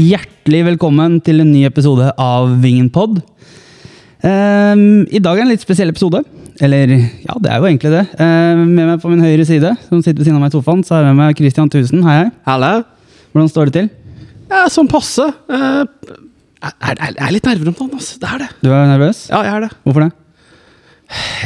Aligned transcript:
Hjertelig 0.00 0.62
velkommen 0.64 1.18
til 1.20 1.42
en 1.42 1.50
ny 1.52 1.66
episode 1.68 2.06
av 2.16 2.48
Vingen 2.62 2.88
pod. 2.90 3.20
Ehm, 4.24 5.04
I 5.12 5.20
dag 5.20 5.36
er 5.36 5.44
en 5.44 5.50
litt 5.52 5.62
spesiell 5.62 5.92
episode. 5.92 6.22
Eller, 6.60 6.90
ja, 7.24 7.36
det 7.40 7.48
er 7.48 7.60
jo 7.60 7.68
egentlig 7.70 7.90
det. 7.94 8.02
Eh, 8.20 8.58
med 8.60 8.84
meg 8.84 8.98
på 9.00 9.08
min 9.08 9.22
høyre 9.24 9.46
side, 9.48 9.70
som 9.86 10.02
sitter 10.04 10.20
ved 10.20 10.26
siden 10.28 10.36
av 10.36 10.42
meg 10.44 10.52
i 10.52 10.56
sofaen, 10.58 10.82
så 10.84 10.98
har 10.98 11.06
jeg 11.06 11.14
med 11.14 11.20
meg 11.22 11.38
Christian 11.38 11.70
Tusen. 11.72 12.02
Hei, 12.04 12.16
hei. 12.18 12.32
Halla. 12.48 12.72
Hvordan 13.32 13.48
står 13.48 13.70
det 13.70 13.76
til? 13.78 13.88
Ja, 14.50 14.66
sånn 14.72 14.90
passe. 14.90 15.24
Eh, 15.24 15.78
jeg 16.60 16.74
er, 16.76 16.98
er, 16.98 17.14
er 17.16 17.32
litt 17.32 17.48
nerver 17.48 17.70
om 17.70 17.78
dagen, 17.78 17.94
altså. 17.96 18.18
Det 18.20 18.28
er 18.28 18.42
det. 18.44 18.50
Du 18.60 18.68
er 18.68 18.90
nervøs? 18.90 19.22
Ja, 19.32 19.40
jeg 19.46 19.54
er 19.56 19.64
det. 19.64 19.70
Hvorfor 19.86 20.04
det? 20.04 20.10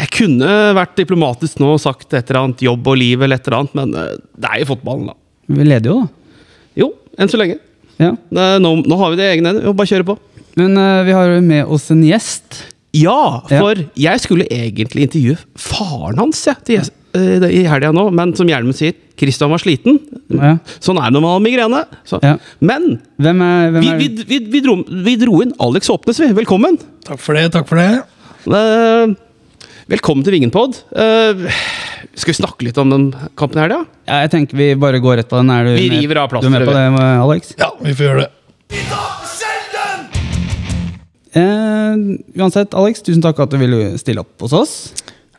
Jeg 0.00 0.10
kunne 0.18 0.56
vært 0.76 0.98
diplomatisk 0.98 1.62
nå 1.62 1.70
og 1.76 1.80
sagt 1.80 2.10
et 2.10 2.26
eller 2.26 2.42
annet 2.42 2.66
jobb 2.66 2.90
og 2.90 2.98
liv 3.00 3.22
eller 3.22 3.38
et 3.38 3.46
eller 3.48 3.62
annet, 3.62 3.78
men 3.78 3.94
eh, 4.00 4.12
det 4.34 4.50
er 4.50 4.64
jo 4.64 4.70
fotballen, 4.74 5.12
da. 5.12 5.18
Vi 5.54 5.68
leder 5.68 5.92
jo, 5.92 6.02
da. 6.02 6.42
Jo, 6.82 6.90
enn 7.14 7.30
så 7.30 7.38
lenge. 7.38 7.60
Ja. 8.02 8.10
Nå, 8.34 8.76
nå 8.82 8.96
har 8.98 9.12
vi 9.12 9.20
det 9.20 9.28
i 9.28 9.34
egne 9.36 9.52
hender. 9.52 9.74
Bare 9.78 9.92
kjøre 9.94 10.08
på. 10.08 10.18
Men 10.58 10.78
uh, 10.78 11.02
vi 11.06 11.14
har 11.14 11.34
med 11.42 11.70
oss 11.70 11.86
en 11.94 12.02
gjest. 12.02 12.64
Ja, 12.94 13.42
Ja. 13.50 13.58
for 13.60 13.80
jeg 13.98 14.20
skulle 14.22 14.46
egentlig 14.54 15.08
intervjue 15.08 15.38
faren 15.58 16.20
hans 16.22 16.44
ja, 16.46 16.54
til 16.64 16.78
eh, 17.14 17.46
i 17.50 17.64
helga 17.66 17.90
nå, 17.94 18.06
men 18.14 18.34
som 18.38 18.46
Hjelmen 18.50 18.74
sier, 18.76 18.94
Kristian 19.18 19.50
var 19.50 19.58
sliten. 19.62 19.98
Ja. 20.30 20.54
Sånn 20.82 20.98
er 20.98 21.08
det 21.10 21.14
når 21.16 21.22
man 21.24 21.34
har 21.36 21.42
migrene. 21.44 21.82
Så. 22.06 22.18
Ja. 22.22 22.36
Men 22.62 23.00
Hvem 23.18 23.42
er, 23.46 23.68
hvem 23.74 23.82
vi, 23.84 23.90
er 23.92 23.98
vi, 23.98 24.08
vi, 24.30 24.38
vi, 24.54 24.62
dro, 24.64 24.76
vi 24.86 25.16
dro 25.20 25.42
inn 25.44 25.52
Alex 25.62 25.90
Åpnes, 25.94 26.18
vi. 26.22 26.30
Velkommen. 26.38 26.78
Takk 27.06 27.20
for 27.22 27.34
det. 27.38 27.48
takk 27.54 27.68
for 27.70 27.78
det. 27.82 28.02
Uh, 28.46 29.14
velkommen 29.90 30.24
til 30.26 30.34
Vingenpod. 30.36 30.80
Uh, 30.94 31.46
skal 32.14 32.32
vi 32.34 32.38
snakke 32.40 32.66
litt 32.66 32.78
om 32.82 32.90
den 32.94 33.08
kampen 33.38 33.62
her, 33.62 33.70
da? 33.74 33.82
Ja, 34.06 34.22
jeg 34.26 34.34
tenker 34.34 34.58
vi 34.60 34.70
bare 34.78 35.02
går 35.02 35.22
rett 35.22 35.30
på 35.30 35.38
den. 35.42 35.50
Er 35.54 35.66
du 35.70 35.74
Vi 35.78 35.90
med- 35.90 36.02
river 36.02 36.22
av 36.24 36.30
Du 36.38 36.46
er 36.46 36.50
med 36.58 36.66
på 36.66 36.74
det, 36.74 36.86
Alex? 37.02 37.54
Ja, 37.58 37.70
vi 37.82 37.94
får 37.94 38.06
gjøre 38.10 38.26
det. 38.26 38.30
Eh, 41.34 41.94
uansett, 42.38 42.74
Alex, 42.78 43.02
tusen 43.02 43.22
takk 43.24 43.42
at 43.42 43.50
du 43.50 43.58
ville 43.58 43.94
stille 43.98 44.22
opp 44.22 44.46
hos 44.46 44.54
oss. 44.54 44.74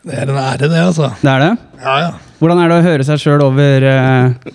Det 0.05 0.13
er 0.21 0.29
en 0.29 0.37
ære, 0.37 0.67
det, 0.67 0.81
altså. 0.81 1.09
Det 1.21 1.31
er 1.31 1.41
det. 1.41 1.51
Ja, 1.81 1.95
ja. 2.03 2.13
Hvordan 2.41 2.61
er 2.61 2.69
det 2.69 2.77
å 2.77 2.85
høre 2.85 3.07
seg 3.07 3.21
sjøl 3.23 3.41
over 3.45 3.87
eh, 3.89 4.53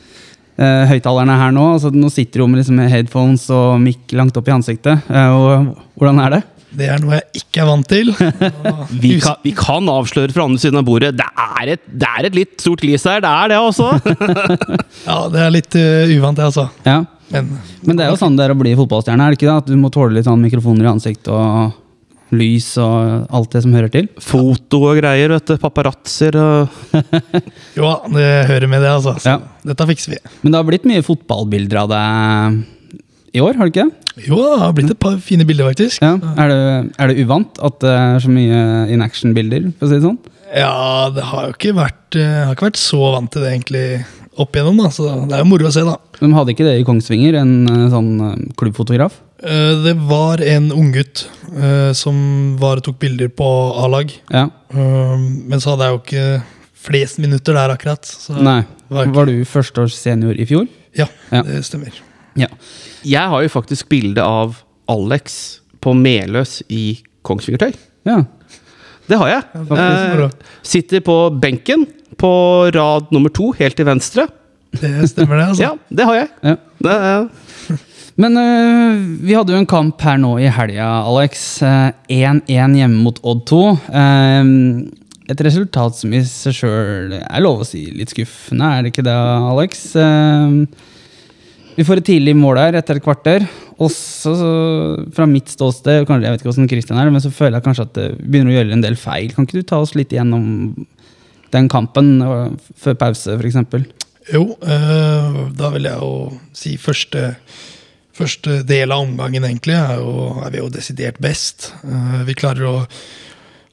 høyttalerne 0.92 1.38
her 1.40 1.54
nå? 1.56 1.64
Altså, 1.78 1.90
nå 1.94 2.12
sitter 2.12 2.44
du 2.44 2.50
med 2.50 2.60
liksom 2.60 2.78
headphones 2.92 3.48
og 3.56 3.80
mikk 3.82 4.14
langt 4.20 4.36
opp 4.38 4.50
i 4.50 4.54
ansiktet. 4.54 5.10
Eh, 5.10 5.34
og 5.34 5.72
hvordan 5.98 6.22
er 6.26 6.36
det? 6.36 6.42
Det 6.70 6.86
er 6.86 7.00
noe 7.02 7.16
jeg 7.16 7.40
ikke 7.42 7.64
er 7.64 7.66
vant 7.66 7.88
til. 7.90 8.12
Vi 9.02 9.16
kan, 9.18 9.40
vi 9.42 9.50
kan 9.58 9.88
avsløre 9.90 10.30
fra 10.30 10.44
andre 10.46 10.60
siden 10.62 10.78
av 10.78 10.84
bordet. 10.86 11.16
Det 11.18 11.26
er 11.26 11.72
et, 11.74 11.82
det 11.88 12.06
er 12.06 12.28
et 12.28 12.36
litt 12.36 12.52
stort 12.62 12.84
glis 12.84 13.02
her. 13.08 13.24
Det 13.24 13.30
er 13.30 13.50
det, 13.50 13.58
altså. 13.58 13.88
Ja, 15.08 15.16
det 15.32 15.40
er 15.42 15.50
litt 15.54 15.74
uh, 15.74 16.12
uvant, 16.14 16.38
det, 16.38 16.46
altså. 16.46 16.68
Ja. 16.86 17.00
Men 17.30 17.50
Men 17.86 17.96
det 17.98 18.06
er 18.06 18.10
jo 18.14 18.18
sånn 18.20 18.36
det 18.38 18.46
er 18.48 18.54
å 18.54 18.58
bli 18.58 18.72
fotballstjerne, 18.78 19.22
er 19.26 19.30
det 19.34 19.38
ikke 19.40 19.50
det? 19.50 19.58
At 19.64 19.70
du 19.70 19.76
må 19.80 19.90
tåle 19.94 20.16
litt 20.16 20.26
sånn 20.28 20.42
mikrofoner 20.42 20.88
i 20.88 20.92
ansiktet 20.94 21.30
og 21.34 21.76
lys 22.30 22.68
og 22.78 23.24
alt 23.34 23.50
det 23.56 23.62
som 23.64 23.72
hører 23.74 23.90
til. 23.90 24.06
Foto 24.22 24.78
og 24.86 24.98
greier, 25.00 25.32
vet 25.34 25.48
du. 25.50 25.56
Paparazzoer 25.58 26.36
og 26.38 26.68
jo, 27.78 27.88
det 28.14 28.28
hører 28.50 28.68
med, 28.70 28.84
det, 28.84 28.92
altså. 29.00 29.16
Så 29.18 29.32
Ja. 29.34 29.40
dette 29.66 29.86
fikser 29.90 30.14
vi. 30.14 30.20
Men 30.42 30.52
det 30.54 30.60
har 30.60 30.68
blitt 30.68 30.86
mye 30.86 31.02
fotballbilder 31.06 31.80
av 31.82 31.88
deg 31.90 32.60
i 33.34 33.42
år, 33.42 33.54
har 33.58 33.66
det 33.66 33.72
ikke 33.74 33.86
det? 33.88 33.96
Jo, 34.26 34.38
det 34.42 34.58
har 34.62 34.72
blitt 34.74 34.90
et 34.90 34.98
par 35.02 35.16
fine 35.22 35.44
bilder, 35.46 35.68
faktisk. 35.70 36.02
Ja. 36.02 36.16
Er, 36.34 36.50
det, 36.50 36.94
er 36.98 37.10
det 37.12 37.22
uvant 37.24 37.58
at 37.62 37.76
det 37.82 37.92
er 37.94 38.22
så 38.22 38.30
mye 38.34 38.62
in 38.90 39.02
action-bilder, 39.06 39.68
for 39.78 39.86
å 39.86 39.90
si 39.90 39.98
det 40.00 40.06
sånn? 40.06 40.18
Ja, 40.50 41.10
det 41.14 41.22
har 41.30 41.46
jo 41.46 41.54
ikke 41.54 41.74
vært, 41.78 42.16
eh, 42.18 42.26
jeg 42.26 42.46
har 42.48 42.56
ikke 42.56 42.66
vært 42.72 42.80
så 42.82 42.98
vant 43.14 43.30
til 43.30 43.42
det 43.46 43.52
egentlig 43.54 43.84
opp 44.38 44.54
igjennom, 44.56 44.76
da. 44.78 44.90
Så 44.94 45.08
det 45.28 45.34
er 45.36 45.42
jo 45.42 45.48
moro 45.50 45.66
å 45.68 45.72
se, 45.74 45.82
da. 45.86 45.96
De 46.20 46.30
hadde 46.32 46.52
ikke 46.54 46.66
det 46.66 46.76
i 46.80 46.84
Kongsvinger, 46.86 47.34
en 47.40 47.54
eh, 47.68 47.88
sånn 47.92 48.10
eh, 48.28 48.36
klubbfotograf? 48.60 49.16
Eh, 49.42 49.74
Det 49.84 49.94
var 50.08 50.40
en 50.44 50.70
unggutt 50.72 51.26
uh, 51.56 51.92
som 51.96 52.56
var 52.60 52.76
og 52.78 52.84
tok 52.84 52.98
bilder 53.00 53.28
på 53.28 53.46
A-lag. 53.84 54.12
Ja. 54.30 54.48
Men 54.72 55.58
så 55.60 55.72
hadde 55.74 55.88
jeg 55.88 55.94
jo 55.96 56.02
ikke 56.04 56.42
flest 56.80 57.18
minutter 57.20 57.56
der, 57.56 57.74
akkurat. 57.74 58.04
Så 58.06 58.36
Nei. 58.40 58.62
var 58.88 59.06
ikke- 59.06 59.14
Var 59.16 59.26
du 59.26 59.44
førsteårs 59.44 59.94
senior 59.96 60.34
i 60.38 60.46
fjor? 60.46 60.68
Ja, 60.96 61.06
Ja. 61.32 61.42
det 61.42 61.64
stemmer. 61.64 61.92
Ja. 62.36 62.46
Jeg 63.04 63.28
har 63.28 63.42
jo 63.42 63.48
faktisk 63.48 63.88
bilde 63.88 64.22
av 64.22 64.62
Alex 64.88 65.60
på 65.80 65.92
Meløs 65.94 66.62
i 66.68 67.00
Kongsvingertøy. 67.24 67.74
ja. 68.06 68.24
Det 69.10 69.18
har 69.18 69.32
jeg. 69.32 69.64
Eh, 69.74 70.26
sitter 70.62 71.02
på 71.04 71.16
benken 71.42 71.86
på 72.20 72.32
rad 72.74 73.10
nummer 73.14 73.32
to, 73.34 73.50
helt 73.58 73.78
til 73.78 73.88
venstre. 73.88 74.28
Det 74.70 75.08
stemmer, 75.10 75.40
det. 75.40 75.46
altså. 75.50 75.62
Ja, 75.64 75.72
det 75.90 76.06
har 76.06 76.20
jeg. 76.20 76.28
ja. 76.46 76.56
Det 76.80 76.98
er, 77.10 77.78
Men 78.20 78.36
uh, 78.36 79.00
vi 79.24 79.34
hadde 79.34 79.54
jo 79.54 79.58
en 79.58 79.68
kamp 79.68 80.02
her 80.04 80.18
nå 80.20 80.34
i 80.42 80.50
helga, 80.52 80.88
Alex. 81.08 81.62
Eh, 81.64 81.90
1-1 82.12 82.76
hjemme 82.76 83.02
mot 83.06 83.18
Odd 83.24 83.46
2. 83.48 83.60
Uh, 83.88 85.00
et 85.30 85.42
resultat 85.46 85.94
som 85.94 86.12
i 86.14 86.20
seg 86.26 86.56
sjøl 86.58 87.12
er 87.20 87.42
lov 87.44 87.62
å 87.62 87.66
si 87.66 87.84
litt 87.94 88.10
skuffende, 88.10 88.66
er 88.66 88.82
det 88.82 88.90
ikke 88.92 89.06
det, 89.06 89.14
Alex? 89.52 89.84
Eh, 89.94 90.56
vi 91.76 91.84
får 91.86 92.00
et 92.00 92.08
tidlig 92.10 92.34
mål 92.36 92.58
her 92.60 92.78
etter 92.80 92.98
et 92.98 93.04
kvarter. 93.04 93.44
Og 93.80 93.88
så, 93.94 94.32
fra 95.16 95.24
mitt 95.28 95.48
ståsted, 95.48 96.04
kanskje, 96.08 96.26
jeg 96.26 96.34
vet 96.34 96.42
ikke 96.42 96.50
hvordan 96.50 96.68
Christian 96.68 96.98
er, 97.00 97.10
men 97.14 97.22
så 97.24 97.30
føler 97.32 97.56
jeg 97.58 97.64
kanskje 97.64 97.86
at 97.86 97.94
det 97.96 98.08
begynner 98.20 98.52
å 98.52 98.56
gjøre 98.58 98.76
en 98.76 98.84
del 98.84 98.98
feil. 99.00 99.32
Kan 99.32 99.46
ikke 99.48 99.62
du 99.62 99.68
ta 99.70 99.78
oss 99.80 99.94
litt 99.96 100.12
gjennom 100.12 100.44
den 101.54 101.70
kampen 101.72 102.18
før 102.78 102.98
pause, 103.00 103.38
f.eks.? 103.40 103.88
Jo, 104.30 104.44
øh, 104.60 105.38
da 105.56 105.70
vil 105.72 105.88
jeg 105.88 105.96
jo 105.96 106.10
si 106.54 106.74
første, 106.78 107.32
første 108.14 108.60
del 108.68 108.92
av 108.92 109.06
omgangen, 109.06 109.46
egentlig, 109.48 109.78
er, 109.80 109.96
jo, 110.02 110.28
er 110.44 110.52
vi 110.52 110.60
jo 110.60 110.68
desidert 110.70 111.18
best. 111.24 111.70
Uh, 111.80 112.20
vi 112.28 112.36
klarer 112.38 112.68
å 112.68 112.76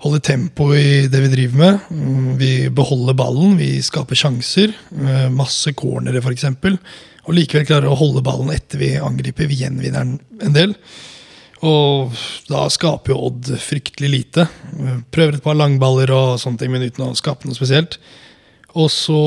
holde 0.05 0.21
tempo 0.23 0.69
i 0.77 1.07
det 1.11 1.19
vi 1.25 1.33
driver 1.33 1.59
med. 1.61 1.91
Mm, 1.91 2.31
Vi 2.39 2.51
beholder 2.73 3.17
ballen, 3.17 3.57
vi 3.59 3.75
skaper 3.81 4.15
sjanser. 4.17 4.73
eh, 4.93 5.27
masse 5.33 5.73
cornere, 5.73 6.21
f.eks. 6.21 6.45
Og 7.27 7.35
likevel 7.35 7.67
klarer 7.67 7.91
å 7.91 7.99
holde 7.99 8.23
ballen 8.23 8.53
etter 8.55 8.79
vi 8.79 8.93
angriper. 9.03 9.49
Vi 9.51 9.61
gjenvinner 9.61 9.99
den 10.05 10.17
en 10.47 10.55
del. 10.55 10.75
Og 11.65 12.13
da 12.47 12.67
skaper 12.71 13.11
jo 13.13 13.23
Odd 13.29 13.49
fryktelig 13.59 14.11
lite. 14.13 14.45
Prøver 15.11 15.37
et 15.37 15.43
par 15.43 15.57
langballer 15.57 16.13
og 16.15 16.37
sånne 16.41 16.61
ting, 16.61 16.71
men 16.71 16.85
uten 16.85 17.09
å 17.09 17.15
skape 17.17 17.49
noe 17.49 17.57
spesielt. 17.57 17.97
Og 18.77 18.87
så 18.93 19.19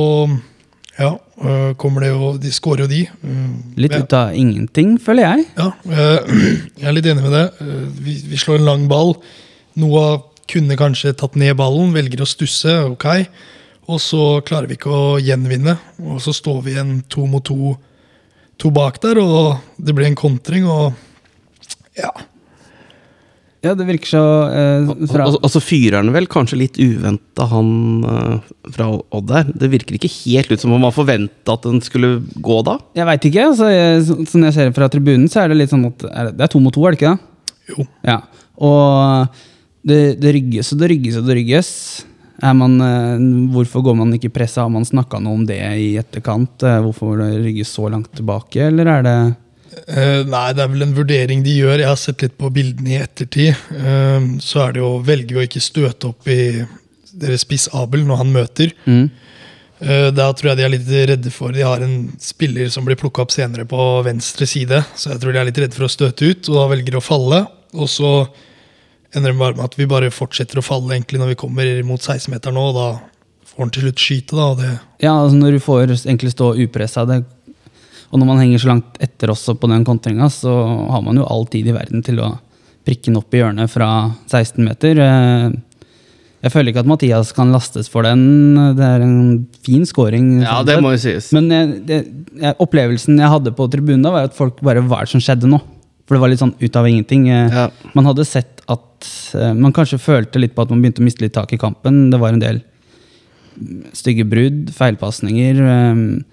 ja, 1.00 1.14
øh, 1.42 1.74
kommer 1.80 2.04
det 2.04 2.10
jo 2.10 2.32
De 2.40 2.50
skårer 2.52 2.84
jo 2.84 2.90
de. 2.90 3.02
Mm, 3.24 3.52
Litt 3.80 3.94
ut 3.96 4.16
av 4.16 4.34
ingenting, 4.36 4.96
føler 5.00 5.26
jeg. 5.26 5.46
Ja, 5.58 5.70
øh, 5.90 6.34
jeg 6.80 6.88
er 6.88 6.96
litt 6.96 7.08
enig 7.10 7.24
med 7.24 7.36
det. 7.36 7.46
Øh, 7.64 7.86
Vi, 8.04 8.16
vi 8.32 8.40
slår 8.40 8.60
en 8.60 8.68
lang 8.68 8.88
ball. 8.90 9.14
Noah 9.80 10.20
kunne 10.50 10.76
kanskje 10.78 11.14
tatt 11.16 11.36
ned 11.38 11.56
ballen, 11.58 11.92
velger 11.94 12.24
å 12.24 12.28
stusse. 12.28 12.74
Ok. 12.90 13.06
Og 13.90 14.00
så 14.02 14.24
klarer 14.46 14.68
vi 14.70 14.76
ikke 14.78 14.92
å 14.92 15.18
gjenvinne. 15.22 15.76
Og 16.04 16.20
så 16.22 16.34
står 16.36 16.60
vi 16.66 16.74
igjen 16.76 17.00
to 17.10 17.26
mot 17.30 17.44
to, 17.46 17.74
to 18.60 18.70
bak 18.74 18.98
der, 19.02 19.18
og 19.22 19.56
det 19.80 19.94
blir 19.96 20.06
en 20.10 20.18
kontring, 20.18 20.66
og 20.68 20.92
ja. 21.98 22.10
Ja, 23.60 23.74
det 23.76 23.84
virker 23.84 24.08
så 24.08 24.20
eh, 24.56 24.86
fra, 25.10 25.26
Og, 25.28 25.34
og 25.44 25.50
så 25.52 25.60
fyrer 25.60 25.98
han 25.98 26.08
vel 26.14 26.24
kanskje 26.32 26.56
litt 26.62 26.78
uventa, 26.80 27.44
han 27.50 27.72
eh, 28.08 28.46
fra 28.72 28.86
Odd 29.12 29.26
der. 29.28 29.50
Det 29.52 29.68
virker 29.74 29.98
ikke 29.98 30.08
helt 30.14 30.48
ut 30.54 30.62
som 30.62 30.72
om 30.72 30.80
man 30.80 30.94
forventa 30.96 31.58
at 31.58 31.66
den 31.68 31.82
skulle 31.84 32.22
gå 32.40 32.56
da. 32.64 32.78
Jeg 32.96 33.04
veit 33.10 33.26
ikke. 33.28 33.44
Altså, 33.50 33.68
jeg, 33.68 33.98
så- 34.08 34.16
sånn 34.32 34.46
jeg 34.48 34.56
ser 34.56 34.70
det 34.70 34.76
fra 34.78 34.88
tribunen, 34.88 35.28
så 35.28 35.42
er 35.44 35.52
det 35.52 35.58
litt 35.60 35.74
sånn 35.74 35.84
at 35.90 36.06
er 36.08 36.30
det, 36.30 36.36
det 36.38 36.46
er 36.48 36.52
to 36.54 36.62
mot 36.64 36.72
to, 36.72 36.86
er 36.88 36.96
det 36.96 37.02
ikke 37.02 37.12
det? 37.12 37.52
Jo. 37.74 37.86
Ja. 38.08 38.16
Og 38.60 39.36
det, 39.92 40.00
det 40.24 40.32
rygges 40.38 40.72
og 40.72 40.80
det 40.80 40.88
rygges 40.94 41.20
og 41.20 41.28
det 41.28 41.36
rygges. 41.42 41.70
Er 42.42 42.56
man, 42.56 42.80
eh, 42.80 43.20
hvorfor 43.52 43.84
går 43.84 43.96
man 43.98 44.14
ikke 44.16 44.30
i 44.30 44.34
presset? 44.40 44.62
Har 44.62 44.72
man 44.72 44.86
snakka 44.88 45.20
noe 45.20 45.38
om 45.38 45.46
det 45.48 45.60
i 45.60 45.92
etterkant? 46.00 46.62
Eh, 46.64 46.80
Hvorfor 46.80 47.20
rygges 47.20 47.72
så 47.76 47.90
langt 47.92 48.12
tilbake, 48.16 48.66
eller 48.70 48.86
er 48.98 49.06
det 49.06 49.20
Uh, 49.70 50.26
nei, 50.26 50.48
det 50.50 50.64
er 50.64 50.70
vel 50.72 50.82
en 50.82 50.94
vurdering 50.96 51.44
de 51.46 51.52
gjør. 51.60 51.78
Jeg 51.78 51.86
har 51.86 51.98
sett 51.98 52.24
litt 52.24 52.32
på 52.40 52.48
bildene 52.50 52.90
i 52.90 52.98
ettertid. 52.98 53.54
Uh, 53.70 54.38
så 54.42 54.64
er 54.64 54.74
det 54.74 54.82
jo 54.82 54.88
velger 55.06 55.36
vi 55.36 55.38
å 55.38 55.46
ikke 55.46 55.62
støte 55.62 56.08
opp 56.10 56.26
i 56.26 56.40
deres 57.22 57.44
spiss 57.46 57.68
Abel 57.78 58.02
når 58.06 58.22
han 58.24 58.32
møter. 58.34 58.74
mm. 58.84 59.04
Uh, 59.80 60.10
da 60.12 60.26
tror 60.36 60.50
jeg 60.50 60.58
de 60.58 60.64
er 60.66 60.72
litt 60.74 60.90
redde 61.08 61.30
for 61.32 61.54
De 61.56 61.62
har 61.64 61.80
en 61.80 62.10
spiller 62.20 62.68
som 62.68 62.84
blir 62.84 62.98
plukka 63.00 63.22
opp 63.22 63.30
senere 63.32 63.64
på 63.64 63.78
venstre 64.04 64.44
side, 64.44 64.82
så 64.92 65.14
jeg 65.14 65.22
tror 65.22 65.32
de 65.32 65.40
er 65.40 65.48
litt 65.48 65.60
redde 65.62 65.78
for 65.78 65.86
å 65.86 65.94
støte 65.94 66.26
ut, 66.28 66.50
og 66.50 66.58
da 66.58 66.66
velger 66.74 66.96
de 66.96 67.00
å 67.00 67.04
falle. 67.06 67.38
Og 67.78 67.88
så 67.88 68.10
ender 69.14 69.32
det 69.32 69.38
bare 69.40 69.56
med 69.58 69.64
at 69.66 69.76
vi 69.78 69.86
bare 69.90 70.10
fortsetter 70.14 70.60
å 70.60 70.64
falle 70.64 70.94
egentlig 70.94 71.18
når 71.20 71.32
vi 71.32 71.38
kommer 71.40 71.70
mot 71.86 72.00
16-meteren 72.02 72.54
nå, 72.54 72.66
og 72.70 72.76
da 72.76 72.88
får 73.50 73.64
han 73.64 73.72
til 73.74 73.86
slutt 73.88 74.04
skyte, 74.04 74.36
da. 74.38 74.48
Det, 74.60 74.70
Ja, 75.02 75.16
altså 75.18 75.40
når 75.40 75.56
du 75.56 75.62
får 75.64 75.82
egentlig 75.96 76.30
stå 76.34 76.52
upressa, 76.62 77.06
det, 77.08 77.22
og 78.10 78.18
når 78.18 78.26
man 78.30 78.38
henger 78.42 78.62
så 78.62 78.70
langt 78.72 79.00
etter 79.02 79.30
også 79.34 79.56
på 79.58 79.68
den 79.70 79.84
kontringa, 79.86 80.30
så 80.34 80.52
har 80.90 81.02
man 81.06 81.18
jo 81.18 81.26
all 81.30 81.44
tid 81.50 81.66
i 81.70 81.74
verden 81.74 82.02
til 82.06 82.22
å 82.22 82.30
prikke 82.86 83.10
den 83.10 83.18
opp 83.20 83.34
i 83.36 83.42
hjørnet 83.42 83.70
fra 83.70 83.90
16 84.30 84.62
meter. 84.64 84.98
Eh, 85.04 85.50
Jeg 86.40 86.52
føler 86.54 86.72
ikke 86.72 86.80
at 86.80 86.88
Mathias 86.88 87.34
kan 87.36 87.50
lastes 87.52 87.90
for 87.92 88.00
den. 88.06 88.22
Det 88.78 88.80
er 88.86 89.02
en 89.04 89.42
fin 89.66 89.82
scoring. 89.84 90.38
Ja, 90.40 90.62
det 90.64 90.78
må 90.80 90.94
jo 90.94 91.00
sies. 91.02 91.26
Men 91.36 91.50
jeg, 91.52 91.74
det, 91.84 91.98
jeg, 92.40 92.54
opplevelsen 92.64 93.18
jeg 93.20 93.28
hadde 93.28 93.52
på 93.52 93.66
tribunen, 93.68 94.00
da 94.06 94.14
var 94.14 94.30
at 94.30 94.38
folk 94.38 94.62
bare 94.64 94.80
Hva 94.80 95.02
er 95.02 95.04
det 95.10 95.12
som 95.12 95.20
skjedde 95.20 95.50
nå? 95.52 95.58
For 96.10 96.16
det 96.18 96.22
var 96.24 96.32
litt 96.32 96.40
sånn 96.42 96.56
ut 96.58 96.76
av 96.76 96.88
ingenting. 96.90 97.28
Eh, 97.30 97.52
Ja. 97.54 97.68
Man 97.94 98.04
hadde 98.10 98.24
sett 98.26 98.64
at 98.66 99.06
eh, 99.38 99.52
Man 99.54 99.70
kanskje 99.72 100.00
følte 100.02 100.40
litt 100.42 100.56
på 100.56 100.64
at 100.66 100.70
man 100.74 100.82
begynte 100.82 100.98
å 100.98 101.06
miste 101.06 101.22
litt 101.22 101.32
tak 101.38 101.52
i 101.54 101.58
kampen. 101.62 102.08
Det 102.10 102.18
var 102.18 102.34
en 102.34 102.42
del 102.42 102.58
stygge 103.94 104.24
brudd, 104.28 104.70
feilpasninger. 104.74 105.60
eh, 105.70 106.24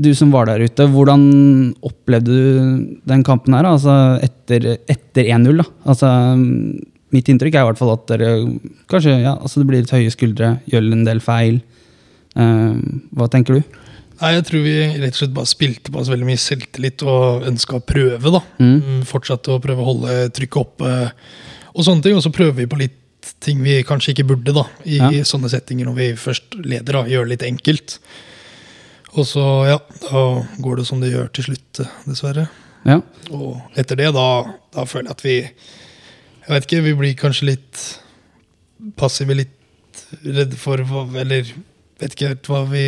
Du 0.00 0.12
som 0.14 0.30
var 0.30 0.46
der 0.46 0.60
ute, 0.62 0.84
hvordan 0.86 1.74
opplevde 1.82 2.26
du 2.30 2.98
den 3.04 3.24
kampen 3.26 3.54
her? 3.56 3.64
Altså 3.66 4.20
etter, 4.22 4.76
etter 4.88 5.24
1-0, 5.26 5.56
da. 5.58 5.64
Altså, 5.90 6.06
mitt 7.10 7.26
inntrykk 7.32 7.56
er 7.56 7.64
i 7.64 7.66
hvert 7.72 7.80
fall 7.80 7.90
at 7.96 8.04
dere 8.06 8.28
kanskje 8.86 9.16
ja, 9.24 9.32
altså 9.34 9.58
det 9.58 9.66
blir 9.66 9.80
litt 9.82 9.90
høye 9.90 10.12
skuldre, 10.14 10.60
gjør 10.70 10.92
en 10.92 11.02
del 11.08 11.18
feil. 11.24 11.58
Eh, 12.36 12.76
hva 13.16 13.26
tenker 13.32 13.58
du? 13.58 13.62
Nei, 14.18 14.32
jeg 14.34 14.44
tror 14.48 14.62
vi 14.64 14.72
rett 14.98 15.14
og 15.14 15.18
slett 15.20 15.34
bare 15.36 15.46
spilte 15.46 15.92
på 15.94 16.00
oss 16.00 16.08
veldig 16.10 16.26
mye 16.26 16.40
selvtillit 16.42 17.02
og 17.06 17.44
ønska 17.46 17.76
å 17.78 17.84
prøve. 17.86 18.32
da. 18.34 18.40
Mm. 18.58 18.78
Mm, 18.82 19.02
Fortsatte 19.06 19.52
å 19.54 19.60
prøve 19.62 19.84
å 19.84 19.90
holde 19.92 20.16
trykket 20.34 20.58
oppe 20.64 20.94
og 21.74 21.84
sånne 21.86 22.02
ting. 22.02 22.16
Og 22.18 22.24
så 22.26 22.32
prøver 22.34 22.56
vi 22.62 22.66
på 22.66 22.80
litt 22.80 22.96
ting 23.44 23.60
vi 23.62 23.76
kanskje 23.86 24.14
ikke 24.16 24.26
burde 24.26 24.54
da, 24.56 24.64
i 24.88 24.96
Ja. 24.98 25.10
sånne 25.22 25.50
settinger 25.52 25.86
når 25.86 25.94
vi 25.94 26.08
først 26.18 26.56
leder. 26.64 26.92
da, 26.92 27.04
Gjør 27.06 27.28
det 27.28 27.32
litt 27.36 27.46
enkelt. 27.52 27.98
Og 29.16 29.24
så, 29.24 29.44
ja, 29.68 29.78
da 30.10 30.24
går 30.60 30.76
det 30.82 30.86
som 30.86 31.00
det 31.00 31.12
gjør 31.12 31.30
til 31.32 31.44
slutt, 31.44 31.80
dessverre. 32.06 32.48
Ja. 32.84 33.00
Og 33.30 33.60
etter 33.76 33.96
det, 33.96 34.12
da, 34.14 34.26
da 34.74 34.84
føler 34.84 35.10
jeg 35.10 35.10
at 35.18 35.22
vi 35.22 35.36
Jeg 36.48 36.54
vet 36.54 36.64
ikke, 36.66 36.82
vi 36.82 36.92
blir 36.94 37.14
kanskje 37.14 37.44
litt 37.50 37.80
passive, 38.96 39.34
litt 39.36 39.50
redde 40.24 40.56
for 40.56 40.78
Eller 40.80 41.44
vet 41.98 42.12
ikke 42.14 42.28
helt 42.30 42.46
hva, 42.46 42.58
vi, 42.70 42.82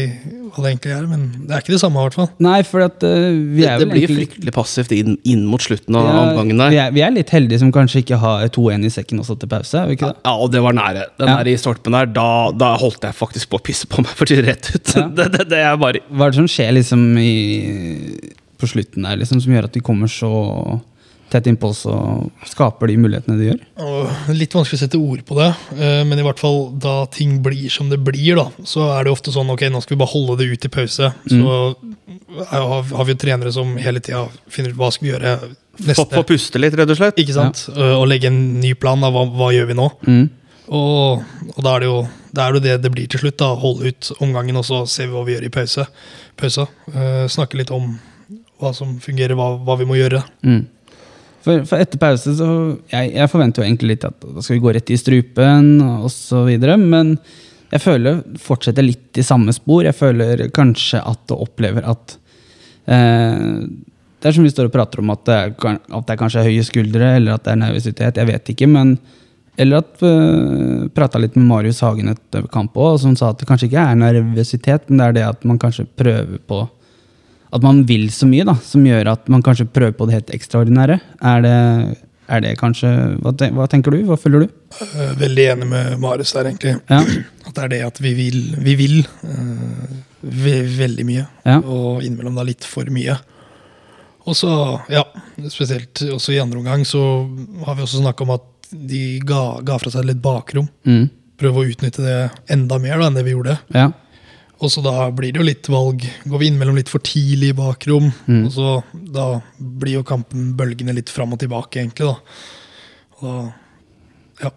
hva 0.54 0.62
det 0.62 0.68
egentlig 0.70 0.92
er, 0.94 1.06
men 1.10 1.22
det 1.48 1.54
er 1.56 1.62
ikke 1.64 1.72
det 1.74 1.80
samme, 1.82 1.98
i 1.98 2.06
hvert 2.06 2.14
fall. 2.18 2.28
Nei, 2.46 2.60
for 2.68 2.84
at 2.84 3.02
uh, 3.02 3.10
vi 3.10 3.64
Det, 3.64 3.66
er 3.66 3.80
det 3.80 3.86
vel 3.88 3.90
blir 3.96 4.04
egentlig 4.04 4.18
fryktelig 4.28 4.54
passivt 4.54 4.92
inn, 4.94 5.16
inn 5.26 5.42
mot 5.50 5.64
slutten 5.64 5.98
av 5.98 6.06
er- 6.06 6.18
omgangen 6.28 6.62
der. 6.62 6.70
Vi 6.74 6.78
er, 6.84 6.92
vi 6.94 7.02
er 7.06 7.14
litt 7.16 7.32
heldige 7.34 7.58
som 7.64 7.72
kanskje 7.74 8.04
ikke 8.04 8.20
har 8.22 8.46
2-1 8.54 8.86
i 8.86 8.92
sekken 8.94 9.18
også 9.24 9.34
til 9.42 9.50
pause. 9.50 9.74
er 9.82 9.90
vi 9.90 9.96
ikke 9.98 10.12
det? 10.12 10.20
Ja, 10.28 10.34
og 10.36 10.52
det 10.54 10.62
var 10.62 10.76
nære. 10.78 11.08
Den 11.18 11.28
Ja. 11.32 11.36
der 11.42 11.50
i 11.50 11.56
stolpen 11.58 11.92
der, 11.98 12.06
da, 12.06 12.28
da 12.54 12.70
holdt 12.78 13.02
jeg 13.08 13.18
faktisk 13.18 13.50
på 13.50 13.58
å 13.58 13.64
pisse 13.70 13.90
på 13.90 14.04
meg, 14.04 14.14
for 14.14 14.24
å 14.24 14.30
si 14.30 14.38
det 14.38 14.46
rett 14.46 14.70
ut. 14.76 14.94
Ja. 14.94 15.08
Det, 15.20 15.26
det, 15.34 15.48
det 15.50 15.58
er 15.66 15.74
bare 15.80 16.00
Hva 16.14 16.28
er 16.28 16.30
det 16.30 16.38
som 16.38 16.46
skjer 16.48 16.70
liksom 16.78 17.02
i, 17.18 17.34
på 18.60 18.68
slutten 18.70 19.02
der, 19.08 19.18
liksom, 19.20 19.40
som 19.42 19.52
gjør 19.52 19.66
at 19.70 19.74
vi 19.76 19.82
kommer 19.84 20.06
så 20.12 20.30
tett 21.32 21.48
innpå 21.50 21.70
oss 21.72 21.84
og 21.88 22.44
skaper 22.48 22.90
de 22.90 22.96
mulighetene 23.00 23.38
de 23.38 23.48
gjør? 23.50 23.62
Litt 24.36 24.56
vanskelig 24.56 24.80
å 24.80 24.82
sette 24.82 25.00
ord 25.00 25.22
på 25.28 25.38
det, 25.38 25.48
eh, 25.76 26.02
men 26.08 26.20
i 26.20 26.26
hvert 26.26 26.42
fall 26.42 26.60
da 26.82 27.04
ting 27.12 27.38
blir 27.44 27.70
som 27.72 27.90
det 27.92 28.00
blir, 28.04 28.38
da, 28.38 28.48
så 28.66 28.88
er 28.96 29.06
det 29.06 29.14
ofte 29.14 29.34
sånn 29.34 29.52
ok, 29.54 29.66
nå 29.72 29.82
skal 29.84 29.96
vi 29.96 30.02
bare 30.02 30.14
holde 30.14 30.38
det 30.40 30.50
ut 30.50 30.68
i 30.68 30.72
pause. 30.72 31.12
Så 31.30 31.40
mm. 31.40 31.96
har 32.52 33.08
vi 33.08 33.14
jo 33.14 33.20
trenere 33.20 33.54
som 33.54 33.76
hele 33.80 34.02
tida 34.04 34.26
finner 34.50 34.74
ut 34.74 34.80
hva 34.80 34.90
skal 34.94 35.06
vi 35.06 35.12
gjøre 35.14 35.36
få, 35.40 35.86
neste. 35.92 36.08
få 36.14 36.26
puste 36.28 36.62
litt, 36.62 36.76
rett 36.78 36.92
og 36.92 37.00
slett. 37.00 37.20
Ikke 37.22 37.36
sant? 37.36 37.66
Ja. 37.74 37.94
Og 37.98 38.08
legge 38.10 38.30
en 38.30 38.42
ny 38.60 38.74
plan. 38.78 39.00
da, 39.02 39.12
Hva, 39.14 39.26
hva 39.30 39.52
gjør 39.54 39.70
vi 39.70 39.78
nå? 39.78 39.90
Mm. 40.06 40.24
Og, 40.70 41.22
og 41.56 41.62
da 41.66 41.74
er 41.74 41.82
det 41.82 41.90
jo 41.90 42.00
det 42.30 42.42
er 42.42 42.54
jo 42.54 42.62
det 42.62 42.76
det 42.84 42.92
blir 42.94 43.08
til 43.10 43.24
slutt. 43.24 43.38
da, 43.42 43.52
Holde 43.58 43.90
ut 43.90 44.12
omgangen, 44.20 44.58
og 44.60 44.66
så 44.66 44.84
ser 44.86 45.08
vi 45.08 45.16
hva 45.16 45.24
vi 45.26 45.36
gjør 45.36 45.48
i 45.48 45.54
pause. 45.54 45.86
pausa. 46.38 46.66
Eh, 46.94 47.26
snakke 47.28 47.58
litt 47.58 47.72
om 47.74 47.96
hva 48.60 48.72
som 48.76 48.98
fungerer, 49.02 49.34
hva, 49.38 49.54
hva 49.64 49.76
vi 49.80 49.88
må 49.88 49.98
gjøre. 49.98 50.22
Mm. 50.46 50.62
For, 51.40 51.62
for 51.64 51.80
etter 51.80 52.00
pause 52.00 52.34
så 52.36 52.48
jeg, 52.90 53.12
jeg 53.16 53.30
forventer 53.32 53.62
jo 53.62 53.68
egentlig 53.68 53.94
litt 53.94 54.08
at 54.08 54.18
da 54.20 54.42
skal 54.44 54.58
vi 54.58 54.64
gå 54.64 54.74
rett 54.76 54.90
i 54.92 54.98
strupen 55.00 55.78
og 55.80 56.10
videre, 56.48 56.76
men 56.76 57.14
jeg 57.70 57.84
føler 57.84 58.18
fortsetter 58.42 58.84
litt 58.84 59.20
i 59.20 59.24
samme 59.24 59.54
spor. 59.54 59.84
Jeg 59.86 59.96
føler 59.96 60.48
kanskje 60.54 61.02
at 61.06 61.22
du 61.30 61.36
opplever 61.38 61.86
at 61.86 62.16
eh, 62.90 63.62
Det 64.20 64.28
er 64.28 64.36
som 64.36 64.44
vi 64.44 64.52
står 64.52 64.68
og 64.68 64.74
prater 64.74 65.00
om 65.00 65.12
at 65.14 65.22
det, 65.24 65.36
er, 65.38 65.78
at 65.78 66.08
det 66.08 66.14
er 66.14 66.20
kanskje 66.20 66.44
høye 66.48 66.66
skuldre, 66.66 67.14
eller 67.20 67.38
at 67.38 67.46
det 67.46 67.54
er 67.54 67.62
nervøsitet. 67.62 68.20
Jeg 68.20 68.30
vet 68.32 68.52
ikke, 68.52 68.68
men 68.68 68.98
Eller 69.60 69.82
at 69.82 70.02
uh, 70.02 70.88
Prata 70.94 71.18
litt 71.18 71.34
med 71.36 71.46
Marius 71.46 71.80
Hagen 71.84 72.08
etter 72.08 72.46
kamp 72.52 72.76
òg, 72.80 72.98
som 73.02 73.16
sa 73.18 73.30
at 73.30 73.40
det 73.40 73.48
kanskje 73.48 73.68
ikke 73.68 73.82
er 73.82 73.98
nervøsitet, 73.98 74.88
men 74.88 74.98
det 74.98 75.06
er 75.06 75.16
det 75.16 75.24
at 75.26 75.44
man 75.44 75.58
kanskje 75.60 75.88
prøver 76.00 76.38
på 76.48 76.62
at 77.50 77.64
man 77.64 77.82
vil 77.88 78.06
så 78.14 78.28
mye, 78.30 78.46
da, 78.46 78.54
som 78.62 78.84
gjør 78.86 79.12
at 79.14 79.30
man 79.32 79.42
kanskje 79.44 79.68
prøver 79.70 79.96
på 79.96 80.06
det 80.06 80.18
helt 80.18 80.32
ekstraordinære. 80.36 81.00
Er 81.32 81.42
det, 81.44 81.56
er 82.30 82.44
det 82.44 82.52
kanskje 82.60 82.90
hva, 83.22 83.32
ten, 83.34 83.56
hva 83.58 83.66
tenker 83.70 83.94
du? 83.94 84.04
Hva 84.06 84.18
føler 84.20 84.44
du? 84.44 84.52
Eh, 84.86 85.16
veldig 85.18 85.46
enig 85.56 85.70
med 85.72 85.96
Marius 86.02 86.34
der, 86.36 86.50
egentlig. 86.52 86.76
Ja. 86.90 87.02
At 87.48 87.56
det 87.56 87.64
er 87.64 87.72
det 87.72 87.80
at 87.88 87.98
vi 87.98 88.12
vil, 88.14 88.38
vi 88.62 88.76
vil 88.78 89.00
uh, 89.26 89.86
ve 90.22 90.60
veldig 90.76 91.06
mye. 91.08 91.24
Ja. 91.48 91.56
Og 91.64 92.04
innimellom 92.06 92.36
da 92.38 92.44
litt 92.46 92.66
for 92.68 92.86
mye. 92.94 93.16
Og 94.28 94.36
så, 94.38 94.52
ja, 94.92 95.02
spesielt 95.50 96.04
også 96.12 96.36
i 96.36 96.38
andre 96.38 96.60
omgang, 96.60 96.84
så 96.86 97.00
har 97.66 97.74
vi 97.74 97.82
også 97.82 98.04
snakka 98.04 98.22
om 98.26 98.36
at 98.36 98.70
de 98.70 99.18
ga, 99.26 99.58
ga 99.66 99.80
fra 99.82 99.90
seg 99.90 100.06
litt 100.06 100.20
bakrom. 100.22 100.68
Mm. 100.86 101.08
Prøve 101.40 101.64
å 101.64 101.72
utnytte 101.72 102.04
det 102.04 102.18
enda 102.54 102.78
mer 102.78 103.00
da, 103.00 103.08
enn 103.08 103.18
det 103.18 103.26
vi 103.26 103.34
gjorde. 103.34 103.56
Ja. 103.74 103.88
Og 104.60 104.68
så 104.68 104.82
da 104.84 105.06
blir 105.16 105.32
det 105.32 105.40
jo 105.40 105.46
litt 105.46 105.68
valg. 105.72 106.02
Går 106.28 106.38
vi 106.42 106.48
innimellom 106.50 106.76
litt 106.76 106.90
for 106.92 107.00
tidlig 107.00 107.54
i 107.54 107.56
bakrom, 107.56 108.10
Mm. 108.28 108.42
og 108.46 108.50
så 108.52 108.82
da 108.92 109.40
blir 109.58 109.94
jo 109.98 110.02
kampen 110.04 110.52
bølgende 110.58 110.92
litt 110.94 111.08
fram 111.08 111.32
og 111.32 111.38
tilbake, 111.40 111.80
egentlig, 111.80 112.10
da. 112.10 112.16
Og 113.20 113.24
da 113.24 113.52
ja. 114.44 114.50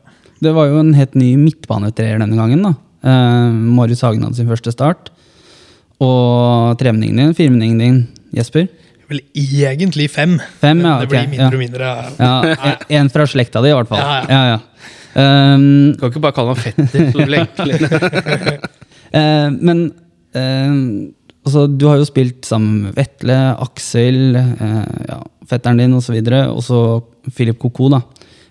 Det 0.43 0.51
var 0.53 0.67
jo 0.67 0.79
en 0.81 0.93
helt 0.93 1.15
ny 1.15 1.35
midtbanetreer 1.39 2.19
denne 2.19 2.35
gangen. 2.35 2.61
da. 2.63 2.73
Eh, 3.03 3.51
Marius 3.51 4.01
Hagen 4.01 4.23
hadde 4.23 4.35
sin 4.35 4.47
første 4.51 4.71
start. 4.75 5.09
Og 6.03 6.77
tremenningen 6.79 7.15
din, 7.17 7.33
firmenningen 7.33 7.79
din, 7.79 8.07
Jesper. 8.35 8.67
Vel 9.09 9.21
egentlig 9.35 10.09
fem. 10.11 10.37
Fem, 10.59 10.79
ja, 10.83 10.97
det 10.99 11.07
ok, 11.07 11.11
blir 11.11 11.27
mindre 11.29 11.47
ja. 11.47 11.47
og 11.47 11.59
mindre. 11.59 11.89
Ja, 12.19 12.55
en- 12.89 13.03
En 13.03 13.09
fra 13.09 13.23
slekta 13.27 13.61
di, 13.63 13.69
i 13.69 13.73
hvert 13.73 13.87
fall. 13.87 13.99
Ja, 13.99 14.25
ja, 14.27 14.43
ja. 14.57 14.59
Um, 15.15 15.93
Kan 15.99 16.09
ikke 16.11 16.21
bare 16.23 16.33
kalle 16.33 16.55
han 16.55 16.63
fetter. 16.63 17.11
så 17.11 17.25
blir 17.25 17.27
det 17.29 17.47
enklere. 17.47 18.59
Eh, 19.13 19.49
men 19.53 19.83
eh, 20.33 20.77
altså, 21.45 21.67
du 21.69 21.85
har 21.89 21.99
jo 22.01 22.07
spilt 22.09 22.47
sammen 22.47 22.87
med 22.87 22.97
Vetle, 22.97 23.37
Aksel, 23.63 24.37
eh, 24.39 24.79
ja, 25.09 25.19
fetteren 25.49 25.81
din 25.83 25.93
osv. 25.97 26.17
Og 26.49 26.63
så 26.65 26.79
Philip 27.33 27.59
Koko. 27.61 27.91
da. 27.93 28.01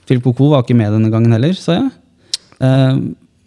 Philip 0.07 0.25
Koko 0.25 0.53
var 0.53 0.65
ikke 0.65 0.79
med 0.79 0.95
denne 0.95 1.11
gangen 1.13 1.35
heller, 1.35 1.57
sa 1.59 1.81
jeg. 1.81 1.91
Eh, 2.63 3.03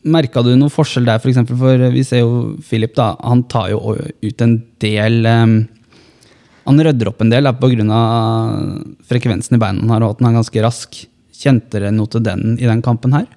Merka 0.05 0.43
du 0.45 0.51
noe 0.53 0.69
forskjell 0.69 1.07
der, 1.07 1.17
for 1.17 1.31
eksempel? 1.31 1.57
For 1.57 1.81
vi 1.89 2.03
ser 2.05 2.21
jo 2.21 2.57
Philip, 2.61 2.93
da. 2.97 3.15
Han 3.25 3.45
tar 3.49 3.71
jo 3.73 3.95
ut 3.95 4.45
en 4.45 4.59
del 4.83 5.25
eh, 5.25 5.55
Han 6.65 6.81
rydder 6.81 7.09
opp 7.11 7.21
en 7.21 7.29
del 7.29 7.49
pga. 7.61 7.99
frekvensen 9.05 9.57
i 9.57 9.61
beina 9.61 9.81
han 9.81 9.91
har, 9.93 10.03
og 10.03 10.15
at 10.15 10.21
han 10.21 10.31
er 10.31 10.39
ganske 10.39 10.63
rask. 10.65 11.01
Kjente 11.35 11.77
dere 11.77 11.91
noe 11.91 12.09
til 12.09 12.23
den 12.25 12.55
i 12.57 12.65
den 12.65 12.81
kampen 12.81 13.13
her? 13.13 13.27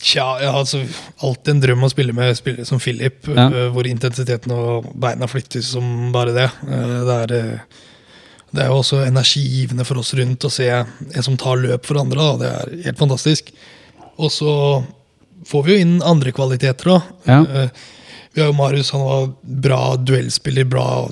Tja, 0.00 0.24
jeg 0.42 0.50
har 0.50 0.58
altså 0.58 0.80
alltid 1.22 1.52
en 1.54 1.60
drøm 1.62 1.84
å 1.86 1.90
spille 1.92 2.14
med 2.16 2.36
spillere 2.38 2.66
som 2.66 2.80
Philip, 2.82 3.26
Ja. 3.28 3.48
øh, 3.50 3.68
hvor 3.74 3.86
intensiteten 3.86 4.50
og 4.54 4.88
beina 4.98 5.26
flyttes 5.30 5.70
som 5.74 6.10
bare 6.12 6.32
det. 6.34 6.50
Eh, 6.66 7.04
Det 7.08 7.16
er, 7.22 7.34
eh, 7.36 7.58
det 8.54 8.62
er 8.64 8.68
jo 8.72 8.78
også 8.82 9.02
energigivende 9.06 9.84
for 9.86 9.98
oss 9.98 10.14
rundt 10.14 10.40
å 10.44 10.50
se 10.50 10.68
en 10.68 11.22
som 11.22 11.36
tar 11.36 11.56
løp 11.56 11.84
for 11.86 11.98
andre. 12.00 12.16
Da. 12.16 12.36
Det 12.36 12.48
er 12.48 12.82
helt 12.84 12.98
fantastisk. 12.98 13.52
Og 14.18 14.30
så 14.30 14.84
får 15.46 15.64
vi 15.64 15.72
jo 15.76 15.80
inn 15.84 16.02
andre 16.02 16.32
kvaliteter. 16.32 16.84
òg. 16.96 17.02
Ja. 17.26 17.42
Eh, 17.42 17.68
Vi 18.34 18.42
har 18.42 18.52
jo 18.52 18.56
Marius, 18.56 18.90
han 18.90 19.00
var 19.00 19.32
bra 19.42 19.96
duellspiller, 19.96 20.64
bra 20.68 21.08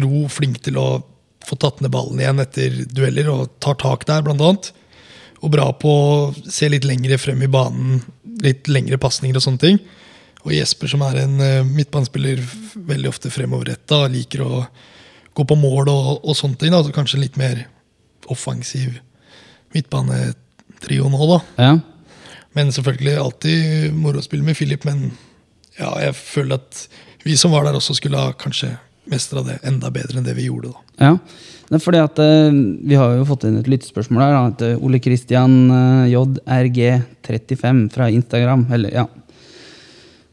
ro, 0.00 0.28
flink 0.28 0.62
til 0.62 0.74
å 0.74 1.02
få 1.44 1.58
tatt 1.58 1.80
ned 1.82 1.90
ballen 1.90 2.18
igjen 2.20 2.38
etter 2.40 2.86
dueller, 2.94 3.28
og 3.28 3.50
tar 3.60 3.74
tak 3.74 4.04
der, 4.06 4.22
blant 4.22 4.40
annet. 4.40 4.70
Og 5.40 5.52
bra 5.52 5.66
på 5.72 5.90
å 5.90 6.14
se 6.52 6.68
litt 6.68 6.84
lengre 6.84 7.16
frem 7.20 7.40
i 7.42 7.50
banen, 7.50 8.00
litt 8.44 8.68
lengre 8.68 8.98
pasninger 9.00 9.38
og 9.38 9.44
sånne 9.44 9.62
ting. 9.62 9.80
Og 10.44 10.54
Jesper, 10.54 10.88
som 10.88 11.04
er 11.04 11.22
en 11.22 11.36
uh, 11.40 11.68
midtbanespiller 11.68 12.40
veldig 12.88 13.10
ofte 13.10 13.32
fremoverretta, 13.32 14.06
liker 14.12 14.44
å 14.44 14.64
gå 15.36 15.46
på 15.46 15.56
mål 15.58 15.90
og, 15.92 16.10
og 16.24 16.36
sånne 16.36 16.60
ting. 16.60 16.74
Da. 16.74 16.82
Så 16.84 16.94
kanskje 16.96 17.22
litt 17.22 17.38
mer 17.40 17.66
offensiv 18.30 18.98
midtbanetrio 19.74 21.08
nå, 21.12 21.20
da. 21.30 21.40
Ja. 21.60 21.72
Men 22.56 22.72
selvfølgelig 22.74 23.18
alltid 23.20 23.94
moro 23.94 24.20
å 24.20 24.26
spille 24.26 24.46
med 24.46 24.58
Philip. 24.58 24.84
Men 24.88 25.10
ja, 25.78 25.92
jeg 26.06 26.16
føler 26.18 26.58
at 26.58 26.84
vi 27.24 27.36
som 27.38 27.52
var 27.54 27.66
der, 27.66 27.76
også 27.78 27.96
skulle 27.98 28.20
ha 28.20 28.32
kanskje 28.36 28.72
mestra 29.10 29.42
det 29.46 29.60
enda 29.66 29.90
bedre 29.92 30.20
enn 30.20 30.26
det 30.26 30.36
vi 30.38 30.48
gjorde. 30.48 30.72
da. 30.72 30.84
Ja, 31.00 31.14
det 31.70 31.78
er 31.78 31.84
fordi 31.84 32.02
at 32.02 32.18
eh, 32.18 32.58
Vi 32.90 32.98
har 32.98 33.14
jo 33.14 33.28
fått 33.28 33.46
inn 33.46 33.60
et 33.60 33.70
lyttespørsmål 33.70 34.24
her. 34.24 34.36
Da, 34.58 34.70
eh, 34.72 34.84
Ole 34.84 35.00
Kristian 35.02 35.56
eh, 35.70 36.12
JRG35 36.12 37.82
fra 37.94 38.10
Instagram. 38.10 38.66
Eller, 38.74 38.94
ja. 38.94 39.06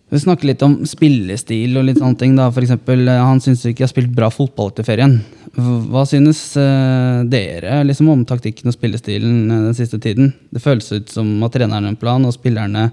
Vi 0.07 0.22
snakker 0.24 0.48
litt 0.48 0.63
om 0.63 0.79
spillestil 0.88 1.75
og 1.77 1.86
litt 1.89 2.00
sånne 2.00 2.19
ting. 2.19 2.38
da. 2.39 2.48
For 2.55 2.63
eksempel, 2.63 3.03
han 3.12 3.43
syns 3.43 3.65
ikke 3.65 3.84
jeg 3.84 3.89
har 3.89 3.93
spilt 3.93 4.15
bra 4.15 4.31
fotball 4.31 4.72
etter 4.72 4.88
ferien. 4.88 5.19
Hva 5.57 6.05
synes 6.07 6.39
dere 6.53 7.81
liksom 7.84 8.10
om 8.13 8.24
taktikken 8.29 8.69
og 8.72 8.75
spillestilen 8.77 9.50
den 9.51 9.75
siste 9.75 10.00
tiden? 10.00 10.31
Det 10.53 10.63
føles 10.63 10.88
ut 10.93 11.12
som 11.12 11.31
at 11.43 11.57
treneren 11.57 11.84
har 11.84 11.91
en 11.91 12.00
plan, 12.00 12.24
og 12.24 12.36
spillerne 12.36 12.88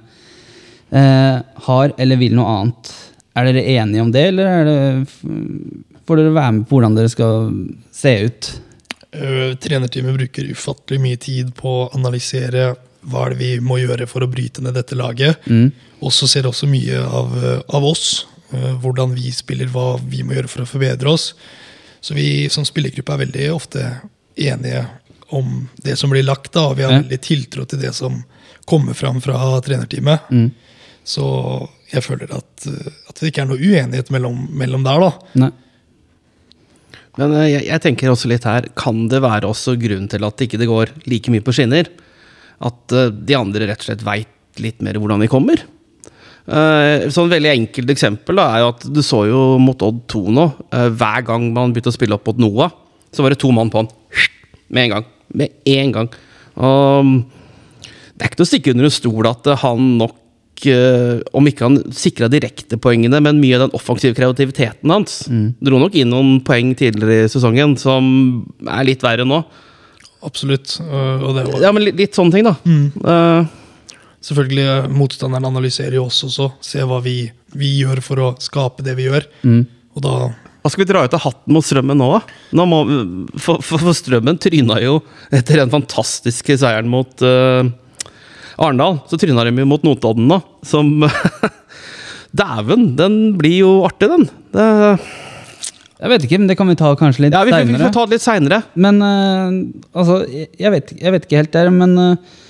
eh, 0.90 1.38
har 1.66 1.94
eller 1.98 2.20
vil 2.20 2.36
noe 2.38 2.56
annet. 2.58 2.92
Er 3.34 3.48
dere 3.48 3.64
enige 3.66 4.02
om 4.04 4.12
det, 4.14 4.28
eller 4.30 4.46
er 4.46 4.68
det, 4.68 4.80
får 6.06 6.20
dere 6.20 6.34
være 6.36 6.52
med 6.58 6.68
på 6.68 6.76
hvordan 6.76 6.98
dere 6.98 7.10
skal 7.10 7.48
se 7.94 8.12
ut? 8.28 8.50
Uh, 9.14 9.54
trenerteamet 9.62 10.16
bruker 10.18 10.50
ufattelig 10.54 11.00
mye 11.02 11.18
tid 11.22 11.50
på 11.58 11.72
å 11.84 11.88
analysere 11.94 12.72
hva 13.04 13.26
er 13.26 13.34
det 13.34 13.40
vi 13.42 13.50
må 13.62 13.80
gjøre 13.82 14.06
for 14.08 14.24
å 14.24 14.30
bryte 14.30 14.62
ned 14.64 14.78
dette 14.78 14.96
laget. 14.96 15.42
Mm. 15.50 15.68
Og 16.06 16.14
så 16.14 16.28
ser 16.30 16.48
også 16.48 16.68
mye 16.70 17.02
av, 17.04 17.34
eh, 17.36 17.60
av 17.76 17.84
oss, 17.84 18.24
uh, 18.54 18.72
hvordan 18.80 19.12
vi 19.16 19.32
spiller, 19.34 19.68
hva 19.68 19.98
vi 20.00 20.22
må 20.24 20.38
gjøre 20.38 20.50
for 20.50 20.64
å 20.64 20.70
forbedre 20.70 21.12
oss. 21.12 21.32
Så 22.00 22.16
vi 22.16 22.48
som 22.52 22.64
spillergruppe 22.64 23.12
er 23.12 23.22
veldig 23.26 23.48
ofte 23.52 23.84
enige 24.36 24.86
om 25.34 25.68
det 25.84 25.98
som 25.98 26.10
blir 26.12 26.24
lagt, 26.24 26.52
da, 26.52 26.68
og 26.70 26.76
vi 26.78 26.84
har 26.86 26.92
Ja. 26.92 27.02
veldig 27.02 27.20
tiltro 27.20 27.64
til 27.66 27.80
det 27.80 27.94
som 27.94 28.24
kommer 28.64 28.94
fram 28.94 29.20
fra 29.20 29.60
trenerteamet. 29.60 30.30
Mm. 30.30 30.50
Så 31.04 31.68
jeg 31.94 32.04
føler 32.04 32.32
at, 32.34 32.66
uh, 32.68 32.88
at 33.10 33.20
det 33.20 33.30
ikke 33.30 33.44
er 33.44 33.50
noe 33.50 33.60
uenighet 33.60 34.10
mellom, 34.14 34.40
mellom 34.56 34.86
der, 34.86 35.04
da. 35.04 35.36
Nei. 35.44 35.52
Men 37.20 37.34
eh, 37.38 37.50
jeg, 37.52 37.66
jeg 37.68 37.82
tenker 37.84 38.10
også 38.10 38.30
litt 38.30 38.46
her, 38.48 38.66
kan 38.78 39.04
det 39.10 39.22
være 39.22 39.50
også 39.50 39.76
grunnen 39.80 40.08
til 40.10 40.26
at 40.26 40.42
ikke 40.44 40.58
det 40.60 40.70
går 40.70 40.94
like 41.10 41.30
mye 41.30 41.44
på 41.46 41.54
skinner? 41.54 41.90
At 42.64 42.94
eh, 42.94 43.12
de 43.14 43.38
andre 43.38 43.70
rett 43.70 43.84
og 43.84 43.88
slett 43.88 44.04
veit 44.06 44.62
litt 44.62 44.82
mer 44.86 44.98
hvordan 44.98 45.22
vi 45.22 45.30
kommer? 45.30 45.62
Uh, 46.44 47.06
sånn 47.08 47.30
veldig 47.32 47.48
enkelt 47.54 47.88
eksempel 47.94 48.36
da, 48.36 48.44
er 48.52 48.60
jo 48.60 48.66
at 48.74 48.82
du 48.92 48.98
så 49.00 49.22
jo 49.30 49.44
mot 49.62 49.80
Odd 49.86 50.02
2 50.12 50.34
nå. 50.36 50.42
Uh, 50.74 50.90
hver 50.92 51.24
gang 51.24 51.46
man 51.56 51.72
begynte 51.72 51.88
å 51.88 51.96
spille 51.96 52.18
opp 52.18 52.28
mot 52.28 52.42
Noah, 52.42 52.74
så 53.14 53.24
var 53.24 53.32
det 53.32 53.40
to 53.40 53.48
mann 53.54 53.72
på 53.72 53.80
han. 53.80 53.88
Med 54.68 54.84
en 54.84 54.92
gang. 54.92 55.06
Med 55.40 55.56
en 55.72 55.94
gang. 55.94 56.10
Og 56.60 57.08
mm, 57.08 57.16
det 58.14 58.22
er 58.22 58.28
ikke 58.28 58.40
til 58.42 58.46
å 58.46 58.50
stikke 58.50 58.74
under 58.74 58.88
en 58.90 58.94
stol 58.94 59.28
at 59.30 59.48
eh, 59.50 59.62
han 59.64 59.88
nok 60.02 60.20
eh, 60.72 61.20
Om 61.36 61.50
ikke 61.50 61.66
han 61.66 61.78
sikra 61.94 62.28
direktepoengene, 62.32 63.20
men 63.24 63.40
mye 63.42 63.58
av 63.58 63.66
den 63.66 63.76
offensive 63.76 64.16
kreativiteten 64.16 64.92
hans 64.92 65.24
Dro 65.64 65.80
nok 65.82 65.96
inn 65.98 66.12
noen 66.12 66.38
poeng 66.46 66.72
tidligere 66.78 67.26
i 67.26 67.32
sesongen 67.32 67.76
som 67.80 68.06
er 68.64 68.86
litt 68.88 69.04
verre 69.04 69.26
nå. 69.28 69.42
Absolutt. 70.24 70.78
Uh, 70.80 71.20
og 71.20 71.36
det 71.36 71.44
var, 71.50 71.60
Ja, 71.62 71.72
men 71.74 71.84
litt, 71.84 71.98
litt 72.00 72.16
sånne 72.16 72.32
ting, 72.32 72.48
da. 72.48 72.56
Eh, 72.64 73.52
Selvfølgelig, 74.24 74.64
eh, 74.64 74.86
Motstanderen 74.88 75.50
analyserer 75.50 75.98
jo 75.98 76.06
oss 76.08 76.22
også, 76.24 76.48
ser 76.64 76.86
hva 76.88 77.02
vi, 77.04 77.18
vi 77.52 77.74
gjør 77.82 78.00
for 78.04 78.22
å 78.24 78.30
skape 78.40 78.86
det 78.86 78.94
vi 78.96 79.10
gjør. 79.10 79.26
Og 79.94 80.04
da 80.06 80.16
hva 80.64 80.70
skal 80.72 80.80
vi 80.80 80.88
dra 80.88 81.02
ut 81.04 81.12
av 81.12 81.20
hatten 81.20 81.52
mot 81.52 81.64
Strømmen 81.66 81.98
nå, 82.00 82.06
da? 82.08 82.36
Nå 82.56 82.64
må, 82.64 82.76
for, 83.36 83.60
for, 83.60 83.82
for 83.82 83.92
Strømmen 83.92 84.38
tryna 84.40 84.78
jo 84.80 84.94
etter 85.28 85.60
den 85.60 85.68
fantastiske 85.68 86.56
seieren 86.56 86.88
mot 86.88 87.20
eh, 87.20 87.68
Arendal. 88.56 89.00
Så 89.10 89.18
tryna 89.20 89.44
de 89.46 89.66
mot 89.66 89.82
Notodden 89.86 90.28
nå, 90.30 90.40
som 90.66 90.90
Dæven, 92.38 92.88
den 92.98 93.18
blir 93.38 93.60
jo 93.60 93.72
artig, 93.86 94.08
den. 94.10 94.26
Det, 94.54 94.64
Jeg 96.00 96.10
vet 96.10 96.24
ikke, 96.26 96.38
men 96.40 96.48
det 96.50 96.56
kan 96.58 96.70
vi 96.70 96.74
ta 96.78 96.90
kanskje 96.98 97.26
litt 97.26 97.36
ja, 97.36 97.44
vi, 97.46 97.54
vi, 97.54 97.76
vi 97.76 97.82
får 97.84 97.94
ta 97.94 98.06
det 98.08 98.16
litt 98.16 98.24
seinere. 98.24 98.60
Men 98.74 98.98
uh, 98.98 99.60
altså, 99.94 100.22
jeg, 100.26 100.72
vet, 100.74 100.94
jeg 100.98 101.14
vet 101.14 101.28
ikke 101.28 101.42
helt 101.42 101.54
der, 101.54 101.70
men 101.74 101.94
uh, 101.94 102.40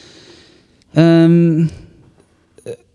ehm, 0.96 1.66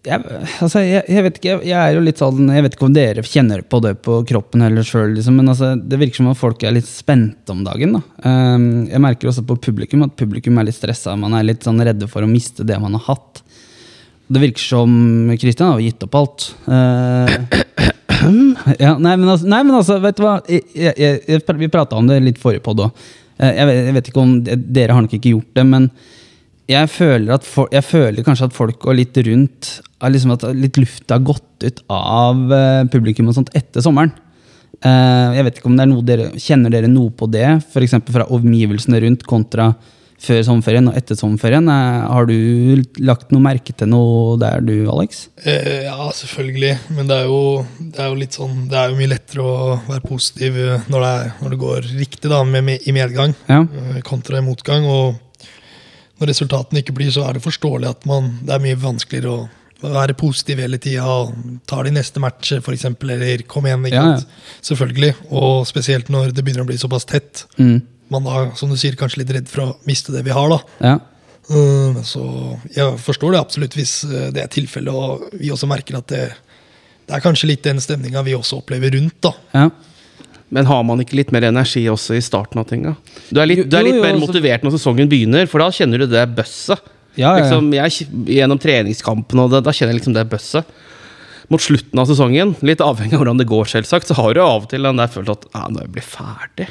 jeg, 0.10 0.40
altså, 0.64 0.82
jeg, 0.84 1.04
jeg 1.08 1.26
vet 1.26 1.38
ikke, 1.40 1.50
jeg, 1.50 1.62
jeg 1.70 1.78
er 1.80 1.96
jo 1.96 2.04
litt 2.04 2.22
sånn 2.22 2.50
Jeg 2.52 2.66
vet 2.66 2.76
ikke 2.76 2.88
om 2.88 2.96
dere 2.96 3.24
kjenner 3.26 3.62
på 3.62 3.80
det 3.86 3.94
på 4.06 4.20
kroppen 4.30 4.64
heller 4.66 4.86
sjøl, 4.88 5.14
liksom, 5.16 5.38
men 5.40 5.52
altså, 5.54 5.72
det 5.78 6.00
virker 6.02 6.22
som 6.22 6.32
at 6.32 6.40
folk 6.40 6.66
er 6.66 6.76
litt 6.76 6.90
spente 6.90 7.54
om 7.54 7.62
dagen. 7.66 7.98
Da. 7.98 8.02
Um, 8.26 8.68
jeg 8.90 9.04
merker 9.04 9.32
også 9.32 9.46
på 9.48 9.60
publikum 9.70 10.04
at 10.08 10.18
publikum 10.20 10.60
er 10.60 10.70
litt 10.70 10.78
stressa. 10.78 11.16
Man 11.20 11.38
er 11.38 11.48
litt 11.48 11.66
sånn 11.68 11.82
redde 11.86 12.10
for 12.12 12.26
å 12.26 12.32
miste 12.32 12.66
det 12.68 12.80
man 12.82 12.98
har 12.98 13.06
hatt. 13.12 13.44
Det 14.30 14.44
virker 14.44 14.62
som 14.62 14.92
Kristian 15.42 15.74
har 15.74 15.82
gitt 15.82 16.06
opp 16.06 16.20
alt. 16.20 16.50
Uh, 16.68 17.34
ja, 18.84 18.94
nei, 18.98 19.16
men 19.16 19.26
altså, 19.30 19.50
nei, 19.50 19.64
men 19.64 19.80
altså, 19.80 19.98
vet 20.04 20.20
du 20.20 20.26
hva? 20.26 20.38
Vi 21.64 21.72
prata 21.74 21.98
om 21.98 22.10
det 22.10 22.22
litt 22.26 22.42
forrige 22.42 22.66
podd 22.66 22.86
òg. 22.88 23.10
Jeg, 23.40 23.72
jeg 23.72 23.96
vet 23.96 24.10
ikke 24.12 24.20
om 24.20 24.32
Dere 24.44 24.96
har 24.96 25.06
nok 25.06 25.14
ikke 25.16 25.32
gjort 25.32 25.54
det, 25.56 25.64
men 25.64 25.86
jeg 26.70 26.90
føler, 26.94 27.34
at 27.34 27.46
for, 27.48 27.70
jeg 27.74 27.86
føler 27.86 28.26
kanskje 28.26 28.50
at 28.50 28.56
folk 28.58 28.80
går 28.84 29.00
litt 29.00 29.18
rundt 29.26 29.70
liksom 30.00 30.32
At 30.36 30.46
litt 30.56 30.78
luft 30.80 31.10
har 31.12 31.20
gått 31.26 31.66
ut 31.66 31.80
av 31.92 32.52
eh, 32.56 32.84
publikum 32.94 33.28
og 33.28 33.36
sånt 33.36 33.50
etter 33.58 33.84
sommeren. 33.84 34.14
Eh, 34.80 35.36
jeg 35.36 35.44
vet 35.48 35.58
ikke 35.60 35.68
om 35.68 35.76
det 35.76 35.84
er 35.84 35.90
noe 35.92 36.06
dere 36.08 36.28
Kjenner 36.40 36.72
dere 36.72 36.88
noe 36.88 37.12
på 37.12 37.28
det? 37.28 37.48
F.eks. 37.68 37.98
fra 38.14 38.30
omgivelsene 38.32 39.02
rundt 39.04 39.26
kontra 39.28 39.74
før 40.20 40.42
sommerferien 40.44 40.88
og 40.92 40.96
etter 41.00 41.16
sommerferien. 41.20 41.68
Eh, 41.72 42.00
har 42.14 42.28
du 42.28 42.82
lagt 43.04 43.32
noe 43.32 43.44
merke 43.44 43.76
til 43.76 43.88
noe 43.92 44.38
der, 44.40 44.64
du, 44.64 44.74
Alex? 44.92 45.26
Eh, 45.44 45.86
ja, 45.88 46.10
selvfølgelig. 46.16 46.74
Men 46.96 47.08
det 47.12 47.22
er, 47.22 47.30
jo, 47.32 47.66
det 47.80 48.04
er 48.04 48.12
jo 48.12 48.20
litt 48.20 48.36
sånn 48.36 48.68
Det 48.72 48.80
er 48.80 48.92
jo 48.92 49.00
mye 49.00 49.14
lettere 49.14 49.48
å 49.48 49.80
være 49.88 50.04
positiv 50.08 50.60
når 50.92 51.00
det, 51.00 51.12
er, 51.12 51.32
når 51.44 51.56
det 51.56 51.64
går 51.64 51.90
riktig, 51.96 52.28
da, 52.32 52.44
med, 52.48 52.68
med, 52.72 52.88
i 52.88 52.96
medgang, 52.96 53.36
Ja. 53.52 53.64
kontra 54.08 54.44
motgang. 54.44 54.88
Og 54.88 55.20
når 56.20 56.32
resultatene 56.34 56.84
ikke 56.84 56.96
blir, 56.98 57.12
så 57.16 57.26
er 57.28 57.38
det 57.38 57.46
forståelig 57.46 57.90
at 57.90 58.06
man 58.10 58.34
Det 58.44 58.54
er 58.56 58.64
mye 58.64 58.80
vanskeligere 58.80 59.32
å 59.32 59.48
være 59.80 60.16
positiv 60.20 60.60
hele 60.60 60.78
tida 60.82 61.06
ta 61.70 61.84
de 61.86 61.94
neste 61.96 62.20
match, 62.20 62.52
f.eks., 62.58 62.86
eller 62.86 63.44
kom 63.48 63.68
igjen. 63.68 63.86
ikke 63.88 63.96
Ja, 63.96 64.18
ja. 64.18 64.58
Selvfølgelig. 64.66 65.14
Og 65.32 65.68
spesielt 65.70 66.12
når 66.12 66.34
det 66.36 66.44
begynner 66.44 66.66
å 66.66 66.70
bli 66.70 66.78
såpass 66.82 67.08
tett. 67.08 67.46
Mm. 67.56 67.80
Man 68.12 68.28
er, 68.28 68.52
som 68.60 68.72
du 68.72 68.76
sier, 68.80 68.98
kanskje 69.00 69.22
litt 69.24 69.32
redd 69.38 69.48
for 69.48 69.64
å 69.64 69.70
miste 69.88 70.12
det 70.12 70.26
vi 70.28 70.36
har, 70.36 70.52
da. 70.52 70.60
Ja. 70.84 70.98
Mm, 71.50 72.04
Så 72.06 72.22
jeg 72.76 73.00
forstår 73.02 73.34
det 73.34 73.40
absolutt 73.40 73.78
hvis 73.78 74.04
eh, 74.06 74.30
det 74.36 74.44
er 74.44 74.52
tilfellet, 74.54 74.94
og 74.94 75.30
vi 75.40 75.54
også 75.54 75.70
merker 75.70 75.98
at 75.98 76.12
det, 76.12 76.26
det 77.08 77.16
er 77.16 77.24
kanskje 77.24 77.50
litt 77.50 77.64
den 77.66 77.80
stemninga 77.82 78.22
vi 78.28 78.36
også 78.38 78.60
opplever 78.60 78.94
rundt. 78.98 79.22
da. 79.24 79.34
ja. 79.56 79.70
Men 80.52 80.66
har 80.66 80.84
man 80.84 81.02
ikke 81.04 81.18
litt 81.20 81.32
mer 81.36 81.46
energi 81.46 81.84
også 81.92 82.16
i 82.18 82.22
starten 82.26 82.60
av 82.62 82.66
tinga? 82.70 82.96
Du 83.30 83.40
er 83.42 83.50
litt, 83.52 83.68
du 83.70 83.76
er 83.78 83.84
jo, 83.84 83.88
litt 83.92 84.00
jo, 84.00 84.02
mer 84.02 84.16
altså- 84.16 84.28
motivert 84.28 84.64
når 84.66 84.76
sesongen 84.78 85.10
begynner, 85.12 85.46
for 85.48 85.62
da 85.62 85.70
kjenner 85.70 86.02
du 86.02 86.08
det 86.10 86.26
bøsset. 86.36 86.80
Ja, 87.16 87.36
ja, 87.36 87.38
ja. 87.38 87.44
Liksom, 87.44 87.72
jeg, 87.74 88.10
gjennom 88.38 88.60
treningskampen 88.62 89.40
og 89.44 89.52
det, 89.52 89.64
da 89.66 89.72
kjenner 89.76 89.94
jeg 89.94 90.02
liksom 90.02 90.16
det 90.18 90.26
bøsset. 90.32 90.66
Mot 91.50 91.62
slutten 91.62 91.98
av 92.02 92.06
sesongen, 92.06 92.56
litt 92.62 92.82
avhengig 92.86 93.14
av 93.18 93.24
hvordan 93.24 93.40
det 93.42 93.48
går, 93.50 93.66
selvsagt, 93.66 94.10
så 94.10 94.18
har 94.18 94.34
du 94.38 94.42
av 94.44 94.64
og 94.66 94.70
til 94.70 94.86
den 94.86 95.02
der 95.02 95.10
følt 95.10 95.32
at 95.34 95.48
ja, 95.54 95.66
nå 95.74 95.86
blir 95.90 96.04
jeg 96.04 96.10
ferdig. 96.14 96.68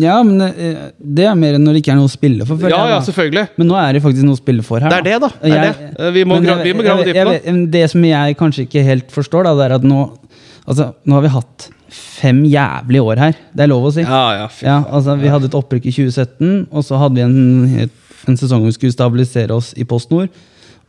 Ja, 0.00 0.22
men 0.24 0.40
eh, 0.40 0.86
det 0.96 1.26
er 1.28 1.34
mer 1.36 1.58
enn 1.58 1.66
når 1.66 1.76
det 1.76 1.82
ikke 1.82 1.92
er 1.92 1.98
noe 2.00 2.08
å 2.08 2.12
spille 2.12 2.46
for. 2.48 2.56
Ja, 2.64 2.80
ja, 2.88 3.00
selvfølgelig. 3.04 3.44
Men 3.60 3.68
nå 3.68 3.76
er 3.76 3.92
det 3.92 4.00
faktisk 4.04 4.24
noe 4.24 4.38
å 4.38 4.40
spille 4.40 4.64
for 4.64 4.80
her. 4.80 4.88
Det 4.88 5.02
er 5.02 5.08
det, 5.10 5.18
da. 5.20 5.28
Det 5.36 5.50
er 5.52 5.64
Jeg- 5.66 5.76
det. 5.76 5.90
Eh, 6.00 6.10
vi 6.16 6.24
må 6.24 6.38
jeg- 6.40 6.64
vi 6.64 6.72
må 6.72 6.82
grave 6.86 7.04
jeg 7.12 7.70
Det 7.70 7.90
som 7.90 8.02
jeg 8.02 8.36
kanskje 8.38 8.64
ikke 8.66 8.84
helt 8.84 9.12
forstår, 9.12 9.44
da, 9.44 9.54
det 9.54 9.70
er 9.70 9.74
at 9.76 9.82
nå 9.82 10.18
Altså, 10.62 10.94
nå 11.04 11.14
har 11.14 11.22
vi 11.22 11.28
hatt 11.28 11.70
fem 11.92 12.42
jævlige 12.48 13.02
år 13.02 13.20
her. 13.20 13.36
Det 13.52 13.64
er 13.64 13.70
lov 13.70 13.88
å 13.88 13.92
si. 13.94 14.04
Ja, 14.06 14.22
ja, 14.40 14.48
Ja, 14.64 14.78
altså, 14.88 15.16
vi 15.20 15.30
hadde 15.32 15.50
et 15.50 15.58
opprykk 15.58 15.86
i 15.90 15.94
2017, 15.94 16.68
og 16.70 16.86
så 16.86 17.00
hadde 17.00 17.18
vi 17.18 17.26
en, 17.26 17.90
en 18.28 18.40
sesong 18.40 18.64
vi 18.66 18.74
skulle 18.76 18.94
stabilisere 18.94 19.54
oss 19.54 19.72
i 19.76 19.86
Post 19.88 20.10
Nord. 20.14 20.32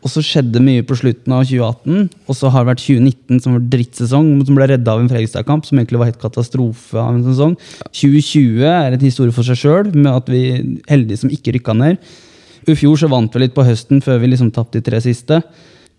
Og 0.04 0.12
så 0.12 0.20
skjedde 0.20 0.60
mye 0.60 0.84
på 0.84 0.98
slutten 1.00 1.32
av 1.32 1.46
2018, 1.48 2.10
og 2.28 2.36
så 2.36 2.50
har 2.52 2.66
det 2.66 2.74
vært 2.74 2.82
2019 2.84 3.40
som 3.40 3.54
var 3.56 3.68
drittsesong, 3.72 4.32
som 4.44 4.58
ble 4.58 4.68
redda 4.74 4.96
av 4.96 5.00
en 5.00 5.08
Fredrikstad-kamp, 5.12 5.64
som 5.68 5.80
egentlig 5.80 6.02
var 6.02 6.10
helt 6.12 6.20
katastrofe 6.20 7.00
av 7.00 7.14
en 7.14 7.24
sesong. 7.24 7.54
2020 7.88 8.66
er 8.68 8.98
en 8.98 9.06
historie 9.06 9.36
for 9.36 9.48
seg 9.48 9.62
sjøl, 9.62 9.94
med 9.96 10.12
at 10.12 10.32
vi 10.32 10.44
heldige 10.92 11.24
som 11.24 11.32
ikke 11.32 11.56
rykka 11.56 11.78
ned. 11.80 12.04
I 12.68 12.76
fjor 12.80 13.00
så 13.00 13.08
vant 13.12 13.32
vi 13.32 13.46
litt 13.46 13.56
på 13.56 13.64
høsten, 13.64 14.04
før 14.04 14.20
vi 14.20 14.34
liksom 14.34 14.52
tapte 14.56 14.82
de 14.82 14.88
tre 14.90 15.00
siste. 15.04 15.40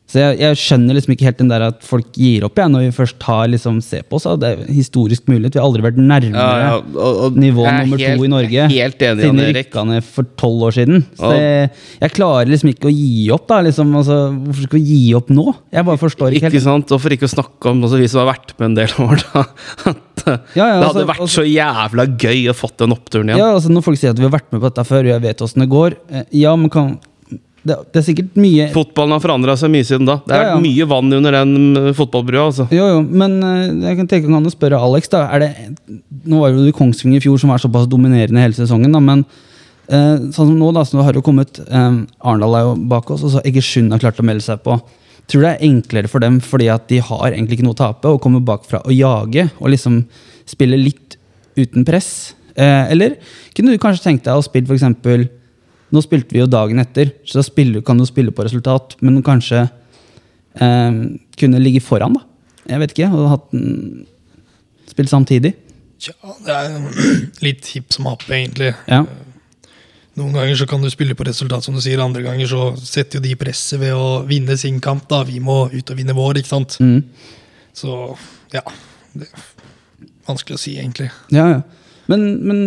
Så 0.06 0.20
jeg, 0.20 0.36
jeg 0.38 0.56
skjønner 0.60 0.94
liksom 0.98 1.12
ikke 1.14 1.24
helt 1.24 1.38
den 1.40 1.48
der 1.48 1.62
at 1.64 1.78
folk 1.82 2.10
gir 2.12 2.44
opp 2.44 2.58
jeg, 2.60 2.68
når 2.70 2.82
vi 2.84 2.90
først 2.92 3.22
har 3.24 3.46
liksom 3.48 3.78
se 3.82 4.02
på 4.04 4.18
oss. 4.18 4.26
Det 4.38 4.50
er 4.52 4.66
historisk 4.68 5.24
mulighet. 5.32 5.54
Vi 5.56 5.60
har 5.62 5.64
aldri 5.64 5.80
vært 5.86 5.96
nærmere 5.96 6.36
Ja, 6.44 6.58
ja, 6.60 6.74
og- 6.76 7.20
og 7.24 7.38
nivå 7.40 7.64
er 7.66 7.78
nummer 7.86 7.98
helt- 7.98 8.18
to 8.20 8.24
i 8.24 8.28
Norge 8.28 8.66
Helt 8.68 8.98
enig, 9.00 9.22
siden 9.24 9.36
det 9.40 9.46
vi 9.48 9.56
rykka 9.62 9.84
ned 9.88 10.04
for 10.04 10.24
tolv 10.36 10.60
år 10.68 10.72
siden. 10.76 11.04
Så 11.16 11.30
det, 11.32 11.70
jeg 12.04 12.12
klarer 12.12 12.46
liksom 12.52 12.68
ikke 12.74 12.90
å 12.90 12.94
gi 12.94 13.30
opp. 13.32 13.46
da 13.48 13.62
liksom, 13.62 13.94
altså, 13.96 14.18
Hvorfor 14.44 14.62
skal 14.68 14.78
vi 14.78 14.84
gi 14.84 15.14
opp 15.14 15.28
nå? 15.30 15.54
Jeg 15.72 15.84
bare 15.88 15.96
forstår 15.98 16.28
ikke 16.36 16.44
Ikke 16.52 16.52
helt. 16.52 16.62
sant? 16.68 16.92
Og 16.92 17.00
for 17.00 17.08
ikke 17.16 17.24
å 17.26 17.34
snakke 17.34 17.70
om 17.70 17.82
altså, 17.82 17.98
vi 17.98 18.06
som 18.06 18.26
har 18.26 18.34
vært 18.34 18.52
med 18.60 18.66
en 18.66 18.74
del 18.74 18.92
år, 19.08 19.24
da. 19.32 19.40
At 19.88 20.54
Ja, 20.54 20.78
det 20.80 20.84
hadde 20.84 20.84
altså- 20.84 21.06
vært 21.08 21.20
altså- 21.24 21.40
så 21.40 21.48
jævla 21.48 22.06
gøy 22.16 22.44
å 22.52 22.54
fått 22.54 22.76
den 22.78 22.92
oppturen 22.92 23.28
igjen. 23.32 23.38
Ja, 23.38 23.54
altså 23.56 23.70
Når 23.72 23.82
folk 23.84 23.98
sier 23.98 24.10
at 24.10 24.16
vi 24.18 24.28
har 24.28 24.30
vært 24.36 24.52
med 24.52 24.60
på 24.60 24.68
dette 24.70 24.84
før, 24.86 25.00
og 25.00 25.12
jeg 25.16 25.22
vet 25.22 25.38
åssen 25.40 25.60
det 25.64 25.68
går 25.70 25.96
eh, 26.12 26.24
Ja, 26.32 26.54
men 26.56 26.68
kan 26.70 26.98
det, 27.64 27.76
det 27.94 28.00
er 28.00 28.04
sikkert 28.04 28.34
mye 28.36 28.66
Fotballen 28.74 29.14
har 29.16 29.22
forandra 29.24 29.54
seg 29.56 29.70
mye 29.72 29.86
siden 29.88 30.04
da. 30.08 30.18
Det 30.26 30.34
er 30.36 30.42
Ja, 30.42 30.48
ja. 30.52 30.58
mye 30.60 30.86
vann 30.90 31.12
under 31.16 31.32
den 31.38 31.54
mm, 31.72 31.94
fotballbrua. 31.96 32.46
altså. 32.50 32.66
Jo, 32.74 32.86
jo, 32.92 32.98
men 33.08 33.38
eh, 33.42 33.88
jeg 33.88 33.98
kan 34.02 34.10
tenke 34.10 34.28
meg 34.32 34.44
å 34.50 34.52
spørre 34.52 34.80
Alex. 34.84 35.08
da 35.14 35.22
det, 35.40 35.48
Nå 36.28 36.42
var 36.42 36.52
jo 36.52 36.66
det 36.66 36.74
Kongsvinger 36.76 37.22
i 37.22 37.24
fjor 37.24 37.40
som 37.40 37.52
var 37.54 37.62
såpass 37.62 37.88
dominerende 37.88 38.42
hele 38.44 38.56
sesongen. 38.56 38.92
da, 38.92 39.00
Men 39.00 39.24
eh, 39.88 40.18
sånn 40.28 40.50
som 40.52 40.58
nå, 40.60 40.68
da, 40.76 40.84
så 40.84 41.00
har 41.04 41.12
det 41.16 41.22
jo 41.22 41.28
kommet 41.30 41.62
eh, 41.64 41.96
Arendal 42.20 42.58
er 42.58 42.66
jo 42.68 42.74
bak 42.92 43.08
oss, 43.16 43.24
og 43.24 43.32
så 43.36 43.42
Egersund 43.48 43.92
har 43.96 44.02
klart 44.04 44.20
å 44.20 44.26
melde 44.28 44.44
seg 44.44 44.60
på. 44.64 44.76
Tror 45.24 45.40
du 45.40 45.46
det 45.46 45.54
er 45.54 45.64
enklere 45.70 46.10
for 46.12 46.20
dem 46.20 46.36
fordi 46.44 46.68
at 46.68 46.84
de 46.92 46.98
har 47.00 47.30
egentlig 47.32 47.56
ikke 47.58 47.64
noe 47.70 47.76
å 47.78 47.80
tape, 47.80 48.10
og 48.12 48.20
kommer 48.20 48.44
bakfra 48.44 48.82
og 48.84 48.92
jage 48.92 49.46
og 49.56 49.70
liksom 49.72 50.02
spille 50.44 50.76
litt 50.76 51.16
uten 51.56 51.86
press? 51.88 52.34
Eh, 52.60 52.92
eller 52.92 53.16
kunne 53.56 53.72
du 53.72 53.80
kanskje 53.80 54.04
tenkt 54.10 54.28
deg 54.28 54.36
å 54.36 54.44
spille 54.44 54.68
eksempel 54.76 55.24
Nå 55.94 56.02
spilte 56.02 56.34
vi 56.34 56.42
jo 56.42 56.50
dagen 56.50 56.82
etter, 56.82 57.12
så 57.24 57.38
da 57.38 57.46
spiller, 57.46 57.84
kan 57.86 58.00
du 58.00 58.06
spille 58.08 58.34
på 58.34 58.46
resultat, 58.46 58.96
men 59.04 59.22
kanskje 59.22 59.62
eh, 60.58 60.96
kunne 61.38 61.62
ligge 61.62 61.82
foran, 61.84 62.16
da. 62.18 62.24
Jeg 62.72 62.80
vet 62.80 62.94
ikke. 62.96 63.12
Og 63.12 63.30
hatt 63.34 63.54
Spilt 64.94 65.10
samtidig. 65.10 65.54
Tja, 65.98 66.12
det 66.44 66.54
er 66.54 66.74
litt 67.46 67.66
hipp 67.74 67.94
som 67.94 68.06
happ, 68.06 68.22
egentlig. 68.28 68.70
Ja. 68.86 69.02
Noen 70.14 70.36
ganger 70.36 70.58
så 70.60 70.68
kan 70.70 70.84
du 70.84 70.90
spille 70.92 71.16
på 71.18 71.26
resultat, 71.26 71.66
som 71.66 71.74
du 71.74 71.82
sier. 71.82 72.02
Andre 72.04 72.22
ganger 72.22 72.46
så 72.50 72.68
setter 72.78 73.18
jo 73.18 73.24
de 73.24 73.34
presset 73.40 73.80
ved 73.82 73.96
å 73.96 74.20
vinne 74.28 74.54
sin 74.60 74.78
kamp. 74.84 75.08
da. 75.10 75.24
Vi 75.26 75.40
må 75.42 75.64
ut 75.72 75.90
og 75.90 75.98
vinne 75.98 76.14
vår, 76.14 76.38
ikke 76.38 76.52
sant. 76.52 76.76
Mm. 76.78 77.00
Så 77.74 77.96
ja. 78.54 78.62
Det 79.14 79.26
er 79.26 79.42
vanskelig 80.28 80.58
å 80.58 80.62
si, 80.62 80.76
egentlig. 80.78 81.08
Ja, 81.34 81.48
ja. 81.56 81.64
Men, 82.10 82.24
men 82.44 82.58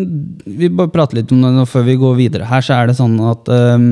vi 0.45 0.69
bare 0.73 0.91
prater 0.93 1.19
litt 1.19 1.31
om 1.33 1.43
det 1.43 1.51
nå 1.53 1.65
før 1.69 1.85
vi 1.87 1.97
går 2.01 2.15
videre. 2.17 2.47
Her 2.49 2.63
så 2.65 2.77
er 2.77 2.89
det 2.89 2.97
sånn 2.97 3.17
at 3.29 3.51
um, 3.51 3.89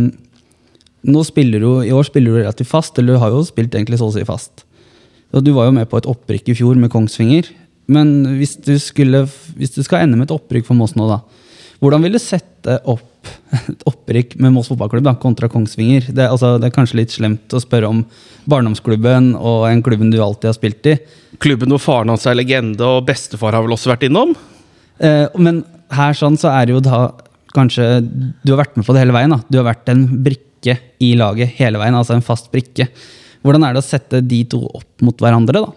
nå 1.06 1.26
spiller 1.28 1.62
du, 1.62 1.70
I 1.86 1.94
år 1.94 2.08
spiller 2.08 2.34
du 2.34 2.42
relativt 2.42 2.72
fast, 2.72 2.98
eller 2.98 3.16
du 3.16 3.22
har 3.22 3.34
jo 3.34 3.44
spilt 3.46 3.76
egentlig 3.78 4.02
så 4.02 4.10
å 4.10 4.16
si 4.16 4.26
fast. 4.26 4.66
Og 5.36 5.44
du 5.46 5.52
var 5.54 5.70
jo 5.70 5.76
med 5.76 5.90
på 5.92 6.00
et 6.00 6.10
opprykk 6.10 6.50
i 6.50 6.58
fjor 6.58 6.80
med 6.80 6.92
Kongsvinger. 6.94 7.52
Men 7.92 8.38
hvis 8.40 8.56
du, 8.66 8.74
skulle, 8.82 9.26
hvis 9.58 9.76
du 9.76 9.84
skal 9.86 10.06
ende 10.06 10.18
med 10.18 10.30
et 10.30 10.36
opprykk 10.36 10.66
for 10.70 10.78
Moss 10.78 10.96
nå, 10.98 11.06
da. 11.10 11.22
Hvordan 11.84 12.06
vil 12.06 12.16
du 12.16 12.22
sette 12.24 12.80
opp 12.90 13.12
et 13.74 13.84
opprykk 13.90 14.38
med 14.42 14.56
Moss 14.56 14.72
fotballklubb 14.72 15.06
da, 15.06 15.14
kontra 15.22 15.50
Kongsvinger? 15.52 16.10
Det, 16.10 16.26
altså, 16.26 16.56
det 16.62 16.72
er 16.72 16.78
kanskje 16.78 17.02
litt 17.04 17.14
slemt 17.14 17.54
å 17.54 17.62
spørre 17.62 17.92
om 17.92 18.02
barndomsklubben 18.50 19.34
og 19.36 19.68
en 19.70 19.86
klubben 19.86 20.10
du 20.14 20.18
alltid 20.24 20.50
har 20.50 20.58
spilt 20.58 20.90
i. 20.90 20.98
Klubben 21.44 21.74
hvor 21.74 21.84
faren 21.84 22.14
hans 22.14 22.26
er 22.26 22.38
legende, 22.38 22.82
og 22.82 23.06
bestefar 23.06 23.54
har 23.54 23.66
vel 23.66 23.76
også 23.76 23.94
vært 23.94 24.08
innom? 24.08 24.34
Eh, 25.00 25.28
men 25.42 25.64
her 25.96 26.18
sånn 26.18 26.38
så 26.40 26.52
er 26.54 26.68
det 26.68 26.76
jo 26.76 26.84
da 26.84 27.00
kanskje 27.56 27.86
Du 28.44 28.52
har 28.52 28.66
vært 28.66 28.76
med 28.76 28.86
på 28.88 28.96
det 28.96 29.06
hele 29.06 29.16
veien. 29.16 29.32
da. 29.32 29.40
Du 29.50 29.60
har 29.62 29.70
vært 29.70 29.88
en 29.92 30.06
brikke 30.24 30.78
i 31.00 31.14
laget 31.16 31.56
hele 31.60 31.80
veien, 31.80 31.96
altså 31.96 32.16
en 32.16 32.26
fast 32.26 32.52
brikke. 32.52 32.90
Hvordan 33.46 33.64
er 33.64 33.76
det 33.76 33.84
å 33.84 33.86
sette 33.86 34.22
de 34.26 34.44
to 34.50 34.64
opp 34.66 35.06
mot 35.06 35.18
hverandre, 35.22 35.62
da? 35.62 35.72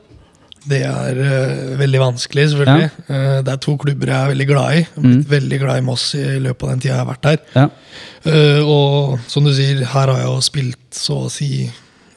Det 0.69 0.81
er 0.85 1.19
uh, 1.23 1.77
veldig 1.79 2.01
vanskelig, 2.03 2.49
selvfølgelig. 2.53 2.89
Eh, 3.09 3.37
det 3.47 3.53
er 3.53 3.61
to 3.63 3.75
klubber 3.81 4.11
jeg 4.11 4.19
er 4.19 4.33
veldig 4.33 4.47
glad 4.49 4.73
i. 4.75 4.81
Jeg 4.83 4.89
har 4.97 5.05
blitt 5.05 5.31
veldig 5.31 5.59
glad 5.63 5.81
i 5.81 5.85
Moss 5.87 6.07
i 6.19 6.25
løpet 6.45 6.65
av 6.65 6.73
den 6.73 6.83
tida 6.83 6.95
jeg 6.95 7.01
har 7.01 7.09
vært 7.09 7.29
her. 7.29 7.39
Ja. 7.55 7.67
Uh, 8.27 8.61
og 8.65 9.29
som 9.31 9.47
du 9.47 9.53
sier, 9.57 9.85
her 9.85 10.13
har 10.13 10.19
jeg 10.19 10.29
jo 10.29 10.41
spilt 10.45 10.99
så 10.99 11.23
å 11.27 11.33
si 11.33 11.69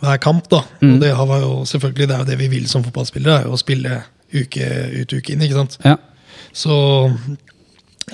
hver 0.01 0.17
kamp, 0.24 0.50
da. 0.51 0.63
Og 0.81 0.98
det 1.03 1.12
har 1.13 1.36
jo 1.43 1.62
selvfølgelig, 1.70 2.08
det 2.10 2.15
er 2.15 2.24
jo 2.24 2.29
det 2.31 2.39
vi 2.39 2.50
vil 2.55 2.65
som 2.72 2.84
fotballspillere, 2.84 3.43
er 3.43 3.50
jo 3.50 3.53
å 3.53 3.62
spille 3.62 4.01
uke 4.31 4.67
ut 5.01 5.13
uke 5.13 5.36
inn. 5.36 5.43
ikke 5.46 5.60
sant? 5.60 5.77
Ja. 5.86 6.00
Så 6.53 6.75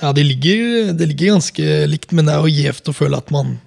ja, 0.01 0.11
det 0.13 0.23
ligger, 0.27 0.93
det 0.93 1.09
ligger 1.09 1.35
ganske 1.37 1.79
likt, 1.89 2.13
men 2.13 2.29
det 2.29 2.35
er 2.35 2.45
jo 2.45 2.63
gjevt 2.63 2.91
å 2.91 2.95
føle 2.95 3.17
at 3.17 3.33
man 3.33 3.57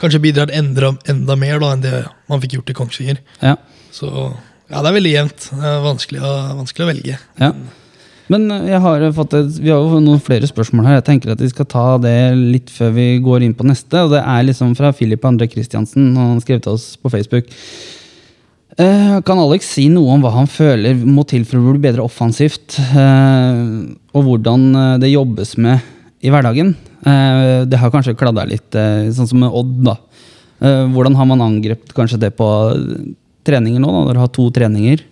kanskje 0.00 0.22
bidrar 0.22 0.50
enda, 0.54 0.94
enda 1.10 1.36
mer 1.38 1.60
da 1.62 1.74
enn 1.74 1.84
det 1.84 1.98
man 2.30 2.42
fikk 2.42 2.58
gjort 2.58 2.72
i 2.72 2.78
Kongsvinger. 2.80 3.22
ja. 3.42 3.58
Så 3.92 4.08
ja, 4.72 4.80
det 4.80 4.88
er 4.88 4.94
veldig 4.96 5.10
jevnt. 5.12 5.46
Det 5.52 5.68
er 5.68 5.82
vanskelig 5.84 6.20
å, 6.24 6.28
vanskelig 6.62 6.84
å 6.86 6.88
velge. 6.88 7.16
ja. 7.42 7.52
Men 8.32 8.46
eh, 8.54 8.78
har 8.80 9.02
fått 9.12 9.34
vi 9.58 9.68
har 9.68 9.82
jo 9.82 9.98
noen 10.00 10.22
flere 10.22 10.48
spørsmål 10.48 10.86
her. 10.88 10.94
Jeg 11.00 11.08
tenker 11.10 11.34
at 11.34 11.42
vi 11.42 11.50
skal 11.50 11.68
ta 11.68 11.86
det 12.00 12.14
litt 12.38 12.70
før 12.72 12.94
vi 12.96 13.06
går 13.20 13.44
inn 13.44 13.56
på 13.58 13.66
neste. 13.68 14.04
og 14.04 14.14
Det 14.14 14.22
er 14.22 14.46
liksom 14.46 14.72
fra 14.78 14.92
Filip 14.96 15.26
André 15.28 15.50
Kristiansen. 15.52 16.14
Han 16.16 16.40
skrev 16.40 16.62
til 16.64 16.78
oss 16.78 16.94
på 16.96 17.12
Facebook. 17.12 17.50
Eh, 18.80 19.20
kan 19.26 19.36
Alex 19.38 19.68
si 19.74 19.84
noe 19.92 20.14
om 20.14 20.22
hva 20.24 20.30
han 20.32 20.48
føler 20.48 20.96
må 21.04 21.26
til 21.28 21.44
for 21.48 21.60
å 21.60 21.74
bli 21.74 21.82
bedre 21.84 22.04
offensivt? 22.06 22.78
Eh, 22.80 23.58
og 24.16 24.24
hvordan 24.28 24.64
eh, 24.72 24.94
det 25.02 25.10
jobbes 25.12 25.56
med 25.60 25.82
i 26.24 26.30
hverdagen? 26.32 26.74
Det 27.02 27.78
har 27.82 27.90
kanskje 27.90 28.12
kladda 28.14 28.44
litt, 28.46 28.70
sånn 28.70 29.26
som 29.26 29.40
med 29.42 29.50
Odd. 29.58 29.72
da. 29.82 29.96
Hvordan 30.92 31.16
har 31.18 31.26
man 31.26 31.40
angrepet 31.42 31.90
kanskje 31.96 32.20
det 32.22 32.28
på 32.38 32.46
treninger 33.42 33.82
nå? 33.82 33.88
da, 33.90 34.02
Når 34.04 34.12
dere 34.12 34.22
har 34.22 34.30
to 34.36 34.44
treninger? 34.54 35.02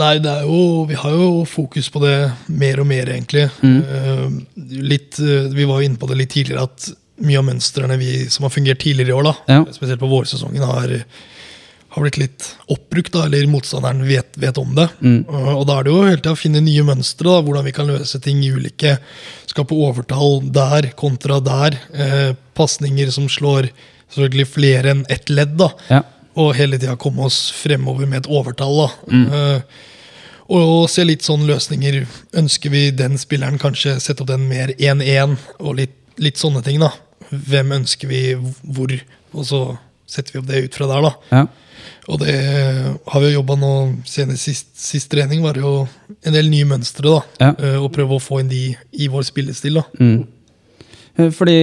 Nei, 0.00 0.14
det 0.24 0.30
er 0.32 0.46
jo, 0.48 0.86
vi 0.88 0.96
har 0.96 1.12
jo 1.12 1.26
fokus 1.44 1.90
på 1.92 2.00
det 2.00 2.14
mer 2.48 2.80
og 2.80 2.88
mer, 2.88 3.12
egentlig. 3.12 3.44
Mm. 3.60 4.40
litt, 4.88 5.20
vi 5.20 5.68
var 5.68 5.82
jo 5.82 5.90
inne 5.90 6.00
på 6.00 6.08
det 6.08 6.16
litt 6.22 6.32
tidligere, 6.32 6.64
at 6.64 6.88
mye 7.28 7.42
av 7.42 7.44
mønstrene 7.50 8.00
vi, 8.00 8.14
som 8.32 8.48
har 8.48 8.54
fungert 8.56 8.80
tidligere 8.80 9.12
i 9.12 9.18
år, 9.18 9.28
da, 9.28 9.34
Ja. 9.52 9.60
spesielt 9.68 10.00
på 10.00 10.08
vårsesongen, 10.08 10.64
har, 10.64 10.96
har 11.92 12.02
blitt 12.06 12.16
litt 12.16 12.46
oppbrukt, 12.72 13.12
da, 13.12 13.26
eller 13.26 13.46
motstanderen 13.52 14.02
vet, 14.08 14.36
vet 14.40 14.56
om 14.58 14.70
det. 14.74 14.86
Mm. 15.04 15.26
og 15.28 15.66
da 15.68 15.78
er 15.78 15.84
det 15.84 15.92
jo 15.92 16.02
hele 16.06 16.16
tida 16.22 16.32
å 16.32 16.40
finne 16.40 16.62
nye 16.64 16.84
mønstre, 16.88 17.28
da, 17.28 17.42
hvordan 17.44 17.66
vi 17.68 17.74
kan 17.76 17.90
løse 17.90 18.20
ting 18.24 18.40
i 18.44 18.48
ulike 18.54 18.94
Skape 19.52 19.76
overtall 19.76 20.40
der 20.54 20.88
kontra 20.96 21.36
der. 21.44 21.76
Eh, 21.92 22.32
Pasninger 22.56 23.10
som 23.12 23.26
slår 23.28 23.68
selvfølgelig 24.14 24.46
flere 24.48 24.90
enn 24.94 25.04
ett 25.12 25.28
ledd. 25.28 25.56
da 25.60 25.68
Ja. 25.90 26.02
og 26.34 26.54
hele 26.56 26.78
tida 26.78 26.96
komme 26.96 27.26
oss 27.26 27.50
fremover 27.52 28.06
med 28.08 28.22
et 28.24 28.30
overtall. 28.32 28.86
da. 28.86 28.90
Eh, 29.12 29.60
og 30.52 30.88
se 30.90 31.04
litt 31.04 31.22
sånn 31.24 31.44
løsninger. 31.46 32.06
Ønsker 32.40 32.70
vi 32.72 32.90
den 32.90 33.18
spilleren 33.20 33.58
kanskje 33.60 33.98
sette 34.00 34.20
opp 34.24 34.28
den 34.32 34.48
mer 34.48 34.72
1-1, 34.78 35.36
og 35.60 35.76
litt, 35.76 35.94
litt 36.18 36.36
sånne 36.40 36.64
ting. 36.64 36.80
da. 36.80 36.90
Hvem 37.30 37.72
ønsker 37.72 38.08
vi 38.08 38.34
hvor, 38.64 38.92
og 39.34 39.44
så 39.48 39.60
setter 40.06 40.32
vi 40.32 40.38
opp 40.42 40.46
det 40.50 40.64
ut 40.64 40.74
fra 40.74 40.86
der. 40.90 41.02
da. 41.02 41.12
Ja. 41.32 41.46
Og 42.10 42.20
det 42.22 42.34
har 42.34 43.22
vi 43.22 43.30
jo 43.30 43.38
jobba 43.38 43.56
nå 43.60 43.72
senest 44.08 44.48
sist, 44.48 44.70
sist 44.78 45.10
trening, 45.12 45.42
var 45.44 45.56
det 45.56 45.64
jo 45.64 45.86
en 46.22 46.36
del 46.36 46.50
nye 46.52 46.68
mønstre. 46.68 47.08
da. 47.08 47.20
Ja. 47.40 47.50
Eh, 47.58 47.78
og 47.80 47.92
prøve 47.94 48.18
å 48.18 48.22
få 48.22 48.42
inn 48.42 48.50
de 48.52 48.62
i 48.74 49.10
vår 49.12 49.26
spillestil. 49.28 49.80
da. 49.80 49.84
Mm. 50.00 50.22
Fordi 51.36 51.56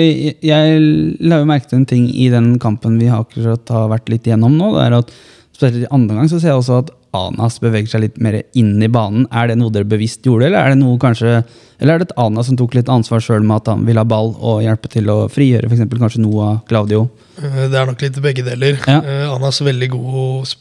jeg 0.45 0.82
la 1.25 1.39
jo 1.41 1.49
merke 1.49 1.71
til 1.71 1.79
en 1.79 1.89
ting 1.89 2.05
i 2.13 2.29
den 2.29 2.53
kampen 2.62 2.99
vi 3.01 3.10
har 3.10 3.25
akkurat 3.25 3.71
har 3.73 3.89
vært 3.89 4.12
litt 4.13 4.27
igjennom 4.29 4.55
nå. 4.60 4.75
Det 4.75 4.86
er 4.86 4.97
at 4.99 5.13
spesielt 5.58 5.88
i 5.88 5.93
andre 5.95 6.19
gang 6.19 6.29
så 6.29 6.39
ser 6.39 6.53
jeg 6.53 6.62
også 6.62 6.82
at 6.84 6.91
Anas 7.15 7.58
beveger 7.62 7.89
seg 7.95 8.02
litt 8.04 8.19
mer 8.22 8.36
inn 8.58 8.76
i 8.84 8.89
banen. 8.91 9.26
Er 9.34 9.50
det 9.50 9.58
noe 9.58 9.74
dere 9.74 9.88
bevisst 9.89 10.26
gjorde, 10.28 10.45
eller 10.50 10.60
er 10.62 10.76
det 10.76 11.00
kanskje 11.02 11.43
Eller 11.80 11.93
er 11.95 12.00
det 12.02 12.10
et 12.10 12.17
Anas 12.19 12.50
som 12.50 12.58
tok 12.60 12.74
litt 12.76 12.89
ansvar 12.91 13.22
sjøl 13.24 13.41
med 13.48 13.62
at 13.62 13.69
han 13.72 13.86
vil 13.88 13.95
ha 13.98 14.04
ball 14.04 14.34
og 14.36 14.60
hjelpe 14.65 14.89
til 14.91 15.08
å 15.10 15.30
frigjøre 15.32 15.69
f.eks. 15.69 15.86
kanskje 15.95 16.19
noe 16.19 16.43
av 16.43 16.58
Claudio? 16.67 17.06
Eh, 17.41 17.69
Det 17.72 17.80
er 17.80 17.86
nok 17.88 18.02
litt 18.04 18.19
begge 18.22 18.43
deler. 18.43 18.76
Ja. 18.86 19.00
Eh, 19.00 19.32
Anas 19.32 19.62
er 19.62 19.69
veldig 19.69 19.89
god 19.93 20.52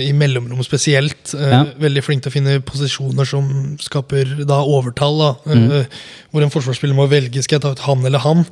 i 0.00 0.12
mellomrom 0.14 0.62
spesielt. 0.62 1.34
Eh, 1.34 1.50
Ja. 1.50 1.64
Veldig 1.82 2.04
flink 2.04 2.22
til 2.22 2.30
å 2.30 2.36
finne 2.36 2.60
posisjoner 2.62 3.26
som 3.26 3.76
skaper 3.82 4.46
da 4.46 4.62
overtall. 4.62 5.18
Da. 5.18 5.34
Mm. 5.52 5.86
Hvor 6.32 6.42
en 6.46 6.50
forsvarsspiller 6.54 6.94
må 6.94 7.08
velge 7.10 7.42
skal 7.42 7.58
jeg 7.58 7.62
ta 7.66 7.72
ut 7.74 7.84
han 7.88 8.06
eller 8.06 8.22
han. 8.22 8.46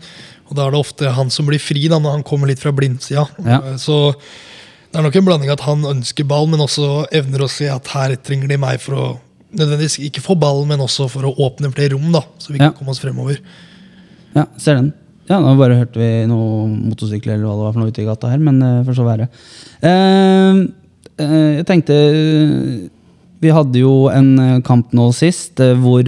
Og 0.50 0.56
Da 0.56 0.66
er 0.66 0.72
det 0.72 0.80
ofte 0.80 1.12
han 1.14 1.30
som 1.30 1.46
blir 1.46 1.60
fri 1.62 1.86
da, 1.88 1.98
når 1.98 2.18
han 2.18 2.24
kommer 2.26 2.48
litt 2.48 2.58
fra 2.60 2.72
blindsida. 2.72 3.28
Ja. 3.46 3.60
Så 3.78 4.14
det 4.94 5.00
er 5.00 5.06
nok 5.08 5.16
en 5.18 5.26
blanding 5.26 5.50
at 5.50 5.62
han 5.66 5.80
ønsker 5.90 6.26
ball, 6.30 6.44
men 6.46 6.60
også 6.62 6.88
evner 7.18 7.42
å 7.42 7.50
se 7.50 7.66
at 7.66 7.88
her 7.90 8.12
trenger 8.22 8.46
de 8.52 8.58
meg 8.62 8.78
for 8.78 8.94
å 8.94 9.06
nødvendigvis 9.54 9.96
ikke 10.06 10.22
få 10.22 10.36
ball, 10.38 10.62
men 10.70 10.78
også 10.82 11.08
for 11.10 11.26
å 11.26 11.32
åpne 11.34 11.72
flere 11.74 11.96
rom, 11.96 12.12
da, 12.14 12.20
så 12.38 12.52
vi 12.54 12.58
Ja. 12.60 12.68
kan 12.70 12.78
komme 12.78 12.94
oss 12.94 13.02
fremover. 13.02 13.40
Ja, 14.34 14.46
ser 14.56 14.76
den. 14.78 14.92
Ja, 15.28 15.40
nå 15.40 15.56
bare 15.58 15.78
hørte 15.78 15.98
vi 15.98 16.26
noe 16.30 16.68
motorsykler 16.68 17.34
eller 17.34 17.46
hva 17.48 17.54
det 17.58 17.64
var 17.66 17.72
for 17.74 17.80
noe 17.82 17.90
ute 17.90 18.02
i 18.02 18.06
gata 18.06 18.30
her, 18.30 18.38
men 18.38 18.62
uh, 18.62 18.84
for 18.84 18.94
så 18.94 19.06
være. 19.06 19.26
Uh, 19.82 20.66
uh, 21.18 21.50
jeg 21.58 21.66
tenkte 21.66 21.94
Vi 23.44 23.50
hadde 23.52 23.76
jo 23.82 24.08
en 24.08 24.38
eh, 24.40 24.60
kamp 24.64 24.92
nå 24.96 25.10
sist 25.12 25.60
eh, 25.60 25.74
hvor 25.76 26.06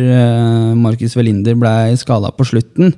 Markus 0.81 1.13
Velinder 1.19 1.53
ble 1.59 1.93
skada 2.01 2.31
på 2.33 2.47
slutten. 2.49 2.95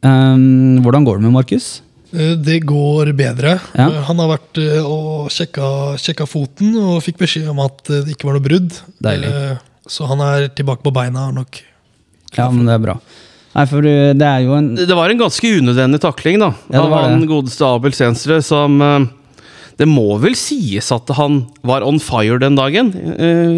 Eh, 0.00 0.36
hvordan 0.80 1.04
går 1.04 1.18
det 1.18 1.24
med 1.26 1.34
Markus? 1.34 1.82
Eh, 2.14 2.34
Det 2.40 2.60
går 2.64 3.12
bedre. 3.16 3.58
Ja. 3.76 3.88
Eh, 3.88 4.02
Han 4.08 4.18
har 4.22 4.30
vært 4.38 4.60
eh, 4.62 4.80
og 4.84 5.28
sjekka, 5.32 5.96
sjekka 6.00 6.26
foten 6.28 6.74
og 6.80 7.02
fikk 7.04 7.18
beskjed 7.24 7.48
om 7.52 7.60
at 7.64 7.82
det 7.88 8.14
ikke 8.14 8.28
var 8.28 8.38
noe 8.38 8.44
brudd. 8.44 8.72
Deilig. 9.04 9.32
Så 9.88 10.06
han 10.08 10.20
er 10.20 10.48
tilbake 10.52 10.84
på 10.84 10.92
beina. 10.92 11.30
nok 11.32 11.62
Ja, 12.36 12.50
men 12.50 12.66
det 12.68 12.74
er 12.76 12.82
bra. 12.84 12.98
Nei, 13.54 13.64
for 13.66 13.80
det 13.82 14.22
er 14.22 14.42
jo 14.44 14.52
en 14.54 14.74
Det 14.76 14.94
var 14.94 15.08
en 15.10 15.18
ganske 15.18 15.48
unødvendig 15.58 15.98
takling 16.02 16.36
da 16.38 16.50
Ja, 16.68 16.74
det 16.76 16.82
av 16.82 16.90
var 16.92 17.06
han 17.08 17.24
godeste 17.26 17.64
Abel 17.64 17.94
Sensrud, 17.96 18.44
som 18.44 18.76
Det 19.78 19.86
må 19.88 20.18
vel 20.20 20.36
sies 20.36 20.92
at 20.92 21.08
han 21.16 21.46
var 21.64 21.82
on 21.86 21.98
fire 21.98 22.38
den 22.38 22.54
dagen, 22.58 22.92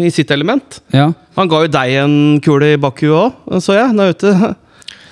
i 0.05 0.09
sitt 0.09 0.31
element. 0.31 0.79
Ja. 0.93 1.11
Han 1.35 1.49
ga 1.49 1.63
jo 1.65 1.67
deg 1.73 1.93
en 2.03 2.39
kule 2.39 2.73
i 2.75 2.77
bakhuet 2.77 3.33
òg, 3.49 3.59
så 3.59 3.73
jeg. 3.75 3.95
der 3.97 4.03
er 4.05 4.13
ute. 4.15 4.55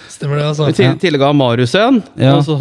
Stemmer 0.08 0.38
det, 0.38 0.45
altså. 0.45 0.69
I 0.69 0.95
tillegg 1.02 1.19
ga 1.19 1.32
Marius 1.34 1.73
en. 1.75 2.02
Ja. 2.15 2.36
Og 2.38 2.45
så 2.45 2.56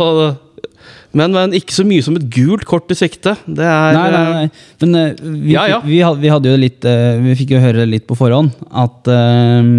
Men, 1.17 1.33
men 1.33 1.55
ikke 1.57 1.73
så 1.73 1.85
mye 1.89 2.03
som 2.05 2.17
et 2.19 2.27
gult 2.35 2.67
kort 2.69 2.91
i 2.93 2.97
sikte. 2.99 3.33
Det 3.49 3.65
er 3.65 3.97
Nei, 3.97 4.09
nei, 4.13 4.25
nei. 4.35 4.51
Men 4.83 4.99
uh, 4.99 5.23
vi, 5.41 5.55
Ja, 5.55 5.63
ja. 5.71 5.79
fikk- 5.81 5.89
Vi, 5.89 6.01
hadde, 6.05 6.21
vi 6.21 6.29
hadde 6.35 6.51
jo 6.53 6.59
litt 6.61 6.85
uh, 6.85 7.17
Vi 7.25 7.37
fikk 7.41 7.55
jo 7.57 7.63
høre 7.65 7.87
litt 7.89 8.05
på 8.11 8.17
forhånd 8.19 8.53
at 8.77 9.09
uh, 9.09 9.73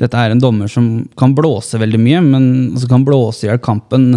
dette 0.00 0.16
er 0.20 0.32
en 0.34 0.40
dommer 0.40 0.68
som 0.72 0.86
kan 1.20 1.32
blåse 1.36 1.76
veldig 1.80 1.98
mye, 2.00 2.20
men 2.24 2.44
altså, 2.74 2.86
kan 2.88 3.02
blåse 3.04 3.44
i 3.44 3.50
hjel 3.50 3.58
kampen. 3.60 4.14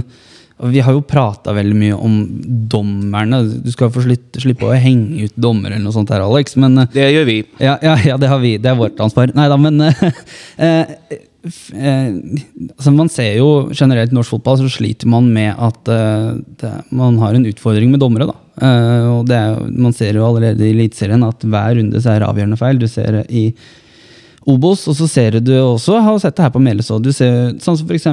Vi 0.63 0.79
har 0.79 0.95
jo 0.95 1.01
prata 1.03 1.51
veldig 1.51 1.75
mye 1.75 1.95
om 1.97 2.13
dommerne. 2.71 3.41
Du 3.65 3.67
skal 3.73 3.89
få 3.91 4.03
slitt, 4.05 4.29
slippe 4.39 4.69
å 4.69 4.77
henge 4.79 5.25
ut 5.27 5.35
dommere 5.35 5.75
eller 5.75 5.83
noe 5.89 5.95
sånt 5.97 6.13
her, 6.13 6.23
Alex. 6.23 6.55
Men 6.55 6.85
Det 6.93 7.09
gjør 7.11 7.27
vi. 7.27 7.35
ja, 7.59 7.73
ja, 7.83 7.97
ja, 8.13 8.15
det 8.21 8.29
har 8.31 8.39
vi. 8.39 8.53
Det 8.63 8.71
er 8.71 8.79
vårt 8.79 9.01
ansvar. 9.03 9.33
Nei 9.35 9.49
da, 9.51 9.57
men 9.59 9.81
altså 11.43 12.91
Man 12.95 13.09
ser 13.11 13.35
jo 13.35 13.47
generelt 13.75 14.13
i 14.13 14.15
norsk 14.15 14.37
fotball 14.37 14.61
så 14.61 14.69
sliter 14.71 15.09
man 15.11 15.27
med 15.33 15.51
at 15.51 15.91
uh, 15.91 16.39
det, 16.61 16.71
man 16.95 17.17
har 17.19 17.35
en 17.35 17.47
utfordring 17.49 17.91
med 17.91 17.99
dommere. 17.99 18.29
da. 18.31 18.35
Uh, 18.63 19.07
og 19.19 19.31
er, 19.33 19.59
Man 19.67 19.95
ser 19.95 20.15
jo 20.15 20.25
allerede 20.27 20.63
i 20.63 20.71
Eliteserien 20.71 21.25
at 21.27 21.43
hver 21.43 21.75
runde 21.79 22.01
så 22.01 22.13
er 22.13 22.27
avgjørende 22.27 22.59
feil. 22.59 22.79
Du 22.79 22.87
ser 22.87 23.25
i 23.27 23.49
Obos, 24.49 24.85
og 24.91 24.95
så 24.97 25.07
ser 25.07 25.39
du 25.39 25.53
også, 25.55 26.01
har 26.03 26.17
sett 26.19 26.35
det 26.35 26.43
her 26.43 26.51
på 26.51 26.59
Meleså, 26.59 26.97
du 26.99 27.13
ser 27.15 27.53
sånn 27.63 27.77
som 27.79 27.87
f.eks. 27.87 28.09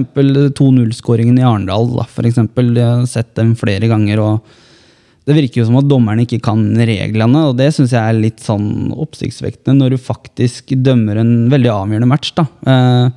2-0-skåringen 0.55 1.41
i 1.41 1.47
Arendal. 1.47 1.89
da, 1.97 2.07
for 2.07 2.29
eksempel. 2.29 2.71
Jeg 2.79 2.87
har 2.87 3.09
sett 3.11 3.33
dem 3.39 3.57
flere 3.59 3.91
ganger. 3.91 4.23
og 4.23 4.59
det 5.29 5.37
virker 5.37 5.61
jo 5.61 5.67
som 5.69 5.77
at 5.79 5.89
dommerne 5.91 6.25
ikke 6.25 6.41
kan 6.43 6.63
reglene, 6.75 7.43
og 7.51 7.57
det 7.59 7.69
syns 7.77 7.93
jeg 7.93 8.01
er 8.01 8.17
litt 8.19 8.41
sånn 8.43 8.91
oppsiktsvekkende 8.97 9.77
når 9.79 9.95
du 9.95 9.99
faktisk 10.03 10.73
dømmer 10.81 11.21
en 11.21 11.35
veldig 11.53 11.71
avgjørende 11.75 12.09
match. 12.11 12.33
da. 12.39 12.47
Eh, 12.67 13.11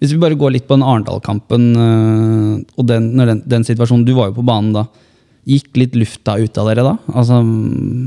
hvis 0.00 0.14
vi 0.14 0.20
bare 0.22 0.38
går 0.40 0.54
litt 0.54 0.68
på 0.70 0.78
den 0.78 0.86
Arendal-kampen, 0.86 1.66
eh, 1.76 2.64
og 2.78 2.86
den, 2.88 3.10
når 3.18 3.26
den, 3.34 3.42
den 3.50 3.66
situasjonen 3.68 4.06
Du 4.08 4.14
var 4.16 4.30
jo 4.30 4.38
på 4.38 4.46
banen 4.46 4.72
da. 4.78 4.86
Gikk 5.48 5.76
litt 5.76 5.94
lufta 5.98 6.38
ut 6.40 6.56
av 6.60 6.68
dere 6.70 6.86
da? 6.86 6.94
Altså 7.12 7.42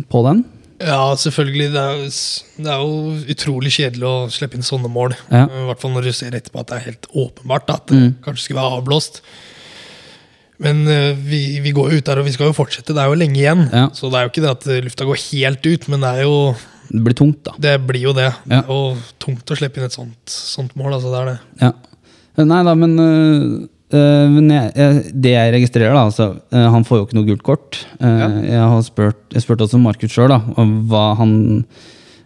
på 0.10 0.24
den? 0.30 0.44
Ja, 0.84 1.14
selvfølgelig. 1.16 1.68
Det 1.74 1.80
er, 1.84 2.00
jo 2.02 2.64
det 2.66 2.72
er 2.74 2.82
jo 2.82 3.36
utrolig 3.36 3.72
kjedelig 3.76 4.08
å 4.10 4.16
slippe 4.34 4.58
inn 4.58 4.66
sånne 4.66 4.90
mål. 4.92 5.14
Ja. 5.32 5.46
I 5.48 5.68
hvert 5.70 5.80
fall 5.84 5.94
når 5.96 6.08
du 6.10 6.14
ser 6.16 6.36
etterpå 6.36 6.60
at 6.64 6.72
det 6.72 6.78
er 6.80 6.88
helt 6.90 7.08
åpenbart 7.14 7.70
at 7.74 7.86
det 7.92 8.00
Mm. 8.00 8.16
kanskje 8.26 8.44
skulle 8.48 8.62
være 8.64 8.80
avblåst. 8.82 9.22
Men 10.62 10.84
eh, 10.88 11.16
vi, 11.18 11.60
vi 11.64 11.74
går 11.74 11.92
jo 11.92 12.00
ut 12.02 12.06
der, 12.10 12.22
og 12.22 12.28
vi 12.28 12.34
skal 12.36 12.52
jo 12.52 12.56
fortsette. 12.58 12.94
Det 12.94 13.02
er 13.02 13.10
jo 13.10 13.18
lenge 13.18 13.40
igjen. 13.40 13.66
Ja. 13.74 13.88
Så 13.96 14.12
det 14.12 14.20
er 14.20 14.28
jo 14.28 14.34
ikke 14.34 14.46
det 14.46 14.54
at 14.54 14.68
eh, 14.70 14.84
lufta 14.86 15.08
går 15.10 15.22
helt 15.32 15.66
ut, 15.66 15.90
men 15.92 16.06
det 16.06 16.12
er 16.14 16.28
jo 16.28 16.38
Det 16.90 17.02
blir 17.08 17.18
tungt, 17.18 17.42
da. 17.48 17.56
Det 17.58 17.76
blir 17.88 18.10
jo 18.10 18.14
det. 18.18 18.30
Ja. 18.52 18.62
Jo 18.68 18.80
tungt 19.24 19.50
å 19.50 19.58
slippe 19.58 19.82
inn 19.82 19.88
et 19.88 19.96
sånt, 19.96 20.20
sånt 20.30 20.76
mål. 20.80 20.98
Altså, 21.00 21.14
det 21.14 21.22
er 21.22 21.32
det. 21.32 21.38
Ja. 21.64 21.72
Eh, 22.38 22.46
Nei 22.50 22.62
da, 22.68 22.76
men, 22.78 22.94
øh, 23.00 24.28
men 24.34 24.52
jeg, 24.54 25.02
det 25.26 25.34
jeg 25.34 25.56
registrerer, 25.58 25.94
da 25.94 26.06
altså, 26.08 26.32
Han 26.50 26.86
får 26.86 26.98
jo 27.00 27.08
ikke 27.08 27.18
noe 27.20 27.30
gult 27.32 27.44
kort. 27.46 27.82
Ja. 28.00 28.30
Jeg 28.46 28.70
har 28.76 28.86
spurt, 28.86 29.26
jeg 29.34 29.46
spurte 29.46 29.68
også 29.68 29.82
Markus 29.82 30.14
sjøl 30.14 30.34
om 30.34 30.78
hva 30.90 31.12
han 31.20 31.36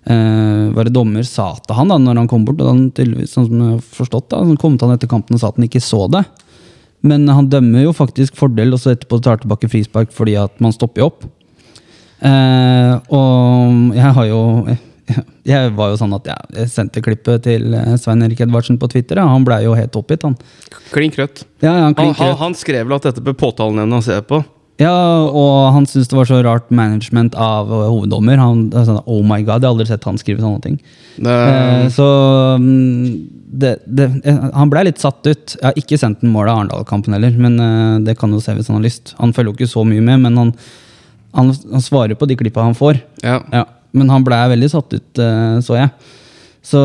øh, 0.08 0.68
hva 0.76 0.86
det 0.88 0.94
dommer 0.96 1.26
sa 1.28 1.54
til 1.64 1.76
han 1.76 1.92
da 1.92 1.98
når 2.02 2.22
han 2.24 2.30
kom 2.32 2.46
bort. 2.48 2.60
Og 2.64 2.72
han 2.72 2.90
tydeligvis, 2.92 3.36
sånn 3.36 3.48
som 3.50 3.64
jeg 3.64 3.78
har 3.78 3.88
forstått 4.02 4.30
da, 4.36 4.44
så 4.44 4.60
kom 4.60 4.76
til 4.76 4.92
han 4.92 5.00
etter 5.00 5.12
kampen 5.12 5.36
og 5.40 5.44
sa 5.44 5.52
at 5.52 5.60
han 5.60 5.68
ikke 5.68 5.84
så 5.84 6.06
det. 6.12 6.24
Men 7.06 7.28
han 7.30 7.50
dømmer 7.52 7.86
jo 7.86 7.94
faktisk 7.96 8.38
fordel, 8.40 8.74
og 8.74 8.82
så 8.82 8.96
etterpå 8.96 9.20
tar 9.24 9.42
tilbake 9.42 9.70
frispark 9.70 10.14
fordi 10.16 10.38
at 10.40 10.56
man 10.64 10.74
stopper 10.76 11.04
jo 11.04 11.10
opp. 11.12 11.28
Eh, 12.26 12.94
og 13.14 13.94
jeg 13.94 14.14
har 14.18 14.26
jo 14.26 14.42
Jeg 15.48 15.70
var 15.78 15.92
jo 15.92 16.00
sånn 16.00 16.16
at 16.18 16.26
jeg, 16.28 16.48
jeg 16.58 16.72
sendte 16.74 17.04
klippet 17.06 17.46
til 17.46 17.76
eh, 17.78 17.94
Svein 18.02 18.26
Erik 18.26 18.42
Edvardsen 18.44 18.80
på 18.82 18.90
Twitter. 18.92 19.22
Ja. 19.22 19.28
Han 19.32 19.46
blei 19.48 19.62
jo 19.64 19.76
helt 19.78 19.96
oppgitt, 19.96 20.26
han. 20.28 20.36
Klink 20.92 21.16
rødt. 21.20 21.46
Ja, 21.64 21.72
ja, 21.72 21.86
han, 21.88 22.16
Han, 22.18 22.34
han, 22.42 22.58
skrev 22.58 22.90
vel 22.90 22.98
at 22.98 23.08
dette 23.08 23.24
bør 23.24 23.38
påtalenemnda 23.46 24.02
se 24.04 24.18
på. 24.28 24.42
Ja, 24.78 24.94
og 25.26 25.72
han 25.74 25.88
syntes 25.90 26.12
det 26.12 26.18
var 26.20 26.28
så 26.30 26.40
rart 26.46 26.68
management 26.70 27.34
av 27.34 27.70
hoveddommer. 27.72 28.38
Han, 28.38 28.68
er 28.70 28.86
sånn, 28.86 29.00
oh 29.10 29.24
my 29.26 29.40
god, 29.42 29.64
Jeg 29.64 29.66
har 29.66 29.74
aldri 29.74 29.88
sett 29.90 30.06
han 30.06 30.20
skrive 30.22 30.44
sånne 30.44 30.62
ting. 30.64 30.78
Det, 31.18 31.34
Eh, 31.34 31.88
så 31.90 32.06
mm, 32.62 33.08
det, 33.58 33.72
det, 33.86 34.06
eh, 34.24 34.44
Han 34.54 34.70
blei 34.70 34.84
litt 34.86 35.02
satt 35.02 35.26
ut. 35.26 35.56
Jeg 35.56 35.66
har 35.66 35.80
ikke 35.82 35.98
sendt 35.98 36.22
den 36.22 36.30
mål 36.34 36.52
av 36.52 36.60
Arendal-kampen 36.60 37.16
heller, 37.18 37.34
men 37.42 37.58
eh, 37.64 37.96
det 38.06 38.18
kan 38.22 38.34
jo 38.34 38.42
se 38.44 38.54
hvis 38.54 38.70
han 38.70 38.78
har 38.78 38.86
lyst. 38.86 39.16
Han 39.18 39.34
følger 39.34 39.54
jo 39.54 39.58
ikke 39.58 39.72
så 39.74 39.86
mye 39.88 40.04
med, 40.04 40.22
men 40.28 40.38
han, 40.38 40.54
han, 41.40 41.50
han 41.74 41.86
svarer 41.86 42.20
på 42.20 42.30
de 42.30 42.38
klippa 42.38 42.66
han 42.68 42.78
får. 42.78 43.02
ja. 43.26 43.42
Ja, 43.54 43.66
men 43.98 44.12
han 44.14 44.26
blei 44.26 44.44
veldig 44.52 44.70
satt 44.70 44.94
ut, 44.94 45.22
eh, 45.24 45.58
så 45.66 45.80
jeg. 45.80 45.90
Så, 46.68 46.80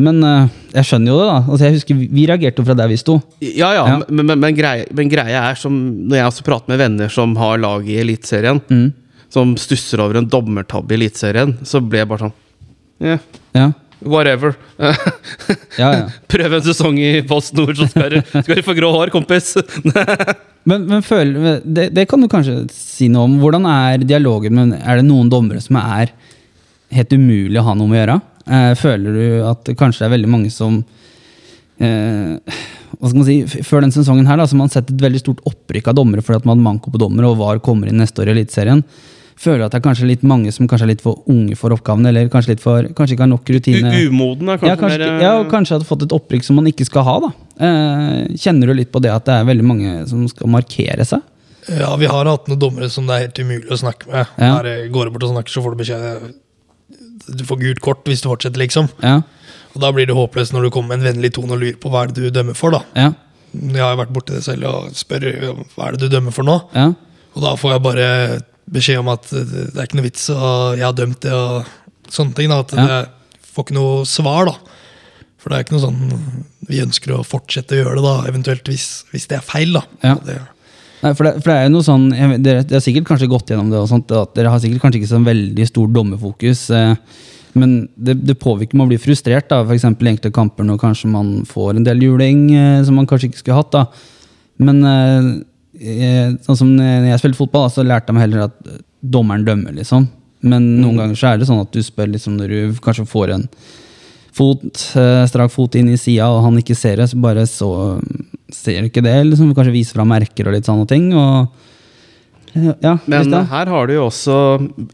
men 0.00 0.22
eh, 0.24 0.46
jeg 0.78 0.86
skjønner 0.88 1.10
jo 1.12 1.16
det, 1.18 1.26
da. 1.28 1.38
Altså, 1.42 1.64
jeg 1.66 1.74
husker 1.74 1.98
Vi 2.16 2.22
reagerte 2.30 2.62
jo 2.62 2.68
fra 2.68 2.76
der 2.78 2.88
vi 2.88 2.96
sto. 3.00 3.18
Ja, 3.44 3.72
ja, 3.76 3.82
Ja. 3.90 3.96
Men, 4.08 4.24
men, 4.30 4.38
men, 4.40 4.54
greia, 4.56 4.86
men 4.96 5.10
greia 5.12 5.42
er 5.50 5.58
som 5.60 5.74
Når 6.08 6.16
jeg 6.16 6.30
også 6.30 6.46
prater 6.46 6.72
med 6.72 6.80
venner 6.80 7.12
som 7.12 7.34
har 7.36 7.58
lag 7.60 7.84
i 7.88 7.98
Eliteserien, 8.00 8.62
Mm. 8.70 8.86
som 9.28 9.52
stusser 9.60 10.00
over 10.00 10.16
en 10.22 10.28
dommertabbe 10.32 10.94
i 10.94 11.00
Eliteserien, 11.02 11.58
så 11.68 11.82
ble 11.84 12.00
jeg 12.00 12.08
bare 12.08 12.24
sånn 12.28 12.32
yeah, 13.04 13.20
Ja, 13.58 13.66
Whatever. 14.00 14.54
ja, 14.78 14.92
ja. 15.76 16.06
Prøv 16.32 16.54
en 16.60 16.64
sesong 16.64 16.96
i 17.02 17.10
Post 17.28 17.52
Nord, 17.58 17.76
så 17.76 17.88
skal 17.90 18.54
du 18.54 18.62
få 18.64 18.76
grå 18.78 18.92
hår, 18.94 19.10
kompis. 19.12 19.56
Men, 20.68 20.82
men 20.84 21.00
føl, 21.02 21.30
det, 21.64 21.86
det 21.96 22.02
kan 22.10 22.20
du 22.20 22.28
kanskje 22.28 22.58
si 22.74 23.06
noe 23.08 23.24
om. 23.24 23.38
Hvordan 23.40 23.64
er 23.70 24.02
dialogen? 24.04 24.52
Men 24.58 24.74
er 24.76 24.98
det 25.00 25.06
noen 25.08 25.30
dommere 25.32 25.62
som 25.64 25.78
er 25.80 26.10
helt 26.92 27.14
umulig 27.16 27.56
å 27.56 27.64
ha 27.70 27.74
noe 27.78 27.88
med 27.88 27.96
å 27.96 28.00
gjøre? 28.02 28.16
Eh, 28.48 28.72
føler 28.80 29.12
du 29.18 29.44
at 29.44 29.66
det 29.68 29.76
kanskje 29.78 30.06
er 30.06 30.14
veldig 30.14 30.30
mange 30.32 30.50
som 30.52 30.80
eh, 31.84 32.38
hva 32.96 33.10
skal 33.10 33.20
man 33.20 33.28
si, 33.28 33.60
Før 33.66 33.84
den 33.84 33.92
sesongen 33.94 34.28
her 34.30 34.40
da, 34.40 34.46
så 34.48 34.56
har 34.56 34.62
man 34.62 34.72
sett 34.72 34.90
et 34.92 35.04
veldig 35.04 35.20
stort 35.20 35.44
opprykk 35.48 35.92
av 35.92 35.98
dommere 36.00 36.24
fordi 36.24 36.40
at 36.40 36.48
man 36.48 36.56
hadde 36.56 36.66
manko 36.66 36.94
på 36.94 37.00
dommere, 37.02 37.30
og 37.30 37.38
VAR 37.42 37.62
kommer 37.64 37.90
inn 37.90 38.00
neste 38.00 38.24
år 38.24 38.32
i 38.32 38.36
Eliteserien. 38.38 38.82
Føler 39.38 39.60
du 39.60 39.66
at 39.68 39.74
det 39.74 39.78
er 39.78 39.84
kanskje 39.84 40.08
litt 40.08 40.24
mange 40.26 40.50
som 40.50 40.66
kanskje 40.66 40.88
er 40.88 40.92
litt 40.96 41.04
for 41.04 41.20
unge 41.30 41.54
for 41.60 41.70
oppgavene, 41.76 42.10
eller 42.10 42.30
kanskje, 42.32 42.56
litt 42.56 42.64
for, 42.64 42.88
kanskje 42.98 43.14
ikke 43.14 43.22
har 43.22 43.30
nok 43.30 43.52
rutine? 43.54 43.92
U 43.92 44.08
umoden 44.10 44.50
er 44.50 44.58
kanskje, 44.58 44.72
ja, 44.72 44.80
kanskje, 44.80 45.10
ja, 45.22 45.34
og 45.38 45.52
kanskje 45.52 45.76
hadde 45.76 45.86
fått 45.86 46.02
et 46.08 46.14
opprykk 46.16 46.48
som 46.48 46.58
man 46.58 46.66
ikke 46.72 46.88
skal 46.88 47.06
ha. 47.06 47.14
da. 47.22 47.30
Eh, 47.68 48.34
kjenner 48.34 48.72
du 48.72 48.74
litt 48.80 48.90
på 48.90 49.02
det 49.04 49.12
at 49.14 49.28
det 49.28 49.36
er 49.36 49.46
veldig 49.46 49.68
mange 49.68 49.94
som 50.10 50.24
skal 50.32 50.50
markere 50.50 51.06
seg? 51.06 51.22
Ja, 51.68 51.92
vi 52.00 52.10
har 52.10 52.26
hatt 52.26 52.50
noen 52.50 52.58
dommere 52.64 52.88
som 52.90 53.06
det 53.06 53.14
er 53.14 53.26
helt 53.28 53.38
umulig 53.44 53.70
å 53.70 53.78
snakke 53.78 54.10
med. 54.10 54.34
Ja. 54.40 54.56
Her 54.56 54.88
går 54.90 55.06
du 55.06 55.14
bort 55.14 55.28
og 55.28 55.34
snakker, 55.36 55.54
så 55.54 55.62
får 55.62 55.76
du 55.76 55.82
beskjed 55.84 56.34
Du 57.26 57.44
får 57.48 57.60
gult 57.62 57.80
kort 57.84 58.04
hvis 58.08 58.22
du 58.24 58.28
fortsetter, 58.30 58.60
liksom. 58.62 58.88
Ja, 59.02 59.20
Og 59.74 59.80
da 59.82 59.90
blir 59.94 60.06
det 60.08 60.16
håpløst 60.16 60.52
når 60.54 60.68
du 60.68 60.70
kommer 60.74 60.94
med 60.96 61.02
en 61.02 61.08
vennlig 61.12 61.32
tone 61.36 61.52
og 61.56 61.60
lurer 61.62 61.76
på 61.80 61.90
hva 61.92 62.04
er 62.06 62.12
det 62.12 62.28
du 62.28 62.30
dømmer 62.34 62.56
for, 62.58 62.70
da. 62.74 62.80
ja, 62.98 63.10
Jeg 63.52 63.80
har 63.82 63.94
jo 63.94 64.00
vært 64.02 64.14
borti 64.16 64.34
det 64.36 64.44
selv 64.44 64.68
og 64.68 64.94
spør 64.96 65.28
hva 65.74 65.88
er 65.88 65.96
det 65.96 66.06
du 66.08 66.08
dømmer 66.16 66.34
for 66.34 66.44
nå. 66.48 66.58
ja. 66.74 66.90
Og 67.36 67.42
da 67.44 67.52
får 67.60 67.70
jeg 67.76 67.82
bare 67.84 68.06
beskjed 68.72 68.98
om 68.98 69.08
at 69.12 69.26
det 69.30 69.76
er 69.76 69.84
ikke 69.86 69.98
noe 70.00 70.06
vits, 70.08 70.24
og 70.32 70.78
jeg 70.80 70.84
har 70.88 70.96
dømt 70.96 71.20
det, 71.22 71.32
og 71.32 72.10
sånne 72.10 72.34
ting. 72.34 72.48
da, 72.50 72.58
At 72.64 72.72
jeg 72.74 73.44
får 73.54 73.64
ikke 73.68 73.76
noe 73.76 74.04
svar, 74.08 74.48
da. 74.48 74.56
For 75.38 75.52
det 75.52 75.58
er 75.58 75.64
ikke 75.66 75.76
noe 75.76 75.84
sånn 75.84 76.44
Vi 76.66 76.80
ønsker 76.82 77.12
å 77.14 77.20
fortsette 77.24 77.76
å 77.76 77.78
gjøre 77.78 78.00
det, 78.00 78.02
da, 78.08 78.14
eventuelt 78.32 78.66
hvis, 78.72 78.88
hvis 79.12 79.28
det 79.30 79.38
er 79.38 79.44
feil, 79.46 79.76
da. 79.76 79.84
Ja. 80.02 80.16
Det, 80.24 80.40
Nei, 80.98 81.12
for, 81.14 81.28
det, 81.28 81.32
for 81.38 81.52
det 81.52 81.56
er 81.56 81.66
jo 81.68 81.72
noe 81.76 81.86
sånn, 81.86 82.06
jeg, 82.10 82.38
dere, 82.42 82.62
dere 82.66 82.80
har 82.80 82.84
sikkert 82.84 83.08
kanskje 83.12 83.30
gått 83.30 83.52
gjennom 83.52 83.68
det, 83.70 83.80
og 83.80 83.90
sånt, 83.90 84.10
at 84.10 84.32
dere 84.34 84.52
har 84.52 84.62
sikkert 84.62 84.82
kanskje 84.82 85.02
ikke 85.02 85.10
så 85.12 85.20
veldig 85.22 85.66
stor 85.68 85.92
dommerfokus. 85.94 86.64
Eh, 86.74 86.94
men 87.58 87.74
det, 87.94 88.18
det 88.26 88.38
påvirker 88.42 88.80
å 88.82 88.88
bli 88.90 88.98
frustrert, 89.00 89.48
da, 89.50 89.62
f.eks. 89.62 89.86
i 89.86 89.92
enkelte 89.92 90.34
kamper 90.34 90.66
når 90.66 90.80
kanskje 90.82 91.10
man 91.12 91.32
får 91.48 91.78
en 91.78 91.86
del 91.86 92.02
juling 92.02 92.48
eh, 92.54 92.82
som 92.86 92.98
man 92.98 93.08
kanskje 93.08 93.30
ikke 93.30 93.42
skulle 93.44 93.60
hatt. 93.60 93.74
da. 93.74 93.86
Men 94.58 94.82
eh, 94.90 95.32
eh, 95.78 96.36
sånn 96.44 96.60
som 96.64 96.74
når 96.74 97.12
jeg 97.12 97.22
spilte 97.22 97.40
fotball, 97.40 97.68
da, 97.68 97.74
så 97.74 97.86
lærte 97.86 98.10
jeg 98.10 98.18
meg 98.18 98.26
heller 98.26 98.46
at 98.48 98.72
dommeren 98.98 99.46
dømmer, 99.46 99.76
liksom. 99.78 100.08
Men 100.46 100.66
noen 100.78 100.98
ganger 101.00 101.18
så 101.18 101.32
er 101.32 101.38
det 101.38 101.48
sånn 101.48 101.62
at 101.62 101.74
du 101.74 101.82
spør 101.82 102.10
liksom 102.12 102.36
når 102.38 102.52
du 102.52 102.80
kanskje 102.82 103.06
får 103.10 103.34
en 103.34 103.46
fot, 104.38 104.66
eh, 104.98 105.24
strak 105.30 105.50
fot 105.54 105.78
inn 105.78 105.90
i 105.90 105.98
sida, 105.98 106.28
og 106.30 106.44
han 106.46 106.58
ikke 106.60 106.76
ser 106.78 107.00
det, 107.00 107.08
så 107.10 107.18
bare 107.22 107.46
så 107.50 107.70
ser 108.54 108.80
du 108.82 108.88
ikke 108.88 109.02
det. 109.04 109.16
liksom 109.30 109.54
Kanskje 109.56 109.74
viser 109.74 109.98
fra 109.98 110.06
merker 110.08 110.48
og 110.48 110.54
litt 110.56 110.68
sånne 110.68 110.86
ting. 110.88 111.10
Og 111.12 111.48
eh, 112.54 112.72
ja, 112.82 112.94
Men 113.06 113.22
Christian? 113.24 113.46
her 113.52 113.66
har 113.74 113.86
du 113.86 113.94
jo 113.94 114.06
også 114.08 114.36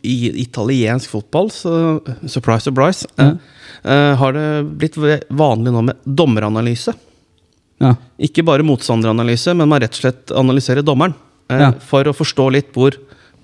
i 0.02 0.16
italiensk 0.42 1.10
fotball, 1.10 1.50
så 1.54 2.00
surprise, 2.26 2.64
surprise, 2.68 3.06
Ja. 3.18 3.32
eh, 3.84 4.14
har 4.16 4.32
det 4.32 4.48
blitt 4.78 4.96
vanlig 5.30 5.72
nå 5.72 5.82
med 5.84 5.96
dommeranalyse. 6.04 6.94
ja. 7.80 7.94
Ikke 8.18 8.44
bare 8.44 8.62
motstanderanalyse, 8.66 9.54
men 9.56 9.68
man 9.68 9.80
rett 9.80 9.94
og 9.94 10.00
slett 10.02 10.30
analyserer 10.32 10.82
dommeren. 10.82 11.14
Eh, 11.50 11.58
Ja. 11.60 11.72
For 11.72 12.04
å 12.04 12.14
forstå 12.14 12.50
litt 12.52 12.72
hvor, 12.72 12.92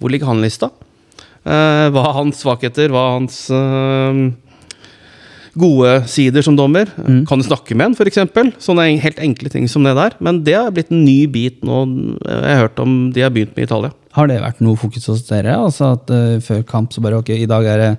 hvor 0.00 0.10
ligger 0.10 0.26
han 0.26 0.40
lista. 0.40 0.70
Eh, 1.44 1.88
hva 1.90 2.02
er 2.08 2.12
hans 2.12 2.42
svakheter, 2.42 2.88
hva 2.90 3.00
er 3.06 3.18
hans 3.18 3.50
eh, 3.50 4.32
gode 5.58 5.94
sider 6.10 6.44
som 6.46 6.56
dommer. 6.58 6.90
Mm. 7.00 7.24
Kan 7.28 7.40
du 7.40 7.46
snakke 7.46 7.76
med 7.76 7.90
en, 7.90 7.96
f.eks.? 7.98 8.62
Sånne 8.62 8.86
helt 9.02 9.20
enkle 9.22 9.52
ting 9.52 9.66
som 9.70 9.86
det 9.86 9.96
der. 9.98 10.16
Men 10.22 10.42
det 10.46 10.56
har 10.58 10.70
blitt 10.74 10.92
en 10.94 11.04
ny 11.04 11.24
bit 11.30 11.64
nå. 11.66 11.82
Jeg 12.24 12.54
har 12.54 12.64
hørt 12.66 12.82
om 12.82 12.96
de 13.14 13.24
har 13.24 13.34
begynt 13.34 13.56
med 13.56 13.68
Italia. 13.68 13.92
Har 14.16 14.30
det 14.30 14.40
vært 14.42 14.62
noe 14.64 14.78
fokus 14.78 15.06
hos 15.10 15.22
dere? 15.28 15.54
Altså 15.58 15.94
at 15.96 16.10
uh, 16.10 16.40
Før 16.42 16.64
kamp 16.66 16.94
så 16.94 17.02
bare 17.04 17.20
ok, 17.22 17.32
i 17.36 17.50
dag 17.50 17.66
er 17.66 17.84
det 17.84 17.92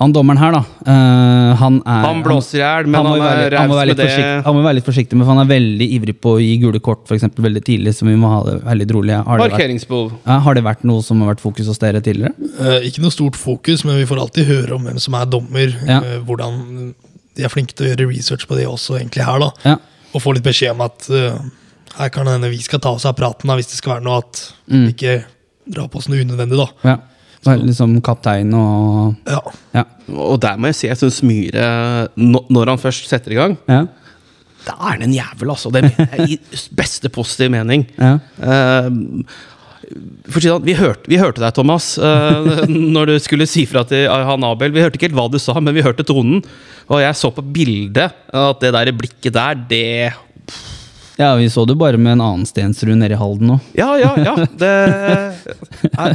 Han 0.00 0.12
dommeren 0.16 0.38
her, 0.40 0.54
da. 0.56 0.60
Uh, 0.86 1.54
han 1.60 1.74
er 1.84 2.04
Han 2.06 2.22
blåser 2.24 2.56
i 2.56 2.60
hjel, 2.62 2.86
men 2.88 2.94
han, 3.04 3.06
han, 3.10 3.20
er 3.20 3.68
må 3.68 3.74
raus 3.74 3.80
være 3.82 3.86
med 3.90 3.96
det. 3.98 4.06
forsikt- 4.08 4.44
Han 4.46 4.54
må 4.56 4.62
være 4.64 4.76
litt 4.78 4.86
forsiktig 4.86 5.18
med, 5.18 5.26
for 5.26 5.34
han 5.34 5.42
er 5.42 5.50
veldig 5.50 5.88
ivrig 5.96 6.14
på 6.24 6.32
å 6.36 6.40
gi 6.40 6.54
gule 6.62 6.80
kort 6.80 7.02
for 7.10 7.18
eksempel, 7.18 7.44
veldig 7.44 7.62
tidlig, 7.66 7.92
så 7.98 8.06
vi 8.08 8.14
må 8.16 8.30
ha 8.32 8.38
det 8.46 8.54
veldig 8.64 8.86
rolig. 8.96 9.18
Har 9.26 9.42
det, 9.44 9.50
vært, 9.52 10.16
ja, 10.26 10.38
har 10.46 10.54
det 10.56 10.64
vært 10.64 10.84
noe 10.88 11.02
som 11.04 11.20
har 11.20 11.34
vært 11.34 11.42
fokus 11.44 11.68
hos 11.68 11.78
dere 11.82 12.00
tidligere? 12.00 12.32
Uh, 12.56 12.80
ikke 12.88 13.04
noe 13.04 13.12
stort 13.12 13.36
fokus, 13.36 13.84
men 13.84 14.00
vi 14.00 14.06
får 14.08 14.22
alltid 14.24 14.48
høre 14.48 14.74
om 14.78 14.88
hvem 14.88 14.98
som 15.04 15.14
er 15.20 15.26
dommer. 15.26 15.76
Ja. 15.86 16.00
Uh, 16.00 16.18
hvordan 16.24 16.94
De 17.36 17.44
er 17.44 17.52
flinke 17.52 17.76
til 17.76 17.86
å 17.86 17.92
gjøre 17.92 18.08
research 18.10 18.48
på 18.48 18.56
det 18.56 18.64
også, 18.66 18.96
egentlig 18.98 19.22
her, 19.28 19.38
da. 19.38 19.50
Ja. 19.68 19.76
Og 20.14 20.24
få 20.24 20.32
litt 20.34 20.42
beskjed 20.48 20.72
om 20.72 20.80
at 20.88 21.06
her 22.00 22.08
kan 22.10 22.24
det 22.26 22.32
hende 22.38 22.50
vi 22.50 22.58
skal 22.64 22.80
ta 22.82 22.90
oss 22.96 23.04
av 23.06 23.14
praten 23.18 23.46
da, 23.52 23.54
hvis 23.58 23.68
det 23.70 23.78
skal 23.78 23.98
være 23.98 24.04
noe 24.08 24.18
at 24.24 24.40
Mm. 24.70 24.88
ikke 24.94 25.24
drar 25.70 25.88
på 25.90 25.98
oss 25.98 26.08
noe 26.08 26.20
unødvendig, 26.24 26.56
da. 26.58 26.66
ja. 26.88 26.96
Være 27.46 27.64
Liksom 27.70 28.00
kaptein 28.04 28.52
og 28.56 29.14
Ja. 29.28 29.40
Ja. 29.74 29.84
Og 30.10 30.40
der 30.42 30.58
må 30.58 30.70
jeg 30.70 30.76
si 30.76 30.88
jeg 30.88 30.98
syns 30.98 31.22
Myhre, 31.22 32.08
når 32.16 32.72
han 32.74 32.82
først 32.82 33.08
setter 33.08 33.32
i 33.32 33.38
gang, 33.38 33.56
ja. 33.68 33.84
da 34.66 34.74
er 34.74 34.96
han 34.96 35.06
en 35.06 35.14
jævel, 35.14 35.52
altså. 35.54 35.70
Det 35.70 35.84
mener 35.86 36.16
jeg 36.18 36.34
i 36.34 36.40
beste 36.80 37.08
positiv 37.08 37.50
mening. 37.50 37.86
ja. 37.98 38.18
Uh, 38.42 39.24
vi, 39.90 40.74
hørte, 40.78 41.08
vi 41.10 41.18
hørte 41.18 41.42
deg, 41.42 41.54
Thomas, 41.56 41.96
eh, 41.98 42.66
når 42.94 43.10
du 43.10 43.14
skulle 43.22 43.46
si 43.50 43.64
fra 43.66 43.82
til 43.88 44.06
han 44.06 44.46
Abel. 44.46 44.74
Vi 44.74 44.82
hørte 44.84 44.98
ikke 44.98 45.08
helt 45.08 45.18
hva 45.18 45.26
du 45.30 45.38
sa, 45.42 45.56
men 45.58 45.74
vi 45.74 45.82
hørte 45.82 46.06
tonen. 46.06 46.44
Og 46.90 47.02
jeg 47.02 47.18
så 47.18 47.30
på 47.34 47.42
bildet 47.42 48.14
at 48.30 48.62
det 48.62 48.72
der 48.76 48.92
blikket 48.94 49.34
der, 49.34 49.58
det 49.70 50.12
Ja, 51.20 51.34
vi 51.36 51.50
så 51.52 51.66
det 51.68 51.76
bare 51.76 51.98
med 52.00 52.14
en 52.14 52.22
annen 52.24 52.46
Stensrud 52.48 52.96
nede 52.96 53.12
i 53.12 53.18
Halden 53.20 53.50
nå. 53.52 53.58
Ja, 53.76 53.90
ja, 54.00 54.14
ja. 54.24 54.32
Det 54.60 54.70
er, 54.70 56.14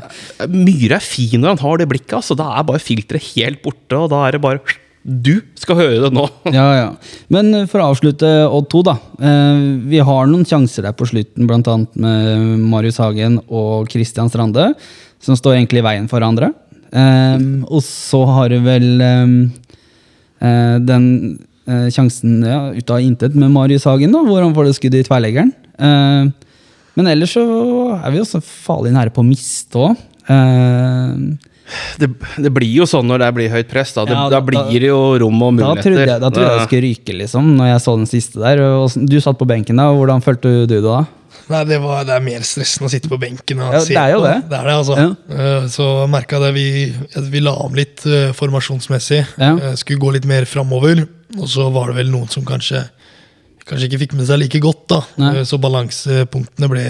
Myhre 0.50 0.98
er 0.98 1.06
fin 1.06 1.38
når 1.44 1.54
han 1.54 1.62
har 1.62 1.82
det 1.82 1.88
blikket. 1.92 2.16
Altså. 2.18 2.38
Da 2.40 2.48
er 2.56 2.66
bare 2.66 2.82
filteret 2.82 3.30
helt 3.36 3.62
borte, 3.62 4.00
og 4.00 4.10
da 4.14 4.24
er 4.26 4.36
det 4.36 4.42
bare 4.42 4.64
Du 5.06 5.36
skal 5.62 5.78
høre 5.78 6.02
det 6.08 6.12
nå! 6.16 6.26
Ja, 6.50 6.66
ja. 6.80 6.88
Men 7.30 7.54
eh, 7.54 7.68
for 7.70 7.84
å 7.84 7.92
avslutte 7.94 8.32
Odd 8.50 8.72
2, 8.74 8.84
da. 8.88 8.98
Eh, 9.22 9.64
vi 9.94 10.02
har 10.02 10.32
noen 10.32 10.48
sjanser 10.50 10.88
der 10.88 10.98
på 10.98 11.06
slutten, 11.12 11.46
bl.a. 11.46 11.78
med 11.94 12.66
Marius 12.66 12.98
Hagen 13.04 13.38
og 13.46 13.92
Christian 13.94 14.32
Strande, 14.34 14.72
som 15.22 15.38
står 15.38 15.60
egentlig 15.60 15.84
i 15.84 15.86
veien 15.86 16.10
for 16.10 16.18
hverandre. 16.18 16.50
Eh, 16.90 17.38
og 17.70 17.86
så 17.86 18.26
har 18.40 18.50
du 18.50 18.58
vel 18.66 18.90
den 20.86 21.06
eh, 21.68 21.88
sjansen 21.94 22.40
ja, 22.46 22.60
ut 22.76 22.90
av 22.94 23.00
intet 23.04 23.36
med 23.36 23.52
Marius 23.54 23.86
Hagen, 23.90 24.12
da, 24.16 24.22
hvor 24.26 24.42
han 24.46 24.54
får 24.56 24.70
det 24.70 24.76
skuddet 24.80 25.06
i 25.06 25.08
tverleggeren. 25.10 25.52
Eh, 25.80 26.30
men 26.96 27.08
ellers 27.12 27.34
så 27.36 27.44
er 27.98 28.12
vi 28.16 28.22
også 28.24 28.40
farlig 28.46 28.94
nære 28.96 29.12
på 29.12 29.20
å 29.24 29.28
miste 29.28 29.76
òg. 29.84 29.98
Det, 31.98 32.08
det 32.46 32.52
blir 32.54 32.70
jo 32.78 32.86
sånn 32.88 33.08
når 33.10 33.24
det 33.24 33.30
blir 33.36 33.50
høyt 33.52 33.70
press. 33.72 33.92
Da, 33.96 34.04
det, 34.06 34.14
Ja, 34.14 34.28
da, 34.30 34.38
da- 34.38 34.42
blir 34.46 34.80
det 34.84 34.90
jo 34.92 35.00
rom 35.24 35.42
og 35.42 35.58
Da 35.58 35.72
muligheter. 35.74 35.82
trodde 35.90 36.06
jeg, 36.06 36.22
da 36.22 36.30
trodde 36.30 36.50
jeg 36.52 36.60
det 36.60 36.68
skulle 36.68 36.86
ryke, 36.86 37.16
liksom, 37.24 37.50
når 37.58 37.72
jeg 37.72 37.82
så 37.86 37.96
den 37.98 38.10
siste 38.12 38.40
der. 38.44 38.62
Og 38.70 38.92
Du 39.10 39.18
satt 39.20 39.40
på 39.40 39.48
benken 39.50 39.82
da, 39.82 39.90
hvordan 39.92 40.22
følte 40.24 40.52
du 40.54 40.66
det 40.76 40.82
da? 40.86 41.00
Nei, 41.52 41.60
det, 41.70 41.78
var, 41.84 42.04
det 42.08 42.14
er 42.16 42.24
mer 42.26 42.42
stressende 42.48 42.88
å 42.88 42.92
sitte 42.94 43.10
på 43.12 43.20
benken 43.22 43.60
og 43.62 43.76
Ja, 43.76 43.82
se 43.86 43.94
det 43.94 44.02
er 44.02 44.14
jo 44.16 44.22
det. 44.24 44.36
Det 44.50 44.58
er 44.58 44.66
det, 44.70 44.76
altså. 44.80 44.96
ja. 44.98 45.68
Så 45.70 45.86
merka 46.10 46.40
jeg 46.42 46.56
vi, 46.56 46.66
at 47.20 47.28
vi 47.30 47.42
la 47.46 47.54
om 47.66 47.76
litt 47.78 48.02
eh, 48.10 48.32
formasjonsmessig. 48.34 49.20
Ja. 49.38 49.52
Eh, 49.60 49.76
Skulle 49.78 50.02
gå 50.02 50.14
litt 50.16 50.26
mer 50.30 50.48
framover. 50.50 51.04
Og 51.38 51.46
så 51.52 51.68
var 51.76 51.92
det 51.92 52.00
vel 52.04 52.10
noen 52.14 52.30
som 52.32 52.46
kanskje 52.48 52.86
Kanskje 53.66 53.88
ikke 53.90 53.98
fikk 54.04 54.12
med 54.14 54.28
seg 54.30 54.38
like 54.38 54.60
godt, 54.62 54.84
da. 54.92 55.00
Nei. 55.22 55.30
Eh, 55.40 55.46
Så 55.50 55.58
balansepunktene 55.62 56.68
ble 56.70 56.84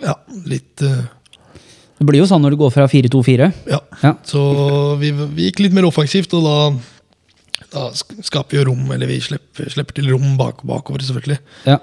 ja, 0.00 0.12
litt 0.46 0.84
eh, 0.86 1.00
Det 1.98 2.06
blir 2.06 2.22
jo 2.22 2.28
sånn 2.30 2.42
når 2.46 2.54
du 2.54 2.60
går 2.60 2.70
fra 2.74 2.86
4-2-4. 2.90 3.48
Ja. 3.72 3.80
Ja. 4.04 4.12
Så 4.26 4.40
vi, 5.02 5.10
vi 5.34 5.48
gikk 5.48 5.62
litt 5.64 5.74
mer 5.76 5.88
offensivt, 5.88 6.32
og 6.38 6.46
da, 6.46 6.54
da 7.74 7.88
skaper 7.98 8.54
vi 8.54 8.60
jo 8.62 8.68
rom, 8.70 8.86
eller 8.94 9.10
vi 9.10 9.18
slipper, 9.22 9.66
slipper 9.74 9.98
til 9.98 10.08
rom 10.14 10.36
bak, 10.38 10.62
bakover, 10.66 11.02
selvfølgelig. 11.04 11.38
Ja. 11.66 11.76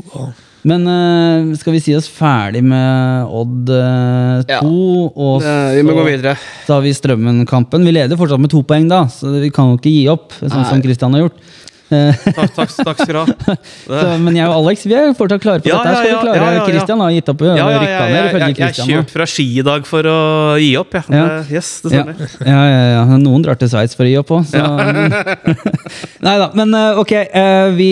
Og 0.00 0.08
da, 0.14 0.24
Men 0.66 0.82
uh, 0.90 1.52
skal 1.58 1.76
vi 1.76 1.80
si 1.84 1.94
oss 1.94 2.08
ferdig 2.10 2.62
med 2.66 3.28
Odd 3.30 3.70
2? 3.70 4.50
Ja. 4.50 4.60
Og 4.66 5.44
Eh, 5.46 5.76
vi 5.76 5.84
må 5.86 5.94
så 5.94 6.00
gå 6.00 6.06
videre. 6.08 6.34
tar 6.66 6.80
vi 6.82 6.94
Strømmen-kampen. 6.96 7.86
Vi 7.86 7.94
leder 7.94 8.18
fortsatt 8.18 8.42
med 8.42 8.50
to 8.50 8.64
poeng, 8.66 8.88
da, 8.90 9.04
så 9.12 9.30
vi 9.38 9.50
kan 9.54 9.70
jo 9.70 9.78
ikke 9.78 9.92
gi 9.94 10.02
opp, 10.10 10.34
sånn 10.42 10.66
som 10.66 10.82
Kristian 10.82 11.14
har 11.14 11.26
gjort. 11.28 11.38
Takk, 11.86 12.54
takk, 12.56 12.72
takk 12.82 12.98
skal 12.98 13.12
du 13.14 13.18
ha. 13.20 13.54
så, 13.86 14.06
men 14.18 14.34
jeg 14.38 14.46
og 14.50 14.56
Alex 14.58 14.82
vi 14.90 14.94
er 14.98 15.12
fortsatt 15.14 15.42
klare 15.44 15.62
på 15.62 15.70
Ja, 15.70 15.76
dette. 15.84 16.00
Skal 16.00 16.08
ja, 16.10 16.16
vi 16.16 16.24
klare? 16.24 16.36
ja, 16.40 16.46
ja, 16.46 16.56
ja. 16.58 16.64
Christian 16.66 17.02
har 17.04 17.12
gitt 17.14 17.30
opp. 17.32 17.44
Ja, 17.46 17.54
Ja, 17.60 17.66
ja, 17.70 17.82
rykka 17.84 18.08
ja, 18.10 18.24
jeg, 18.42 18.72
nå. 18.80 18.86
kjørte 18.90 19.14
fra 19.14 19.26
ski 19.30 19.46
i 19.60 19.64
dag 19.66 19.86
for 19.86 20.08
å 20.10 20.16
gi 20.62 20.72
opp, 20.80 20.96
jeg. 20.98 21.14
Ja. 21.14 21.26
Yes, 21.52 21.70
det 21.84 21.92
stemmer. 21.94 22.24
ja, 22.42 22.62
ja, 22.72 22.82
ja. 22.96 23.04
Noen 23.22 23.46
drar 23.46 23.60
til 23.60 23.70
Sveits 23.70 23.94
for 23.98 24.06
å 24.06 24.10
gi 24.10 24.18
opp 24.18 24.34
òg. 24.34 24.56
Nei 26.26 26.36
da. 26.42 26.50
Men 26.58 26.74
eh, 26.74 26.98
ok, 27.04 27.12
eh, 27.22 27.68
vi 27.78 27.90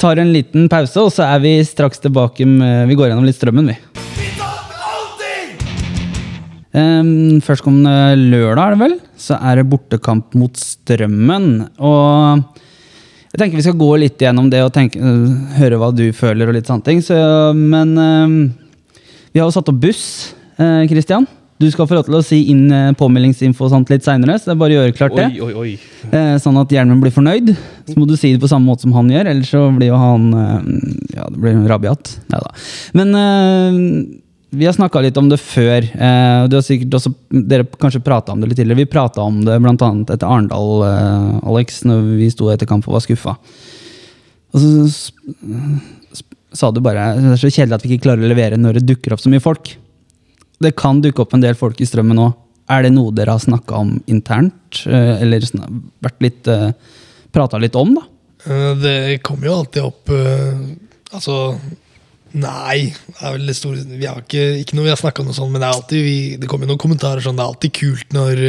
tar 0.00 0.20
en 0.22 0.32
liten 0.32 0.68
pause, 0.72 0.96
og 1.04 1.12
så 1.12 1.26
er 1.28 1.42
vi 1.44 1.56
straks 1.66 2.00
tilbake 2.04 2.46
med 2.48 2.88
Vi 2.88 2.96
går 2.98 3.10
gjennom 3.12 3.26
litt 3.28 3.36
strømmen, 3.40 3.68
vi. 3.74 3.76
Um, 6.78 7.40
Førstkommende 7.42 8.12
lørdag, 8.28 8.60
er 8.68 8.74
det 8.76 8.80
vel, 8.82 8.92
så 9.18 9.38
er 9.40 9.58
det 9.58 9.64
bortekamp 9.72 10.34
mot 10.38 10.54
Strømmen. 10.60 11.46
Og 11.80 12.44
jeg 13.32 13.40
tenker 13.40 13.60
vi 13.60 13.66
skal 13.66 13.78
gå 13.80 13.90
litt 14.04 14.22
gjennom 14.22 14.48
det 14.52 14.62
og 14.64 14.72
tenke, 14.74 15.00
øh, 15.00 15.26
høre 15.58 15.80
hva 15.80 15.90
du 15.94 16.06
føler 16.16 16.48
og 16.48 16.56
litt 16.56 16.70
sånne 16.70 16.86
ting. 16.86 17.02
Så, 17.04 17.16
men 17.56 17.94
vi 19.32 19.40
har 19.40 19.46
jo 19.46 19.54
satt 19.54 19.68
opp 19.68 19.82
buss, 19.82 20.06
Kristian. 20.58 20.88
Christian. 20.90 21.28
Du 21.58 21.66
skal 21.74 21.88
få 21.90 21.96
lov 21.96 22.04
til 22.06 22.14
å 22.14 22.22
si 22.22 22.36
inn 22.52 22.68
eh, 22.70 22.92
påmeldingsinfo 22.98 23.64
og 23.66 23.72
sånt 23.72 23.88
litt 23.90 24.04
seinere, 24.06 24.36
så 24.38 24.46
det 24.46 24.54
er 24.54 24.60
bare 24.60 24.76
å 24.76 24.78
gjøre 24.78 24.94
klart 24.94 25.16
det. 25.18 25.24
Oi, 25.42 25.48
oi, 25.48 25.64
oi. 25.74 26.10
Eh, 26.14 26.36
sånn 26.38 26.58
at 26.60 26.70
Hjelmen 26.70 27.00
blir 27.02 27.10
fornøyd. 27.14 27.50
Så 27.88 27.96
må 27.98 28.06
du 28.06 28.14
si 28.14 28.30
det 28.30 28.42
på 28.42 28.50
samme 28.50 28.70
måte 28.70 28.86
som 28.86 28.94
han 28.94 29.10
gjør, 29.10 29.32
ellers 29.32 29.50
så 29.50 29.64
blir 29.74 29.90
jo 29.90 29.98
han 29.98 30.28
Ja, 31.16 31.26
det 31.26 31.42
blir 31.42 31.58
rabiat. 31.66 32.12
Neida. 32.30 32.54
Men 33.00 33.18
eh, 33.18 33.80
vi 34.50 34.64
har 34.64 34.72
snakka 34.72 35.00
litt 35.04 35.16
om 35.20 35.28
det 35.28 35.36
før. 35.42 35.84
Eh, 35.84 36.42
og 36.46 36.54
også, 36.56 37.12
dere 37.28 37.66
kanskje 37.80 38.00
prata 38.04 38.32
om 38.32 38.40
det 38.40 38.48
litt 38.48 38.60
tidligere. 38.60 38.80
Vi 38.80 38.88
prata 38.88 39.20
om 39.24 39.42
det 39.44 39.58
bl.a. 39.60 39.74
etter 39.74 40.24
Arendal, 40.24 40.70
eh, 40.88 41.48
Alex, 41.50 41.82
når 41.88 42.06
vi 42.16 42.30
sto 42.32 42.48
etter 42.52 42.68
kamp 42.68 42.88
og 42.88 42.96
var 42.96 43.04
skuffa. 43.04 43.34
Og 44.54 44.62
så 44.62 46.22
sa 46.56 46.70
du 46.72 46.80
bare 46.80 47.10
det 47.18 47.34
er 47.34 47.40
så 47.42 47.50
kjedelig 47.52 47.76
at 47.76 47.84
vi 47.84 47.90
ikke 47.92 48.06
klarer 48.06 48.24
å 48.24 48.30
levere 48.30 48.56
når 48.56 48.78
det 48.78 48.86
dukker 48.88 49.12
opp 49.12 49.20
så 49.20 49.32
mye 49.32 49.44
folk. 49.44 49.74
Det 50.64 50.72
kan 50.80 51.02
dukke 51.04 51.22
opp 51.22 51.36
en 51.36 51.44
del 51.44 51.58
folk 51.58 51.80
i 51.84 51.88
strømmen 51.88 52.16
nå. 52.16 52.30
Er 52.72 52.84
det 52.86 52.94
noe 52.94 53.12
dere 53.16 53.34
har 53.36 53.44
snakka 53.44 53.76
om 53.76 53.98
internt? 54.08 54.80
eh, 54.88 55.20
Eller 55.20 55.44
vært 56.04 56.24
litt 56.24 56.48
Prata 57.28 57.58
litt 57.60 57.76
om, 57.76 57.92
da? 57.98 58.06
det 58.80 59.18
kommer 59.26 59.50
jo 59.50 59.56
alltid 59.58 59.82
opp 59.84 60.08
Altså 61.12 61.34
Nei, 62.36 62.90
er 63.24 63.38
det 63.40 63.54
Vi 63.88 64.06
har 64.06 64.20
ikke, 64.20 64.44
ikke 64.60 64.76
noe 64.76 64.84
vi 64.88 64.92
har 64.92 65.00
snakka 65.00 65.22
om 65.22 65.30
noe 65.30 65.36
sånt, 65.36 65.52
men 65.54 65.62
det 65.62 65.68
er 65.68 65.78
alltid 65.78 66.04
vi, 66.04 66.18
det 66.40 66.50
kommer 66.50 66.68
noen 66.68 66.80
kommentarer 66.80 67.24
sånn 67.24 67.38
Det 67.38 67.44
er 67.44 67.52
alltid 67.54 67.76
kult 67.78 68.16
når 68.16 68.44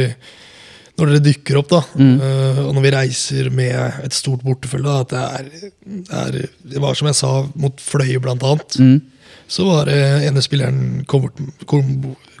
når 1.00 1.14
det 1.14 1.20
dukker 1.30 1.60
opp, 1.60 1.70
da. 1.70 1.78
Eh, 1.96 2.58
og 2.64 2.74
når 2.76 2.84
vi 2.84 2.90
reiser 2.92 3.46
med 3.54 4.02
et 4.04 4.16
stort 4.16 4.42
bortefølge. 4.44 4.84
da, 4.84 4.98
At 5.00 5.14
det 5.14 5.22
er, 5.22 5.70
det 5.80 6.18
er 6.18 6.50
Det 6.74 6.82
var 6.82 6.98
som 6.98 7.08
jeg 7.08 7.16
sa, 7.16 7.30
mot 7.54 7.80
Fløy, 7.80 8.18
blant 8.22 8.44
annet. 8.44 8.76
Mm. 8.76 8.98
Så 9.50 9.64
var 9.66 9.88
det 9.90 9.96
ene 10.28 10.42
spilleren 10.44 11.06
kom 11.10 11.24
bort, 11.24 11.40
kom, 11.66 11.88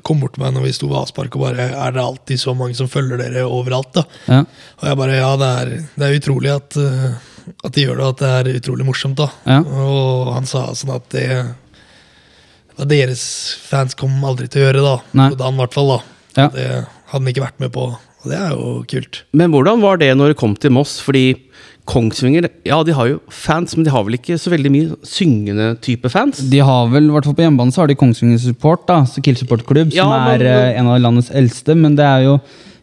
kom 0.06 0.20
bort 0.22 0.36
til 0.36 0.44
meg 0.44 0.54
når 0.54 0.68
vi 0.68 0.74
sto 0.76 0.90
ved 0.90 1.00
avspark 1.00 1.34
og 1.34 1.42
bare 1.42 1.66
Er 1.72 1.96
det 1.96 2.04
alltid 2.04 2.38
så 2.42 2.54
mange 2.54 2.76
som 2.78 2.90
følger 2.90 3.18
dere 3.18 3.48
overalt, 3.48 3.90
da? 3.96 4.04
Ja. 4.28 4.44
Og 4.78 4.86
jeg 4.86 5.00
bare 5.00 5.16
Ja, 5.18 5.32
det 5.40 5.50
er, 5.62 5.72
det 5.96 6.06
er 6.06 6.20
utrolig 6.20 6.52
at, 6.54 6.78
eh, 6.78 7.18
at 7.64 7.72
de 7.76 7.84
gjør 7.86 7.96
det, 8.00 8.06
at 8.14 8.22
det 8.22 8.30
er 8.54 8.60
utrolig 8.60 8.86
morsomt, 8.86 9.16
da. 9.20 9.28
Ja. 9.46 9.60
Og 9.64 10.32
han 10.34 10.46
sa 10.48 10.66
sånn 10.76 10.94
at 10.96 11.08
det 11.16 11.26
deres 12.88 13.22
fans 13.68 13.92
kom 13.98 14.14
aldri 14.24 14.46
til 14.48 14.62
å 14.62 14.68
gjøre, 14.68 14.84
da. 14.84 14.94
Nei. 15.18 15.28
På 15.34 15.40
dagen, 15.42 15.58
i 15.58 15.62
hvert 15.64 15.74
fall. 15.76 15.90
da. 15.90 15.98
Ja. 16.38 16.46
Det 16.54 16.66
hadde 16.70 16.86
han 17.12 17.28
ikke 17.34 17.44
vært 17.44 17.60
med 17.60 17.72
på. 17.74 17.90
Og 18.20 18.28
det 18.30 18.38
er 18.38 18.50
jo 18.54 18.70
kult. 18.88 19.22
Men 19.36 19.52
hvordan 19.52 19.82
var 19.84 20.00
det 20.00 20.10
når 20.16 20.32
det 20.32 20.38
kom 20.40 20.54
til 20.60 20.72
Moss? 20.76 20.98
Fordi 21.04 21.24
Kongsvinger 21.90 22.46
ja, 22.68 22.76
de 22.86 22.94
har 22.94 23.08
jo 23.10 23.18
fans, 23.34 23.72
men 23.76 23.84
de 23.86 23.90
har 23.92 24.04
vel 24.06 24.14
ikke 24.18 24.36
så 24.38 24.52
veldig 24.52 24.70
mye 24.72 24.96
syngende 25.08 25.72
type 25.82 26.08
fans? 26.12 26.38
De 26.52 26.60
har 26.62 26.88
vel, 26.92 27.08
i 27.08 27.14
hvert 27.14 27.26
fall 27.26 27.34
på 27.38 27.42
hjemmebane, 27.44 27.72
så 27.74 27.82
har 27.82 27.90
de 27.90 27.96
Kongsvinger 27.98 28.38
Support, 28.40 28.84
da, 28.88 29.00
så 29.10 29.24
Kill 29.24 29.38
Support 29.40 29.64
Klubb, 29.68 29.92
Ja, 29.96 30.04
som 30.06 30.12
men- 30.28 30.40
er 30.40 30.46
eh, 30.70 30.78
en 30.78 30.86
av 30.92 31.00
landets 31.02 31.32
eldste. 31.34 31.74
Men 31.76 31.96
det 31.98 32.06
er 32.06 32.26
jo 32.28 32.36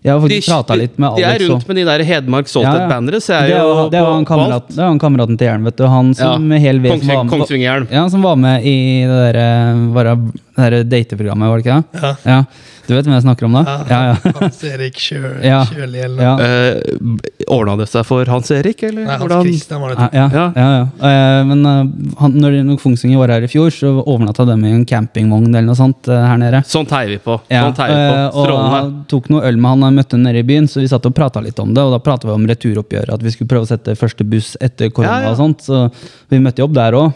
Jeg 0.06 0.14
har 0.14 0.22
faktisk 0.24 0.50
prata 0.52 0.76
litt 0.80 0.98
med 1.02 1.18
de 1.18 1.24
er 1.26 1.34
Alex 1.36 1.50
rundt 1.50 1.68
med 1.68 1.80
de 1.80 1.86
der 1.88 2.04
Hedmark 2.08 2.48
Salted-bannere. 2.52 3.22
så 3.24 3.34
jeg 3.34 3.50
det 3.50 3.92
det 3.92 4.02
var 4.02 4.14
han, 4.14 4.26
kameraten, 4.26 4.78
er 4.78 4.90
til 5.38 5.48
Jern, 5.48 5.64
vet 5.68 5.78
du. 5.78 5.86
Han 5.90 6.14
som 6.16 6.48
Ja, 6.48 6.60
hel 6.62 6.82
som 7.00 7.08
var 7.16 7.24
med-. 7.26 7.88
Ja, 7.92 8.10
som 8.10 8.22
var 8.22 8.36
med 8.36 8.66
i 8.66 8.78
det 9.08 9.18
derre 9.26 9.48
var 9.96 10.12
det 10.58 10.70
Det 10.72 10.89
der 10.89 10.89
dateprogrammet, 10.98 11.48
var 11.50 11.58
det 11.62 11.65
ikke 11.65 11.78
det? 11.78 12.02
Ja. 12.02 12.15
Ja. 12.26 12.41
Du 12.88 12.93
vet 12.96 13.04
hvem 13.04 13.17
jeg 13.17 13.24
snakker 13.26 13.43
om 13.50 13.56
da? 13.58 13.62
Ja, 13.91 13.98
ja. 14.08 14.32
Hans 14.39 14.62
Erik 14.63 14.96
Kjø 14.96 15.32
Ja. 15.43 15.58
Kjøli 15.67 16.00
eller 16.06 16.24
Ja. 16.24 16.36
Eh, 16.39 17.48
Ordna 17.52 17.74
det 17.82 17.89
seg 17.91 18.06
for 18.08 18.24
Hans 18.32 18.48
Erik, 18.56 18.80
eller? 18.88 19.04
Nei, 19.04 19.12
Hans 19.12 19.24
hvordan? 19.26 19.43
Christian 19.50 19.82
var 19.84 19.91
det. 19.91 19.98
Ja, 20.00 20.08
ja, 20.15 20.28
Ja. 20.32 20.46
ja, 20.56 20.67
ja. 20.78 21.10
Eh, 21.10 21.41
Men 21.50 21.65
eh, 21.65 22.13
han, 22.22 22.38
når, 22.39 22.56
når 22.63 22.80
Kongsvinger 22.80 23.20
var 23.20 23.34
her 23.36 23.43
i 23.43 23.50
fjor, 23.52 23.67
så 23.76 23.91
overnatta 24.06 24.46
de 24.48 24.56
i 24.63 24.72
en 24.72 24.86
campingvogn 24.88 25.50
eller 25.52 25.67
noe 25.67 25.76
sånt 25.76 26.08
eh, 26.08 26.24
her 26.32 26.39
nede. 26.39 26.62
Sånt 26.65 26.89
heier 26.96 27.12
vi 27.12 27.20
på. 27.28 27.36
Ja, 27.52 27.65
Sånt 27.67 27.82
heier 27.84 27.91
vi 27.91 28.06
eh, 28.06 28.13
på. 28.13 28.39
og 28.39 28.48
Strålende. 28.48 28.72
han 28.78 28.96
tok 29.12 29.30
noe 29.36 29.43
øl 29.52 29.60
med 29.60 29.70
han 29.76 29.86
jeg 29.89 29.98
møtte 30.00 30.22
nede 30.24 30.39
i 30.46 30.48
byen, 30.54 30.72
så 30.72 30.80
vi 30.80 30.88
satt 30.88 31.06
og 31.12 31.15
prata 31.20 31.43
litt 31.43 31.60
om 31.60 31.74
det. 31.76 31.84
Og 31.84 31.91
da 31.91 32.00
prata 32.08 32.32
vi 32.32 32.38
om 32.39 32.48
returoppgjøret, 32.48 33.13
at 33.20 33.28
vi 33.28 33.36
skulle 33.36 33.52
prøve 33.52 33.67
å 33.67 33.72
sette 33.74 33.98
første 34.00 34.24
buss 34.24 34.56
etter 34.63 34.89
korona. 34.96 35.20
Ja, 35.20 35.28
ja. 35.28 35.36
og 35.36 35.41
sånt, 35.43 35.67
Så 35.67 35.84
vi 36.32 36.39
møtte 36.39 36.63
jo 36.63 36.70
opp 36.72 36.76
der 36.80 36.96
òg, 37.04 37.12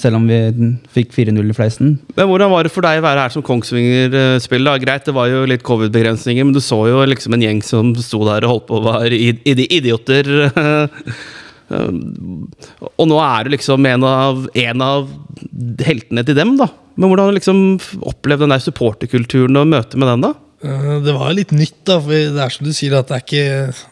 selv 0.00 0.16
om 0.16 0.26
vi 0.32 0.40
fikk 0.96 1.12
4-0 1.12 1.44
i 1.52 1.56
fleisen. 1.60 1.94
Men 2.16 2.31
hvordan 2.32 2.50
var 2.52 2.66
det 2.66 2.72
for 2.74 2.84
deg 2.86 2.98
å 3.00 3.04
være 3.04 3.22
her 3.26 3.32
som 3.34 3.44
Kongsvinger-spiller? 3.46 4.80
Greit, 4.82 5.04
det 5.06 5.14
var 5.16 5.28
jo 5.30 5.44
litt 5.48 5.62
covid-begrensninger, 5.66 6.44
men 6.48 6.56
du 6.56 6.60
så 6.64 6.80
jo 6.90 7.04
liksom 7.08 7.36
en 7.36 7.44
gjeng 7.44 7.62
som 7.64 7.92
sto 8.00 8.24
der 8.28 8.44
og 8.48 8.54
holdt 8.56 8.66
på 8.72 8.80
å 8.80 8.84
være 8.88 9.14
id- 9.16 9.44
id- 9.52 9.66
idioter. 9.78 10.32
Og 11.72 13.06
nå 13.08 13.16
er 13.24 13.46
du 13.46 13.52
liksom 13.54 13.86
en 13.88 14.04
av, 14.04 14.42
en 14.60 14.82
av 14.84 15.06
heltene 15.86 16.24
til 16.26 16.36
dem, 16.36 16.56
da. 16.60 16.66
Men 17.00 17.08
hvordan 17.08 17.24
har 17.24 17.32
du 17.32 17.38
liksom 17.38 17.60
opplevd 18.10 18.44
den 18.44 18.52
der 18.52 18.60
supporterkulturen 18.60 19.56
og 19.62 19.70
møtet 19.70 19.96
med 20.00 20.10
den, 20.12 20.26
da? 20.26 20.32
Eh, 20.66 20.98
Det 21.06 21.14
var 21.16 21.32
litt 21.36 21.54
nytt, 21.56 21.78
da. 21.88 21.96
For 22.04 22.12
det 22.12 22.42
er 22.44 22.52
som 22.52 22.68
du 22.68 22.72
sier, 22.76 22.98
at 22.98 23.08
det 23.08 23.16
er 23.16 23.24
ikke, 23.24 23.46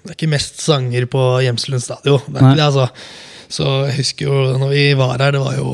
det 0.05 0.12
er 0.12 0.18
ikke 0.18 0.33
mest 0.35 0.61
sanger 0.61 1.09
på 1.11 1.24
Hjemselund 1.46 1.85
stadion. 1.87 2.20
Det 2.29 2.37
er 2.37 2.50
ikke 2.50 2.61
det, 2.61 2.68
altså. 2.68 2.88
Så 3.50 3.64
jeg 3.88 3.96
husker 3.96 4.28
jo 4.28 4.34
når 4.60 4.68
vi 4.70 4.82
var 4.94 5.16
her, 5.18 5.32
det 5.34 5.40
var 5.42 5.56
jo 5.58 5.70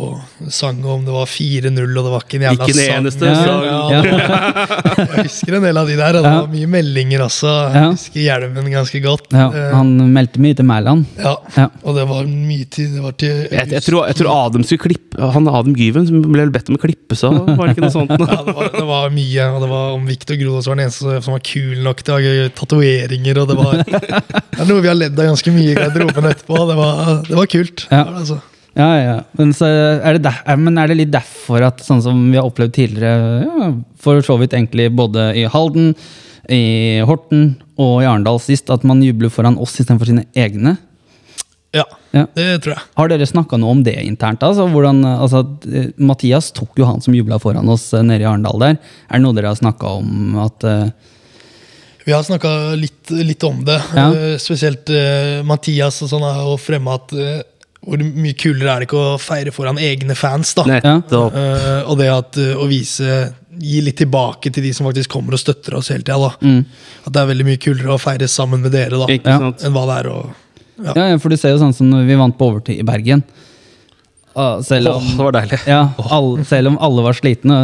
sang 0.52 0.78
om 0.88 1.02
det 1.04 1.12
var 1.12 1.26
4-0, 1.28 1.76
og 1.84 2.06
det 2.06 2.12
var 2.14 2.22
ikke 2.24 2.38
en 2.38 2.44
jævla 2.46 2.56
Ikke 2.56 2.72
en 2.72 2.78
sang. 2.78 2.94
eneste 3.02 3.28
Ja, 3.28 3.34
sang. 3.36 3.64
Ja, 3.66 3.98
jeg 5.16 5.24
husker 5.26 5.56
en 5.58 5.66
del 5.66 5.80
av 5.82 5.90
de 5.90 5.96
der, 5.98 6.16
og 6.16 6.24
det 6.24 6.32
var 6.38 6.48
mye 6.54 6.70
meldinger 6.72 7.24
også. 7.26 7.52
Jeg 7.74 7.90
husker 7.92 8.22
Hjelmen 8.26 8.70
ganske 8.72 9.02
godt. 9.04 9.28
Ja, 9.36 9.46
Eh, 9.56 9.74
han 9.76 9.90
meldte 10.12 10.40
mye 10.42 10.56
til 10.56 10.66
Mæland. 10.68 11.04
ja. 11.20 11.34
Ja. 11.56 11.66
Og 11.86 11.94
det 11.96 12.06
var 12.08 12.24
mye 12.28 12.64
tid. 12.64 12.94
Det 12.96 13.02
var 13.04 13.12
til 13.20 13.28
Jeg, 13.52 13.68
jeg, 13.70 13.82
tror, 13.86 14.06
jeg 14.08 14.16
tror 14.18 14.32
Adam 14.46 14.64
skulle 14.66 14.82
klippe 14.88 15.28
Han 15.32 15.46
Adam 15.48 15.72
Gyven 15.76 16.04
som 16.08 16.24
ble 16.24 16.48
bedt 16.52 16.68
om 16.72 16.76
å 16.76 16.80
klippe 16.82 17.16
seg, 17.16 17.32
var 17.56 17.68
det 17.68 17.76
ikke 17.76 17.84
noe 17.86 17.92
sånt? 17.94 18.10
ja, 18.20 18.40
det, 18.44 18.54
var, 18.56 18.72
det 18.74 18.84
var 18.88 19.12
mye, 19.14 19.46
og 19.52 19.60
det 19.64 19.68
var 19.70 19.92
om 19.96 20.08
Victor 20.08 20.36
Grodås 20.40 20.68
var 20.68 20.76
den 20.80 20.86
eneste 20.88 21.20
som 21.24 21.36
var 21.36 21.44
kul 21.46 21.78
nok 21.84 22.02
til 22.04 22.16
å 22.16 22.18
ha 22.24 22.48
tatoveringer. 22.56 23.40
Og 23.44 23.52
det 23.52 23.56
var 23.60 23.84
det 23.84 24.64
er 24.64 24.68
noe 24.70 24.80
vi 24.84 24.88
har 24.90 24.96
ledd 24.98 25.18
av 25.20 25.30
ganske 25.30 25.52
mye 25.54 25.72
i 25.72 25.76
garderoben 25.76 26.28
etterpå. 26.32 26.60
Det 26.72 26.76
var, 26.80 27.00
det 27.28 27.36
var 27.38 27.48
kult. 27.52 27.65
Ja. 27.90 28.04
Var 28.04 28.12
det, 28.12 28.20
altså. 28.24 28.38
Ja, 28.76 28.88
ja. 29.00 29.16
Men, 29.38 29.52
er 29.64 30.12
det 30.18 30.22
der, 30.26 30.40
er- 30.44 30.56
men 30.60 30.76
er 30.78 30.90
det 30.90 30.96
litt 30.98 31.12
derfor 31.14 31.62
at 31.64 31.78
sånn 31.80 32.02
som 32.04 32.18
vi 32.30 32.36
har 32.36 32.44
opplevd 32.44 32.74
tidligere, 32.76 33.44
ja, 33.46 33.70
for 33.96 34.20
så 34.20 34.36
vidt 34.40 34.52
egentlig 34.52 34.90
både 34.94 35.30
i 35.40 35.46
Halden, 35.48 35.94
i 36.52 37.00
Horten 37.08 37.54
og 37.80 38.02
i 38.02 38.06
Arendal 38.06 38.38
sist, 38.38 38.68
at 38.70 38.84
man 38.84 39.00
jubler 39.02 39.32
foran 39.32 39.56
oss 39.58 39.78
istedenfor 39.80 40.06
sine 40.12 40.26
egne? 40.36 40.76
Ja, 41.74 41.84
Ja. 42.12 42.26
det 42.36 42.62
tror 42.64 42.74
jeg. 42.76 42.82
Har 42.96 43.08
dere 43.08 43.26
snakka 43.26 43.58
noe 43.60 43.70
om 43.74 43.82
det 43.84 43.96
internt? 44.04 44.40
Altså, 44.44 44.68
hvordan, 44.70 45.02
altså, 45.04 45.42
eh, 45.72 45.88
Mathias 45.98 46.52
tok 46.52 46.76
jo 46.78 46.86
han 46.88 47.00
som 47.04 47.12
jubla 47.16 47.36
foran 47.40 47.68
oss 47.68 47.92
eh, 47.92 48.02
nede 48.06 48.22
i 48.22 48.28
Arendal 48.28 48.58
der. 48.62 48.78
Er 49.10 49.18
det 49.18 49.22
noe 49.24 49.34
dere 49.36 49.50
har 49.50 49.58
snakka 49.58 49.90
om 49.98 50.36
at 50.44 50.64
eh, 50.64 50.86
Vi 52.06 52.12
har 52.14 52.22
snakka 52.22 52.76
litt, 52.78 53.10
litt 53.10 53.42
om 53.44 53.64
det. 53.66 53.80
Ja. 53.96 54.06
Eh, 54.14 54.36
Spesielt 54.38 54.88
uh, 54.94 55.42
Mathias 55.44 55.98
og 56.06 56.08
sånn 56.12 56.22
har 56.22 56.44
jo 56.46 56.56
fremma 56.60 56.94
at 57.00 57.12
eh, 57.12 57.42
hvor 57.84 58.00
mye 58.02 58.36
kulere 58.38 58.72
er 58.72 58.82
det 58.82 58.88
ikke 58.88 59.00
å 59.00 59.18
feire 59.20 59.52
foran 59.54 59.80
egne 59.82 60.16
fans, 60.18 60.54
da. 60.58 60.64
Nettopp. 60.68 61.34
Uh, 61.34 61.90
og 61.90 61.98
det 62.00 62.08
at, 62.12 62.40
uh, 62.40 62.62
å 62.62 62.70
vise 62.70 63.26
Gi 63.56 63.78
litt 63.80 63.96
tilbake 63.96 64.50
til 64.52 64.66
de 64.66 64.70
som 64.76 64.84
faktisk 64.84 65.14
kommer 65.14 65.32
og 65.32 65.40
støtter 65.40 65.78
oss 65.78 65.88
hele 65.88 66.04
tida. 66.04 66.28
mm. 66.44 66.58
At 67.08 67.14
det 67.14 67.22
er 67.22 67.28
veldig 67.30 67.46
mye 67.46 67.60
kulere 67.62 67.94
å 67.94 68.00
feire 68.00 68.28
sammen 68.28 68.60
med 68.60 68.74
dere 68.74 68.98
da, 69.00 69.06
enn 69.08 69.72
hva 69.72 69.84
det 69.88 69.94
er 70.02 70.08
å 70.12 70.18
ja. 70.76 70.92
Ja, 70.92 71.06
ja, 71.08 71.16
for 71.16 71.32
du 71.32 71.38
ser 71.40 71.54
jo 71.54 71.60
sånn 71.62 71.72
som 71.72 71.88
når 71.88 72.04
vi 72.04 72.18
vant 72.20 72.36
på 72.36 72.50
overtid 72.50 72.82
i 72.82 72.84
Bergen. 72.84 73.22
Selv 74.66 74.90
om, 74.92 75.04
Åh, 75.04 75.12
det 75.16 75.24
var 75.24 75.32
deilig. 75.38 75.58
Ja, 75.64 75.80
alle, 76.12 76.44
selv 76.44 76.68
om 76.68 76.76
alle 76.84 77.04
var 77.06 77.16
slitne. 77.16 77.56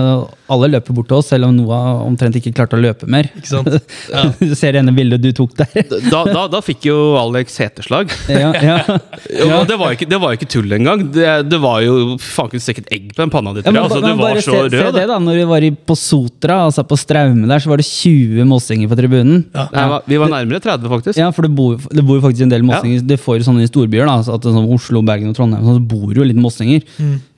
Alle 0.52 0.68
løper 0.72 0.96
bort 0.96 1.08
til 1.10 1.18
oss, 1.18 1.28
selv 1.32 1.48
om 1.48 1.54
Noah 1.56 2.02
omtrent 2.04 2.36
ikke 2.38 2.52
klarte 2.56 2.78
å 2.78 2.80
løpe 2.80 3.08
mer. 3.10 3.28
Ikke 3.36 3.50
sant? 3.50 3.68
Ja. 4.12 4.28
Du 4.42 4.56
ser 4.58 4.74
det 4.74 4.82
ene 4.82 4.92
bildet 4.94 5.22
du 5.22 5.30
tok 5.36 5.52
der. 5.56 5.84
Da, 6.10 6.22
da, 6.26 6.44
da 6.50 6.60
fikk 6.64 6.86
jo 6.88 6.96
Alex 7.16 7.54
heteslag. 7.62 8.10
Ja, 8.28 8.50
ja. 8.56 8.78
ja. 9.38 9.46
og 9.58 9.68
det 9.68 9.78
var 9.80 9.92
jo 9.92 9.98
ikke, 9.98 10.08
det 10.10 10.18
var 10.20 10.36
ikke 10.36 10.48
tull 10.50 10.72
engang. 10.76 11.04
Det, 11.14 11.26
det 11.48 11.60
var 11.62 11.80
jo 11.84 12.16
faen 12.20 12.50
ikke 12.50 12.62
stekt 12.64 12.90
egg 12.92 13.12
på 13.12 13.22
den 13.22 13.32
panna 13.32 13.54
di. 13.56 13.62
Ja, 13.64 13.72
men, 13.72 13.82
altså, 13.84 14.00
men 14.02 14.16
du 14.16 14.22
var 14.22 14.36
bare 14.36 14.44
så 14.44 14.56
se, 14.56 14.62
rød. 14.66 14.76
se 14.76 14.94
det, 14.98 15.04
da. 15.12 15.18
Når 15.22 15.38
vi 15.40 15.46
var 15.52 15.66
i, 15.68 15.70
på 15.92 15.96
Sotra, 15.98 16.58
altså 16.66 16.84
på 16.88 16.98
Straume 17.00 17.48
der, 17.48 17.62
så 17.62 17.72
var 17.72 17.80
det 17.80 17.88
20 17.88 18.48
mossinger 18.48 18.90
på 18.90 18.98
tribunen. 18.98 19.44
Ja. 19.54 19.68
Nei, 19.72 20.00
vi 20.08 20.20
var 20.24 20.32
nærmere 20.32 20.62
30, 20.64 20.90
faktisk. 20.96 21.20
Ja, 21.20 21.30
for 21.36 21.48
det 21.48 21.52
bor, 21.56 21.78
det 21.92 22.04
bor 22.08 22.20
faktisk 22.24 22.48
en 22.48 22.52
del 22.52 22.66
mossinger. 22.66 23.04
Det 23.12 23.20
får 23.22 23.40
jo 23.40 23.48
sånne 23.50 23.66
i 23.66 23.70
storbyer, 23.70 24.08
da, 24.08 24.18
så 24.24 24.36
at 24.36 24.48
er 24.48 24.56
sånn 24.56 24.70
Oslo, 24.72 25.04
Bergen 25.06 25.32
og 25.32 25.38
Trondheim, 25.38 25.68
så 25.68 25.78
bor 25.92 26.12
jo 26.16 26.26
litt 26.26 26.40
mossinger. 26.40 26.61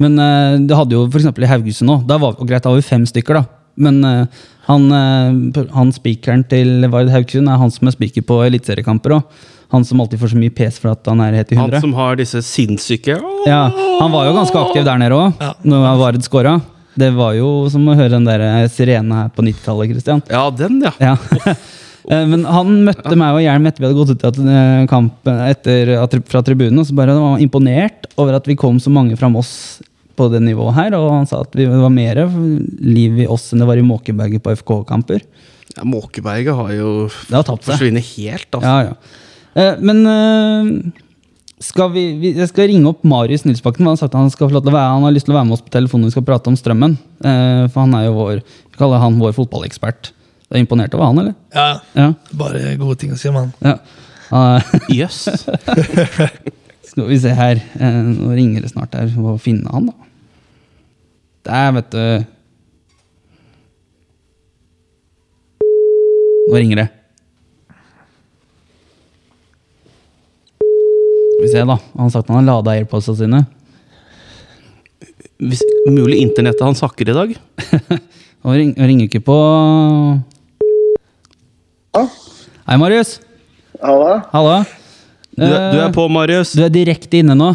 Men 0.02 0.18
uh, 0.20 0.58
det 0.60 0.76
hadde 0.78 0.96
jo 0.96 1.04
for 1.08 1.20
eksempel 1.20 1.46
i 1.46 1.50
Haugesund 1.50 1.92
òg. 1.94 2.04
Da 2.08 2.18
var, 2.22 2.36
og 2.38 2.48
greit, 2.48 2.64
da 2.64 2.72
var 2.72 2.80
vi 2.80 2.86
fem 2.86 3.06
stykker, 3.08 3.40
da. 3.40 3.44
Men 3.76 3.98
uh, 4.06 4.44
han, 4.68 4.86
uh, 4.92 5.62
han 5.74 5.92
spikeren 5.94 6.44
til 6.50 6.86
Vard 6.92 7.10
Haugesund 7.12 7.50
er 7.50 7.60
han 7.60 7.72
som 7.74 7.90
er 7.90 7.96
spiker 7.96 8.26
på 8.26 8.40
eliteseriekamper 8.46 9.18
òg. 9.18 9.42
Han 9.74 9.86
som 9.86 10.02
alltid 10.04 10.20
får 10.20 10.34
så 10.34 10.38
mye 10.38 10.54
pes 10.54 10.76
for 10.78 10.92
at 10.92 11.08
han 11.10 11.22
er 11.24 11.34
helt 11.40 11.50
i 11.50 11.56
Han 11.58 11.72
som 11.82 11.94
har 11.96 12.18
disse 12.20 12.38
sinnssyke 12.46 13.16
Ja, 13.48 13.62
han 13.72 14.12
var 14.12 14.28
jo 14.28 14.34
ganske 14.36 14.60
aktiv 14.60 14.84
der 14.86 15.00
nede 15.00 15.16
òg, 15.18 15.40
Ja. 15.40 15.54
når 15.64 15.88
Vard 15.98 16.20
scora. 16.22 16.60
Det 16.94 17.08
var 17.16 17.32
jo 17.34 17.48
som 17.72 17.88
å 17.90 17.96
høre 17.98 18.12
den 18.12 18.28
der 18.28 18.68
sirene 18.70 19.24
her 19.24 19.32
på 19.34 19.42
90-tallet, 19.42 19.90
Christian. 19.90 20.22
Ja, 20.30 20.44
den, 20.54 20.78
ja. 20.84 20.92
Ja. 21.02 21.16
Eh, 22.10 22.26
Men 22.28 22.44
han 22.44 22.84
møtte 22.84 23.14
meg 23.16 23.38
og 23.38 23.42
Hjelm 23.44 23.66
etter 23.70 23.80
vi 23.84 23.88
hadde 23.88 23.98
gått 24.00 24.12
ut 24.14 24.24
av 24.28 24.38
eh, 24.44 24.84
kampen 24.90 25.40
etter, 25.48 25.94
fra 26.28 26.42
tribunen. 26.44 26.78
Og 26.82 26.86
så 26.88 26.96
bare 26.98 27.14
var 27.16 27.36
han 27.36 27.44
imponert 27.44 28.08
over 28.20 28.36
at 28.38 28.46
vi 28.50 28.56
kom 28.60 28.78
så 28.82 28.92
mange 28.92 29.16
fra 29.20 29.30
oss 29.40 29.80
på 30.14 30.28
det 30.30 30.42
nivået 30.44 30.76
her. 30.76 30.94
Og 30.98 31.08
han 31.10 31.26
sa 31.30 31.40
at 31.42 31.52
det 31.56 31.68
var 31.70 31.90
mer 31.90 32.20
liv 32.84 33.24
i 33.24 33.26
oss 33.30 33.52
enn 33.52 33.64
det 33.64 33.70
var 33.70 33.80
i 33.80 33.86
Måkeberget 33.86 34.42
på 34.44 34.52
FK-kamper. 34.60 35.24
ja 35.76 35.84
Måkeberget 35.88 36.54
har 36.54 36.72
jo 36.76 36.90
Det 37.28 37.34
har 37.34 37.42
tapt 37.48 37.64
seg. 37.64 37.74
forsvunnet 37.78 38.12
helt, 38.16 38.50
altså. 38.52 38.68
Ja, 38.68 38.92
ja. 38.92 38.94
Eh, 39.54 39.80
Men 39.80 40.06
eh, 40.06 40.92
skal 41.64 41.88
vi, 41.94 42.34
jeg 42.34 42.48
skal 42.50 42.68
ringe 42.68 42.90
opp 42.90 43.04
Marius 43.08 43.44
Nilsbakken. 43.46 43.86
Han 43.86 43.94
har 43.94 44.02
sagt 44.02 44.12
han 44.18 44.28
skal 44.30 44.50
få 44.50 44.54
lov 44.58 44.64
til 44.66 44.74
å 44.74 44.76
være, 44.76 44.92
han 44.98 45.06
har 45.06 45.14
lyst 45.14 45.24
til 45.26 45.32
å 45.34 45.38
være 45.38 45.48
med 45.48 45.56
oss 45.56 45.64
på 45.64 45.72
telefonen 45.72 46.04
når 46.04 46.10
vi 46.12 46.16
skal 46.18 46.26
prate 46.28 46.50
om 46.52 46.56
strømmen. 46.60 46.98
Eh, 47.24 47.64
For 47.72 47.80
han 47.86 47.94
er 47.96 48.04
jo 48.10 48.18
vår, 48.18 48.42
vi 48.44 48.76
kaller 48.78 49.00
han 49.00 49.16
vår 49.22 49.32
fotballekspert. 49.38 50.12
Du 50.48 50.56
er 50.56 50.60
imponert 50.62 50.94
over 50.94 51.06
han, 51.08 51.18
eller? 51.22 51.34
ja, 51.54 51.80
Ja. 51.96 52.08
bare 52.36 52.76
gode 52.78 52.98
ting 53.00 53.12
å 53.14 53.18
si 53.18 53.28
om 53.30 53.34
han. 53.40 53.52
ja. 53.64 53.78
Jøss. 55.00 55.28
Skal 56.94 57.06
vi 57.08 57.18
se 57.22 57.30
her. 57.34 57.60
Eh, 57.78 57.98
Nå 58.14 58.32
ringer 58.34 58.62
det 58.64 58.70
snart 58.72 58.94
her. 58.96 59.06
Må 59.18 59.36
finne 59.42 59.70
han, 59.72 59.86
da. 59.90 59.94
Der, 61.44 61.72
vet 61.76 61.90
du. 61.92 62.04
Nå 66.48 66.56
ringer 66.60 66.82
det. 66.82 66.86
Skal 70.58 71.42
vi 71.46 71.52
se, 71.52 71.64
da. 71.64 71.76
Han 71.94 72.04
har 72.06 72.10
sagt 72.14 72.28
han 72.30 72.40
har 72.40 72.46
lada 72.48 72.74
airpodsa 72.76 73.14
sine. 73.18 73.42
Hvis 75.44 75.62
mulig 75.90 76.20
internettet 76.22 76.62
hans 76.64 76.82
hakker 76.84 77.10
i 77.10 77.16
dag. 77.16 77.34
Han 78.44 78.74
han 78.76 78.86
ringer 78.90 79.06
ikke 79.08 79.22
på 79.24 79.34
Ja. 81.94 82.08
Hei, 82.66 82.76
Marius. 82.80 83.20
Halla. 83.82 84.22
Halla. 84.32 84.64
Du, 85.30 85.44
du 85.46 85.78
er 85.78 85.92
på, 85.94 86.08
Marius. 86.10 86.54
Du 86.58 86.64
er 86.64 86.72
direkte 86.74 87.20
inne 87.20 87.36
nå. 87.38 87.52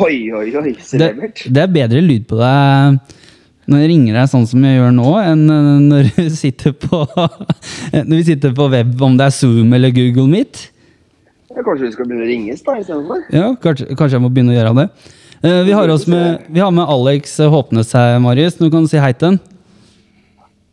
Oi, 0.00 0.30
oi, 0.32 0.46
oi. 0.56 0.72
Det, 0.96 1.08
det 1.44 1.60
er 1.60 1.72
bedre 1.72 2.00
lyd 2.00 2.24
på 2.30 2.38
deg 2.40 3.00
når 3.70 3.82
jeg 3.84 3.90
ringer 3.92 4.16
deg 4.16 4.30
sånn 4.32 4.46
som 4.50 4.64
jeg 4.66 4.78
gjør 4.80 4.94
nå, 4.96 5.10
enn 5.20 5.42
eh, 5.52 5.66
når 5.84 6.08
du 6.16 6.30
sitter 6.40 6.72
på 6.74 7.04
Når 7.92 8.14
vi 8.16 8.22
sitter 8.26 8.54
på 8.56 8.66
web, 8.72 8.94
om 9.06 9.18
det 9.18 9.28
er 9.28 9.34
Zoom 9.36 9.76
eller 9.76 9.92
Google 9.94 10.26
Meet. 10.32 10.64
Ja, 11.52 11.60
kanskje 11.60 11.84
vi 11.84 11.92
skal 11.94 12.08
begynne 12.08 12.24
å 12.24 12.30
ringes 12.30 12.64
da 12.66 12.78
istedenfor? 12.80 13.22
Ja, 13.34 13.52
kanskje, 13.62 13.90
kanskje 13.92 14.16
jeg 14.16 14.24
må 14.24 14.32
begynne 14.32 14.54
å 14.54 14.58
gjøre 14.58 14.74
det. 14.80 14.88
Eh, 15.44 15.60
vi, 15.68 15.76
har 15.76 15.92
oss 15.92 16.08
med, 16.10 16.48
vi 16.48 16.64
har 16.64 16.72
med 16.74 16.90
Alex 16.96 17.36
Håpnes 17.52 17.92
her, 17.94 18.16
Marius. 18.24 18.58
Du 18.58 18.66
kan 18.72 18.88
si 18.90 18.98
hei 19.02 19.12
til 19.14 19.34
ham. 19.34 19.38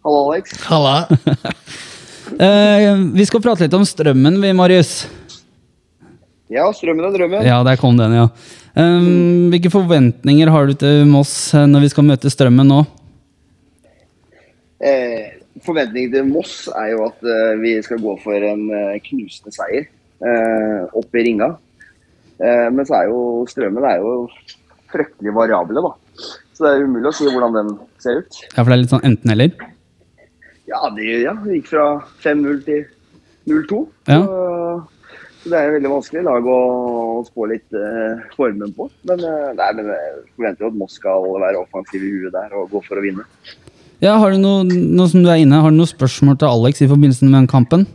Hallo, 0.08 0.24
Alex. 0.32 0.58
Halla. 0.72 0.98
Eh, 2.36 2.90
vi 3.16 3.26
skal 3.26 3.42
prate 3.44 3.64
litt 3.66 3.76
om 3.78 3.86
strømmen, 3.88 4.42
vi, 4.44 4.52
Marius. 4.58 5.08
Ja, 6.52 6.68
strømmen 6.76 7.08
er 7.08 7.16
drømmen. 7.16 7.46
Ja, 7.48 7.62
der 7.68 7.80
kom 7.80 7.98
den, 8.00 8.16
ja. 8.16 8.28
Um, 8.78 9.48
hvilke 9.50 9.72
forventninger 9.74 10.52
har 10.54 10.68
du 10.70 10.76
til 10.78 11.08
Moss 11.10 11.32
eh, 11.58 11.66
når 11.66 11.88
vi 11.88 11.92
skal 11.96 12.06
møte 12.06 12.30
strømmen 12.30 12.68
nå? 12.70 12.84
Eh, 14.86 15.40
forventningen 15.66 16.14
til 16.14 16.28
Moss 16.30 16.68
er 16.70 16.92
jo 16.94 17.08
at 17.08 17.26
eh, 17.26 17.56
vi 17.64 17.74
skal 17.82 18.04
gå 18.04 18.14
for 18.22 18.46
en 18.52 18.68
eh, 18.70 19.00
knusende 19.08 19.56
seier 19.56 19.88
eh, 19.88 20.84
opp 20.94 21.18
i 21.18 21.26
ringa. 21.26 21.56
Eh, 22.38 22.68
men 22.70 22.86
så 22.86 23.00
er 23.00 23.10
jo 23.10 23.48
strømmen 23.50 23.88
er 23.90 24.04
jo 24.04 24.28
fryktelig 24.94 25.34
variable, 25.36 25.82
da. 25.82 26.30
Så 26.54 26.68
det 26.68 26.76
er 26.76 26.86
umulig 26.86 27.10
å 27.10 27.18
si 27.18 27.26
hvordan 27.32 27.58
den 27.58 27.74
ser 28.04 28.22
ut. 28.22 28.40
Ja, 28.54 28.62
for 28.62 28.70
det 28.70 28.78
er 28.78 28.84
litt 28.84 28.94
sånn 28.94 29.10
enten-eller. 29.10 29.74
Ja, 30.68 30.82
det, 30.96 31.08
ja, 31.24 31.34
gikk 31.48 31.70
fra 31.72 31.88
5-0 32.24 32.62
til 32.66 32.86
0-2. 33.48 33.82
Ja. 34.12 34.20
Så, 34.26 35.48
det 35.48 35.60
er 35.62 35.76
veldig 35.78 35.92
vanskelig 35.94 36.24
lag 36.28 36.48
å, 36.52 36.58
å 37.20 37.22
spå 37.28 37.48
litt 37.48 37.78
eh, 37.78 38.26
formen 38.36 38.74
på. 38.76 38.90
Men, 39.08 39.24
eh, 39.24 39.54
nei, 39.56 39.70
men 39.78 39.92
jeg 39.94 40.10
forventer 40.36 40.66
jo 40.66 40.72
at 40.74 40.80
Moss 40.82 40.98
skal 41.00 41.28
være 41.40 41.62
offensiv 41.62 42.04
i 42.04 42.12
huet 42.18 42.36
der 42.36 42.56
og 42.58 42.74
gå 42.74 42.84
for 42.84 43.00
å 43.00 43.06
vinne. 43.06 43.24
Ja, 44.04 44.18
har 44.22 44.36
du 44.36 44.42
noe, 44.42 44.66
noe 44.68 45.08
som 45.10 45.24
du 45.24 45.32
er 45.32 45.40
inne, 45.42 45.62
har 45.64 45.72
du 45.74 45.80
noen 45.80 45.90
spørsmål 45.90 46.38
til 46.42 46.52
Alex 46.52 46.84
i 46.84 46.90
forbindelse 46.92 47.26
med 47.26 47.40
den 47.40 47.50
kampen? 47.50 47.88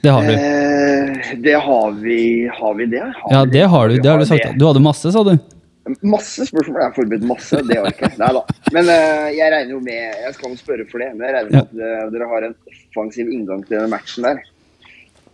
Det 0.00 0.14
har 0.14 0.24
du. 0.24 0.32
Eh, 0.32 1.32
det 1.44 1.58
har 1.60 1.90
vi 2.00 2.20
Har 2.48 2.74
vi 2.78 2.86
det? 2.88 3.02
Har 3.18 3.34
Ja, 3.34 3.44
det 3.44 3.66
har 3.68 3.88
du. 3.88 3.98
Det 3.98 4.08
har 4.08 4.22
du 4.22 4.28
sagt. 4.30 4.54
Du 4.56 4.64
hadde 4.64 4.80
masse, 4.80 5.10
sa 5.12 5.24
du. 5.26 5.34
Masse 6.02 6.46
spørsmål. 6.48 6.78
Jeg 6.80 6.88
har 6.88 6.96
forberedt 6.96 7.26
masse. 7.28 7.60
Det 7.68 7.78
orker 7.80 8.06
jeg. 8.08 8.18
Nei 8.20 8.30
da. 8.36 8.42
Men 8.76 8.90
uh, 8.92 9.26
jeg 9.34 9.52
regner 9.54 9.74
jo 9.74 9.80
med 9.84 9.98
Jeg 10.24 10.36
skal 10.36 10.54
jo 10.54 10.60
spørre 10.60 10.86
for 10.90 11.02
det, 11.02 11.10
men 11.16 11.26
jeg 11.26 11.36
regner 11.36 11.50
med 11.50 11.60
at 11.60 11.74
eh, 11.88 12.06
dere 12.14 12.28
har 12.30 12.46
en 12.48 12.56
offensiv 12.72 13.30
inngang 13.32 13.64
til 13.66 13.78
den 13.78 13.92
matchen 13.92 14.26
der. 14.28 14.42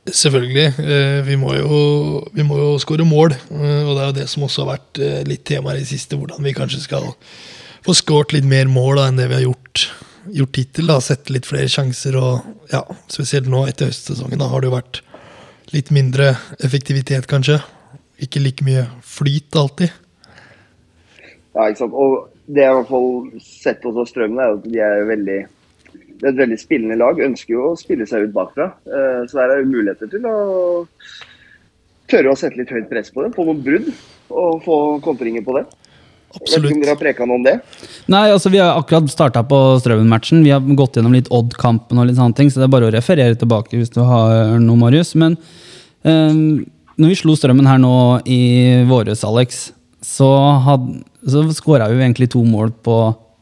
Selvfølgelig. 0.06 0.66
eh, 0.86 1.20
Vi 1.26 1.36
må 1.40 1.54
jo, 1.58 1.78
vi 2.34 2.46
må 2.46 2.58
jo 2.60 2.72
skåre 2.82 3.06
mål. 3.08 3.34
Og 3.50 3.92
det 3.92 4.00
er 4.00 4.10
jo 4.10 4.16
det 4.20 4.28
som 4.30 4.46
også 4.46 4.64
har 4.64 4.76
vært 4.76 5.02
litt 5.28 5.44
tema 5.48 5.74
i 5.74 5.80
det 5.80 5.90
siste. 5.90 6.18
Hvordan 6.18 6.44
vi 6.46 6.54
kanskje 6.56 6.84
skal 6.84 7.08
få 7.86 7.94
skåret 7.94 8.34
litt 8.36 8.46
mer 8.48 8.70
mål 8.70 9.00
da, 9.00 9.08
enn 9.10 9.18
det 9.20 9.28
vi 9.30 9.38
har 9.40 9.46
gjort, 9.48 9.88
gjort 10.40 10.60
hittil. 10.62 10.88
da, 10.90 11.00
Sette 11.02 11.34
litt 11.34 11.46
flere 11.48 11.70
sjanser. 11.70 12.18
Og 12.22 12.72
ja, 12.72 12.84
spesielt 13.12 13.50
nå 13.50 13.66
etter 13.70 13.90
høstsesongen 13.90 14.40
da 14.42 14.48
har 14.52 14.62
det 14.62 14.70
jo 14.70 14.78
vært 14.78 15.02
litt 15.74 15.90
mindre 15.94 16.32
effektivitet, 16.62 17.26
kanskje. 17.30 17.58
Ikke 18.22 18.40
like 18.40 18.64
mye 18.64 18.86
flyt 19.04 19.58
alltid. 19.58 19.90
Ja, 21.56 21.66
ikke 21.70 21.80
sant? 21.86 21.94
Og 21.96 22.26
det 22.46 22.62
jeg 22.62 22.72
i 22.72 22.78
hvert 22.78 22.90
fall 22.90 23.12
sett 23.42 23.86
hos 23.88 24.10
Strømmen, 24.12 24.40
er 24.42 24.56
at 24.58 24.66
de 24.66 24.82
er 24.84 25.06
veldig 25.08 25.38
det 26.16 26.30
er 26.30 26.32
et 26.32 26.38
veldig 26.40 26.56
spillende 26.60 26.96
lag. 26.96 27.18
Ønsker 27.20 27.52
jo 27.52 27.64
å 27.70 27.78
spille 27.78 28.06
seg 28.08 28.28
ut 28.28 28.36
bakfra. 28.36 28.70
Eh, 28.88 29.24
Så 29.28 29.36
der 29.36 29.52
er 29.52 29.58
det 29.60 29.68
muligheter 29.72 30.08
til 30.08 30.24
å 30.24 30.86
tørre 32.08 32.32
å 32.32 32.38
sette 32.38 32.56
litt 32.56 32.72
høyt 32.72 32.88
press 32.88 33.10
på 33.12 33.24
dem. 33.24 33.34
Få 33.36 33.44
noen 33.44 33.60
brudd 33.64 33.90
og 34.30 34.62
få 34.64 34.78
kontringer 35.04 35.44
på 35.44 35.58
det. 35.58 35.66
Jeg 36.36 36.40
vet 36.40 36.42
Absolutt. 36.42 36.80
dere 36.82 36.92
har 36.92 37.00
preka 37.00 37.26
noe 37.28 37.38
om 37.38 37.44
det? 37.46 37.54
Nei, 38.12 38.24
altså 38.32 38.50
Vi 38.52 38.58
har 38.60 38.76
akkurat 38.76 39.08
starta 39.08 39.42
på 39.46 39.58
Strømmen-matchen. 39.80 40.42
Vi 40.44 40.52
har 40.52 40.60
gått 40.60 40.98
gjennom 40.98 41.14
litt 41.16 41.30
Odd-kampen, 41.32 41.98
og 41.98 42.08
litt 42.08 42.18
sånne 42.18 42.36
ting, 42.36 42.50
så 42.50 42.60
det 42.60 42.66
er 42.66 42.74
bare 42.74 42.90
å 42.90 42.94
referere 42.94 43.38
tilbake 43.38 43.76
hvis 43.78 43.92
du 43.94 44.02
har 44.04 44.58
noe, 44.60 44.76
Marius. 44.76 45.14
Men 45.14 45.36
um, 46.02 46.64
når 46.96 47.12
vi 47.12 47.18
slo 47.22 47.36
Strømmen 47.38 47.68
her 47.68 47.80
nå 47.80 47.94
i 48.28 48.84
våres, 48.88 49.24
Alex, 49.24 49.70
så, 50.04 50.28
had, 50.66 50.84
så 51.26 51.42
skåra 51.56 51.88
vi 51.90 52.00
egentlig 52.02 52.30
to 52.32 52.42
mål 52.46 52.70
på 52.86 52.96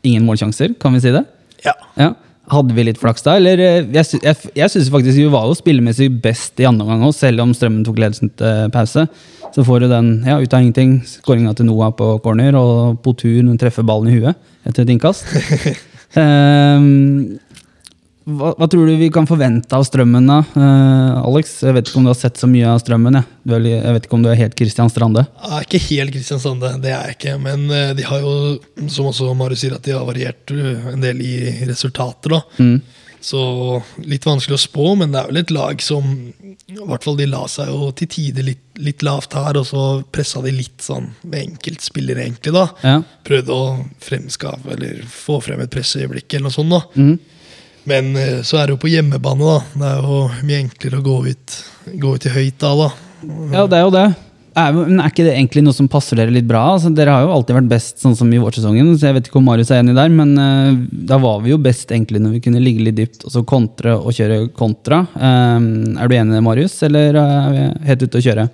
ingen 0.04 0.24
målsjanser, 0.26 0.74
kan 0.80 0.92
vi 0.96 1.00
si 1.04 1.12
det? 1.14 1.24
Ja. 1.64 1.72
Ja. 2.00 2.10
Hadde 2.52 2.74
vi 2.76 2.84
litt 2.84 2.98
flaks 3.00 3.22
da? 3.24 3.38
Eller, 3.40 3.56
eh, 3.58 3.86
jeg 3.94 4.04
sy- 4.04 4.20
jeg, 4.22 4.36
jeg 4.54 4.68
syns 4.72 4.90
faktisk 4.92 5.16
vi 5.16 5.30
var 5.32 5.46
jo 5.48 5.54
spillemessig 5.56 6.10
best 6.22 6.60
i 6.60 6.66
andre 6.68 6.84
omgang 6.84 7.06
òg, 7.08 7.14
selv 7.16 7.40
om 7.40 7.54
Strømmen 7.56 7.84
tok 7.86 7.96
ledelsen 8.02 8.28
til 8.36 8.68
pause. 8.74 9.06
Så 9.54 9.64
får 9.64 9.80
du 9.84 9.88
den 9.88 10.10
ja, 10.26 10.36
ut 10.42 10.52
av 10.52 10.60
ingenting. 10.60 10.98
Skåringa 11.08 11.54
til 11.56 11.64
Noah 11.70 11.92
på 11.96 12.18
corner, 12.24 12.56
og 12.58 12.98
Potur 13.04 13.40
treffer 13.56 13.86
ballen 13.86 14.12
i 14.12 14.18
huet 14.18 14.36
etter 14.66 14.82
et 14.84 14.92
innkast. 14.96 15.24
Ehm, 16.14 17.40
hva, 18.24 18.54
hva 18.56 18.66
tror 18.72 18.88
du 18.88 18.94
vi 18.96 19.10
kan 19.12 19.26
forvente 19.28 19.76
av 19.76 19.84
Strømmen, 19.84 20.24
da? 20.30 20.38
Uh, 20.56 21.20
Alex, 21.28 21.58
jeg 21.66 21.76
vet 21.76 21.90
ikke 21.90 22.00
om 22.00 22.06
du 22.06 22.12
har 22.12 22.16
sett 22.16 22.40
så 22.40 22.48
mye 22.48 22.70
av 22.72 22.80
Strømmen? 22.80 23.18
Jeg, 23.20 23.28
du 23.44 23.54
er, 23.58 23.66
jeg 23.68 23.96
vet 23.98 24.08
ikke 24.08 24.16
om 24.16 24.24
du 24.24 24.30
er 24.32 24.38
helt 24.40 24.56
Christian 24.56 24.92
Strande? 24.92 25.26
Jeg 25.42 25.58
er 25.58 25.66
ikke 25.68 25.82
helt 25.90 26.14
Kristian 26.14 26.40
Strande, 26.40 26.70
det 26.80 26.94
er 26.94 27.10
jeg 27.10 27.18
ikke. 27.18 27.34
Men 27.44 27.66
eh, 27.68 27.92
de 27.98 28.06
har 28.08 28.24
jo, 28.24 28.34
som 28.88 29.10
også 29.10 29.28
Marius 29.36 29.64
sier, 29.66 29.76
at 29.76 29.84
de 29.84 29.92
har 29.92 30.06
variert 30.08 30.54
eh, 30.54 30.86
en 30.94 31.04
del 31.04 31.20
i 31.20 31.34
resultater. 31.68 32.38
da. 32.38 32.40
Mm. 32.64 32.78
Så 33.24 33.42
litt 34.04 34.24
vanskelig 34.28 34.56
å 34.56 34.62
spå, 34.64 34.88
men 35.00 35.12
det 35.12 35.20
er 35.20 35.28
vel 35.30 35.40
et 35.40 35.52
lag 35.54 35.80
som 35.80 36.08
I 36.12 36.74
hvert 36.76 37.04
fall 37.06 37.16
de 37.16 37.28
la 37.28 37.44
seg 37.48 37.70
jo 37.72 37.90
til 37.96 38.08
tider 38.12 38.44
litt, 38.48 38.64
litt 38.84 39.04
lavt 39.04 39.36
her, 39.36 39.56
og 39.60 39.68
så 39.68 39.84
pressa 40.12 40.42
de 40.44 40.52
litt 40.52 40.84
sånn 40.84 41.10
med 41.22 41.42
enkeltspillere, 41.42 42.24
egentlig. 42.24 42.52
da. 42.56 42.66
Ja. 42.84 42.98
Prøvde 43.24 43.56
å 43.56 43.70
fremskaffe, 44.04 44.76
eller 44.76 45.04
få 45.08 45.38
frem 45.44 45.60
et 45.64 45.72
presseøyeblikk 45.72 46.36
eller 46.36 46.48
noe 46.48 46.56
sånt. 46.56 46.72
da. 46.72 46.82
Mhm. 46.96 47.14
Men 47.90 48.14
eh, 48.16 48.42
så 48.46 48.60
er 48.60 48.68
det 48.68 48.76
jo 48.76 48.82
på 48.84 48.92
hjemmebane, 48.92 49.44
da. 49.44 49.56
Det 49.76 49.88
er 49.90 50.04
jo 50.06 50.20
mye 50.48 50.60
enklere 50.64 51.00
å 51.00 51.04
gå 51.04 51.16
ut, 51.30 51.56
gå 52.00 52.14
ut 52.16 52.28
i 52.28 52.32
høyt 52.32 52.62
da, 52.62 52.70
da. 52.78 52.92
Ja, 53.52 53.66
det 53.68 53.80
er 53.80 53.84
jo 53.84 53.92
det. 53.94 54.06
Er, 54.54 54.70
men 54.76 55.00
er 55.02 55.10
ikke 55.10 55.24
det 55.26 55.32
egentlig 55.34 55.64
noe 55.66 55.74
som 55.74 55.88
passer 55.90 56.14
dere 56.20 56.30
litt 56.30 56.46
bra? 56.46 56.60
Altså, 56.76 56.92
dere 56.94 57.10
har 57.10 57.24
jo 57.24 57.32
alltid 57.34 57.56
vært 57.56 57.70
best 57.72 57.98
sånn 58.04 58.14
som 58.14 58.28
i 58.30 58.38
vårsesongen, 58.38 58.92
så 58.94 59.08
jeg 59.08 59.16
vet 59.16 59.26
ikke 59.28 59.40
om 59.40 59.48
Marius 59.50 59.72
er 59.74 59.80
enig 59.82 59.96
der, 59.98 60.12
men 60.14 60.36
uh, 60.38 60.76
da 61.10 61.18
var 61.18 61.40
vi 61.42 61.50
jo 61.50 61.58
best 61.58 61.90
egentlig 61.90 62.20
når 62.22 62.36
vi 62.36 62.42
kunne 62.44 62.62
ligge 62.62 62.84
litt 62.86 62.94
dypt 63.00 63.26
og 63.26 63.34
så 63.34 63.42
kontre 63.50 63.96
og 63.98 64.14
kjøre 64.14 64.44
kontra. 64.54 65.00
Um, 65.18 65.96
er 65.98 66.06
du 66.06 66.14
enig, 66.20 66.44
Marius, 66.46 66.76
eller 66.86 67.18
er 67.18 67.48
vi 67.56 67.64
helt 67.90 68.06
ute 68.06 68.20
å 68.20 68.24
kjøre? 68.28 68.46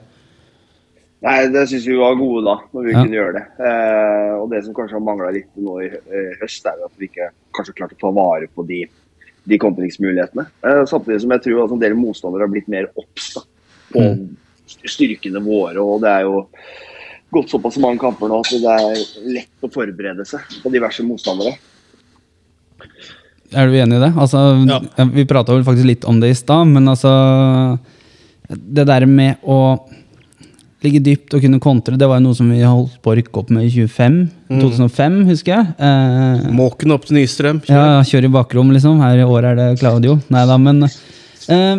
Nei, 1.20 1.36
det 1.52 1.66
syns 1.68 1.84
vi 1.84 1.98
var 2.00 2.16
gode 2.16 2.46
da, 2.48 2.56
når 2.72 2.86
vi 2.86 2.92
Ja. 2.94 3.02
kunne 3.02 3.18
gjøre 3.18 3.34
det. 3.36 3.44
Uh, 3.60 4.32
og 4.40 4.48
det 4.54 4.62
som 4.64 4.72
kanskje 4.78 4.96
har 4.96 5.04
mangla 5.04 5.34
litt 5.36 5.50
nå 5.60 5.76
i 5.84 5.90
eh, 5.92 6.32
høst, 6.40 6.64
er 6.64 6.80
at 6.86 6.94
vi 6.96 7.10
ikke 7.10 7.28
kanskje 7.58 7.76
klarte 7.76 7.98
å 7.98 8.00
ta 8.06 8.14
vare 8.16 8.48
på 8.48 8.64
de, 8.64 8.86
de 9.50 9.58
kontringsmulighetene. 9.60 10.46
Eh, 10.66 10.84
samtidig 10.90 11.20
som 11.24 11.34
jeg 11.34 11.44
tror 11.46 11.64
at 11.64 11.74
en 11.74 11.82
del 11.82 11.96
motstandere 11.98 12.46
har 12.46 12.52
blitt 12.52 12.70
mer 12.70 12.88
obs 12.98 13.32
på 13.90 14.06
styrkene 14.86 15.42
våre. 15.44 15.82
Og 15.82 16.00
det 16.04 16.12
er 16.12 16.28
jo 16.28 16.44
gått 17.34 17.52
såpass 17.52 17.78
mange 17.82 18.00
kamper 18.02 18.30
nå 18.30 18.40
at 18.42 18.50
det 18.50 18.76
er 18.76 19.04
lett 19.38 19.66
å 19.66 19.70
forberede 19.72 20.26
seg 20.26 20.60
på 20.62 20.72
diverse 20.72 21.04
motstandere. 21.06 21.54
Er 23.50 23.66
du 23.66 23.76
enig 23.78 23.98
i 23.98 24.02
det? 24.04 24.12
Altså, 24.14 24.40
ja, 24.70 25.06
Vi 25.10 25.26
prata 25.28 25.54
vel 25.54 25.66
faktisk 25.66 25.88
litt 25.88 26.06
om 26.08 26.20
det 26.22 26.30
i 26.30 26.38
stad, 26.38 26.70
men 26.70 26.86
altså 26.88 27.10
Det 28.46 28.86
der 28.86 29.06
med 29.06 29.42
å 29.42 29.78
ligge 30.84 31.00
dypt 31.04 31.34
og 31.36 31.42
kunne 31.44 31.60
kontre, 31.60 31.98
det 32.00 32.06
var 32.08 32.20
jo 32.20 32.24
noe 32.28 32.36
som 32.38 32.48
vi 32.50 32.60
holdt 32.64 32.94
på 33.04 33.12
å 33.12 33.16
rykke 33.18 33.40
opp 33.42 33.50
med 33.52 33.66
i 33.66 33.70
25, 33.74 34.14
2005, 34.48 35.18
husker 35.28 35.52
jeg. 35.56 35.72
Eh, 35.78 36.46
Måken 36.56 36.94
opp 36.96 37.04
til 37.08 37.18
Nystrøm. 37.18 37.60
kjør. 37.66 37.76
Ja, 37.76 38.02
kjør 38.08 38.28
i 38.30 38.32
bakrom, 38.38 38.70
liksom. 38.72 39.00
Her 39.04 39.20
i 39.20 39.26
år 39.28 39.50
er 39.50 39.58
det 39.60 39.66
Claudio. 39.82 40.18
Nei 40.32 40.46
da, 40.48 40.56
men 40.58 40.84
eh, 40.86 41.76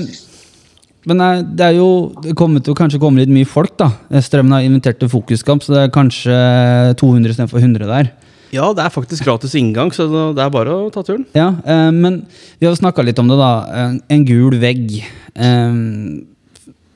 Men 1.10 1.18
nei, 1.18 1.42
det 1.42 1.66
er 1.66 1.78
jo 1.80 2.14
Det 2.22 2.36
kommer 2.38 2.62
til 2.62 2.76
å 2.76 2.78
kanskje 2.78 3.00
komme 3.02 3.24
litt 3.24 3.32
mye 3.34 3.48
folk, 3.50 3.74
da. 3.82 3.88
Strømmen 4.22 4.54
har 4.54 4.62
invitert 4.68 5.00
til 5.02 5.10
fokuskamp, 5.10 5.64
så 5.66 5.74
det 5.74 5.86
er 5.88 5.96
kanskje 5.96 6.36
200 7.02 7.34
istedenfor 7.34 7.58
100 7.64 7.88
der. 7.90 8.12
Ja, 8.54 8.68
det 8.76 8.84
er 8.84 8.92
faktisk 8.94 9.24
gratis 9.26 9.56
inngang, 9.56 9.90
så 9.96 10.06
det 10.36 10.44
er 10.44 10.52
bare 10.54 10.74
å 10.76 10.92
ta 10.94 11.02
turen. 11.08 11.26
Ja, 11.34 11.56
eh, 11.66 11.90
men 11.96 12.26
vi 12.60 12.68
har 12.68 12.76
snakka 12.78 13.02
litt 13.08 13.18
om 13.18 13.30
det, 13.32 13.38
da. 13.40 13.52
En, 13.88 14.02
en 14.12 14.26
gul 14.28 14.60
vegg. 14.62 15.00
Eh, 15.34 15.74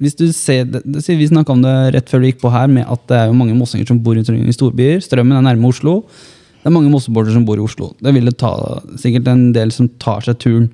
hvis 0.01 0.17
du 0.19 0.25
ser, 0.35 0.65
Vi 0.65 1.27
snakka 1.27 1.53
om 1.53 1.61
det 1.63 1.75
rett 1.95 2.09
før 2.09 2.19
du 2.19 2.27
gikk 2.27 2.41
på 2.41 2.51
her, 2.51 2.67
med 2.67 2.85
at 2.87 3.05
det 3.07 3.17
er 3.17 3.27
jo 3.29 3.37
mange 3.37 3.55
mossinger 3.55 3.87
som 3.87 4.01
bor 4.03 4.17
i 4.17 4.23
storbyer. 4.23 4.99
Strømmen 5.03 5.37
er 5.37 5.45
nærme 5.45 5.69
Oslo. 5.69 6.01
Det 6.59 6.67
er 6.67 6.75
mange 6.75 6.91
mosseborder 6.91 7.31
som 7.31 7.45
bor 7.45 7.57
i 7.57 7.63
Oslo. 7.63 7.93
Det 8.01 8.11
vil 8.13 8.25
det 8.25 8.37
ta 8.41 8.51
sikkert 8.99 9.27
en 9.31 9.51
del 9.55 9.71
som 9.71 9.87
tar 10.01 10.25
seg 10.25 10.39
turen. 10.41 10.67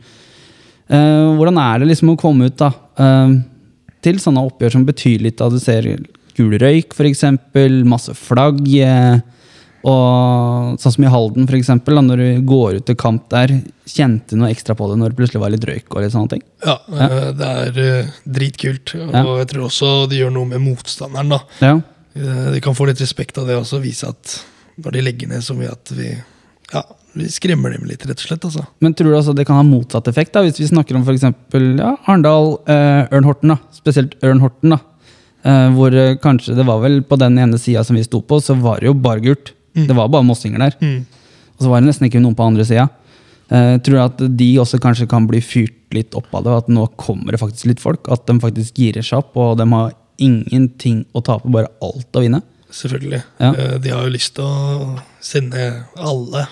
Uh, 0.91 1.37
hvordan 1.37 1.59
er 1.61 1.79
det 1.79 1.91
liksom 1.91 2.13
å 2.13 2.19
komme 2.19 2.49
ut 2.49 2.57
da, 2.59 2.71
uh, 2.99 3.35
til 4.03 4.17
sånne 4.19 4.43
oppgjør 4.47 4.73
som 4.77 4.87
betyr 4.87 5.21
litt? 5.23 5.37
da 5.37 5.51
Du 5.51 5.59
ser 5.61 5.85
gul 6.37 6.57
røyk, 6.59 6.95
f.eks., 6.95 7.25
masse 7.87 8.15
flagg. 8.17 8.63
Eh, 8.65 9.19
og 9.87 10.77
sånn 10.81 10.93
som 10.95 11.05
i 11.05 11.11
Halden, 11.11 11.47
for 11.49 11.57
eksempel, 11.57 11.97
da, 11.97 12.03
når 12.05 12.21
du 12.21 12.41
går 12.49 12.77
ut 12.79 12.85
til 12.89 12.97
kamp 12.99 13.27
der, 13.33 13.53
kjente 13.89 14.37
noe 14.39 14.51
ekstra 14.53 14.75
på 14.77 14.87
det 14.91 14.99
når 15.01 15.11
det 15.13 15.17
plutselig 15.19 15.41
var 15.43 15.53
litt 15.53 15.65
røyk 15.67 15.89
og 15.95 16.03
litt 16.03 16.13
sånne 16.13 16.33
ting? 16.35 16.43
Ja, 16.65 16.77
ja. 16.93 17.07
det 17.39 17.49
er 17.63 17.81
eh, 17.85 18.11
dritkult. 18.37 18.93
Ja. 18.97 19.23
Og 19.25 19.41
jeg 19.41 19.49
tror 19.53 19.67
også 19.67 19.91
det 20.11 20.21
gjør 20.21 20.35
noe 20.37 20.51
med 20.53 20.61
motstanderen. 20.63 21.33
da. 21.35 21.41
Ja. 21.63 21.73
Eh, 22.15 22.47
De 22.55 22.61
kan 22.63 22.77
få 22.77 22.87
litt 22.91 23.01
respekt 23.01 23.37
av 23.41 23.49
det 23.49 23.57
også, 23.59 23.81
vise 23.83 24.09
at 24.11 24.37
når 24.81 24.97
de 24.97 25.05
legger 25.05 25.31
ned 25.33 25.43
så 25.45 25.53
mye 25.57 25.71
at 25.73 25.91
vi 25.97 26.13
ja, 26.71 26.81
vi 27.19 27.25
skremmer 27.27 27.73
dem 27.75 27.83
litt, 27.89 28.05
rett 28.07 28.15
og 28.21 28.23
slett. 28.29 28.45
altså. 28.47 28.63
Men 28.79 28.93
tror 28.95 29.11
du 29.11 29.17
altså 29.17 29.33
det 29.35 29.43
kan 29.49 29.57
ha 29.59 29.65
motsatt 29.67 30.07
effekt? 30.07 30.31
da, 30.37 30.45
Hvis 30.45 30.61
vi 30.61 30.69
snakker 30.69 30.95
om 30.95 31.03
f.eks. 31.03 31.25
Ja, 31.81 31.97
Arendal, 32.05 32.53
eh, 32.71 33.09
Ørn 33.11 33.27
Horten, 33.27 33.51
da. 33.51 33.57
spesielt 33.75 34.15
Ørn 34.23 34.39
Horten. 34.39 34.77
da. 34.77 34.79
Eh, 35.43 35.71
hvor 35.75 35.91
eh, 35.97 36.15
kanskje 36.21 36.55
det 36.55 36.63
var 36.69 36.79
vel 36.83 37.01
på 37.03 37.17
den 37.19 37.35
ene 37.41 37.59
sida 37.59 37.83
som 37.83 37.97
vi 37.99 38.05
sto 38.05 38.21
på, 38.23 38.39
så 38.39 38.55
var 38.61 38.79
det 38.79 38.87
jo 38.87 38.93
bare 38.95 39.19
gult. 39.25 39.51
Det 39.73 39.95
var 39.95 40.09
bare 40.11 40.27
mossinger 40.27 40.59
der. 40.59 40.75
Mm. 40.81 41.05
Og 41.57 41.63
så 41.65 41.69
var 41.71 41.81
det 41.81 41.91
nesten 41.91 42.07
ikke 42.09 42.21
noen 42.23 42.35
på 42.37 42.47
andre 42.47 42.65
sida. 42.67 42.89
Eh, 43.51 43.77
tror 43.83 43.97
du 43.97 44.01
at 44.03 44.23
de 44.37 44.49
også 44.63 44.79
kanskje 44.79 45.09
kan 45.11 45.27
bli 45.27 45.41
fyrt 45.43 45.77
litt 45.95 46.15
opp 46.15 46.29
av 46.35 46.45
det, 46.45 46.57
at 46.63 46.71
nå 46.71 46.85
kommer 46.99 47.35
det 47.35 47.41
faktisk 47.41 47.67
litt 47.71 47.83
folk? 47.83 48.07
At 48.11 48.25
de 48.27 48.37
faktisk 48.39 48.79
girer 48.79 49.03
seg 49.03 49.19
opp, 49.23 49.35
og 49.35 49.57
de 49.59 49.67
har 49.71 49.93
ingenting 50.21 51.03
å 51.15 51.23
tape, 51.25 51.49
bare 51.51 51.71
alt 51.83 52.15
å 52.15 52.23
vinne? 52.23 52.41
selvfølgelig. 52.71 53.21
Ja. 53.37 53.53
Eh, 53.53 53.77
De 53.79 53.89
har 53.91 54.05
jo 54.05 54.13
lyst 54.13 54.35
til 54.37 54.45
å 54.45 54.99
sende 55.21 55.85
alle 55.99 56.45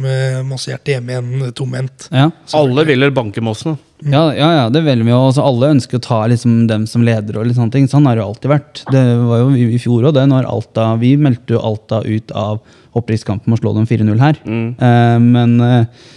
med 0.00 0.46
Mosse-hjertet 0.48 0.96
hjem 0.96 1.10
igjen 1.12 1.52
tomhendt. 1.56 2.08
Ja. 2.10 2.30
Alle 2.56 2.86
vil 2.88 3.10
banke 3.14 3.42
Mossen. 3.44 3.78
Ja, 4.10 4.22
ja, 4.34 4.48
ja, 4.56 4.64
det 4.72 4.82
velger 4.82 5.06
vi 5.06 5.12
jo. 5.12 5.20
Altså, 5.28 5.44
alle 5.46 5.70
ønsker 5.76 6.00
å 6.00 6.02
ta 6.02 6.20
liksom, 6.30 6.64
dem 6.70 6.86
som 6.90 7.04
leder. 7.06 7.38
og 7.38 7.46
litt 7.46 7.58
sånne 7.58 7.74
ting. 7.74 7.88
Sånn 7.90 8.06
har 8.08 8.16
det 8.16 8.24
jo 8.24 8.30
alltid 8.32 8.52
vært. 8.52 8.82
Det 8.90 9.02
var 9.20 9.42
jo 9.44 9.50
i, 9.54 9.66
i 9.76 9.80
fjor 9.82 10.08
òg, 10.08 10.16
det. 10.16 10.24
Når 10.30 10.48
Alta, 10.50 10.88
vi 11.00 11.14
meldte 11.20 11.56
jo 11.56 11.62
Alta 11.62 12.02
ut 12.02 12.34
av 12.34 12.62
opprykkskampen 12.98 13.50
med 13.50 13.60
å 13.60 13.62
slå 13.62 13.74
dem 13.76 13.88
4-0 13.88 14.22
her. 14.22 14.40
Eh, 14.42 15.18
men 15.22 15.54
uh, 15.62 16.08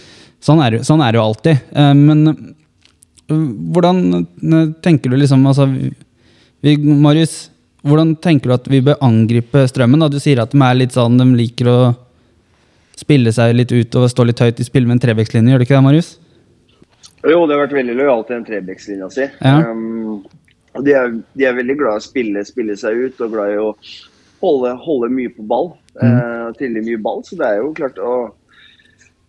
sånn, 0.44 0.64
er 0.66 0.80
sånn 0.88 1.04
er 1.06 1.14
det 1.14 1.22
jo 1.22 1.28
alltid. 1.30 1.68
Uh, 1.76 1.94
men 1.96 2.56
hvordan 3.28 4.26
tenker 4.86 5.14
du 5.14 5.18
liksom 5.18 5.46
altså, 5.50 5.70
vi, 6.66 6.76
Marius, 6.78 7.48
hvordan 7.86 8.16
tenker 8.22 8.50
du 8.50 8.58
at 8.58 8.68
vi 8.70 8.82
bør 8.86 9.00
angripe 9.06 9.66
Strømmen? 9.70 10.02
Da? 10.02 10.10
Du 10.10 10.20
sier 10.22 10.42
at 10.42 10.54
de 10.54 10.62
er 10.62 10.78
litt 10.78 10.98
sånn, 10.98 11.18
de 11.22 11.30
liker 11.38 11.70
å 11.70 11.80
spille 12.96 13.34
seg 13.36 13.56
litt 13.56 13.74
ut 13.76 13.98
og 14.00 14.10
stå 14.12 14.26
litt 14.26 14.42
høyt 14.42 14.62
i 14.62 14.68
spill 14.68 14.86
med 14.88 14.98
en 14.98 15.04
trebekslinje, 15.04 15.52
gjør 15.52 15.62
du 15.62 15.66
ikke 15.68 15.78
det, 15.78 15.86
Marius? 15.86 16.14
Jo, 17.26 17.46
det 17.46 17.56
har 17.56 17.64
vært 17.66 17.78
veldig 17.80 17.96
lojalt 17.98 18.28
til 18.30 18.38
den 18.38 18.48
trebekslinja 18.48 19.12
si. 19.14 19.28
Ja. 19.42 19.58
Um, 19.72 20.26
og 20.76 20.84
de 20.86 20.96
er, 20.96 21.14
de 21.38 21.48
er 21.48 21.58
veldig 21.58 21.78
glad 21.80 21.98
i 21.98 22.04
å 22.04 22.06
spille, 22.06 22.44
spille 22.48 22.76
seg 22.80 23.06
ut 23.06 23.22
og 23.24 23.36
glad 23.36 23.54
i 23.54 23.62
å 23.62 23.70
holde, 24.44 24.74
holde 24.86 25.12
mye 25.14 25.32
på 25.34 25.46
ball. 25.48 25.72
Uh, 25.96 26.52
Trille 26.60 26.84
mye 26.86 27.00
ball. 27.02 27.24
Så 27.26 27.38
det 27.40 27.48
er 27.48 27.62
jo 27.62 27.76
klart 27.78 28.02
å 28.02 28.16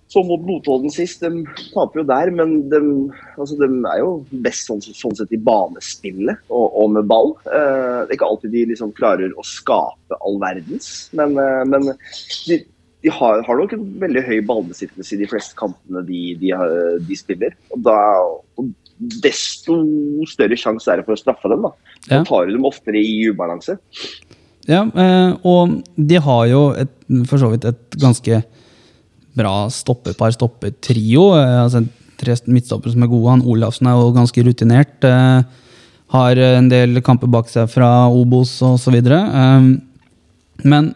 Så 0.06 0.22
mot 0.22 0.42
Notodden 0.46 0.92
sist, 0.94 1.24
de 1.24 1.42
taper 1.72 1.98
jo 1.98 2.04
der, 2.06 2.30
men 2.30 2.52
de, 2.70 2.78
altså, 3.34 3.56
de 3.58 3.66
er 3.90 3.98
jo 3.98 4.10
best 4.44 4.68
sånn, 4.68 4.78
sånn 4.78 5.16
sett 5.18 5.32
i 5.34 5.40
banespillet 5.42 6.44
og, 6.46 6.76
og 6.78 6.92
med 6.94 7.08
ball. 7.10 7.32
Uh, 7.42 8.04
det 8.06 8.14
er 8.14 8.14
ikke 8.14 8.28
alltid 8.28 8.54
de 8.54 8.62
liksom 8.70 8.94
klarer 8.94 9.34
å 9.34 9.44
skape 9.44 10.20
all 10.20 10.38
verdens, 10.42 10.92
men, 11.18 11.34
uh, 11.34 11.64
men 11.66 11.90
de, 12.46 12.60
de 13.06 13.12
har, 13.14 13.44
har 13.46 13.60
nok 13.60 13.76
en 13.76 13.84
veldig 14.02 14.22
høy 14.26 14.40
ballbesittelse 14.48 15.14
i 15.14 15.20
de 15.20 15.28
fleste 15.30 15.54
kampene 15.58 16.02
de, 16.08 16.22
de, 16.40 16.50
de 17.06 17.18
spiller. 17.18 17.54
Og 17.70 17.84
da 17.86 17.98
og 18.58 18.72
desto 19.22 19.76
større 20.30 20.56
sjanse 20.58 20.90
er 20.90 21.00
det 21.00 21.06
for 21.06 21.14
å 21.14 21.20
straffe 21.20 21.50
dem. 21.52 21.66
Da. 21.66 21.94
Da 22.08 22.22
tar 22.26 22.48
du 22.48 22.56
dem 22.56 22.66
oftere 22.66 22.98
i 22.98 23.28
ubalanse. 23.30 23.76
Ja, 24.66 24.82
eh, 24.82 25.36
og 25.46 25.76
de 25.94 26.18
har 26.22 26.46
jo 26.50 26.62
et, 26.74 26.90
for 27.28 27.38
så 27.38 27.52
vidt 27.52 27.68
et 27.68 27.98
ganske 28.02 28.40
bra 29.36 29.54
stoppepar, 29.70 30.34
stoppetrio. 30.34 31.28
Eh, 31.38 31.60
altså 31.62 31.84
tre 32.18 32.34
midtstoppere 32.48 32.96
som 32.96 33.04
er 33.04 33.12
gode. 33.12 33.36
Han 33.36 33.46
Olafsen 33.46 33.90
er 33.90 34.00
jo 34.00 34.14
ganske 34.16 34.46
rutinert. 34.48 34.98
Eh, 35.06 35.62
har 36.16 36.42
en 36.48 36.70
del 36.72 37.02
kamper 37.06 37.30
bak 37.30 37.50
seg 37.52 37.70
fra 37.70 38.08
Obos 38.10 38.56
osv. 38.64 38.98
Men 40.66 40.94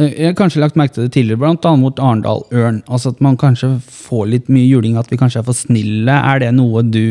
jeg 0.00 0.26
har 0.30 0.36
kanskje 0.38 0.60
lagt 0.62 0.76
merke 0.80 0.94
til 0.96 1.04
det 1.06 1.12
tidligere, 1.12 1.50
annet 1.52 1.82
mot 1.82 1.98
Arendal 2.00 2.44
Ørn. 2.52 2.82
Altså 2.88 3.12
at 3.12 3.20
man 3.24 3.36
kanskje 3.40 3.74
får 3.84 4.26
litt 4.30 4.48
mye 4.52 4.64
juling, 4.70 4.96
at 4.96 5.10
vi 5.12 5.18
kanskje 5.20 5.42
er 5.42 5.46
for 5.48 5.56
snille. 5.58 6.14
Er 6.16 6.40
det 6.40 6.52
noe 6.56 6.82
du 6.86 7.04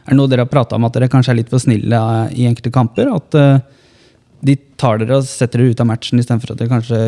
er 0.00 0.14
det 0.14 0.16
noe 0.18 0.30
dere 0.32 0.42
har 0.46 0.50
prata 0.50 0.74
om, 0.76 0.84
at 0.88 0.94
dere 0.96 1.08
kanskje 1.12 1.30
er 1.34 1.38
litt 1.42 1.50
for 1.52 1.62
snille 1.62 1.96
eh, 1.96 2.32
i 2.42 2.46
enkelte 2.48 2.72
kamper? 2.74 3.10
At 3.14 3.36
uh, 3.36 3.60
de 4.42 4.56
tar 4.80 4.98
dere 4.98 5.20
og 5.20 5.28
setter 5.28 5.60
dere 5.62 5.74
ut 5.76 5.82
av 5.84 5.88
matchen 5.90 6.18
istedenfor 6.22 6.54
at 6.54 6.60
dere 6.62 6.72
kanskje 6.72 7.00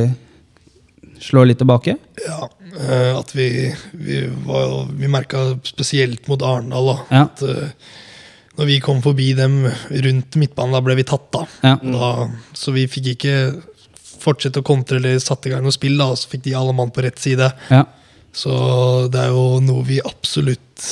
slår 1.22 1.48
litt 1.50 1.60
tilbake? 1.62 1.96
Ja, 2.26 2.48
eh, 2.78 3.10
at 3.18 3.32
vi, 3.34 3.48
vi, 3.92 4.20
var- 4.46 4.88
vi 4.92 5.10
merka 5.10 5.44
spesielt 5.66 6.28
mot 6.30 6.42
Arendal 6.46 6.88
da, 6.92 6.96
Ja. 7.10 7.22
at 7.28 7.42
uh, 7.42 7.68
når 8.60 8.68
vi 8.68 8.80
kom 8.84 8.98
forbi 9.02 9.30
dem 9.34 9.62
rundt 10.04 10.36
midtbanen, 10.36 10.74
da 10.76 10.82
ble 10.84 10.96
vi 10.98 11.06
tatt 11.08 11.30
da. 11.32 11.46
Ja. 11.64 11.76
Da, 11.80 12.08
så 12.52 12.74
vi 12.76 12.84
fikk 12.90 13.14
ikke 13.14 13.36
fortsette 14.22 14.62
å 14.62 14.66
kontre 14.66 15.00
eller 15.00 15.18
satte 15.22 15.50
i 15.50 15.52
gang 15.54 15.64
noe 15.66 15.74
spill, 15.74 15.98
da, 16.00 16.06
og 16.14 16.18
så 16.20 16.30
fikk 16.32 16.44
de 16.46 16.54
alle 16.58 16.74
mann 16.78 16.90
på 16.94 17.02
rett 17.04 17.18
side. 17.22 17.50
Ja. 17.72 17.82
Så 18.32 18.52
det 19.12 19.20
er 19.26 19.34
jo 19.34 19.58
noe 19.60 19.82
vi 19.84 19.98
absolutt 20.08 20.86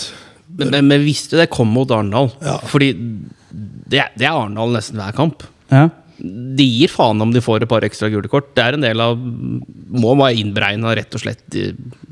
Men, 0.59 0.69
men, 0.75 0.89
men 0.91 1.05
visste 1.07 1.39
det 1.41 1.47
kom 1.55 1.71
mot 1.73 1.89
Arendal. 1.95 2.29
Ja. 2.45 2.59
Fordi 2.69 2.91
det, 3.01 4.03
er- 4.03 4.13
det 4.19 4.27
er 4.29 4.35
Arendal 4.37 4.75
nesten 4.77 5.01
hver 5.01 5.17
kamp. 5.17 5.47
ja. 5.73 5.89
De 6.21 6.65
gir 6.69 6.91
faen 6.93 7.17
om 7.25 7.31
de 7.33 7.41
får 7.41 7.63
et 7.65 7.71
par 7.71 7.81
ekstra 7.87 8.11
gule 8.13 8.29
kort. 8.29 8.51
Det 8.53 8.61
er 8.61 8.77
en 8.77 8.83
del 8.85 9.01
av 9.01 9.15
Må 9.17 10.11
være 10.21 10.37
innberegna 10.43 10.91
rett 10.99 11.15
og 11.17 11.23
slett 11.23 11.57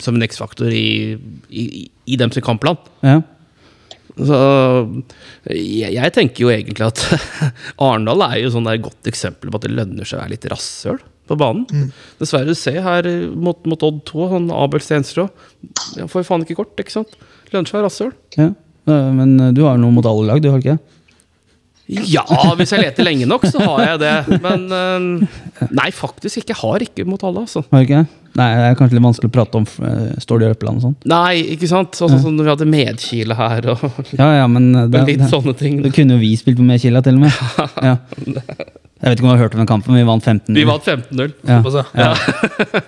som 0.01 0.17
en 0.17 0.25
X-faktor 0.25 0.73
i, 0.73 1.19
i, 1.53 1.65
i 2.09 2.17
dem 2.17 2.33
sin 2.33 2.47
kampplan. 2.47 2.79
ja. 3.05 3.19
Så 4.19 4.39
jeg, 5.53 5.93
jeg 5.95 6.13
tenker 6.17 6.45
jo 6.45 6.51
egentlig 6.53 6.89
at 6.89 7.03
Arendal 7.85 8.25
er 8.27 8.41
jo 8.43 8.51
sånn 8.55 8.67
der 8.69 8.81
godt 8.83 9.09
eksempel 9.11 9.53
på 9.53 9.61
at 9.61 9.67
det 9.69 9.75
lønner 9.77 10.09
seg 10.09 10.19
å 10.19 10.23
være 10.25 10.35
litt 10.35 10.49
rasshøl 10.51 10.99
på 11.29 11.37
banen. 11.39 11.91
Dessverre, 12.19 12.49
du 12.49 12.57
ser 12.57 12.81
her 12.83 13.07
eh, 13.07 13.27
mot, 13.29 13.59
mot 13.69 13.83
Odd 13.85 14.01
2, 14.09 14.29
han 14.33 14.47
Abel 14.55 14.81
Stenstrå 14.81 15.27
Han 15.99 16.09
får 16.09 16.23
jo 16.25 16.29
faen 16.31 16.47
ikke 16.47 16.57
kort, 16.63 16.73
ikke 16.81 16.95
sant? 16.95 17.13
Lønner 17.53 17.69
seg 17.69 17.77
å 17.77 17.81
være 17.83 17.89
rasshøl. 17.91 18.15
ja. 18.41 18.49
Eh, 18.89 19.11
Men 19.19 19.35
eh, 19.45 19.51
du 19.53 19.61
har 19.67 19.77
noe 19.81 19.93
mot 19.93 20.07
alle 20.09 20.25
lag, 20.31 20.41
du 20.41 20.49
har 20.55 20.63
ikke? 20.65 20.79
Ja, 21.89 22.25
hvis 22.59 22.75
jeg 22.75 22.83
leter 22.85 23.07
lenge 23.07 23.27
nok, 23.29 23.47
så 23.49 23.63
har 23.65 23.85
jeg 23.85 24.01
det. 24.03 24.39
Men 24.45 24.67
eh, 24.77 25.69
nei, 25.73 25.89
faktisk 25.95 26.43
ikke. 26.43 26.53
Jeg 26.53 26.61
har 26.61 26.85
ikke 26.85 27.07
mot 27.09 27.23
alle, 27.25 27.47
altså. 27.47 27.63
Ikke? 27.81 28.03
Nei, 28.39 28.49
det 28.55 28.67
er 28.69 28.77
kanskje 28.79 28.99
litt 28.99 29.07
vanskelig 29.07 29.31
å 29.31 29.35
prate 29.35 29.59
om 29.59 29.65
Står 30.23 30.43
det 30.43 30.51
i 30.51 30.55
Øppeland 30.55 30.79
og 30.79 30.85
sånn. 30.85 30.97
Nei, 31.11 31.41
ikke 31.57 31.71
sant? 31.71 31.97
Sånn 31.99 32.13
som 32.21 32.37
når 32.37 32.45
vi 32.45 32.53
hadde 32.53 32.69
Medkile 32.71 33.39
her 33.39 33.71
og 33.73 33.87
Ja, 34.13 34.29
ja, 34.43 34.45
men 34.51 34.69
eh, 34.75 34.89
det, 34.93 35.05
litt 35.09 35.25
det, 35.25 35.31
sånne 35.33 35.57
ting. 35.59 35.81
Da 35.85 35.93
kunne 35.95 36.19
jo 36.19 36.23
vi 36.23 36.35
spilt 36.41 36.61
på 36.61 36.67
Medkila 36.67 37.03
til 37.07 37.19
og 37.19 37.27
med. 37.27 37.41
Ja. 37.89 37.97
Jeg 38.99 39.13
vet 39.13 39.21
ikke 39.21 39.29
om 39.29 39.29
du 39.29 39.35
har 39.37 39.45
hørt 39.45 39.55
om 39.55 39.61
den 39.63 39.69
kampen, 39.71 39.95
men 39.95 40.03
vi 40.03 40.09
vant 40.09 40.25
15-0. 40.27 40.57
Vi 40.57 40.65
vant 40.67 40.89
15-0. 40.91 41.35
Ja. 41.47 41.61
Ja. 41.95 42.15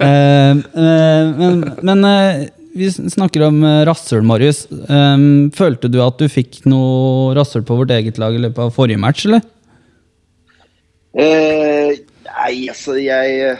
Eh, 0.01 0.51
eh, 0.51 1.29
men 1.39 1.61
men 1.87 2.07
eh, 2.09 2.49
vi 2.81 3.11
snakker 3.13 3.45
om 3.47 3.61
uh, 3.65 3.83
rasshøl, 3.89 4.25
Marius. 4.27 4.65
Um, 4.89 5.51
følte 5.57 5.91
du 5.93 6.01
at 6.05 6.21
du 6.21 6.27
fikk 6.33 6.63
noe 6.71 7.35
rasshøl 7.39 7.67
på 7.69 7.79
vårt 7.83 7.93
eget 7.95 8.21
lag 8.21 8.37
i 8.37 8.43
løpet 8.43 8.67
av 8.67 8.75
forrige 8.75 9.01
match, 9.01 9.27
eller? 9.29 9.45
Uh, 11.15 11.95
nei, 12.27 12.55
altså 12.71 12.97
jeg 13.01 13.59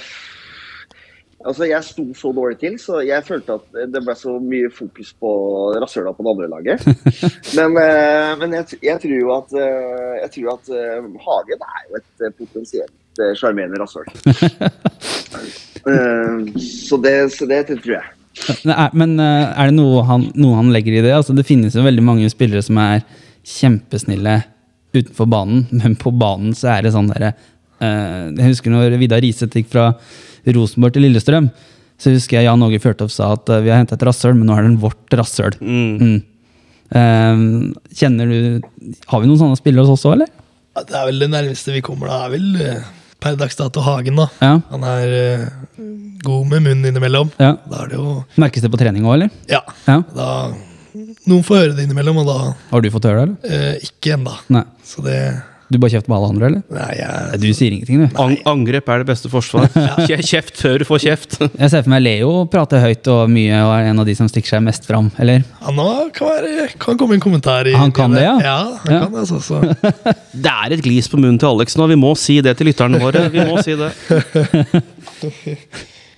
Altså, 1.41 1.65
jeg 1.65 1.85
sto 1.87 2.03
så 2.13 2.31
dårlig 2.37 2.59
til, 2.61 2.75
så 2.77 2.99
jeg 3.01 3.25
følte 3.25 3.55
at 3.57 3.77
det 3.89 4.03
ble 4.05 4.15
så 4.19 4.35
mye 4.45 4.69
fokus 4.77 5.15
på 5.17 5.31
rasshøla 5.81 6.13
på 6.13 6.27
det 6.27 6.35
andre 6.35 6.49
laget. 6.53 6.85
Men, 7.57 7.79
eh, 7.81 8.33
men 8.41 8.57
jeg, 8.59 8.77
jeg 8.85 9.01
tror 9.01 9.15
jo 9.17 9.31
at, 9.39 9.55
eh, 9.57 10.19
jeg 10.21 10.31
tror 10.35 10.51
at 10.59 10.69
eh, 10.77 11.09
Hagen 11.25 11.65
er 11.65 11.87
jo 11.87 11.97
et 11.97 12.27
eh, 12.27 12.35
potensielt 12.37 13.23
eh, 13.25 13.33
sjarmerende 13.41 13.81
rasshøl. 13.81 14.09
Eh, 15.81 16.59
så, 16.61 16.99
det, 17.01 17.13
så 17.33 17.47
det 17.49 17.63
tror 17.71 17.95
jeg. 17.95 18.09
Men 18.65 18.73
er, 18.73 18.95
men 18.97 19.17
eh, 19.21 19.49
er 19.59 19.71
det 19.71 19.77
noe 19.77 20.05
han, 20.07 20.29
noe 20.39 20.59
han 20.59 20.71
legger 20.75 20.97
i 20.97 21.03
det? 21.05 21.13
Altså, 21.17 21.35
det 21.37 21.47
finnes 21.49 21.75
jo 21.77 21.85
veldig 21.85 22.05
mange 22.07 22.31
spillere 22.33 22.63
som 22.65 22.79
er 22.83 23.03
kjempesnille 23.47 24.37
utenfor 24.95 25.29
banen, 25.31 25.67
men 25.81 25.97
på 25.99 26.13
banen 26.15 26.55
så 26.57 26.75
er 26.77 26.87
det 26.87 26.95
sånn 26.95 27.11
derre 27.13 27.33
eh, 27.83 28.31
Jeg 28.39 28.55
husker 28.55 28.75
når 28.75 28.99
Vidar 29.01 29.23
Riseth 29.25 29.59
gikk 29.59 29.71
fra 29.73 29.91
Rosenborg 30.47 30.97
til 30.97 31.05
Lillestrøm. 31.05 31.51
Så 32.01 32.15
husker 32.15 32.39
jeg 32.39 32.49
Jan 32.49 32.63
Åge 32.65 32.81
Fjørtoft 32.81 33.13
sa 33.17 33.35
at 33.37 33.51
eh, 33.53 33.65
vi 33.67 33.73
har 33.73 33.83
henta 33.83 33.99
et 33.99 34.07
rasshøl, 34.09 34.37
men 34.39 34.49
nå 34.49 34.57
er 34.57 34.67
det 34.67 34.81
vårt 34.83 35.19
rasshøl. 35.21 35.59
Mm. 35.61 36.21
Eh, 36.91 37.43
kjenner 37.95 38.31
du 38.31 38.71
Har 39.13 39.21
vi 39.23 39.29
noen 39.29 39.39
sånne 39.39 39.59
spillere 39.59 39.85
hos 39.85 40.01
oss 40.01 40.09
òg, 40.09 40.17
eller? 40.19 40.33
Det 40.81 40.97
er 40.97 41.07
vel 41.11 41.21
det 41.21 41.29
nærmeste 41.35 41.75
vi 41.75 41.83
kommer. 41.85 42.09
Da 42.09 42.25
er 42.25 42.35
vel 42.39 42.49
per 43.21 43.37
dags 43.41 43.57
dato 43.59 43.83
Hagen, 43.85 44.17
da. 44.17 44.27
Ja. 44.41 44.55
Han 44.71 44.85
er 44.89 45.15
eh, 45.19 45.47
god 46.25 46.47
med 46.51 46.63
munnen 46.67 46.89
innimellom. 46.91 47.31
ja. 47.39 47.55
Da 47.71 47.85
er 47.85 47.93
det 47.93 47.99
jo 48.01 48.17
Merkes 48.41 48.63
det 48.65 48.71
på 48.73 48.81
trening 48.81 49.05
òg, 49.07 49.15
eller? 49.19 49.31
Ja. 49.51 49.61
Ja. 49.87 50.01
Da, 50.17 50.29
noen 51.29 51.45
får 51.47 51.61
høre 51.63 51.77
det 51.79 51.85
innimellom, 51.87 52.19
og 52.23 52.27
da 52.31 52.39
Har 52.73 52.83
du 52.85 52.91
fått 52.91 53.07
høre 53.11 53.27
det, 53.27 53.37
eller? 53.51 53.71
eh, 53.77 53.87
ikke 53.91 54.17
ennå. 54.17 54.35
Nei. 54.57 54.65
Så 54.85 55.05
det 55.07 55.19
Du 55.71 55.77
bare 55.79 55.93
kjefter 55.93 56.11
på 56.11 56.17
alle 56.17 56.29
andre, 56.33 56.47
eller? 56.51 56.63
Nei, 56.75 56.95
jeg 56.99 57.39
Du 57.39 57.47
sier 57.55 57.71
ingenting, 57.77 58.01
du. 58.03 58.17
Ang 58.19 58.33
angrep 58.51 58.89
er 58.91 59.05
det 59.05 59.07
beste 59.13 59.31
forsvar. 59.31 59.69
Kje- 60.09 60.19
Kjeft 60.27 60.59
før 60.59 60.83
du 60.83 60.85
får 60.89 61.03
kjeft. 61.05 61.37
Jeg 61.63 61.71
ser 61.71 61.85
for 61.87 61.93
meg 61.93 62.03
Leo 62.03 62.33
prater 62.51 62.83
høyt 62.83 63.07
og 63.13 63.31
mye 63.31 63.61
og 63.63 63.71
er 63.77 63.91
en 63.93 64.03
av 64.03 64.09
de 64.09 64.17
som 64.19 64.27
stikker 64.31 64.57
seg 64.57 64.65
mest 64.67 64.89
fram, 64.89 65.13
eller? 65.23 65.45
Han 65.63 65.79
nå 65.79 65.87
kan, 66.17 66.27
være, 66.33 66.67
kan 66.83 66.99
komme 66.99 67.15
en 67.19 67.23
kommentar 67.23 67.71
i 67.71 67.77
Han 67.79 67.95
kan 67.95 68.11
det, 68.19 68.25
ja? 68.27 68.35
Ja, 68.43 68.59
han 68.83 68.97
Ja. 68.97 69.01
kan 69.05 69.15
det, 69.15 69.23
altså. 69.23 69.39
Så. 69.39 69.63
Det 70.47 70.51
er 70.57 70.75
et 70.75 70.83
glis 70.85 71.07
på 71.13 71.19
munnen 71.23 71.39
til 71.39 71.51
Alex 71.53 71.79
nå. 71.79 71.87
Vi 71.91 71.99
må 72.03 72.11
si 72.19 72.41
det 72.43 72.57
til 72.59 72.67
lytterne 72.71 72.99
våre. 73.03 73.29
Vi 73.31 73.47
må 73.47 73.63
si 73.63 73.79
det. 73.79 73.91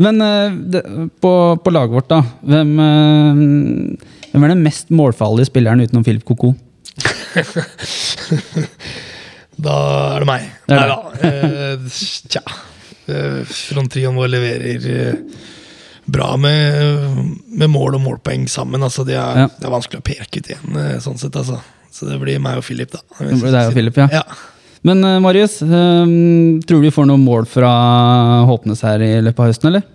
Men 0.02 0.20
eh, 0.24 0.56
det, 0.72 0.82
på, 1.20 1.32
på 1.62 1.72
laget 1.76 1.92
vårt, 2.00 2.08
da. 2.10 2.22
Hvem, 2.48 2.72
eh, 2.88 4.26
hvem 4.32 4.44
er 4.48 4.54
den 4.56 4.64
mest 4.64 4.88
målfarlige 4.94 5.50
spilleren 5.52 5.84
utenom 5.84 6.04
Philip 6.08 6.24
Koko? 6.24 6.54
Da 9.62 9.78
er 10.16 10.24
det 10.24 10.28
meg. 10.28 10.46
Det 10.66 10.76
er 10.76 10.80
Nei 10.82 10.90
da. 10.90 11.00
Uh, 11.22 11.98
tja. 12.32 12.42
Uh, 13.08 13.42
Frontrioen 13.46 14.16
vår 14.18 14.30
leverer 14.32 14.86
uh, 14.88 15.50
bra 16.04 16.32
med, 16.36 16.82
med 17.46 17.70
mål 17.70 17.94
og 17.98 18.02
målpoeng 18.02 18.48
sammen. 18.50 18.82
Altså, 18.82 19.04
det, 19.06 19.14
er, 19.18 19.44
Ja. 19.44 19.48
det 19.58 19.68
er 19.68 19.74
vanskelig 19.74 20.02
å 20.02 20.06
peke 20.06 20.42
ut 20.42 20.50
igjen, 20.50 20.76
eh, 20.78 20.96
sånn 21.02 21.18
sett. 21.20 21.36
Altså. 21.38 21.60
Så 21.92 22.08
det 22.08 22.18
blir 22.22 22.40
meg 22.42 22.58
og 22.58 22.66
Philip, 22.66 22.90
da. 22.90 23.02
Det 23.20 23.36
blir 23.38 23.52
deg 23.54 23.70
og 23.70 23.76
Philip, 23.76 24.00
ja. 24.02 24.08
ja. 24.10 24.22
Men 24.82 25.04
eh, 25.06 25.20
Marius, 25.22 25.60
eh, 25.62 26.12
tror 26.66 26.82
du 26.82 26.86
vi 26.88 26.94
får 26.94 27.06
noen 27.06 27.22
mål 27.22 27.46
fra 27.50 27.70
Håpnes 28.48 28.82
her 28.82 29.04
i 29.04 29.12
løpet 29.22 29.44
av 29.44 29.52
høsten, 29.52 29.70
eller? 29.70 29.86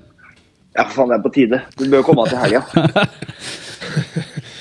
Ja, 0.78 0.86
for 0.86 1.02
faen, 1.02 1.12
det 1.12 1.18
er 1.18 1.24
på 1.26 1.34
tide. 1.34 1.62
Du 1.76 1.88
bør 1.92 2.06
komme 2.06 2.28
til 2.30 2.40
helga. 2.40 2.64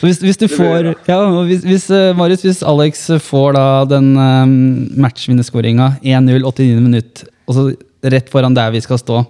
Hvis, 0.02 0.20
hvis 0.20 0.38
du 0.38 0.46
får 0.50 0.90
ja, 1.08 1.16
hvis, 1.48 1.62
hvis, 1.64 1.86
eh, 1.94 2.10
Marius, 2.16 2.44
hvis 2.44 2.62
Alex 2.66 3.06
får 3.24 3.56
da 3.56 3.66
den 3.88 4.10
um, 4.14 4.56
matchvinnerskåringa 5.00 5.94
1-0 6.04 6.44
89 6.44 6.82
minutt, 6.84 7.22
og 7.48 7.56
så 7.56 7.64
rett 8.12 8.28
foran 8.30 8.56
der 8.56 8.74
vi 8.74 8.82
skal 8.84 9.00
stå, 9.00 9.22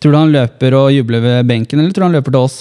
tror 0.00 0.14
du 0.14 0.18
han 0.20 0.34
løper 0.34 0.76
og 0.78 0.92
jubler 0.94 1.24
ved 1.24 1.50
benken, 1.50 1.82
eller 1.82 1.90
tror 1.90 2.06
du 2.06 2.08
han 2.10 2.18
løper 2.20 2.36
til 2.36 2.46
oss? 2.46 2.60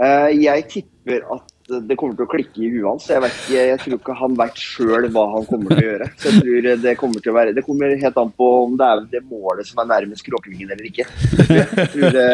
Uh, 0.00 0.32
jeg 0.32 0.64
tipper 0.72 1.22
at 1.36 1.52
det 1.66 1.96
kommer 1.98 2.14
til 2.14 2.26
å 2.26 2.30
klikke 2.30 2.60
i 2.62 2.68
huet 2.70 2.86
hans. 2.86 3.06
Jeg, 3.10 3.22
vet 3.24 3.38
jeg 3.50 3.78
tror 3.82 3.96
ikke 3.98 4.16
han 4.20 4.36
vet 4.38 4.60
sjøl 4.62 5.08
hva 5.14 5.24
han 5.32 5.46
kommer 5.48 5.72
til 5.72 5.82
å 5.82 5.86
gjøre. 5.88 6.10
Så 6.14 6.30
jeg 6.30 6.42
tror 6.44 6.82
Det 6.84 6.92
kommer 7.00 7.22
til 7.22 7.32
å 7.32 7.36
være, 7.36 7.54
det 7.56 7.64
kommer 7.66 7.96
helt 8.02 8.20
an 8.22 8.34
på 8.38 8.50
om 8.62 8.76
det 8.78 8.90
er 8.90 9.02
det 9.16 9.22
målet 9.26 9.68
som 9.68 9.82
er 9.82 9.90
nærmest 9.90 10.26
kråkevingen 10.28 10.70
eller 10.70 10.86
ikke. 10.90 11.08
Jeg 11.50 11.88
tror 11.94 12.14
det, 12.14 12.28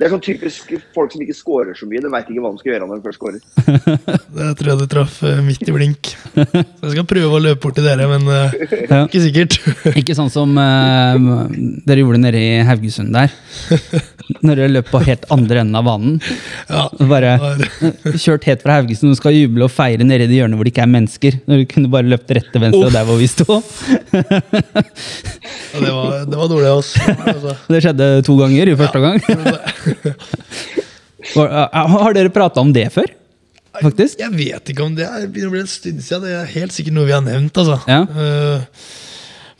det 0.00 0.06
er 0.06 0.12
sånn 0.14 0.22
typisk 0.24 0.70
folk 0.96 1.12
som 1.12 1.20
ikke 1.20 1.34
scorer 1.36 1.76
så 1.76 1.84
mye. 1.84 2.00
De 2.00 2.08
veit 2.08 2.28
ikke 2.32 2.40
hva 2.40 2.50
de 2.54 2.60
skal 2.62 2.70
gjøre 2.72 2.86
når 2.88 3.00
de 3.00 3.04
først 3.04 3.18
scorer. 3.20 3.40
Det 4.38 4.46
tror 4.56 4.70
jeg 4.70 4.78
du 4.80 4.84
traff 4.88 5.18
eh, 5.28 5.42
midt 5.44 5.68
i 5.68 5.74
blink. 5.76 6.12
Så 6.32 6.86
jeg 6.86 6.94
skal 6.94 7.08
prøve 7.10 7.36
å 7.36 7.42
løpe 7.44 7.60
bort 7.66 7.76
til 7.76 7.84
dere, 7.84 8.06
men 8.08 8.24
eh, 8.32 9.02
ikke 9.04 9.20
sikkert. 9.26 9.58
Ikke 9.92 10.16
sånn 10.16 10.32
som 10.32 10.56
eh, 10.56 11.28
dere 11.84 12.00
gjorde 12.00 12.22
nede 12.22 12.40
i 12.40 12.62
Haugesund 12.64 13.12
der. 13.12 13.36
Når 14.44 14.60
dere 14.60 14.70
løp 14.72 14.90
på 14.92 15.00
helt 15.06 15.24
andre 15.34 15.62
enden 15.64 15.78
av 15.80 15.86
banen. 15.88 16.16
Ja, 16.70 16.84
Bare 17.10 17.32
kjørt 18.14 18.46
helt 18.48 18.62
fra 18.64 18.78
Haugesund 18.78 19.12
og 19.14 19.18
skal 19.18 19.34
juble 19.36 19.66
og 19.66 19.72
feire 19.74 20.06
nede 20.06 20.26
i 20.26 20.30
det 20.30 20.38
hjørnet 20.40 20.58
hvor 20.60 20.68
det 20.68 20.72
ikke 20.74 20.84
er 20.86 20.92
mennesker. 20.94 21.38
Når 21.50 21.62
du 21.62 21.66
kunne 21.74 21.90
bare 21.92 22.08
løpt 22.10 22.30
rett 22.38 22.50
til 22.54 22.62
venstre 22.64 22.86
og 22.88 22.94
der 22.94 23.08
hvor 23.08 23.18
vi 23.20 23.28
sto. 23.30 23.58
Ja, 24.14 25.80
det, 25.80 25.92
var, 25.92 26.24
det 26.26 26.36
var 26.40 26.48
dårlig 26.50 26.68
av 26.70 26.80
oss. 26.82 26.90
Altså, 27.00 27.54
Det 27.72 27.80
skjedde 27.84 28.08
to 28.26 28.36
ganger 28.40 28.70
i 28.72 28.76
første 28.80 29.02
gang. 29.04 29.18
Var- 31.36 31.52
eh, 31.52 31.94
Har 31.94 32.16
dere 32.16 32.32
prata 32.34 32.62
om 32.64 32.72
det 32.74 32.88
før? 32.94 33.08
Faktisk? 33.80 34.18
jeg 34.18 34.32
vet 34.34 34.70
ikke 34.72 34.82
om 34.82 34.96
det 34.98 35.04
er, 35.06 35.28
begynner 35.30 35.52
å 35.52 35.54
bli 35.54 35.60
en 35.62 35.68
stund 35.70 36.00
siden. 36.02 36.24
Det 36.26 36.32
er 36.40 36.48
helt 36.56 36.74
sikkert 36.74 36.96
noe 36.96 37.06
vi 37.06 37.14
har 37.14 37.22
nevnt. 37.22 37.54
Altså. 37.62 37.76
Ja. 37.86 38.00
Eh, 38.02 38.58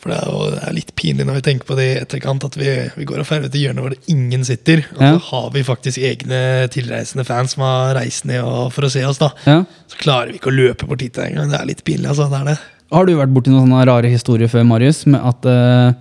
for 0.00 0.10
det 0.12 0.16
er, 0.16 0.28
jo, 0.32 0.50
det 0.54 0.60
er 0.64 0.74
litt 0.78 0.92
pinlig 0.96 1.26
når 1.28 1.36
vi 1.36 1.42
tenker 1.44 1.68
på 1.68 1.76
det 1.76 1.86
i 1.90 1.98
etterkant, 2.00 2.44
at 2.48 2.54
vi, 2.56 2.68
vi 2.96 3.04
går 3.08 3.20
og 3.20 3.28
feirer 3.28 3.50
til 3.52 3.66
hjørnet 3.66 3.84
hvor 3.84 3.92
det 3.92 4.12
ingen 4.14 4.46
sitter. 4.48 4.80
Og 4.96 5.02
Ja. 5.04 5.10
så 5.18 5.24
har 5.28 5.50
vi 5.52 5.62
faktisk 5.66 6.00
egne 6.08 6.40
tilreisende 6.72 7.26
fans 7.28 7.52
som 7.56 7.64
har 7.66 7.94
reist 7.98 8.24
ned 8.30 8.40
og, 8.40 8.70
for 8.72 8.88
å 8.88 8.90
se 8.92 9.04
oss. 9.04 9.20
da 9.20 9.28
Ja. 9.44 9.58
Så 9.92 10.00
klarer 10.00 10.32
vi 10.32 10.40
ikke 10.40 10.48
å 10.52 10.56
løpe 10.56 10.88
bort 10.88 11.04
hit 11.04 11.20
engang. 11.20 11.52
Det 11.52 11.60
er 11.60 11.68
litt 11.68 11.84
pinlig. 11.84 12.08
altså, 12.08 12.30
det 12.32 12.40
er 12.40 12.50
det. 12.54 12.58
Har 12.90 13.06
du 13.06 13.12
vært 13.14 13.30
borti 13.36 13.52
noen 13.52 13.68
sånne 13.68 13.84
rare 13.86 14.08
historier 14.10 14.48
før, 14.50 14.64
Marius? 14.66 15.04
Med 15.06 15.20
at 15.22 15.46
uh, 15.46 15.92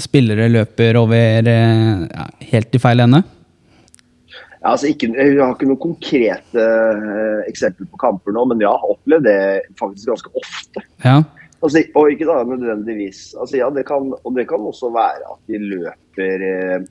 spillere 0.00 0.46
løper 0.48 0.96
over 1.02 1.50
uh, 1.50 2.28
helt 2.54 2.78
i 2.78 2.80
feil 2.80 3.04
ende? 3.04 3.20
Ja, 4.62 4.70
altså 4.76 4.86
ikke, 4.92 5.10
jeg 5.18 5.36
har 5.42 5.52
ikke 5.56 5.66
noen 5.66 5.82
konkrete 5.82 6.62
uh, 6.62 7.42
eksempler 7.50 7.88
på 7.90 7.98
kamper 8.00 8.32
nå, 8.32 8.46
men 8.52 8.62
ja, 8.62 8.70
jeg 8.70 8.80
har 8.84 8.94
opplevd 8.94 9.26
det 9.26 9.38
faktisk 9.82 10.12
ganske 10.14 10.30
ofte. 10.38 10.84
Ja. 11.04 11.18
Altså, 11.62 11.84
og 11.94 12.10
ikke 12.10 12.26
da 12.26 12.40
nødvendigvis. 12.48 13.34
Altså, 13.38 13.56
ja, 13.60 13.68
det 13.70 13.84
kan, 13.86 14.10
og 14.24 14.34
det 14.34 14.48
kan 14.50 14.64
også 14.66 14.90
være 14.94 15.22
at 15.30 15.40
de 15.46 15.60
løper 15.62 16.42
eh, 16.48 16.82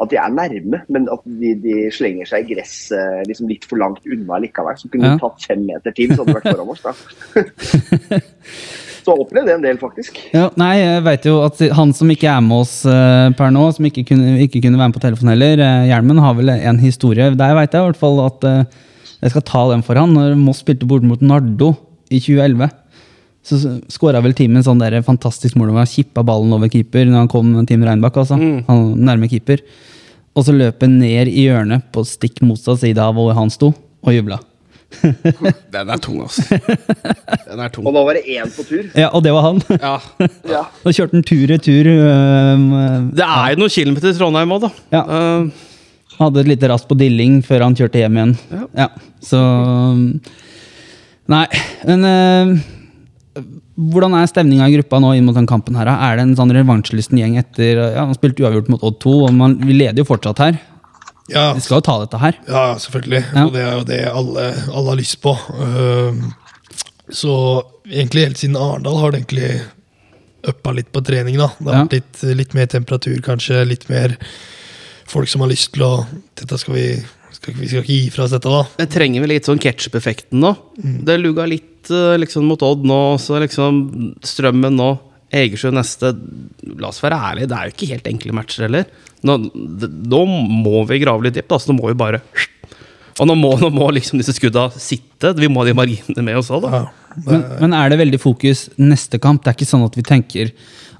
At 0.00 0.10
de 0.12 0.16
er 0.20 0.28
nærme, 0.32 0.82
men 0.92 1.06
at 1.12 1.22
de, 1.24 1.54
de 1.64 1.74
slenger 1.92 2.28
seg 2.28 2.44
i 2.44 2.54
gresset 2.54 3.26
liksom 3.30 3.48
litt 3.48 3.64
for 3.64 3.80
langt 3.80 4.04
unna 4.04 4.38
likevel. 4.44 4.76
Så 4.76 4.90
kunne 4.92 5.08
Ja. 5.08 5.14
de 5.16 5.22
tatt 5.24 5.46
fem 5.48 5.62
meter 5.66 5.94
til, 5.96 6.12
så 6.12 6.20
hadde 6.20 6.32
de 6.32 6.36
vært 6.36 6.50
foran 6.52 6.72
oss. 6.74 6.82
da. 6.84 6.92
så 9.06 9.14
jeg 9.14 9.22
opplevde 9.24 9.48
det 9.48 9.54
en 9.56 9.64
del, 9.64 9.78
faktisk. 9.80 10.18
Ja, 10.34 10.48
nei, 10.60 10.72
jeg 10.82 11.02
vet 11.06 11.28
jo 11.28 11.36
at 11.46 11.60
han 11.78 11.92
som 11.96 12.10
ikke 12.12 12.28
er 12.28 12.42
med 12.44 12.60
oss 12.64 12.74
eh, 12.90 13.28
per 13.38 13.52
nå, 13.54 13.64
som 13.76 13.88
ikke 13.88 14.04
kunne, 14.12 14.36
ikke 14.44 14.60
kunne 14.64 14.80
være 14.80 14.90
med 14.92 14.98
på 14.98 15.04
telefon 15.06 15.32
heller, 15.32 15.62
eh, 15.64 15.86
Hjelmen 15.90 16.20
har 16.22 16.36
vel 16.38 16.52
en 16.56 16.80
historie. 16.82 17.30
Der 17.38 17.56
vet 17.58 17.72
jeg 17.76 17.80
i 17.82 17.88
hvert 17.90 18.00
fall 18.04 18.20
at 18.26 18.46
eh, 18.50 18.62
jeg 19.22 19.32
skal 19.32 19.46
ta 19.48 19.62
den 19.72 19.84
for 19.86 19.96
han. 20.00 20.12
Når 20.16 20.36
Moss 20.40 20.60
spilte 20.64 20.88
bort 20.88 21.06
mot 21.08 21.22
Nardo 21.24 21.72
i 22.12 22.20
2011, 22.20 22.68
så 23.46 23.76
skåra 23.92 24.18
vel 24.24 24.34
teamet 24.34 24.60
en 24.62 24.66
sånn 24.72 24.80
der 24.82 24.98
fantastisk 25.06 25.54
mål 25.58 25.70
hvor 25.70 25.82
han 25.84 25.90
kippa 25.90 26.24
ballen 26.26 26.52
over 26.56 26.70
keeper 26.72 27.06
når 27.06 27.22
han 27.24 27.30
kom 27.30 27.52
Team 27.68 27.84
Reinbakk, 27.86 28.18
altså. 28.24 28.38
Han 28.66 28.82
nærme 29.06 29.28
keeper. 29.30 29.62
Og 30.36 30.44
så 30.48 30.52
løp 30.52 30.82
han 30.84 30.98
ned 31.00 31.30
i 31.30 31.46
hjørnet 31.46 31.86
på 31.94 32.02
stikk 32.04 32.42
motsatt 32.44 32.82
side 32.82 33.00
av 33.00 33.14
hvor 33.16 33.30
han 33.38 33.52
sto, 33.54 33.70
og 34.02 34.12
jubla. 34.16 34.40
Den 35.74 35.90
er 35.90 35.98
tung, 36.02 36.20
altså. 36.24 36.44
Den 37.46 37.62
er 37.62 37.70
tung. 37.74 37.86
Og 37.88 37.94
da 37.96 38.02
var 38.06 38.18
det 38.18 38.24
én 38.36 38.50
på 38.54 38.64
tur. 38.68 38.84
Ja, 38.96 39.08
og 39.16 39.24
det 39.24 39.32
var 39.34 39.48
han. 39.48 39.62
Ja. 39.80 39.94
Ja. 40.56 40.62
Da 40.82 40.92
kjørte 40.94 41.18
han 41.18 41.24
tur-retur. 41.26 41.88
Um, 41.90 42.68
Det 43.16 43.24
er 43.26 43.54
jo 43.54 43.62
noen 43.62 43.72
kilometer 43.72 44.10
til 44.12 44.20
Trondheim 44.20 44.54
òg, 44.56 44.66
da. 44.68 44.70
Ja. 44.94 45.02
Eh, 45.06 45.64
Hadde 46.16 46.40
et 46.40 46.48
lite 46.48 46.68
rast 46.70 46.86
på 46.88 46.96
Dilling 46.96 47.42
før 47.44 47.66
han 47.66 47.74
kjørte 47.76 48.00
hjem 48.00 48.14
igjen. 48.16 48.30
Ja. 48.78 48.86
så 49.20 49.40
Nei, 51.28 51.42
men 51.84 52.06
øh, 52.08 52.52
Hvordan 53.76 54.14
er 54.16 54.30
stemninga 54.30 54.68
i 54.70 54.76
gruppa 54.78 55.00
nå 55.02 55.12
inn 55.16 55.26
mot 55.26 55.36
den 55.36 55.48
kampen? 55.48 55.76
her? 55.78 55.90
Er 55.90 56.16
det 56.16 56.24
en 56.26 56.36
sånn 56.38 56.54
revansjelysten 56.54 57.20
gjeng 57.20 57.36
etter 57.40 57.82
ja, 57.82 58.06
Man 58.06 58.16
spilte 58.16 58.44
uavgjort 58.44 58.70
mot 58.72 58.86
Odd 58.86 58.98
2, 59.04 59.14
og 59.26 59.36
man, 59.36 59.58
vi 59.66 59.76
leder 59.76 60.02
jo 60.02 60.08
fortsatt 60.08 60.42
her. 60.44 60.58
Ja, 61.28 61.52
Vi 61.56 61.62
skal 61.64 61.80
jo 61.80 61.86
ta 61.88 61.96
dette 62.04 62.20
her. 62.22 62.36
Ja, 62.46 62.64
selvfølgelig. 62.78 63.22
Ja. 63.34 63.46
Og 63.46 63.54
det 63.54 63.62
er 63.64 63.72
jo 63.74 63.86
det 63.86 64.02
alle, 64.10 64.50
alle 64.70 64.92
har 64.92 65.00
lyst 65.00 65.18
på. 65.24 65.34
Uh, 65.34 66.28
så 67.10 67.34
egentlig 67.86 68.28
helt 68.28 68.42
siden 68.42 68.58
Arendal 68.58 69.00
har 69.02 69.12
det 69.12 69.24
egentlig 69.24 69.50
uppa 70.46 70.72
litt 70.76 70.92
på 70.94 71.02
trening. 71.02 71.38
da. 71.40 71.50
Det 71.58 71.72
har 71.72 71.84
vært 71.84 71.98
litt, 71.98 72.22
litt 72.38 72.54
mer 72.54 72.70
temperatur, 72.70 73.18
kanskje. 73.26 73.64
Litt 73.66 73.88
mer 73.90 74.14
folk 75.10 75.30
som 75.30 75.42
har 75.42 75.50
lyst 75.50 75.72
til 75.74 75.86
å 75.86 75.92
Dette 76.38 76.58
skal 76.60 76.76
vi 76.76 76.88
skal, 77.36 77.52
ikke- 77.54 77.60
Vi 77.62 77.68
skal 77.70 77.82
ikke 77.84 77.96
gi 78.00 78.10
fra 78.14 78.24
oss 78.26 78.34
dette, 78.36 78.52
da. 78.52 78.62
Jeg 78.82 78.90
trenger 78.94 79.20
vel 79.24 79.32
litt 79.34 79.48
sånn 79.48 79.60
ketsjup-effekten 79.62 80.40
nå. 80.42 80.54
Det 81.06 81.18
luga 81.20 81.46
litt 81.48 81.90
eh, 81.90 82.16
liksom 82.20 82.46
mot 82.50 82.62
Odd 82.66 82.84
nå, 82.88 83.00
så 83.22 83.38
liksom 83.42 84.14
Strømmen 84.26 84.76
nå. 84.76 84.90
Egersjø 85.36 85.72
neste. 85.74 86.12
La 86.78 86.88
oss 86.92 87.00
være 87.02 87.18
ærlige, 87.18 87.48
det 87.50 87.56
er 87.58 87.70
jo 87.70 87.74
ikke 87.74 87.88
helt 87.94 88.06
enkle 88.12 88.32
matcher 88.38 88.66
heller. 88.68 88.84
Nå, 89.26 89.34
nå 89.50 90.20
må 90.28 90.84
vi 90.86 91.00
grave 91.02 91.24
litt 91.26 91.34
dypt. 91.34 91.50
Altså, 91.56 91.72
nå 91.72 91.80
må 91.80 91.88
vi 91.90 91.96
bare 91.98 92.20
Og 93.18 93.26
nå 93.30 93.34
må, 93.34 93.54
nå 93.58 93.70
må 93.72 93.88
liksom 93.96 94.20
disse 94.20 94.34
skudda 94.36 94.66
sitte. 94.76 95.30
Vi 95.38 95.48
må 95.48 95.62
ha 95.62 95.70
de 95.70 95.74
marginene 95.74 96.22
med 96.26 96.36
oss 96.36 96.50
òg, 96.52 96.66
da. 96.66 96.82
Ja, 96.84 96.86
Men, 97.26 97.44
men 97.62 97.72
er 97.72 97.88
det 97.88 97.96
veldig 98.02 98.18
fokus 98.20 98.66
neste 98.76 99.18
kamp? 99.18 99.40
Det 99.42 99.48
er 99.54 99.56
ikke 99.56 99.68
sånn 99.70 99.86
at 99.86 99.94
vi 99.96 100.02
tenker 100.04 100.50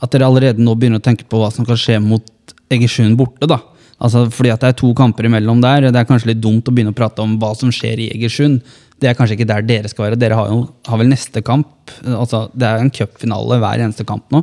at 0.01 0.11
dere 0.15 0.25
allerede 0.25 0.59
nå 0.65 0.73
begynner 0.81 0.97
å 1.03 1.05
tenke 1.05 1.27
på 1.29 1.37
hva 1.43 1.51
som 1.53 1.67
kan 1.69 1.77
skje 1.77 1.99
mot 2.01 2.25
Egersund 2.73 3.19
borte, 3.21 3.47
da? 3.47 3.59
Altså, 3.97 4.27
fordi 4.33 4.51
at 4.53 4.61
det 4.61 4.73
er 4.73 4.81
to 4.81 4.91
kamper 4.97 5.29
imellom 5.29 5.63
der. 5.65 5.89
Det 5.89 6.01
er 6.01 6.09
kanskje 6.09 6.35
litt 6.35 6.43
dumt 6.45 6.69
å 6.69 6.75
begynne 6.75 6.93
å 6.93 6.97
prate 6.97 7.25
om 7.25 7.39
hva 7.41 7.55
som 7.57 7.71
skjer 7.73 8.03
i 8.05 8.11
Egersund. 8.17 8.61
Det 9.01 9.09
er 9.11 9.17
kanskje 9.17 9.37
ikke 9.39 9.49
der 9.49 9.65
dere 9.65 9.89
skal 9.93 10.09
være. 10.09 10.19
Dere 10.21 10.37
har 10.39 10.51
jo 10.53 10.67
har 10.89 11.01
vel 11.01 11.09
neste 11.13 11.43
kamp. 11.45 11.93
Altså, 12.05 12.47
det 12.57 12.69
er 12.69 12.83
en 12.85 12.93
cupfinale 12.93 13.61
hver 13.63 13.85
eneste 13.87 14.05
kamp 14.09 14.29
nå. 14.35 14.43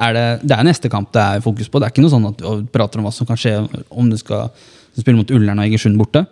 Er 0.00 0.16
det, 0.16 0.26
det 0.48 0.56
er 0.56 0.64
neste 0.64 0.88
kamp 0.92 1.10
det 1.12 1.22
er 1.22 1.44
fokus 1.44 1.68
på. 1.68 1.80
Det 1.80 1.88
er 1.88 1.94
ikke 1.94 2.04
noe 2.04 2.12
sånn 2.12 2.28
at 2.30 2.44
vi 2.44 2.68
prater 2.72 3.00
om 3.00 3.08
hva 3.08 3.12
som 3.12 3.28
kan 3.28 3.40
skje 3.40 3.56
om 3.90 4.08
du 4.12 4.16
skal 4.20 4.48
spille 4.96 5.18
mot 5.20 5.32
Ullern 5.32 5.60
og 5.60 5.68
Egersund 5.68 6.00
borte. 6.00 6.24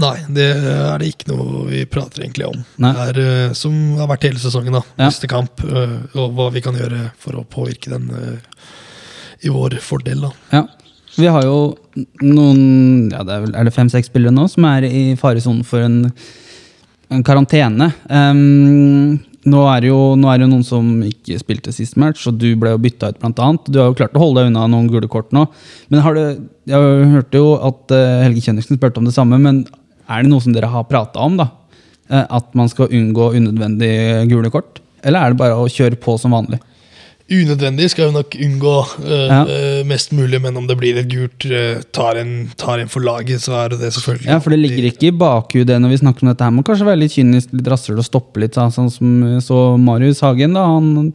Nei, 0.00 0.16
det 0.32 0.46
er 0.56 0.98
det 1.02 1.10
ikke 1.12 1.28
noe 1.30 1.66
vi 1.68 1.82
prater 1.90 2.24
egentlig 2.24 2.46
om. 2.48 2.62
Nei. 2.82 2.92
Det 2.96 3.04
er 3.12 3.18
eh, 3.50 3.56
som 3.58 3.74
har 4.00 4.08
vært 4.10 4.24
hele 4.30 4.40
sesongen. 4.40 4.78
da. 4.78 4.80
Ja. 4.96 5.10
Neste 5.10 5.28
kamp, 5.30 5.60
eh, 5.66 5.98
og 6.16 6.32
hva 6.38 6.48
vi 6.54 6.62
kan 6.64 6.78
gjøre 6.78 7.10
for 7.20 7.36
å 7.38 7.44
påvirke 7.46 7.92
den 7.92 8.08
eh, 8.16 8.64
i 9.44 9.52
vår 9.52 9.76
fordel. 9.84 10.24
da. 10.24 10.32
Ja. 10.54 10.64
Vi 11.14 11.28
har 11.30 11.44
jo 11.46 11.58
noen 12.26 13.10
ja, 13.12 13.20
det 13.22 13.34
Er, 13.36 13.42
vel- 13.44 13.54
er 13.60 13.68
det 13.68 13.74
fem-seks 13.76 14.08
spillere 14.10 14.34
nå 14.34 14.48
som 14.50 14.64
er 14.66 14.86
i 14.88 15.02
faresonen 15.20 15.62
for 15.66 15.84
en, 15.84 16.00
en 17.14 17.22
karantene? 17.26 17.90
Um, 18.10 19.20
nå, 19.46 19.60
er 19.70 19.86
jo, 19.90 19.98
nå 20.18 20.30
er 20.32 20.40
det 20.40 20.46
jo 20.46 20.50
noen 20.54 20.64
som 20.66 20.88
ikke 21.06 21.36
spilte 21.42 21.72
sist 21.76 21.98
match, 22.00 22.24
og 22.30 22.38
du 22.40 22.48
ble 22.58 22.72
jo 22.74 22.80
bytta 22.82 23.12
ut, 23.12 23.18
blant 23.22 23.42
annet. 23.44 23.66
Du 23.70 23.78
har 23.82 23.90
jo 23.92 23.98
klart 23.98 24.16
å 24.16 24.22
holde 24.24 24.40
deg 24.42 24.50
unna 24.50 24.66
noen 24.72 24.88
gule 24.90 25.10
kort 25.12 25.30
nå. 25.36 25.44
Men 25.92 26.02
har 26.06 26.16
du, 26.16 26.22
jeg 26.72 27.10
hørte 27.12 27.42
jo 27.42 27.50
at 27.70 27.92
eh, 27.94 28.22
Helge 28.24 28.42
Kjønniksen 28.46 28.80
spurte 28.80 29.02
om 29.02 29.06
det 29.10 29.14
samme, 29.16 29.38
men 29.44 29.62
er 30.08 30.24
det 30.24 30.32
noe 30.32 30.42
som 30.44 30.54
dere 30.56 30.72
har 30.72 30.88
prata 30.88 31.20
om? 31.24 31.36
da? 31.40 31.50
Eh, 32.08 32.24
at 32.24 32.50
man 32.58 32.72
skal 32.72 32.88
unngå 32.90 33.30
unødvendige 33.36 34.24
gule 34.32 34.50
kort? 34.52 34.80
Eller 35.04 35.20
er 35.28 35.34
det 35.34 35.42
bare 35.44 35.60
å 35.60 35.68
kjøre 35.70 36.00
på 36.00 36.16
som 36.20 36.32
vanlig? 36.34 36.58
Unødvendig 37.32 37.86
skal 37.88 38.10
vi 38.10 38.14
nok 38.18 38.34
unngå 38.36 38.72
eh, 39.00 39.28
Ja. 39.30 39.38
eh, 39.48 39.78
mest 39.88 40.10
mulig, 40.12 40.42
men 40.44 40.56
om 40.60 40.66
det 40.68 40.74
blir 40.76 40.98
et 41.00 41.08
gult, 41.08 41.46
eh, 41.48 41.78
tar, 41.96 42.18
en, 42.20 42.50
tar 42.60 42.82
en 42.82 42.90
for 42.92 43.00
laget, 43.00 43.40
så 43.40 43.54
er 43.62 43.70
det 43.72 43.78
det, 43.80 43.92
selvfølgelig. 43.96 44.28
Ja, 44.28 44.36
for 44.44 44.52
det 44.52 44.58
ligger 44.60 44.88
ikke 44.90 45.08
i 45.08 45.14
bakhudet 45.16 45.78
når 45.80 45.94
vi 45.94 46.00
snakker 46.02 46.26
om 46.26 46.28
dette 46.34 46.44
her. 46.44 46.52
Man 46.52 46.66
kanskje 46.68 46.84
være 46.84 47.00
litt 47.00 47.14
kynisk, 47.16 47.54
litt 47.56 47.70
rasshøl 47.72 48.02
og 48.02 48.04
stoppe 48.04 48.42
litt. 48.44 48.58
Sånn 48.60 48.90
som 48.92 49.14
så 49.40 49.62
Marius 49.80 50.20
Hagen, 50.20 50.52
da. 50.52 50.66
Han, 50.68 51.14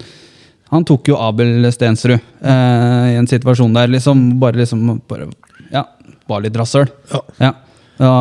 han 0.73 0.87
tok 0.89 1.11
jo 1.13 1.19
Abel 1.21 1.69
Stensrud 1.77 2.17
eh, 2.17 3.05
i 3.13 3.19
en 3.21 3.29
situasjon 3.29 3.77
der. 3.77 3.93
liksom, 3.93 4.39
Bare 4.41 4.63
liksom 4.63 4.87
bare, 5.07 5.29
Ja, 5.71 5.85
var 6.27 6.41
litt 6.41 6.57
rasshøl. 6.57 6.89
Ja. 7.13 7.21
Ja. 7.39 7.53
Ja, 7.99 8.15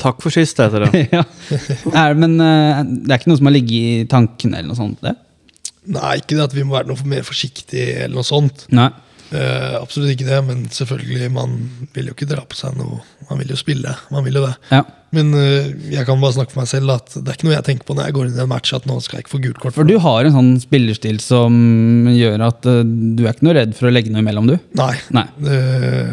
Takk 0.00 0.20
for 0.24 0.32
sist, 0.32 0.60
heter 0.60 0.84
det. 0.90 1.08
ja. 1.16 1.24
er, 1.94 2.14
men 2.20 2.36
det 2.36 3.12
er 3.12 3.18
ikke 3.18 3.32
noe 3.32 3.40
som 3.40 3.48
har 3.48 3.56
ligget 3.56 3.80
i 4.04 4.06
tankene 4.08 4.60
eller 4.60 4.72
noe 4.74 4.78
sånt? 4.78 5.00
det? 5.04 5.16
Nei, 5.88 6.16
ikke 6.20 6.36
det 6.36 6.48
at 6.48 6.56
vi 6.56 6.64
må 6.66 6.76
være 6.76 6.90
noe 6.90 7.08
mer 7.08 7.24
forsiktig 7.24 7.86
eller 8.02 8.18
noe 8.20 8.26
sånt. 8.26 8.66
Nei. 8.74 8.90
Uh, 9.30 9.78
absolutt 9.78 10.10
ikke 10.10 10.26
det, 10.26 10.38
men 10.42 10.64
selvfølgelig, 10.74 11.28
man 11.30 11.52
vil 11.94 12.08
jo 12.10 12.14
ikke 12.16 12.26
dra 12.28 12.42
på 12.50 12.56
seg 12.58 12.74
noe. 12.78 12.98
Man 13.28 13.38
vil 13.38 13.52
jo 13.54 13.58
spille, 13.58 13.92
man 14.10 14.24
vil 14.26 14.40
jo 14.40 14.42
det. 14.42 14.56
Ja. 14.72 14.80
Men 15.14 15.30
uh, 15.34 15.68
jeg 15.90 16.02
kan 16.08 16.18
bare 16.22 16.34
snakke 16.34 16.54
for 16.54 16.62
meg 16.64 16.70
selv 16.70 16.92
at 16.96 17.14
det 17.14 17.28
er 17.30 17.38
ikke 17.38 17.46
noe 17.46 17.54
jeg 17.54 17.66
tenker 17.68 17.86
på 17.86 17.94
når 17.94 18.08
jeg 18.08 18.16
går 18.16 18.26
inn 18.26 18.40
i 18.40 18.42
en 18.42 18.50
match, 18.50 18.72
at 18.74 18.88
nå 18.90 18.98
skal 19.04 19.20
jeg 19.20 19.26
ikke 19.26 19.34
få 19.36 19.42
gult 19.46 19.60
kort. 19.62 19.76
For 19.78 19.86
du 19.86 19.94
har 20.02 20.26
en 20.26 20.34
sånn 20.34 20.50
spillerstil 20.62 21.22
som 21.22 21.54
gjør 22.10 22.42
at 22.48 22.66
uh, 22.66 22.82
du 22.82 23.22
er 23.22 23.32
ikke 23.32 23.46
noe 23.46 23.56
redd 23.60 23.78
for 23.78 23.86
å 23.90 23.94
legge 23.94 24.10
noe 24.10 24.24
imellom, 24.24 24.50
du? 24.50 24.58
Nei. 24.78 24.92
Nei. 25.14 25.26
Eh, 25.46 26.10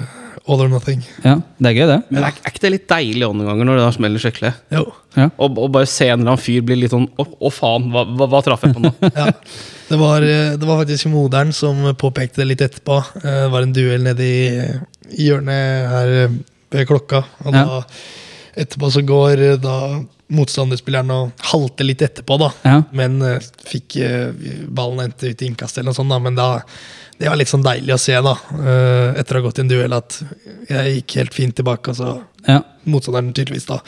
all 0.47 0.61
or 0.63 0.69
nothing. 0.71 1.01
Ja, 1.25 1.39
Det 1.57 1.71
er 1.71 1.75
gøy, 1.81 1.87
det. 1.89 1.99
Men 2.13 2.21
er, 2.23 2.37
er 2.37 2.53
ikke 2.53 2.63
det 2.67 2.73
litt 2.75 2.87
deilig 2.89 3.25
også 3.25 3.39
noen 3.41 3.49
ganger 3.49 3.69
når 3.71 3.79
det 3.79 3.87
da 3.87 3.95
smeller 3.97 4.23
skikkelig? 4.23 4.53
Jo. 4.77 4.85
Ja. 5.17 5.29
Og, 5.41 5.57
og 5.57 5.71
bare 5.73 5.87
se 5.89 6.05
en 6.11 6.19
eller 6.21 6.35
annen 6.35 6.43
fyr 6.43 6.61
bli 6.61 6.75
litt 6.83 6.91
sånn 6.93 7.07
Å, 7.17 7.23
å 7.25 7.49
faen, 7.49 7.87
hva, 7.93 8.03
hva, 8.05 8.27
hva 8.29 8.41
traff 8.45 8.61
jeg 8.67 8.75
på 8.77 8.83
nå? 8.83 8.91
Ja. 9.17 9.31
Det 9.87 9.97
var, 9.97 10.21
eh, 10.21 10.51
det 10.59 10.67
var 10.67 10.81
faktisk 10.83 11.07
moderen 11.09 11.53
som 11.55 11.79
påpekte 11.97 12.41
det 12.43 12.49
litt 12.51 12.61
etterpå. 12.65 12.97
Eh, 13.23 13.41
Det 13.47 13.49
var 13.53 13.63
en 13.65 13.73
duell 13.73 14.03
nede 14.05 14.25
i, 14.27 14.43
i 15.17 15.29
hjørnet 15.29 15.87
her 15.93 16.13
eh, 16.25 16.37
ved 16.75 16.87
klokka. 16.89 17.23
Og 17.47 17.55
Ja. 17.55 17.81
etterpå 18.59 18.89
så 18.91 19.01
går 19.07 19.43
da 19.63 19.77
motstanderspilleren 20.27 21.11
og 21.15 21.43
halter 21.53 21.87
litt 21.87 22.01
etterpå, 22.03 22.35
da. 22.41 22.49
Ja. 22.67 22.77
Men 22.91 23.21
fikk 23.63 23.95
ballen 24.75 25.05
endte 25.05 25.29
ut 25.31 25.41
i 25.41 25.47
innkast 25.47 25.77
eller 25.79 25.93
noe 25.93 25.95
sånt, 25.95 26.11
da. 26.11 26.17
Men 26.19 26.35
da, 26.35 26.47
det 27.17 27.29
var 27.31 27.39
litt 27.39 27.47
sånn 27.53 27.63
deilig 27.63 27.95
å 27.95 27.99
se, 28.01 28.17
da. 28.25 28.33
Etter 29.15 29.37
å 29.37 29.39
ha 29.39 29.45
gått 29.47 29.61
i 29.61 29.63
en 29.63 29.71
duell, 29.71 29.95
at 29.95 30.17
jeg 30.67 30.97
gikk 30.97 31.15
helt 31.21 31.37
fint 31.37 31.55
tilbake. 31.61 31.93
Og 31.93 32.01
så 32.01 32.11
Ja. 32.47 32.61
motstanderen 32.87 33.33
tydeligvis 33.35 33.67
da 33.67 33.81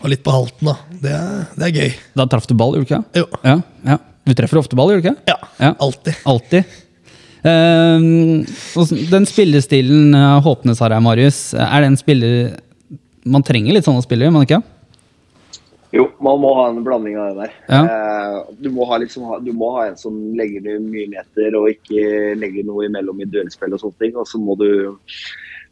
var 0.00 0.08
litt 0.12 0.22
på 0.24 0.32
halten, 0.32 0.70
da. 0.70 0.76
Det, 1.02 1.12
er- 1.12 1.48
det 1.58 1.66
er 1.68 1.74
gøy. 1.82 1.90
Da 2.16 2.26
traff 2.32 2.46
du 2.48 2.54
ball, 2.56 2.76
gjorde 2.78 2.86
du 2.86 2.94
ikke? 2.94 3.02
Jo. 3.20 3.26
Ja. 3.44 3.56
ja. 3.84 3.98
Du 4.28 4.34
treffer 4.36 4.60
ofte 4.60 4.76
ball, 4.76 4.90
gjør 4.92 5.02
du 5.02 5.08
ikke? 5.08 5.18
Ja. 5.30 5.36
Ja. 5.60 5.74
Alltid. 5.84 6.22
Alltid. 6.28 6.78
Uh, 7.38 8.42
den 9.12 9.28
spillestilen 9.30 10.10
uh, 10.16 10.40
Håpnes 10.42 10.80
har 10.82 10.90
her, 10.92 11.04
Marius, 11.04 11.52
er 11.54 11.84
det 11.84 11.86
en 11.92 11.96
spiller 12.00 12.56
Man 13.22 13.44
trenger 13.46 13.76
litt 13.76 13.86
sånne 13.86 14.02
spillere, 14.02 14.32
man 14.34 14.42
ikke? 14.48 14.58
Jo, 15.94 16.04
man 16.20 16.40
må 16.42 16.50
ha 16.58 16.66
en 16.68 16.82
blanding 16.84 17.16
av 17.16 17.30
det 17.30 17.46
der. 17.46 17.52
Ja. 17.72 17.78
Eh, 17.88 18.34
du, 18.60 18.68
må 18.76 18.84
ha 18.90 18.98
liksom, 19.00 19.24
du 19.44 19.54
må 19.56 19.70
ha 19.78 19.86
en 19.88 19.96
som 19.96 20.18
legger 20.36 20.60
ned 20.66 20.84
mye 20.84 21.06
meter 21.14 21.56
og 21.56 21.70
ikke 21.72 22.34
legger 22.36 22.66
noe 22.68 22.84
imellom 22.90 23.22
i 23.24 23.28
duellspill 23.28 23.72
og 23.72 23.80
sånne 23.80 24.02
ting. 24.04 24.12
Og 24.20 24.28
så 24.28 24.40
må, 24.42 24.56
du, 24.60 24.98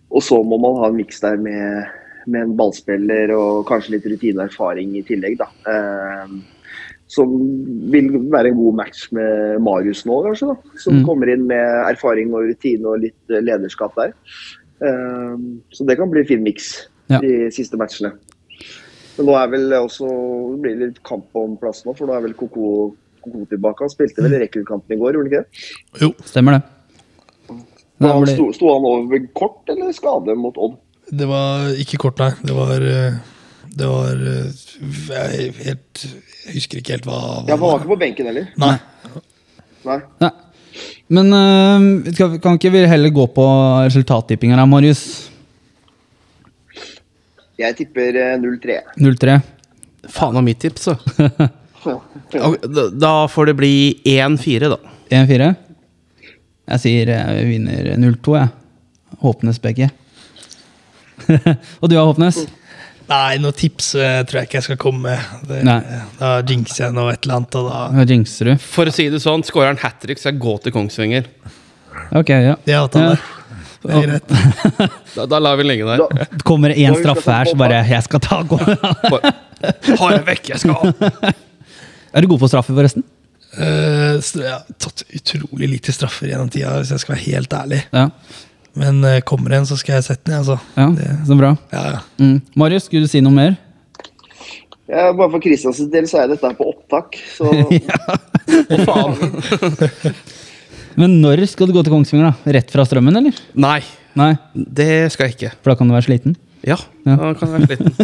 og 0.08 0.24
så 0.24 0.38
må 0.40 0.56
man 0.62 0.78
ha 0.80 0.88
en 0.88 0.96
miks 0.96 1.20
der 1.20 1.36
med, 1.40 1.92
med 2.26 2.42
en 2.42 2.56
ballspiller 2.58 3.30
og 3.36 3.64
kanskje 3.68 3.96
litt 3.96 4.06
rutine 4.10 4.42
og 4.42 4.48
erfaring 4.50 4.96
i 4.98 5.02
tillegg. 5.06 5.38
Da. 5.38 5.48
Eh, 5.70 6.36
som 7.08 7.30
vil 7.92 8.08
være 8.32 8.50
en 8.50 8.56
god 8.58 8.74
match 8.80 9.04
med 9.14 9.60
Marius 9.62 10.04
nå, 10.08 10.16
kanskje. 10.26 10.48
da. 10.50 10.78
Som 10.82 10.94
Mm. 11.00 11.04
kommer 11.06 11.30
inn 11.32 11.46
med 11.46 11.66
erfaring 11.86 12.34
og 12.34 12.48
rutine 12.48 12.84
og 12.86 13.00
litt 13.00 13.30
eh, 13.30 13.40
lederskap 13.40 13.94
der. 13.94 14.12
Eh, 14.82 15.36
så 15.72 15.86
det 15.86 15.96
kan 15.96 16.10
bli 16.10 16.20
en 16.20 16.26
fin 16.26 16.42
miks 16.42 16.88
Ja. 17.08 17.20
de 17.20 17.50
siste 17.50 17.76
matchene. 17.78 18.12
Men 19.16 19.26
nå 19.26 19.32
er 19.38 19.48
vel 19.48 19.70
også 19.72 20.06
det 20.56 20.62
blir 20.62 20.86
litt 20.88 21.02
kamp 21.02 21.26
om 21.34 21.56
plass 21.56 21.84
nå, 21.86 21.96
for 21.96 22.06
nå 22.06 22.16
er 22.16 22.20
vel 22.22 22.34
Koko, 22.34 22.94
Koko 23.22 23.46
tilbake. 23.46 23.80
Han 23.80 23.88
spilte 23.88 24.22
vel 24.22 24.34
rekordkampen 24.40 24.92
i 24.92 25.00
går, 25.00 25.12
gjorde 25.14 25.30
han 25.30 25.32
ikke 25.32 25.44
det? 25.44 26.00
Jo. 26.02 26.10
Stemmer 26.26 26.52
det. 26.58 26.62
Sto, 28.34 28.52
sto 28.52 28.66
han 28.74 28.84
over 28.84 29.26
kort 29.34 29.68
eller 29.72 29.92
skade 29.92 30.34
mot 30.36 30.54
Odd? 30.58 30.76
Det 31.06 31.26
var 31.30 31.70
ikke 31.78 32.00
kort, 32.02 32.18
nei. 32.18 32.32
Det 32.42 32.54
var 32.56 32.82
eh, 32.82 33.18
Det 33.76 33.90
var 33.90 34.24
eh, 34.32 34.64
Jeg, 35.12 35.52
helt, 35.62 36.06
jeg 36.46 36.56
husker 36.56 36.80
ikke 36.80 36.96
helt 36.96 37.06
hva, 37.06 37.20
hva 37.44 37.52
Ja, 37.52 37.54
for 37.54 37.70
han 37.70 37.76
var 37.76 37.84
ikke 37.84 37.92
på 37.92 38.00
benken 38.00 38.30
heller. 38.30 38.50
Nei. 38.58 38.74
Nei. 39.86 40.00
Nei. 40.24 40.32
Men 41.08 41.30
uh, 41.32 42.10
skal, 42.12 42.34
kan 42.42 42.58
ikke 42.58 42.72
vi 42.74 42.82
heller 42.90 43.12
gå 43.14 43.26
på 43.32 43.44
resultattippinga 43.86 44.58
da, 44.58 44.66
Marius? 44.68 45.04
Jeg 47.56 47.76
tipper 47.78 48.18
eh, 48.20 48.34
0-3. 48.42 48.80
0-3. 49.00 49.36
Faen 50.12 50.36
av 50.36 50.44
mitt 50.44 50.60
tips, 50.60 50.90
så. 50.90 50.98
Da 51.86 52.88
da 52.90 53.10
får 53.30 53.46
det 53.46 53.52
bli 53.60 53.74
1-4, 54.10 54.66
da. 54.72 54.94
1-4. 55.14 55.52
Jeg 56.66 56.82
sier 56.82 57.12
jeg 57.12 57.44
vinner 57.46 57.92
0-2, 58.02 58.34
jeg. 58.34 58.50
Håpenes 59.22 59.60
begge. 59.62 59.86
Og 61.82 61.90
du 61.90 61.96
har 61.98 62.06
Håpnes? 62.08 62.42
Nei, 63.06 63.36
noe 63.38 63.54
tips 63.54 63.92
eh, 63.94 64.20
tror 64.26 64.40
jeg 64.40 64.48
ikke 64.48 64.58
jeg 64.58 64.66
skal 64.66 64.78
komme 64.82 65.12
med. 65.12 65.46
Det, 65.46 65.60
Da 66.18 66.32
jinxer 66.42 66.88
jeg 66.88 66.96
noe 66.96 67.12
et 67.14 67.22
eller 67.22 67.38
annet, 67.38 67.58
og 67.60 67.68
da 67.70 67.82
Hva 67.94 68.06
jinxer 68.10 68.50
du? 68.50 68.54
For 68.62 68.90
å 68.90 68.94
si 68.94 69.06
det 69.12 69.22
sånn, 69.22 69.46
skårer 69.46 69.70
han 69.70 69.82
hat 69.84 70.00
trick, 70.02 70.18
så 70.18 70.32
jeg 70.32 70.40
går 70.42 70.64
til 70.64 70.74
Kongsvinger. 70.74 71.28
Ok, 72.18 72.32
ja. 72.34 72.56
Det 72.66 72.74
er 72.74 72.82
avtale. 72.82 73.18
Det 73.86 73.94
er 73.94 74.08
greit. 74.08 74.32
Da, 75.16 75.24
da 75.30 75.38
lar 75.40 75.56
vi 75.56 75.64
den 75.64 75.70
ligge 75.70 75.86
der. 75.88 76.02
Da, 76.02 76.26
Kommer 76.44 76.72
det 76.72 76.82
én 76.82 76.96
straffe 76.98 77.32
her, 77.32 77.48
så 77.48 77.56
bare 77.56 77.78
Jeg 77.88 78.04
skal 78.04 78.20
ta 78.20 78.42
gå. 78.44 78.58
Ha 78.60 80.08
deg 80.12 80.26
vekk, 80.26 80.50
jeg 80.52 80.60
skal 80.60 80.90
Er 82.16 82.24
du 82.24 82.28
god 82.28 82.42
på 82.42 82.50
straffer, 82.50 82.76
forresten? 82.76 83.06
Uh, 83.56 84.18
jeg 84.20 84.50
har 84.50 84.66
tatt 84.82 85.06
utrolig 85.16 85.70
lite 85.70 85.94
straffer 85.94 86.28
gjennom 86.28 86.50
tida, 86.52 86.74
hvis 86.82 86.92
jeg 86.92 87.00
skal 87.04 87.14
være 87.14 87.24
helt 87.30 87.56
ærlig. 87.56 87.80
Ja. 87.94 88.08
Men 88.76 88.98
eh, 89.08 89.20
kommer 89.24 89.50
det 89.54 89.58
en, 89.62 89.66
så 89.68 89.76
skal 89.80 89.96
jeg 89.98 90.04
sette 90.10 90.28
den, 90.30 90.38
altså. 90.42 90.58
ja 90.76 90.88
Det, 90.96 91.06
så 91.28 91.36
bra. 91.38 91.54
ja, 91.72 91.84
ja. 91.96 92.00
Mm. 92.20 92.40
Marius, 92.60 92.84
skulle 92.90 93.06
du 93.06 93.12
si 93.12 93.22
noe 93.24 93.32
mer? 93.36 93.56
ja, 94.86 95.08
bare 95.16 95.30
for 95.32 95.40
Kristians 95.42 95.80
del 95.90 96.04
så 96.06 96.20
er 96.22 96.28
dette 96.34 96.50
på 96.58 96.68
opptak, 96.70 97.16
så 97.34 97.48
Men 100.96 101.18
når 101.20 101.42
skal 101.50 101.68
du 101.68 101.74
gå 101.76 101.82
til 101.84 101.92
Kongsvinger? 101.92 102.30
da? 102.30 102.52
Rett 102.56 102.70
fra 102.72 102.84
strømmen, 102.88 103.16
eller? 103.20 103.36
Nei, 103.58 103.80
Nei, 104.16 104.30
det 104.54 105.10
skal 105.12 105.28
jeg 105.28 105.34
ikke. 105.36 105.50
for 105.60 105.72
da 105.72 105.76
kan 105.80 105.90
du 105.90 105.96
være 105.96 106.06
sliten? 106.08 106.36
Ja, 106.66 106.78
Ja. 107.04 107.16
da 107.20 107.34
kan 107.36 107.50
jeg 107.50 107.52
være 107.52 107.66
sliten. 107.68 107.92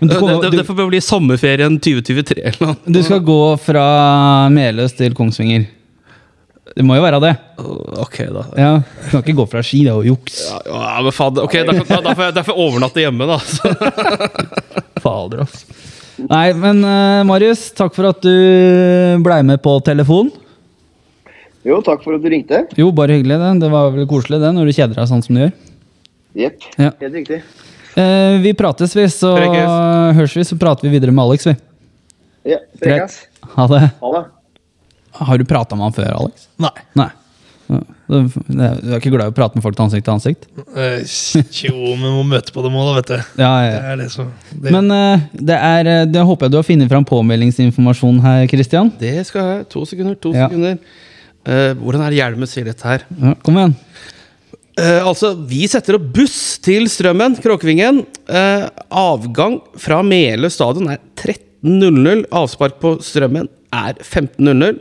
Det, 0.00 0.06
Men 0.06 0.08
du, 0.08 0.12
det, 0.14 0.18
kommer, 0.20 0.42
det, 0.50 0.50
det 0.56 0.64
får 0.64 0.86
bli 0.88 0.98
sommerferien 1.04 1.74
2023 1.76 2.36
eller 2.40 2.60
noe. 2.64 2.76
du, 2.86 2.92
du 2.96 3.00
skal 3.04 3.18
gå 3.24 3.34
fra 3.60 3.82
Meløs 4.48 4.94
til 4.96 5.12
Kongsvinger. 5.16 5.66
Det 6.76 6.84
må 6.86 6.94
jo 6.94 7.02
være 7.02 7.18
det. 7.24 7.32
Ok, 7.98 8.16
da. 8.30 8.42
Ja, 8.56 8.70
Du 8.78 9.08
kan 9.10 9.22
ikke 9.24 9.38
gå 9.40 9.46
fra 9.50 9.62
ski, 9.66 9.80
det 9.86 9.90
er 9.92 9.98
jo 10.04 10.12
juks. 10.14 10.36
Ja, 10.46 10.60
ja, 10.70 11.00
men 11.02 11.14
faen, 11.14 11.40
ok, 11.42 11.56
da, 11.66 11.74
da, 11.80 11.98
da, 12.06 12.12
får 12.14 12.24
jeg, 12.28 12.34
da 12.36 12.44
får 12.46 12.54
jeg 12.54 12.66
overnatte 12.66 13.02
hjemme, 13.02 13.26
da. 13.26 13.38
Fader, 15.04 15.42
ass. 15.46 15.64
Nei, 16.20 16.46
men 16.60 16.82
uh, 16.84 17.22
Marius, 17.26 17.70
takk 17.76 17.94
for 17.96 18.10
at 18.10 18.20
du 18.22 18.30
blei 19.24 19.40
med 19.46 19.60
på 19.64 19.74
telefon. 19.86 20.30
Jo, 21.66 21.80
takk 21.84 22.04
for 22.04 22.16
at 22.16 22.22
du 22.24 22.28
ringte. 22.32 22.62
Jo, 22.78 22.88
bare 22.96 23.18
hyggelig. 23.18 23.36
Det 23.40 23.52
Det 23.66 23.70
var 23.72 23.90
vel 23.96 24.06
koselig 24.08 24.40
det, 24.40 24.52
når 24.56 24.70
du 24.70 24.76
kjeder 24.76 25.00
deg 25.00 25.08
sånn 25.10 25.24
som 25.26 25.36
du 25.36 25.42
gjør. 25.46 25.54
Jepp, 26.40 26.68
Ja. 26.78 26.92
helt 27.00 27.16
riktig. 27.18 27.40
Uh, 27.96 28.38
vi 28.44 28.52
prates, 28.54 28.94
vi, 28.96 29.08
så 29.10 29.34
hørs 30.14 30.36
vi, 30.38 30.44
så 30.46 30.56
prater 30.60 30.86
vi 30.86 30.94
videre 30.94 31.10
med 31.12 31.24
Alex, 31.26 31.48
vi. 31.50 31.56
Ja, 32.54 32.60
Prekas. 32.80 33.18
Ha 33.56 33.66
det. 33.68 33.82
Ha 34.00 34.12
det. 34.14 34.22
Har 35.20 35.38
du 35.40 35.44
prata 35.48 35.76
med 35.76 35.88
han 35.90 35.96
før, 35.96 36.12
Alex? 36.22 36.46
Nei. 36.62 36.72
Nei. 36.98 37.10
Du 37.70 38.16
du 38.50 38.62
er 38.66 38.96
ikke 38.96 39.12
glad 39.14 39.28
i 39.28 39.30
å 39.30 39.34
prate 39.36 39.54
med 39.54 39.62
folk 39.62 39.76
til 39.78 39.84
ansikt 39.84 40.02
til 40.08 40.14
ansikt? 40.16 40.46
Eh, 40.74 41.04
jo, 41.68 41.92
men 42.00 42.16
må 42.16 42.24
møte 42.26 42.50
på 42.54 42.64
dem 42.64 42.74
òg, 42.74 42.88
da, 42.88 42.94
vet 42.98 43.10
du. 43.12 43.28
Ja, 43.44 43.50
Det 43.62 43.68
ja. 43.70 43.82
er 43.92 44.00
det 44.00 44.08
som 44.10 44.32
det, 44.50 44.72
Men 44.74 44.90
eh, 44.96 45.28
det 45.50 45.58
er 45.58 45.90
eh, 45.92 46.00
Det 46.10 46.24
håper 46.26 46.48
jeg 46.48 46.54
du 46.54 46.58
har 46.58 46.66
funnet 46.66 46.90
fram 46.90 47.06
påmeldingsinformasjon 47.06 48.18
her, 48.24 48.46
Christian. 48.50 48.90
Det 48.98 49.14
skal 49.28 49.52
jeg. 49.52 49.68
To 49.76 49.84
sekunder, 49.86 50.18
to 50.18 50.34
Ja. 50.34 50.48
sekunder. 50.50 50.80
Uh, 51.40 51.70
hvordan 51.80 52.02
er 52.04 52.10
det 52.12 52.18
Hjelmet 52.18 52.50
sier 52.52 52.66
dette 52.68 52.84
her? 52.84 53.06
Ja, 53.16 53.30
kom 53.46 53.56
igjen. 53.56 53.76
Uh, 54.76 55.06
altså, 55.08 55.30
vi 55.48 55.62
setter 55.70 55.96
opp 55.96 56.10
buss 56.12 56.58
til 56.60 56.84
Strømmen, 56.90 57.38
Kråkevingen. 57.40 58.02
Eh, 58.28 58.66
avgang 58.92 59.56
fra 59.80 60.02
Meløy 60.04 60.50
stadion 60.52 60.90
er 60.92 61.00
13.00. 61.16 62.26
Avspark 62.42 62.76
på 62.82 62.92
Strømmen 63.04 63.48
er 63.72 63.96
15.00. 64.04 64.78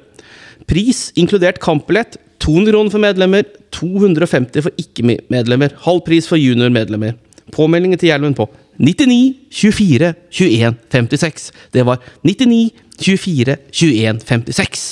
Pris, 0.70 1.10
inkludert 1.18 1.58
kampbillett, 1.64 2.20
200 2.44 2.72
kroner 2.72 2.94
for 2.94 3.02
medlemmer, 3.02 3.48
250 3.74 4.64
for 4.68 4.82
ikke-medlemmer. 4.82 5.74
Halv 5.86 6.04
pris 6.06 6.30
for 6.30 6.40
juniormedlemmer. 6.40 7.18
Påmeldingen 7.56 7.98
til 7.98 8.12
Hjelmen 8.12 8.36
på 8.38 8.46
99 8.80 9.34
24 9.52 10.14
21 10.30 10.76
56. 10.94 11.52
Det 11.74 11.86
var 11.88 12.04
99 12.24 12.70
24 13.02 13.58
21 13.72 14.20
56. 14.30 14.84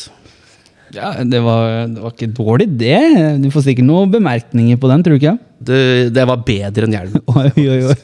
Ja, 0.95 1.11
det 1.23 1.43
var, 1.43 1.85
det 1.91 2.01
var 2.01 2.13
ikke 2.15 2.31
dårlig, 2.31 2.67
det. 2.79 2.97
Du 3.43 3.49
får 3.51 3.67
sikkert 3.67 3.87
noen 3.89 4.11
bemerkninger 4.11 4.79
på 4.81 4.89
den, 4.89 5.03
tror 5.05 5.15
du 5.15 5.19
ikke? 5.21 5.35
Det, 5.67 5.79
det 6.15 6.25
var 6.29 6.41
bedre 6.47 6.87
enn 6.87 6.97
Hjelmen. 6.97 7.23
Oi, 7.37 7.51
oi, 7.67 7.79
oi. 7.91 7.95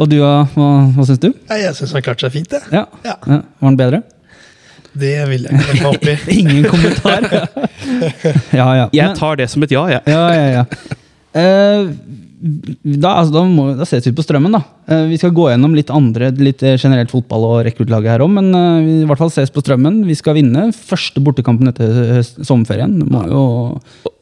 Og 0.00 0.08
du, 0.08 0.16
hva, 0.22 0.46
hva 0.56 1.06
syns 1.08 1.20
du? 1.22 1.32
Jeg 1.50 1.76
syns 1.76 1.92
han 1.92 2.04
klarte 2.04 2.22
klart 2.22 2.26
seg 2.26 2.36
fint, 2.38 2.56
jeg. 2.56 2.72
Ja. 2.72 2.86
Ja. 3.04 3.18
ja. 3.26 3.42
Var 3.42 3.68
den 3.74 3.80
bedre? 3.80 4.02
Det 4.92 5.28
vil 5.30 5.46
jeg 5.48 5.60
ikke 5.60 5.84
hoppe 5.86 6.16
opp 6.16 6.28
i. 6.28 6.38
Ingen 6.40 6.66
kommentar. 6.68 7.24
ja, 8.60 8.66
ja. 8.76 8.88
Jeg 8.92 9.14
tar 9.16 9.38
det 9.40 9.48
som 9.50 9.64
et 9.64 9.72
ja, 9.72 9.86
jeg. 9.88 10.02
Ja, 10.06 10.26
ja, 10.32 10.50
ja. 10.60 10.64
Eh, 11.32 11.86
da, 12.42 13.12
altså, 13.20 13.32
da, 13.36 13.42
må, 13.46 13.64
da 13.78 13.86
ses 13.86 14.06
vi 14.08 14.12
på 14.16 14.24
strømmen, 14.24 14.54
da. 14.56 14.60
Eh, 14.90 15.04
vi 15.12 15.18
skal 15.20 15.30
gå 15.36 15.44
gjennom 15.52 15.76
litt 15.78 15.92
andre, 15.94 16.32
litt 16.42 16.62
eh, 16.66 16.74
generelt 16.80 17.12
fotball 17.14 17.46
og 17.46 17.60
rekruttlaget 17.68 18.10
her 18.16 18.24
òg, 18.24 18.32
men 18.34 18.48
eh, 18.58 18.78
vi 18.82 18.96
i 19.02 19.06
hvert 19.06 19.20
fall 19.22 19.30
ses 19.30 19.52
på 19.54 19.62
strømmen. 19.62 20.00
Vi 20.08 20.16
skal 20.18 20.34
vinne 20.40 20.64
første 20.74 21.22
bortekampen 21.22 21.70
etter 21.70 21.92
høst- 22.18 22.42
sommerferien. 22.48 22.96
Må 23.06 23.22
jo 23.30 23.44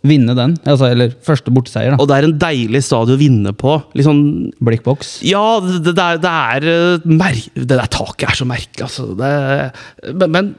vinne 0.07 0.37
den. 0.37 0.55
Altså, 0.69 0.91
eller 0.93 1.17
første 1.25 1.53
borteseier, 1.55 1.95
da. 1.95 2.01
Og 2.01 2.09
det 2.11 2.19
er 2.21 2.29
en 2.29 2.37
deilig 2.45 2.85
stadion 2.85 3.17
å 3.17 3.21
vinne 3.21 3.55
på. 3.57 3.79
Sånn 4.05 4.23
Blikkboks. 4.61 5.17
Ja, 5.29 5.45
det, 5.65 5.83
det, 5.89 5.97
er, 5.97 6.21
det 6.21 6.37
er 6.37 6.71
eh, 6.77 7.11
mer, 7.11 7.41
Det 7.57 7.71
der 7.73 7.89
taket 7.93 8.29
er 8.31 8.41
så 8.43 8.49
merkelig, 8.49 8.89
altså. 8.91 9.11
Det, 9.17 10.27
men, 10.29 10.53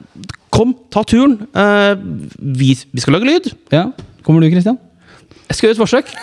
kom, 0.53 0.74
ta 0.93 1.05
turen. 1.07 1.38
Eh, 1.53 1.93
vi, 2.41 2.74
vi 2.89 3.03
skal 3.05 3.20
lage 3.20 3.30
lyd. 3.30 3.53
Ja. 3.74 3.91
Kommer 4.26 4.41
du, 4.41 4.49
Christian? 4.49 4.82
Jeg 5.51 5.57
skal 5.57 5.67
gjøre 5.67 5.75
et 5.75 5.81
forsøk. 5.83 6.11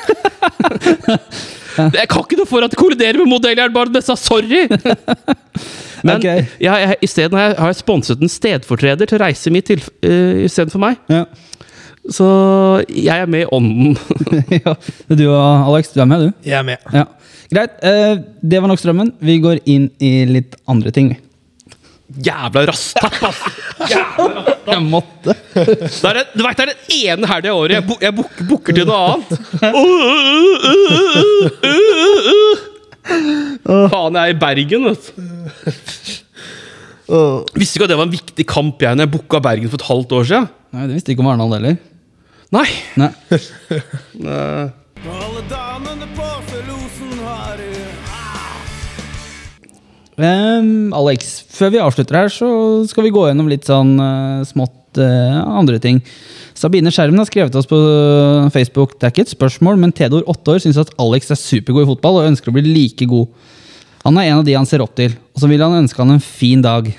Jeg 1.79 2.09
kan 2.11 2.25
ikke 2.25 2.39
noe 2.41 2.49
for 2.49 2.65
at 2.65 2.73
det 2.73 2.79
kolliderer 2.81 3.21
med 3.21 3.29
modelljernbanen, 3.31 4.01
sa 4.03 4.17
sorry! 4.19 4.65
Men 6.07 6.17
okay. 6.17 6.45
jeg, 6.63 6.75
jeg, 6.83 6.97
i 7.03 7.09
stedet 7.11 7.35
har 7.35 7.49
jeg, 7.49 7.55
har 7.59 7.71
jeg 7.73 7.79
sponset 7.81 8.21
en 8.23 8.31
stedfortreder 8.31 9.11
til 9.11 9.19
å 9.19 9.21
reise 9.25 9.51
mitt 9.55 9.67
til, 9.67 9.83
uh, 10.07 10.45
istedenfor 10.47 10.83
meg. 10.83 10.99
Ja. 11.11 11.25
Så 12.09 12.27
jeg 12.89 13.15
er 13.15 13.31
med 13.31 13.45
i 13.45 13.51
ånden. 13.53 13.99
ja. 14.65 14.75
Du 15.11 15.25
og 15.29 15.69
Alex, 15.69 15.93
du 15.95 16.03
er 16.03 16.11
med, 16.11 16.29
du? 16.29 16.47
Jeg 16.47 16.59
er 16.61 16.67
med. 16.67 16.91
Ja. 16.95 17.05
Greit. 17.51 17.79
Uh, 17.83 18.23
det 18.43 18.63
var 18.63 18.71
nok 18.71 18.83
strømmen. 18.83 19.15
Vi 19.23 19.39
går 19.45 19.63
inn 19.71 19.91
i 20.03 20.13
litt 20.31 20.59
andre 20.71 20.95
ting. 20.95 21.13
vi. 21.13 21.28
Jævla 22.09 22.63
rasstapp, 22.71 23.17
altså! 23.29 23.51
Jeg 24.69 24.81
måtte. 24.85 25.35
Det 25.53 26.09
er, 26.09 26.23
du 26.33 26.41
vet, 26.45 26.57
det 26.57 26.65
er 26.65 26.71
den 26.71 26.81
ene 26.97 27.29
helga 27.29 27.49
i 27.51 27.53
året 27.53 27.75
jeg, 27.77 27.85
bo- 27.89 27.99
jeg 28.01 28.15
booker, 28.49 28.73
til 28.79 28.87
noe 28.89 29.01
annet. 29.13 29.29
Faen, 33.93 34.17
jeg 34.17 34.23
er 34.25 34.33
i 34.35 34.39
Bergen, 34.41 34.89
vet 34.89 35.05
du. 35.09 35.23
Visste 37.57 37.79
ikke 37.79 37.87
at 37.87 37.93
det 37.93 37.97
var 38.01 38.05
en 38.09 38.13
viktig 38.13 38.45
kamp 38.49 38.83
jeg 38.85 38.97
når 38.99 39.07
jeg 39.07 39.13
booka 39.15 39.41
Bergen 39.45 39.71
for 39.73 39.81
et 39.81 39.87
halvt 39.89 40.11
år 40.19 40.27
siden. 40.29 40.49
Nei, 40.77 40.83
Det 40.91 40.99
visste 40.99 41.13
ikke 41.15 41.25
om 41.25 41.31
Arendal 41.33 41.55
heller. 41.57 41.79
Nei. 42.53 42.69
Nei. 43.01 43.13
Alle 45.09 45.43
damene 45.53 46.08
Ehm, 50.19 50.91
Alex, 50.97 51.45
før 51.55 51.71
vi 51.75 51.81
avslutter 51.83 52.17
her, 52.19 52.33
så 52.33 52.49
skal 52.91 53.07
vi 53.07 53.13
gå 53.15 53.27
gjennom 53.29 53.49
litt 53.51 53.69
sånn 53.69 53.93
uh, 54.03 54.43
smått 54.49 54.99
uh, 54.99 55.39
andre 55.61 55.79
ting. 55.83 56.01
Sabine 56.59 56.91
Skjermen 56.91 57.21
har 57.23 57.29
skrevet 57.29 57.55
oss 57.55 57.69
på 57.71 57.79
Facebook. 58.55 58.97
Det 58.99 59.07
er 59.07 59.15
ikke 59.15 59.27
et 59.29 59.35
spørsmål, 59.37 59.79
men 59.79 59.95
Tedor, 59.95 60.25
åtte 60.27 60.57
år, 60.57 60.63
syns 60.65 60.81
at 60.83 60.91
Alex 60.99 61.31
er 61.31 61.39
supergod 61.39 61.87
i 61.87 61.91
fotball 61.93 62.19
og 62.19 62.31
ønsker 62.33 62.51
å 62.51 62.57
bli 62.57 62.65
like 62.67 63.07
god. 63.11 63.31
Han 64.05 64.19
er 64.19 64.31
en 64.33 64.41
av 64.41 64.47
de 64.47 64.57
han 64.59 64.67
ser 64.67 64.83
opp 64.83 64.97
til, 64.99 65.15
og 65.35 65.43
så 65.43 65.51
vil 65.51 65.63
han 65.63 65.79
ønske 65.85 66.03
han 66.03 66.17
en 66.17 66.25
fin 66.25 66.63
dag. 66.65 66.91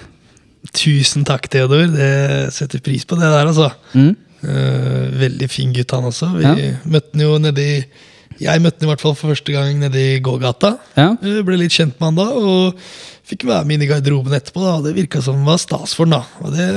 Tusen 0.76 1.26
takk, 1.28 1.47
Theodor. 1.51 1.88
Det 1.91 2.53
setter 2.55 2.84
pris 2.84 3.03
på 3.07 3.20
det 3.20 3.28
der, 3.28 3.47
altså. 3.51 3.72
Mm. 3.95 4.13
Uh, 4.39 5.05
veldig 5.20 5.49
fin 5.51 5.76
gutt, 5.76 5.91
han 5.91 6.07
også. 6.07 6.32
Vi 6.38 6.47
Ja. 6.47 6.55
møtte 6.88 7.11
han 7.17 7.26
jo 7.26 7.36
nedi 7.43 7.70
Jeg 8.40 8.64
møtte 8.64 8.82
han 8.82 8.88
i 8.88 8.92
hvert 8.94 9.04
fall 9.04 9.16
for 9.20 9.34
første 9.34 9.54
gang 9.54 9.80
nede 9.82 10.00
i 10.00 10.20
gågata. 10.24 10.76
Ja. 10.96 11.12
Eh, 11.20 11.40
ble 11.46 11.58
litt 11.60 11.76
kjent 11.76 11.98
med 12.00 12.12
han 12.12 12.20
da, 12.20 12.28
og 12.40 12.80
fikk 13.30 13.46
være 13.50 13.68
med 13.68 13.78
inn 13.78 13.86
i 13.86 13.90
garderoben 13.92 14.34
etterpå. 14.38 14.64
da, 14.64 14.78
Det 14.86 14.96
virka 14.96 15.22
som 15.22 15.38
det 15.42 15.50
var 15.50 15.60
stas 15.62 15.94
for 15.98 16.08
han, 16.08 16.18
da. 16.18 16.46
Og 16.46 16.56
det 16.56 16.70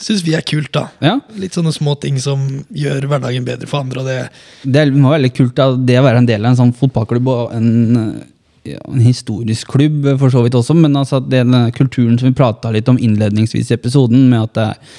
syns 0.00 0.24
vi 0.24 0.36
er 0.38 0.46
kult, 0.46 0.70
da. 0.72 0.86
Ja. 1.04 1.18
Litt 1.36 1.58
sånne 1.58 1.74
små 1.74 1.96
ting 2.00 2.20
som 2.22 2.46
gjør 2.70 3.08
hverdagen 3.10 3.46
bedre 3.48 3.68
for 3.70 3.82
andre. 3.82 4.00
og 4.00 4.06
det 4.06 4.30
Det 4.62 4.86
må 4.94 5.10
være 5.10 5.18
veldig 5.18 5.34
kult 5.36 5.54
da, 5.58 5.70
det 5.76 5.98
å 5.98 6.06
være 6.06 6.22
en 6.22 6.30
del 6.30 6.44
av 6.44 6.54
en 6.54 6.60
sånn 6.62 6.74
fotballklubb 6.78 7.28
og 7.34 7.52
en, 7.56 8.22
ja, 8.64 8.80
en 8.86 9.04
historisk 9.04 9.74
klubb 9.74 10.06
for 10.20 10.30
så 10.30 10.44
vidt 10.46 10.56
også, 10.58 10.76
men 10.78 10.96
altså 10.96 11.18
at 11.18 11.28
det 11.28 11.44
den 11.44 11.72
kulturen 11.72 12.18
som 12.18 12.30
vi 12.30 12.38
prata 12.38 12.70
litt 12.70 12.88
om 12.88 12.98
innledningsvis 12.98 13.72
i 13.72 13.76
episoden, 13.76 14.28
med 14.30 14.46
at 14.46 14.54
det 14.54 14.68
er, 14.68 14.96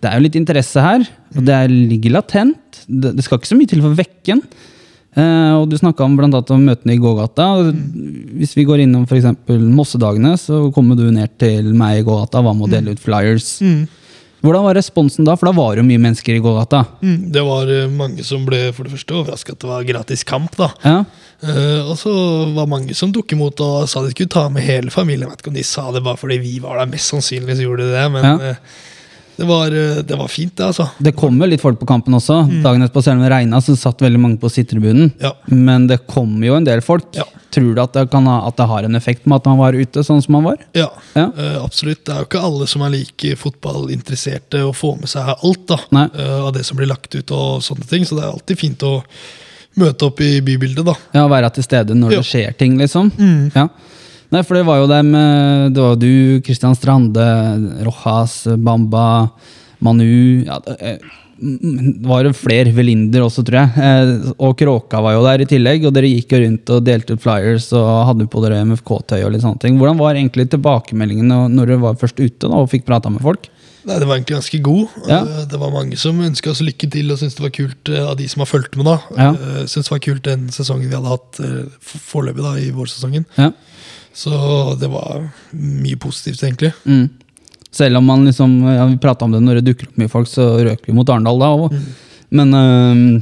det 0.00 0.08
er 0.10 0.16
jo 0.16 0.24
litt 0.24 0.36
interesse 0.40 0.80
her, 0.80 1.06
og 1.36 1.44
det 1.44 1.54
er, 1.54 1.68
ligger 1.68 2.14
latent. 2.16 2.84
Det, 2.88 3.14
det 3.16 3.24
skal 3.24 3.38
ikke 3.38 3.50
så 3.52 3.58
mye 3.58 3.68
til 3.68 3.82
for 3.84 3.92
å 3.92 3.98
vekke 3.98 4.32
den. 4.32 4.44
Eh, 5.18 5.52
og 5.58 5.68
du 5.70 5.76
snakka 5.78 6.04
om 6.06 6.16
blant 6.18 6.34
annet 6.36 6.50
om 6.54 6.66
møtene 6.68 6.94
i 6.94 7.00
gågata. 7.02 7.46
Hvis 8.38 8.52
vi 8.56 8.64
går 8.68 8.84
innom 8.84 9.06
f.eks. 9.10 9.26
Mossedagene, 9.48 10.36
så 10.38 10.68
kommer 10.74 10.94
du 10.98 11.08
ned 11.10 11.32
til 11.40 11.72
meg 11.74 12.00
i 12.00 12.04
gågata, 12.06 12.42
var 12.46 12.54
med 12.54 12.68
å 12.68 12.74
dele 12.76 12.94
ut 12.94 13.02
flyers. 13.02 13.58
Hvordan 14.40 14.64
var 14.64 14.78
responsen 14.78 15.26
da? 15.28 15.34
For 15.36 15.50
da 15.50 15.52
var 15.52 15.74
det 15.76 15.82
jo 15.82 15.88
mye 15.90 16.00
mennesker 16.00 16.32
i 16.38 16.40
gågata. 16.40 16.84
Mm, 17.04 17.18
Det 17.34 17.42
var 17.44 17.68
eh, 17.74 17.90
mange 17.92 18.24
som 18.24 18.46
ble 18.48 18.70
for 18.72 18.86
det 18.88 18.94
første 18.94 19.18
overraska 19.18 19.52
at 19.52 19.60
det 19.60 19.68
var 19.68 19.84
gratis 19.88 20.24
kamp. 20.24 20.54
da. 20.60 20.70
Ja, 20.84 21.00
Uh, 21.40 21.88
og 21.88 21.94
så 21.96 22.10
var 22.52 22.66
mange 22.68 22.92
som 22.92 23.14
tok 23.16 23.32
imot 23.32 23.56
og 23.64 23.86
sa 23.88 24.02
de 24.04 24.10
skulle 24.12 24.28
ta 24.28 24.42
med 24.52 24.60
hele 24.60 24.92
familien. 24.92 25.22
Jeg 25.24 25.30
vet 25.38 25.40
ikke 25.40 25.48
om 25.48 25.54
de 25.56 25.62
sa 25.64 25.84
det 25.94 26.02
bare 26.04 26.20
fordi 26.20 26.36
vi 26.36 26.58
var 26.60 26.76
der, 26.76 26.90
mest 26.92 27.08
sannsynlig 27.14 27.54
så 27.56 27.64
gjorde 27.64 27.86
de 27.86 27.94
det. 27.94 28.02
Men 28.12 28.26
Ja. 28.26 28.34
eh, 28.50 28.58
det, 29.36 29.46
var, 29.48 29.66
eh, 29.72 30.00
det 30.04 30.16
var 30.18 30.28
fint, 30.28 30.52
det, 30.56 30.66
altså. 30.66 30.88
Det 30.98 31.12
kom 31.16 31.38
jo 31.40 31.48
litt 31.48 31.62
folk 31.62 31.78
på 31.80 31.86
kampen 31.88 32.14
også. 32.18 32.42
Dagen 32.64 32.82
etterpå, 32.84 33.02
selv 33.04 33.18
om 33.20 33.24
det 33.24 33.30
regna, 33.32 33.60
så 33.64 33.76
satt 33.78 34.02
veldig 34.04 34.20
mange 34.20 34.40
på 34.42 34.50
sittetribunen. 34.52 35.12
Ja. 35.20 35.34
Men 35.46 35.86
det 35.90 36.02
kom 36.10 36.34
jo 36.44 36.56
en 36.58 36.66
del 36.66 36.82
folk. 36.84 37.08
Ja. 37.16 37.24
Tror 37.50 37.74
du 37.74 37.80
at 37.82 37.96
det, 37.96 38.04
kan 38.12 38.28
ha, 38.30 38.36
at 38.46 38.56
det 38.60 38.66
har 38.70 38.86
en 38.86 38.94
effekt 38.98 39.24
med 39.26 39.40
at 39.40 39.48
han 39.50 39.58
var 39.58 39.74
ute 39.74 40.04
sånn 40.06 40.20
som 40.22 40.36
han 40.38 40.44
var? 40.52 40.60
Ja, 40.76 40.90
Ja. 41.16 41.28
Uh, 41.34 41.64
absolutt. 41.64 42.04
Det 42.06 42.14
er 42.14 42.22
jo 42.22 42.28
ikke 42.28 42.44
alle 42.46 42.68
som 42.70 42.84
er 42.86 42.92
like 42.94 43.34
fotballinteresserte 43.40 44.62
og 44.68 44.76
får 44.78 45.00
med 45.00 45.10
seg 45.10 45.32
alt 45.34 45.64
da, 45.70 45.78
eh, 45.98 46.36
av 46.44 46.52
det 46.54 46.64
som 46.68 46.78
blir 46.78 46.90
lagt 46.90 47.14
ut. 47.14 47.30
og 47.30 47.62
sånne 47.62 47.88
ting, 47.88 48.04
Så 48.04 48.16
det 48.16 48.24
er 48.24 48.32
alltid 48.32 48.58
fint 48.58 48.78
å 48.86 49.02
møte 49.76 50.06
opp 50.06 50.20
i 50.20 50.40
bybildet. 50.40 50.84
da. 50.84 50.94
Ja, 51.14 51.26
Være 51.28 51.50
til 51.54 51.64
stede 51.64 51.94
når 51.94 52.10
det 52.10 52.24
skjer 52.26 52.56
ting, 52.56 52.78
liksom? 52.78 53.10
Mm. 53.18 53.52
Ja. 53.54 53.68
Nei, 54.30 54.42
for 54.46 54.54
det 54.58 54.64
var 54.68 54.78
jo 54.78 54.86
dem 54.90 55.08
eh, 55.18 55.68
Det 55.74 55.82
var 55.82 55.96
du, 55.98 56.10
Christian 56.46 56.76
Strande, 56.78 57.24
Rojas, 57.86 58.44
Bamba, 58.62 59.30
Manu 59.82 60.44
ja, 60.46 60.60
det 60.66 60.76
eh, 60.78 61.16
var 62.04 62.26
det 62.26 62.34
flere 62.36 62.68
Velinder 62.76 63.22
også, 63.24 63.40
tror 63.48 63.62
jeg. 63.62 63.70
Eh, 63.80 64.32
Og 64.44 64.58
Kråka 64.60 64.98
var 65.00 65.14
jo 65.16 65.22
der 65.24 65.40
i 65.40 65.46
tillegg, 65.48 65.86
og 65.88 65.94
dere 65.96 66.10
gikk 66.10 66.34
jo 66.36 66.40
rundt 66.42 66.72
og 66.76 66.82
delte 66.84 67.16
ut 67.16 67.22
flyers 67.24 67.70
og 67.72 67.86
hadde 68.10 68.26
på 68.28 68.42
dere 68.44 68.58
MFK-tøy 68.68 69.22
og 69.24 69.32
litt 69.32 69.40
sånne 69.46 69.62
ting. 69.62 69.78
Hvordan 69.80 69.96
var 70.02 70.18
egentlig 70.20 70.50
tilbakemeldingen 70.52 71.32
når- 71.32 71.56
dere 71.64 71.78
var 71.80 71.96
først 71.96 72.20
ute 72.20 72.44
da, 72.44 72.52
og 72.60 72.68
fikk 72.68 72.84
prata 72.84 73.08
med 73.08 73.24
folk? 73.24 73.48
Nei, 73.88 73.96
Det 73.98 74.06
var 74.10 74.18
egentlig 74.18 74.36
ganske 74.36 74.60
god. 74.62 74.88
Ja. 75.08 75.22
Det 75.48 75.58
var 75.58 75.72
mange 75.72 75.96
som 75.96 76.20
ønska 76.20 76.50
oss 76.52 76.60
lykke 76.60 76.90
til 76.92 77.08
og 77.10 77.16
syntes 77.22 77.38
det 77.40 77.46
var 77.46 77.56
kult 77.56 77.88
av 78.10 78.16
de 78.20 78.28
som 78.28 78.44
har 78.44 78.50
fulgt 78.52 78.76
med. 78.76 78.84
da. 78.84 78.98
Ja. 79.16 79.32
Syntes 79.64 79.88
det 79.88 79.94
var 79.96 80.04
kult 80.04 80.22
den 80.28 80.48
sesongen 80.52 80.90
vi 80.92 80.98
hadde 81.00 81.08
hatt 81.16 81.40
foreløpig 81.80 82.44
da, 82.44 82.52
i 82.60 82.68
vårsesongen. 82.76 83.24
Ja. 83.40 83.48
Så 84.14 84.30
det 84.80 84.90
var 84.90 85.28
mye 85.54 85.98
positivt, 86.00 86.42
egentlig. 86.42 86.72
Mm. 86.84 87.08
Selv 87.70 88.00
om 88.00 88.08
man 88.10 88.24
liksom, 88.26 88.56
ja, 88.66 88.86
vi 88.90 88.98
prata 88.98 89.24
om 89.24 89.34
det 89.34 89.42
når 89.44 89.60
det 89.60 89.70
dukker 89.70 89.90
opp 89.90 90.00
mye 90.00 90.10
folk, 90.10 90.30
så 90.30 90.48
røk 90.58 90.88
vi 90.88 90.94
mot 90.96 91.08
Arendal 91.08 91.38
da 91.38 91.52
òg. 91.54 91.76
Men, 92.30 92.54
øh, 92.54 93.20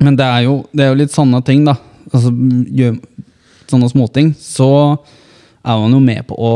men 0.00 0.16
det, 0.16 0.26
er 0.26 0.44
jo, 0.46 0.60
det 0.72 0.84
er 0.84 0.92
jo 0.92 1.00
litt 1.00 1.14
sånne 1.14 1.40
ting, 1.44 1.64
da. 1.68 1.78
Altså, 2.10 2.32
gjør 2.32 3.00
sånne 3.70 3.90
småting. 3.92 4.34
Så 4.36 4.70
er 5.60 5.80
man 5.80 5.96
jo 5.96 6.00
med 6.04 6.24
på 6.28 6.36
å 6.36 6.54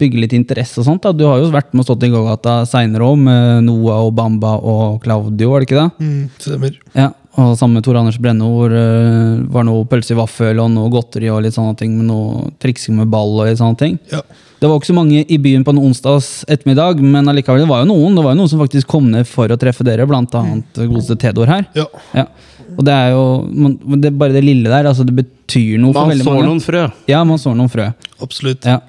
bygge 0.00 0.22
litt 0.22 0.34
interesse 0.36 0.80
og 0.80 0.88
sånt. 0.88 1.02
da. 1.04 1.12
Du 1.14 1.26
har 1.28 1.40
jo 1.42 1.52
vært 1.54 1.72
med 1.74 1.84
og 1.84 1.88
stått 1.88 2.06
i 2.06 2.12
gågata 2.12 2.62
seinere 2.68 3.06
òg, 3.06 3.20
med 3.26 3.66
Noah 3.68 4.08
og 4.08 4.14
Bamba 4.18 4.56
og 4.58 5.02
Claudio, 5.04 5.52
var 5.52 5.62
det 5.62 5.68
ikke 5.68 5.80
det? 5.80 6.06
Mm, 6.06 6.22
stemmer. 6.42 6.78
Ja, 6.96 7.10
og 7.34 7.56
sammen 7.58 7.78
med 7.78 7.84
Tor 7.86 7.98
Anders 7.98 8.18
Brenne, 8.22 8.46
hvor 8.46 8.70
det 8.70 9.48
var 9.54 9.66
noe 9.66 9.84
pølse 9.90 10.14
i 10.14 10.18
vaffel 10.18 10.60
og 10.62 10.70
noe 10.70 10.92
godteri 10.92 11.30
og 11.32 11.42
litt 11.42 11.56
sånne 11.56 11.74
ting, 11.80 11.96
med 11.98 12.06
noe 12.10 12.50
triksing 12.62 12.96
med 13.00 13.10
ball 13.10 13.32
og 13.40 13.48
litt 13.48 13.58
sånne 13.58 13.80
ting. 13.80 13.98
Ja. 14.12 14.22
Det 14.60 14.70
var 14.70 14.78
ikke 14.78 14.92
så 14.92 14.96
mange 14.96 15.24
i 15.28 15.38
byen 15.42 15.64
på 15.66 15.74
en 15.74 15.82
onsdags 15.82 16.44
ettermiddag, 16.48 17.02
men 17.02 17.28
allikevel, 17.28 17.64
det 17.64 17.68
var 17.68 17.82
jo 17.82 17.90
noen. 17.90 18.14
Det 18.16 18.22
var 18.24 18.32
jo 18.36 18.38
noen 18.38 18.52
som 18.52 18.62
faktisk 18.62 18.88
kom 18.88 19.10
ned 19.12 19.26
for 19.28 19.50
å 19.52 19.58
treffe 19.60 19.84
dere, 19.84 20.06
blant 20.08 20.32
annet 20.38 20.78
godeste 20.84 21.18
Tedor 21.20 21.50
her. 21.50 21.66
ja. 21.76 21.88
Ja. 22.14 22.28
Og 22.74 22.82
det 22.86 22.94
er 22.96 23.12
jo 23.12 23.24
man, 23.52 23.74
det 24.02 24.08
er 24.08 24.14
bare 24.18 24.34
det 24.34 24.40
lille 24.42 24.70
der, 24.70 24.88
altså 24.88 25.04
det 25.06 25.12
betyr 25.14 25.76
noe 25.78 25.94
for 25.94 26.10
veldig 26.10 26.24
mange. 26.26 26.40
Man 26.40 26.42
sår 26.42 26.48
noen 26.48 26.62
frø. 26.64 26.80
Ja, 27.10 27.20
man 27.28 27.38
sår 27.38 27.54
noen 27.58 27.70
frø. 27.70 27.84
Absolutt. 28.24 28.66
Ja. 28.66 28.80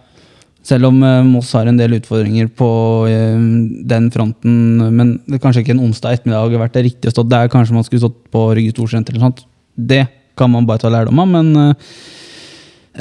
Selv 0.65 0.89
om 0.89 0.97
eh, 1.05 1.21
Moss 1.27 1.51
har 1.53 1.69
en 1.69 1.77
del 1.77 1.97
utfordringer 1.99 2.49
på 2.57 2.69
eh, 3.09 3.37
den 3.85 4.09
fronten, 4.13 4.81
men 4.97 5.15
det 5.27 5.37
er 5.37 5.43
kanskje 5.43 5.61
ikke 5.65 5.75
en 5.75 5.85
onsdag 5.85 6.17
ettermiddag 6.17 6.55
har 6.55 6.65
vært 6.65 6.77
det 6.79 6.87
riktige 6.87 7.13
å 7.13 7.15
stå 7.15 7.25
der. 7.29 7.51
Kanskje 7.53 7.77
man 7.77 7.85
skulle 7.85 8.01
stått 8.01 8.17
på 8.33 8.47
Rygge 8.57 8.73
Storsenter 8.73 9.13
eller 9.13 9.27
sånt. 9.27 9.45
Det 9.75 10.05
kan 10.37 10.51
man 10.51 10.67
bare 10.67 10.81
ta 10.81 10.91
lærdom 10.91 11.21
av, 11.21 11.29
men 11.31 11.51
eh, 11.61 11.93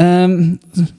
eh, 0.05 0.37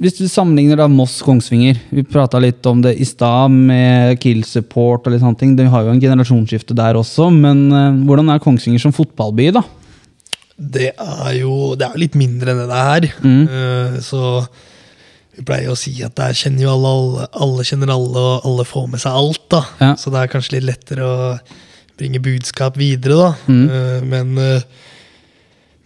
hvis 0.02 0.18
du 0.18 0.26
sammenligner 0.32 0.82
da 0.82 0.90
Moss-Kongsvinger 0.92 1.80
Vi 1.94 2.04
prata 2.10 2.42
litt 2.42 2.66
om 2.68 2.82
det 2.84 2.96
i 2.98 3.08
stad, 3.08 3.54
med 3.54 4.18
Kill 4.24 4.44
Support 4.48 5.06
og 5.06 5.14
litt 5.14 5.24
sånne 5.24 5.40
ting. 5.40 5.56
Vi 5.60 5.70
har 5.70 5.86
jo 5.86 5.94
en 5.94 6.02
generasjonsskifte 6.02 6.78
der 6.78 6.98
også, 6.98 7.30
men 7.34 7.68
eh, 7.70 8.06
hvordan 8.10 8.34
er 8.34 8.44
Kongsvinger 8.44 8.82
som 8.82 8.96
fotballby, 8.96 9.52
da? 9.56 9.64
Det 10.56 10.94
er 10.96 11.34
jo 11.36 11.76
det 11.76 11.90
er 11.92 12.00
litt 12.00 12.16
mindre 12.18 12.54
enn 12.54 12.64
det 12.64 12.70
det 12.72 12.86
er. 12.96 13.08
Mm. 13.22 13.42
Uh, 13.52 13.98
så 14.04 14.22
vi 15.36 15.44
pleier 15.46 15.72
å 15.72 15.78
si 15.80 15.94
at 16.06 16.16
der 16.18 16.36
kjenner 16.38 16.66
jo 16.66 16.74
alle, 16.76 16.96
alle, 16.96 17.30
alle 17.46 17.68
kjenner 17.68 17.92
alle, 17.94 18.24
og 18.24 18.50
alle 18.50 18.66
får 18.68 18.90
med 18.94 19.04
seg 19.04 19.22
alt. 19.22 19.46
da. 19.52 19.62
Ja. 19.82 19.94
Så 20.00 20.14
det 20.14 20.22
er 20.22 20.32
kanskje 20.32 20.58
litt 20.58 20.70
lettere 20.70 21.06
å 21.08 21.16
bringe 22.00 22.22
budskap 22.24 22.78
videre, 22.80 23.16
da. 23.16 23.32
Mm. 23.48 23.64
Uh, 23.72 24.04
men, 24.12 24.36
uh, 24.40 24.92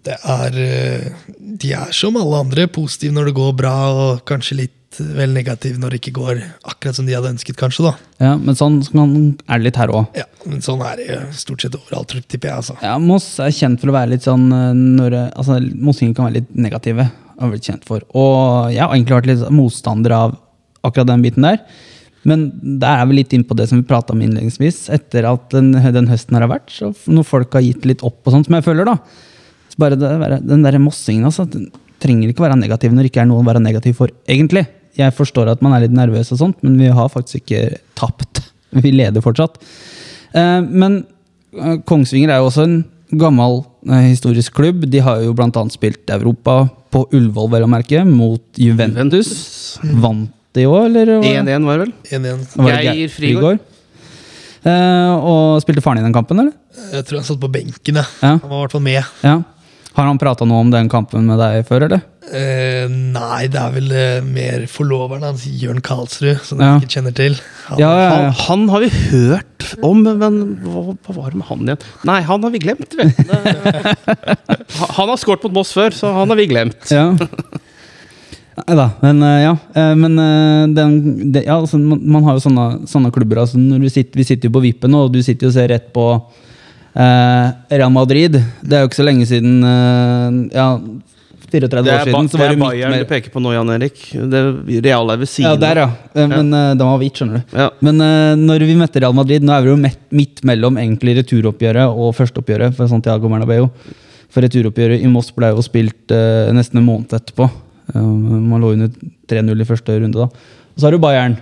Det 0.07 0.15
er 0.15 0.55
uh, 0.57 1.37
De 1.37 1.73
er 1.75 1.91
som 1.93 2.17
alle 2.17 2.39
andre, 2.45 2.67
positive 2.71 3.13
når 3.13 3.29
det 3.29 3.39
går 3.39 3.55
bra, 3.57 3.77
og 3.93 4.21
kanskje 4.29 4.61
litt 4.63 4.75
vel 4.99 5.31
negative 5.31 5.77
når 5.79 5.93
det 5.93 5.99
ikke 6.01 6.15
går 6.17 6.39
akkurat 6.67 6.97
som 6.97 7.05
de 7.05 7.13
hadde 7.13 7.29
ønsket, 7.29 7.55
kanskje. 7.59 7.85
da. 7.85 7.91
Ja, 8.25 8.31
men 8.41 8.57
sånn 8.57 8.81
er 8.81 9.59
det 9.59 9.67
litt 9.67 9.77
her 9.79 9.93
òg. 9.93 10.09
Ja, 10.17 10.25
Men 10.49 10.63
sånn 10.65 10.81
er 10.83 10.97
det 10.97 11.05
jo 11.07 11.19
stort 11.37 11.61
sett 11.61 11.77
overalt, 11.77 12.15
tipper 12.27 12.49
jeg. 12.49 12.55
altså. 12.57 12.75
Ja, 12.81 12.97
Moss 12.99 13.27
er 13.39 13.53
kjent 13.53 13.79
for 13.79 13.91
å 13.91 13.95
være 13.95 14.15
litt 14.15 14.25
sånn 14.25 14.49
når, 14.49 15.15
altså, 15.29 15.59
Mossinger 15.77 16.17
kan 16.17 16.27
være 16.27 16.41
litt 16.41 16.55
negative. 16.57 17.05
Har 17.39 17.51
blitt 17.53 17.67
kjent 17.69 17.85
for. 17.87 18.03
Og 18.17 18.73
jeg 18.73 18.83
har 18.83 18.93
egentlig 18.95 19.15
vært 19.15 19.29
litt 19.31 19.45
motstander 19.55 20.15
av 20.15 20.35
akkurat 20.85 21.09
den 21.11 21.23
biten 21.23 21.45
der. 21.45 21.61
Men 22.27 22.49
der 22.81 22.99
er 22.99 23.07
vi 23.07 23.19
litt 23.19 23.33
inne 23.35 23.47
på 23.47 23.55
det 23.55 23.69
som 23.69 23.79
vi 23.79 23.87
prata 23.87 24.13
om 24.13 24.23
innledningsvis. 24.23 24.87
Etter 24.95 25.27
at 25.29 25.47
den, 25.53 25.71
den 25.71 26.09
høsten 26.11 26.35
her 26.35 26.45
har 26.45 26.51
vært, 26.51 26.71
så 26.73 26.91
når 27.07 27.27
folk 27.27 27.55
har 27.55 27.63
gitt 27.63 27.87
litt 27.87 28.03
opp 28.05 28.27
og 28.27 28.35
sånt, 28.35 28.49
som 28.49 28.57
jeg 28.57 28.65
føler, 28.67 28.89
da. 28.89 28.97
Så 29.71 29.79
bare 29.79 29.99
det, 29.99 30.41
den 30.49 30.65
der 30.65 30.79
mossingen, 30.83 31.29
altså. 31.29 31.47
Den 31.49 31.69
trenger 32.03 32.31
ikke 32.31 32.45
være 32.45 32.59
negativ 32.59 32.93
når 32.93 33.05
det 33.05 33.13
ikke 33.13 33.23
er 33.23 33.31
noe 33.31 33.43
å 33.43 33.47
være 33.47 33.63
negativ 33.63 33.97
for, 33.99 34.11
egentlig. 34.29 34.65
Jeg 34.99 35.15
forstår 35.15 35.53
at 35.53 35.63
man 35.63 35.75
er 35.75 35.85
litt 35.85 35.95
nervøs 35.95 36.33
og 36.35 36.41
sånt, 36.41 36.59
men 36.65 36.75
vi 36.79 36.91
har 36.91 37.11
faktisk 37.11 37.43
ikke 37.43 37.79
tapt. 37.99 38.43
Vi 38.83 38.91
leder 38.93 39.23
fortsatt. 39.25 39.55
Eh, 40.37 40.59
men 40.61 40.99
eh, 41.57 41.79
Kongsvinger 41.89 42.29
er 42.29 42.41
jo 42.41 42.49
også 42.51 42.65
en 42.67 42.75
gammel 43.12 43.64
eh, 43.89 44.10
historisk 44.12 44.53
klubb. 44.60 44.86
De 44.89 45.01
har 45.03 45.22
jo 45.24 45.34
blant 45.38 45.55
annet 45.57 45.76
spilt 45.76 46.10
Europa 46.14 46.62
på 46.93 47.05
Ullevål, 47.14 47.49
vel 47.53 47.66
å 47.66 47.70
merke, 47.72 48.03
mot 48.05 48.41
Juventus. 48.60 49.80
Vant 50.01 50.32
de 50.57 50.66
òg, 50.66 50.88
eller? 50.89 51.12
1-1 51.22 51.66
var 51.68 51.78
det 51.78 51.86
vel? 51.88 51.93
1-1. 52.20 52.47
Geir 52.89 53.12
Frigård. 53.14 53.60
Eh, 54.68 55.14
og 55.16 55.62
spilte 55.64 55.84
faren 55.86 56.01
i 56.01 56.05
den 56.05 56.16
kampen, 56.16 56.41
eller? 56.41 56.55
Jeg 56.93 57.05
tror 57.07 57.22
han 57.22 57.28
satt 57.28 57.39
på 57.41 57.51
benken, 57.53 58.01
jeg. 58.01 58.10
Ja. 58.24 58.34
Han 58.41 58.49
var 58.49 58.57
i 58.57 58.64
hvert 58.66 58.76
fall 58.78 58.86
med. 58.86 59.16
ja. 59.24 59.38
Har 59.99 60.07
han 60.07 60.19
prata 60.21 60.45
noe 60.47 60.63
om 60.63 60.69
den 60.71 60.87
kampen 60.91 61.25
med 61.27 61.37
deg 61.41 61.65
før, 61.67 61.85
eller? 61.89 62.01
Eh, 62.29 62.85
nei, 62.87 63.47
det 63.51 63.57
er 63.59 63.71
vel 63.73 63.91
eh, 63.91 64.19
mer 64.23 64.63
forloveren 64.69 65.23
hans, 65.25 65.43
Jørn 65.59 65.81
Karlsrud, 65.83 66.39
som 66.45 66.61
Ja. 66.61 66.75
jeg 66.77 66.85
ikke 66.87 66.93
kjenner 66.99 67.15
til. 67.17 67.35
Han, 67.67 67.79
Ja, 67.81 67.89
ja, 67.99 68.09
Han, 68.13 68.23
ja. 68.23 68.33
han 68.47 68.67
har 68.69 68.83
vi 68.85 68.89
hørt 69.09 69.67
om, 69.83 70.03
men 70.05 70.37
hva, 70.63 70.83
hva 70.93 71.15
var 71.17 71.33
det 71.33 71.39
med 71.41 71.47
han 71.49 71.65
igjen? 71.65 71.81
Nei, 72.07 72.19
han 72.29 72.45
har 72.47 72.53
vi 72.53 72.61
glemt, 72.63 72.95
vel. 72.95 73.11
Han 74.97 75.09
har 75.09 75.17
skåret 75.19 75.43
mot 75.47 75.53
Moss 75.59 75.73
før, 75.75 75.91
så 75.95 76.11
han 76.15 76.29
har 76.31 76.37
vi 76.39 76.45
glemt. 76.49 76.85
Ja. 76.93 77.09
Nei 78.59 78.75
da, 78.75 78.85
men 79.01 79.21
eh, 79.23 79.39
ja. 79.45 79.53
Eh, 79.73 79.93
Men 79.95 80.19
eh, 80.19 80.67
den, 80.75 81.31
det, 81.33 81.45
ja, 81.47 81.55
altså, 81.59 81.79
man, 81.79 82.01
man 82.03 82.25
har 82.27 82.37
jo 82.37 82.43
sånne, 82.43 82.65
sånne 82.91 83.11
klubber. 83.15 83.41
Altså, 83.45 83.57
når 83.61 83.79
vi, 83.85 83.91
sitter, 83.93 84.19
vi 84.19 84.25
sitter 84.27 84.49
jo 84.49 84.55
på 84.57 84.63
vippen, 84.65 84.95
og 84.99 85.11
du 85.13 85.21
sitter 85.23 85.47
jo 85.47 85.51
og 85.53 85.55
ser 85.57 85.69
rett 85.71 85.89
på 85.95 86.05
eh, 86.99 87.51
Real 87.79 87.93
Madrid. 87.95 88.35
Det 88.61 88.75
er 88.77 88.83
jo 88.83 88.89
ikke 88.91 88.99
så 88.99 89.05
lenge 89.07 89.27
siden 89.29 89.61
eh, 89.63 90.57
Ja, 90.57 90.67
34 91.49 91.81
år 91.81 92.03
siden. 92.05 92.27
Så 92.29 92.37
det 92.37 92.45
er 92.45 92.51
det 92.53 92.61
Bayern 92.61 92.91
mer... 92.93 93.01
du 93.01 93.09
peker 93.09 93.31
på 93.33 93.41
nå, 93.41 93.53
Jan 93.55 93.71
Erik. 93.73 94.01
Det 94.13 94.41
Real 94.85 95.09
er 95.09 95.17
ved 95.23 95.29
siden 95.31 95.49
ja, 95.49 95.57
der, 95.63 95.79
ja. 95.81 95.87
Eh, 96.13 96.27
Men 96.29 96.51
ja. 96.53 96.59
den 96.77 96.85
var 96.85 96.99
hvit, 97.01 97.17
skjønner 97.17 97.39
du. 97.41 97.55
Ja. 97.57 97.69
Men 97.87 98.03
eh, 98.05 98.33
når 98.37 98.67
vi 98.69 98.75
møtte 98.77 99.01
Real 99.01 99.15
Madrid, 99.17 99.45
nå 99.47 99.55
er 99.55 99.65
vi 99.65 99.71
jo 99.73 99.79
met- 99.81 100.05
midt 100.13 100.43
mellom 100.45 100.77
egentlig 100.77 101.15
returoppgjøret 101.23 101.89
og 101.89 102.13
førsteoppgjøret 102.19 102.77
for 102.77 102.91
Santiago 102.91 103.31
Bernabeu. 103.31 103.71
For 104.29 104.45
returoppgjøret 104.45 105.01
i 105.01 105.09
Moss 105.09 105.31
ble 105.33 105.49
jo 105.55 105.65
spilt 105.65 106.13
eh, 106.13 106.51
nesten 106.53 106.83
en 106.83 106.85
måned 106.91 107.17
etterpå. 107.17 107.49
Eh, 107.95 107.97
man 107.97 108.61
lå 108.61 108.75
under 108.75 108.93
3-0 109.33 109.65
i 109.65 109.69
første 109.71 109.97
runde 110.03 110.21
da. 110.21 110.29
Og 110.29 110.77
så 110.77 110.85
har 110.85 110.93
du 110.93 111.01
Bayern. 111.01 111.39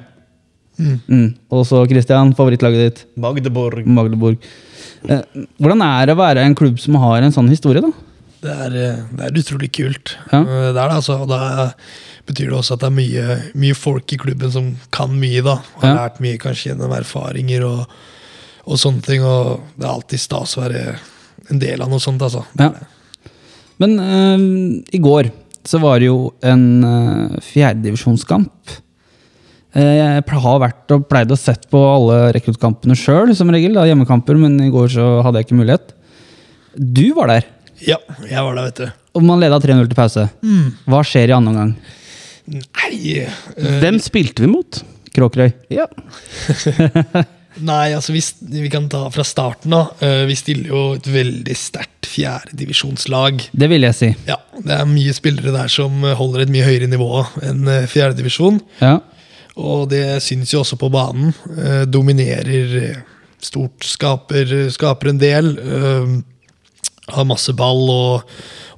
Mm. 0.79 1.33
Og 1.51 1.65
så 1.67 1.81
Christian, 1.89 2.31
favorittlaget 2.37 2.85
ditt. 2.85 3.03
Magdeborg. 3.19 3.83
Magdeborg. 3.89 4.39
Eh, 5.07 5.45
hvordan 5.61 5.81
er 5.85 6.05
det 6.09 6.15
å 6.15 6.19
være 6.19 6.43
en 6.45 6.55
klubb 6.57 6.79
som 6.83 6.95
har 7.01 7.21
en 7.23 7.31
sånn 7.35 7.49
historie, 7.51 7.81
da? 7.81 7.91
Det 8.43 8.53
er, 8.53 8.75
eh, 8.77 8.99
det 9.17 9.25
er 9.27 9.39
utrolig 9.41 9.71
kult. 9.73 10.15
Ja. 10.31 10.41
Eh, 10.41 10.73
Det 10.73 10.81
er 10.81 10.89
det, 10.89 10.97
altså. 10.99 11.21
Og 11.23 11.27
da 11.31 11.71
betyr 12.27 12.49
det 12.51 12.57
også 12.59 12.73
at 12.75 12.79
det 12.83 12.89
er 12.91 12.97
mye, 12.97 13.37
mye 13.55 13.75
folk 13.75 14.13
i 14.13 14.17
klubben 14.17 14.51
som 14.51 14.75
kan 14.91 15.09
mye, 15.09 15.41
da. 15.43 15.55
Har 15.81 15.89
Ja. 15.89 15.95
lært 16.07 16.19
mye 16.19 16.37
kanskje 16.37 16.71
gjennom 16.75 16.91
erfaringer 16.93 17.63
og, 17.65 17.87
og 18.67 18.77
sånne 18.77 19.01
ting. 19.01 19.23
Og 19.23 19.61
det 19.77 19.85
er 19.87 19.93
alltid 19.93 20.19
stas 20.19 20.55
å 20.57 20.61
være 20.67 20.99
en 21.49 21.59
del 21.59 21.81
av 21.81 21.89
noe 21.89 21.99
sånt, 21.99 22.21
altså. 22.21 22.45
Ja. 22.59 22.73
Men 23.79 23.97
øh, 23.99 24.83
i 24.93 24.99
går 24.99 25.31
så 25.67 25.79
var 25.79 25.99
det 25.99 26.07
jo 26.07 26.33
en 26.43 26.83
uh, 26.83 27.39
fjerdedivisjonskamp. 27.43 28.51
Uh, 29.78 29.84
jeg 29.93 30.39
har 30.41 30.59
vært 30.63 30.93
og 30.95 31.03
pleide 31.11 31.36
å 31.36 31.38
sett 31.39 31.67
på 31.69 31.78
alle 31.86 32.32
rekruttkampene 32.34 32.95
sjøl, 32.97 33.36
som 33.38 33.51
regel. 33.53 33.75
da, 33.78 33.84
Hjemmekamper, 33.86 34.39
men 34.41 34.57
i 34.65 34.71
går 34.73 34.89
så 34.95 35.05
hadde 35.25 35.38
jeg 35.43 35.47
ikke 35.49 35.59
mulighet. 35.61 35.93
Du 36.78 37.05
var 37.17 37.30
der, 37.36 37.45
Ja, 37.86 37.99
jeg 38.25 38.41
var 38.41 38.55
der, 38.57 38.71
vet 38.71 38.82
du. 38.82 38.88
og 39.17 39.23
man 39.25 39.39
leda 39.41 39.59
3-0 39.61 39.86
til 39.88 39.97
pause. 39.97 40.28
Hva 40.89 41.03
skjer 41.05 41.30
i 41.30 41.36
andre 41.38 41.53
omgang? 41.53 41.75
Nei, 42.47 42.91
eh, 43.21 43.41
Hvem 43.82 43.97
spilte 44.01 44.45
vi 44.45 44.49
mot? 44.49 44.82
Kråkerøy. 45.13 45.49
Ja. 45.73 45.86
nei 47.69 47.88
altså 47.97 48.13
vi, 48.13 48.21
vi 48.61 48.69
kan 48.69 48.86
ta 48.91 49.07
fra 49.13 49.25
starten 49.25 49.73
av. 49.73 49.93
Eh, 50.05 50.23
Vi 50.30 50.36
stiller 50.38 50.69
jo 50.73 50.82
et 50.97 51.09
veldig 51.09 51.55
sterkt 51.57 52.07
fjerdedivisjonslag. 52.07 53.47
Det 53.51 53.69
vil 53.71 53.86
jeg 53.88 53.97
si. 53.97 54.09
Ja, 54.30 54.38
det 54.57 54.78
er 54.78 54.88
mye 54.89 55.13
spillere 55.17 55.53
der 55.55 55.71
som 55.73 56.01
eh, 56.05 56.15
holder 56.17 56.45
et 56.45 56.53
mye 56.53 56.65
høyere 56.67 56.89
nivå 56.91 57.23
enn 57.45 57.67
eh, 57.71 57.88
fjerdedivisjon. 57.91 58.61
Ja. 58.82 58.97
Og 59.57 59.87
det 59.89 60.21
syns 60.21 60.53
jo 60.53 60.61
også 60.61 60.77
på 60.77 60.89
banen. 60.93 61.33
Eh, 61.57 61.83
dominerer 61.89 63.03
stort, 63.41 63.85
skaper, 63.85 64.69
skaper 64.73 65.11
en 65.11 65.21
del. 65.21 65.53
Eh, 65.57 66.17
har 67.15 67.27
masse 67.27 67.53
ball 67.55 67.85
og, 67.89 68.31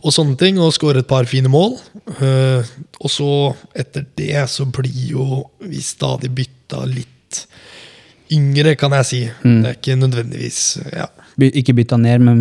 og 0.06 0.14
sånne 0.14 0.38
ting, 0.40 0.60
og 0.62 0.74
skårer 0.76 1.02
et 1.02 1.10
par 1.10 1.28
fine 1.30 1.50
mål. 1.52 1.76
Eh, 2.22 2.68
og 3.00 3.12
så, 3.12 3.30
etter 3.74 4.06
det, 4.20 4.36
så 4.52 4.68
blir 4.70 5.00
jo 5.16 5.44
vi 5.66 5.82
stadig 5.84 6.32
bytta 6.38 6.84
litt 6.88 7.44
yngre, 8.32 8.76
kan 8.78 8.94
jeg 9.00 9.08
si. 9.10 9.22
Det 9.42 9.72
er 9.72 9.78
ikke 9.80 9.98
nødvendigvis 9.98 10.60
ja. 10.94 11.08
By, 11.40 11.48
ikke 11.56 11.74
bytta 11.78 11.98
ned, 11.98 12.22
men 12.28 12.40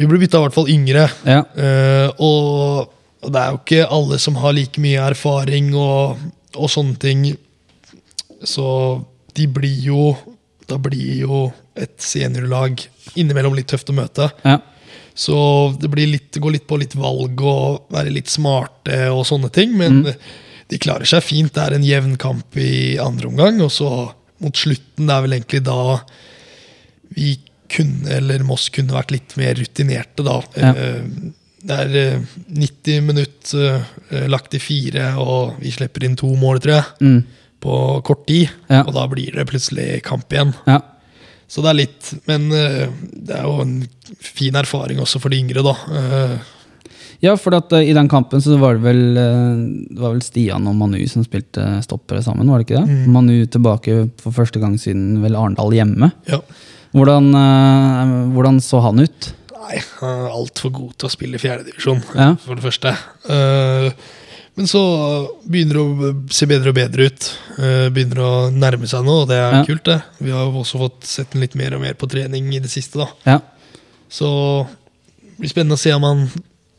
Vi 0.00 0.08
blir 0.08 0.18
bytta 0.22 0.40
i 0.40 0.44
hvert 0.46 0.56
fall 0.56 0.70
yngre. 0.72 1.06
ja. 1.28 1.44
Eh, 1.54 2.08
og, 2.18 2.90
og 3.20 3.32
det 3.34 3.40
er 3.40 3.52
jo 3.52 3.60
ikke 3.60 3.88
alle 3.94 4.18
som 4.18 4.38
har 4.40 4.56
like 4.56 4.80
mye 4.82 5.06
erfaring 5.12 5.70
og, 5.76 6.18
og 6.56 6.72
sånne 6.72 6.96
ting. 6.98 7.24
Så 8.44 9.04
de 9.34 9.46
blir 9.46 9.80
jo 9.84 10.16
Da 10.70 10.76
blir 10.78 11.20
jo 11.26 11.52
et 11.76 11.96
seniorlag 11.98 12.78
innimellom 13.18 13.54
litt 13.56 13.66
tøft 13.72 13.88
å 13.90 13.94
møte. 13.96 14.30
ja. 14.44 14.58
Så 15.14 15.34
det 15.80 15.88
blir 15.90 16.06
litt, 16.06 16.32
går 16.38 16.52
litt 16.54 16.66
på 16.70 16.78
litt 16.78 16.94
valg 16.94 17.40
og 17.42 17.88
være 17.92 18.12
litt 18.14 18.28
smarte 18.30 19.08
og 19.10 19.24
sånne 19.26 19.50
ting. 19.52 19.74
Men 19.76 20.04
de 20.70 20.78
klarer 20.78 21.04
seg 21.10 21.22
fint. 21.26 21.52
Det 21.52 21.60
er 21.64 21.74
en 21.74 21.82
jevn 21.84 22.14
kamp 22.16 22.56
i 22.56 22.96
andre 23.02 23.26
omgang. 23.28 23.58
Og 23.66 23.70
så 23.74 23.88
mot 24.40 24.54
slutten, 24.56 25.08
det 25.10 25.16
er 25.16 25.24
vel 25.26 25.34
egentlig 25.36 25.62
da 25.66 25.98
vi 27.16 27.34
kunne, 27.70 28.08
eller 28.20 28.42
Moss 28.46 28.68
kunne 28.72 28.94
vært 28.94 29.10
litt 29.14 29.34
mer 29.36 29.58
rutinerte, 29.58 30.24
da. 30.26 30.38
Ja. 30.56 30.72
Eh, 30.74 31.02
Det 31.60 31.76
er 31.76 31.90
eh, 32.00 32.20
90 32.56 33.02
minutter 33.04 33.82
eh, 34.10 34.28
lagt 34.32 34.54
i 34.56 34.58
fire, 34.62 35.10
og 35.20 35.58
vi 35.60 35.70
slipper 35.74 36.06
inn 36.06 36.14
to 36.16 36.30
mål, 36.40 36.58
tror 36.64 36.78
jeg, 36.78 36.84
Mm. 37.02 37.18
På 37.60 37.74
kort 38.06 38.26
tid. 38.26 38.48
Ja. 38.70 38.82
Og 38.86 38.94
da 38.96 39.06
blir 39.10 39.34
det 39.36 39.46
plutselig 39.50 40.02
kamp 40.06 40.28
igjen. 40.32 40.54
ja. 40.66 40.80
Så 41.50 41.64
det 41.64 41.70
er 41.72 41.78
litt 41.80 42.08
Men 42.30 42.44
eh, 42.54 42.86
det 43.26 43.34
er 43.34 43.42
jo 43.42 43.56
en 43.64 43.72
fin 44.22 44.54
erfaring 44.54 45.00
også 45.02 45.18
for 45.18 45.28
de 45.34 45.40
yngre, 45.42 45.64
da. 45.66 45.72
Eh, 45.98 46.38
Ja, 47.20 47.34
for 47.36 47.52
at, 47.52 47.72
eh, 47.76 47.90
i 47.90 47.92
den 47.92 48.06
kampen 48.08 48.40
så 48.40 48.54
var 48.56 48.78
det 48.78 48.84
vel, 48.86 49.00
det 49.90 49.98
var 50.00 50.14
vel 50.14 50.22
Stian 50.24 50.64
og 50.70 50.76
Manu 50.78 51.02
som 51.10 51.24
spilte 51.26 51.66
stoppere 51.84 52.22
sammen, 52.24 52.48
var 52.48 52.62
det 52.62 52.68
ikke 52.70 52.80
det? 52.86 53.08
Manu 53.12 53.34
tilbake 53.44 53.98
for 54.22 54.32
første 54.32 54.62
gang 54.62 54.78
siden 54.80 55.18
vel 55.20 55.36
Arendal 55.36 55.74
hjemme. 55.74 56.12
ja. 56.30 56.38
Hvordan, 56.94 57.28
hvordan 58.34 58.56
så 58.64 58.80
han 58.82 58.98
ut? 59.04 59.28
Nei, 59.60 59.76
han 60.00 60.24
er 60.24 60.32
altfor 60.34 60.72
god 60.74 60.94
til 60.98 61.06
å 61.06 61.12
spille 61.12 61.36
i 61.38 61.42
fjerdedivisjon, 61.42 62.00
Ja. 62.16 62.32
for 62.40 62.54
det 62.58 62.64
første. 62.64 62.94
Eh, 63.28 63.90
men 64.56 64.66
så 64.68 64.80
begynner 65.48 65.78
det 65.78 65.82
å 65.84 66.12
se 66.34 66.46
bedre 66.50 66.72
og 66.72 66.76
bedre 66.76 67.06
ut. 67.10 67.28
Eh, 67.58 67.86
begynner 67.94 68.20
å 68.24 68.32
nærme 68.52 68.88
seg 68.90 69.04
noe, 69.06 69.22
og 69.22 69.28
det 69.30 69.38
er 69.38 69.52
Ja. 69.60 69.64
kult, 69.64 69.84
det. 69.84 70.02
Vi 70.20 70.30
har 70.30 70.46
også 70.50 70.78
fått 70.78 71.04
sett 71.04 71.30
den 71.30 71.40
litt 71.40 71.54
mer 71.54 71.74
og 71.74 71.80
mer 71.80 71.94
på 71.94 72.08
trening 72.10 72.52
i 72.54 72.58
det 72.60 72.68
siste, 72.70 72.98
da. 72.98 73.08
Ja. 73.26 73.38
Så 74.10 74.66
det 74.66 75.38
blir 75.38 75.48
spennende 75.52 75.78
å 75.78 75.78
se 75.78 75.92
om 75.92 76.02
han 76.02 76.30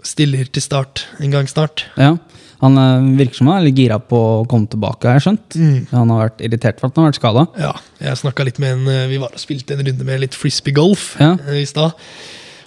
stiller 0.03 0.45
til 0.51 0.61
start 0.61 1.05
en 1.19 1.31
gang 1.31 1.47
snart. 1.47 1.85
ja. 1.97 2.17
Han 2.61 2.77
eh, 2.77 3.17
virker 3.17 3.33
som 3.39 3.47
han 3.47 3.57
er 3.63 3.71
litt 3.71 3.75
gira 3.79 3.97
på 3.97 4.13
å 4.43 4.47
komme 4.47 4.67
tilbake, 4.69 5.07
har 5.09 5.17
jeg 5.17 5.23
skjønt. 5.25 5.89
Han 5.89 6.09
har 6.13 6.29
vært 6.29 6.41
irritert 6.45 6.79
for 6.79 6.87
at 6.91 6.95
han 6.95 7.05
har 7.05 7.11
vært 7.11 7.17
skada. 7.19 7.47
Ja, 7.57 7.71
jeg 7.99 8.17
snakka 8.21 8.45
litt 8.45 8.59
med 8.59 8.73
en 8.75 8.87
eh, 8.87 9.07
Vi 9.07 9.17
var 9.17 9.29
og 9.33 9.39
spilte 9.41 9.71
en 9.73 9.81
runde 9.83 10.05
med 10.05 10.19
litt 10.21 10.35
frisbee-golf 10.37 11.15
Ja. 11.19 11.37
i 11.49 11.65
stad. 11.65 11.93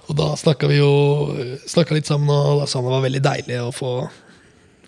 Og 0.08 0.16
da 0.16 0.34
snakka 0.34 0.66
vi 0.66 0.78
jo 0.80 1.54
snakket 1.64 1.92
litt 1.92 2.06
sammen, 2.10 2.28
og 2.28 2.58
da 2.60 2.66
sa 2.66 2.80
han 2.80 2.88
det 2.88 2.90
var 2.96 3.06
veldig 3.06 3.22
deilig 3.22 3.60
å 3.62 3.70
få, 3.72 3.92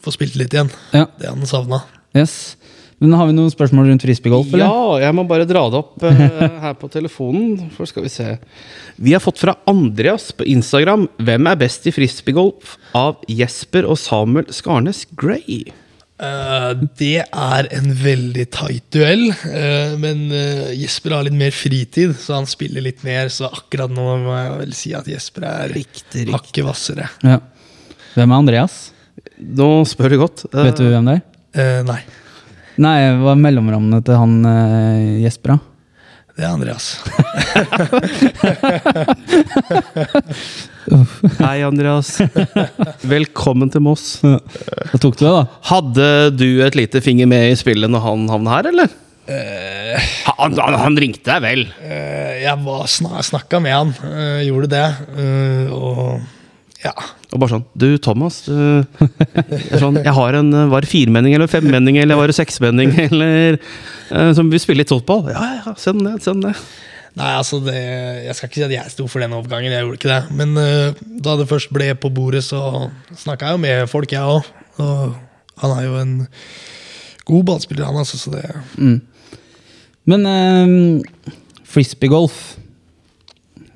få 0.06 0.14
spilt 0.14 0.38
litt 0.38 0.54
igjen. 0.54 0.72
Ja. 0.94 1.08
Det 1.20 1.28
han 1.28 1.44
savna. 1.50 1.82
Yes. 2.16 2.56
Men 3.02 3.12
har 3.12 3.28
vi 3.28 3.34
noen 3.36 3.52
spørsmål 3.52 3.90
rundt 3.90 4.04
frisbeegolf, 4.06 4.54
eller? 4.54 4.64
Ja, 4.64 5.00
jeg 5.04 5.16
må 5.18 5.26
bare 5.28 5.44
dra 5.48 5.66
det 5.68 5.80
opp 5.82 6.04
eh, 6.08 6.20
her 6.64 6.76
på 6.80 6.88
telefonen. 6.92 7.66
For 7.76 7.88
skal 7.88 8.06
vi 8.06 8.12
se. 8.12 8.28
Vi 8.96 9.12
har 9.12 9.20
fått 9.20 9.42
fra 9.42 9.58
Andreas 9.68 10.30
på 10.32 10.46
Instagram. 10.48 11.04
Hvem 11.20 11.50
er 11.50 11.58
best 11.60 11.84
i 11.88 11.92
frisbeegolf 11.92 12.78
av 12.96 13.20
Jesper 13.28 13.88
og 13.88 14.00
Samuel 14.00 14.48
Skarnes 14.56 15.04
Gray? 15.12 15.66
Uh, 16.16 16.72
det 16.96 17.26
er 17.26 17.66
en 17.76 17.90
veldig 17.92 18.46
tight 18.48 18.86
duell, 18.96 19.26
uh, 19.28 19.92
men 20.00 20.22
uh, 20.32 20.70
Jesper 20.72 21.12
har 21.12 21.26
litt 21.26 21.36
mer 21.36 21.52
fritid, 21.52 22.14
så 22.16 22.38
han 22.38 22.48
spiller 22.48 22.80
litt 22.86 23.04
mer. 23.04 23.28
Så 23.28 23.50
akkurat 23.50 23.92
nå 23.92 24.06
må 24.24 24.32
jeg 24.38 24.54
vel 24.62 24.72
si 24.78 24.96
at 24.96 25.12
Jesper 25.12 25.44
er 25.50 25.76
hakket 25.76 26.64
hvassere. 26.64 27.12
Ja. 27.20 27.42
Hvem 28.16 28.32
er 28.32 28.40
Andreas? 28.40 28.78
Nå 29.36 29.84
spør 29.88 30.08
du 30.14 30.18
godt. 30.22 30.46
Eh, 30.52 30.64
Vet 30.70 30.78
du 30.80 30.86
hvem 30.88 31.04
det 31.10 31.16
er? 31.18 31.22
Eh, 31.56 31.80
nei, 31.86 32.00
Nei, 32.76 32.98
hva 33.22 33.30
er 33.32 33.38
mellomrammene 33.40 34.02
til 34.04 34.18
han 34.20 34.32
eh, 34.44 35.22
Jesper, 35.24 35.56
da? 35.56 35.60
det 36.36 36.44
er 36.44 36.52
Andreas. 36.52 36.86
Hei, 41.40 41.62
Andreas. 41.64 42.10
Velkommen 43.08 43.70
til 43.72 43.80
Moss. 43.86 44.18
Hva 44.20 44.98
tok 45.00 45.16
du 45.16 45.24
det, 45.24 45.32
da. 45.32 45.46
Hadde 45.70 46.08
du 46.36 46.44
et 46.66 46.76
lite 46.76 47.00
finger 47.04 47.24
med 47.30 47.52
i 47.54 47.56
spillet 47.56 47.88
når 47.92 48.00
han 48.04 48.28
havna 48.28 48.50
her, 48.58 48.68
eller? 48.74 48.88
Han, 50.36 50.52
han, 50.60 50.76
han 50.84 50.98
ringte 51.00 51.24
deg 51.32 51.40
vel? 51.42 51.64
Eh, 51.82 52.44
jeg 52.44 52.56
var 52.68 52.84
sna 52.92 53.22
snakka 53.26 53.56
med 53.64 53.72
han, 53.74 53.90
eh, 54.06 54.44
gjorde 54.50 54.68
det. 54.76 54.84
eh, 55.16 55.66
og 55.72 56.20
ja. 56.86 56.94
Og 57.32 57.42
bare 57.42 57.56
sånn 57.56 57.64
Du, 57.74 57.88
Thomas. 58.02 58.40
Du, 58.46 58.56
jeg, 58.56 59.80
sånn, 59.82 59.98
jeg 60.00 60.14
har 60.16 60.38
en 60.38 60.50
eh, 60.54 60.68
Var 60.72 60.84
det 60.84 60.90
firmenning 60.90 61.36
eller 61.36 61.50
femmenning 61.50 61.98
eller 62.00 62.18
var 62.18 62.30
det 62.30 62.36
seksmenning 62.38 62.94
eller 63.08 63.56
eh, 63.58 64.30
Som 64.36 64.52
vil 64.52 64.62
spille 64.62 64.84
litt 64.84 64.92
fotball? 64.92 65.30
Ja, 65.34 65.46
ja, 65.60 65.74
send 65.80 66.04
det. 66.06 66.18
Send 66.24 66.46
det. 66.46 66.54
Nei, 67.16 67.30
altså 67.32 67.62
det, 67.64 67.76
Jeg 68.26 68.36
skal 68.36 68.50
ikke 68.50 68.60
si 68.60 68.66
at 68.66 68.74
jeg 68.74 68.92
sto 68.92 69.06
for 69.08 69.24
den 69.24 69.34
overgangen, 69.36 69.72
jeg 69.72 69.86
gjorde 69.86 70.00
ikke 70.00 70.12
det. 70.12 70.36
Men 70.36 70.52
uh, 70.60 71.06
da 71.24 71.38
det 71.40 71.48
først 71.48 71.72
ble 71.72 71.88
på 71.96 72.10
bordet, 72.12 72.42
så 72.44 72.60
snakka 73.16 73.48
jeg 73.48 73.56
jo 73.56 73.62
med 73.62 73.88
folk, 73.88 74.12
jeg 74.12 74.20
òg. 74.20 74.50
Og 74.84 75.14
han 75.62 75.72
er 75.78 75.86
jo 75.86 75.94
en 76.02 76.12
god 77.30 77.46
ballspiller, 77.48 77.88
han 77.88 77.96
altså. 78.02 78.20
Så 78.20 78.34
det 78.34 78.44
Men 80.04 80.28
uh, 80.28 81.32
frisbeegolf 81.64 82.58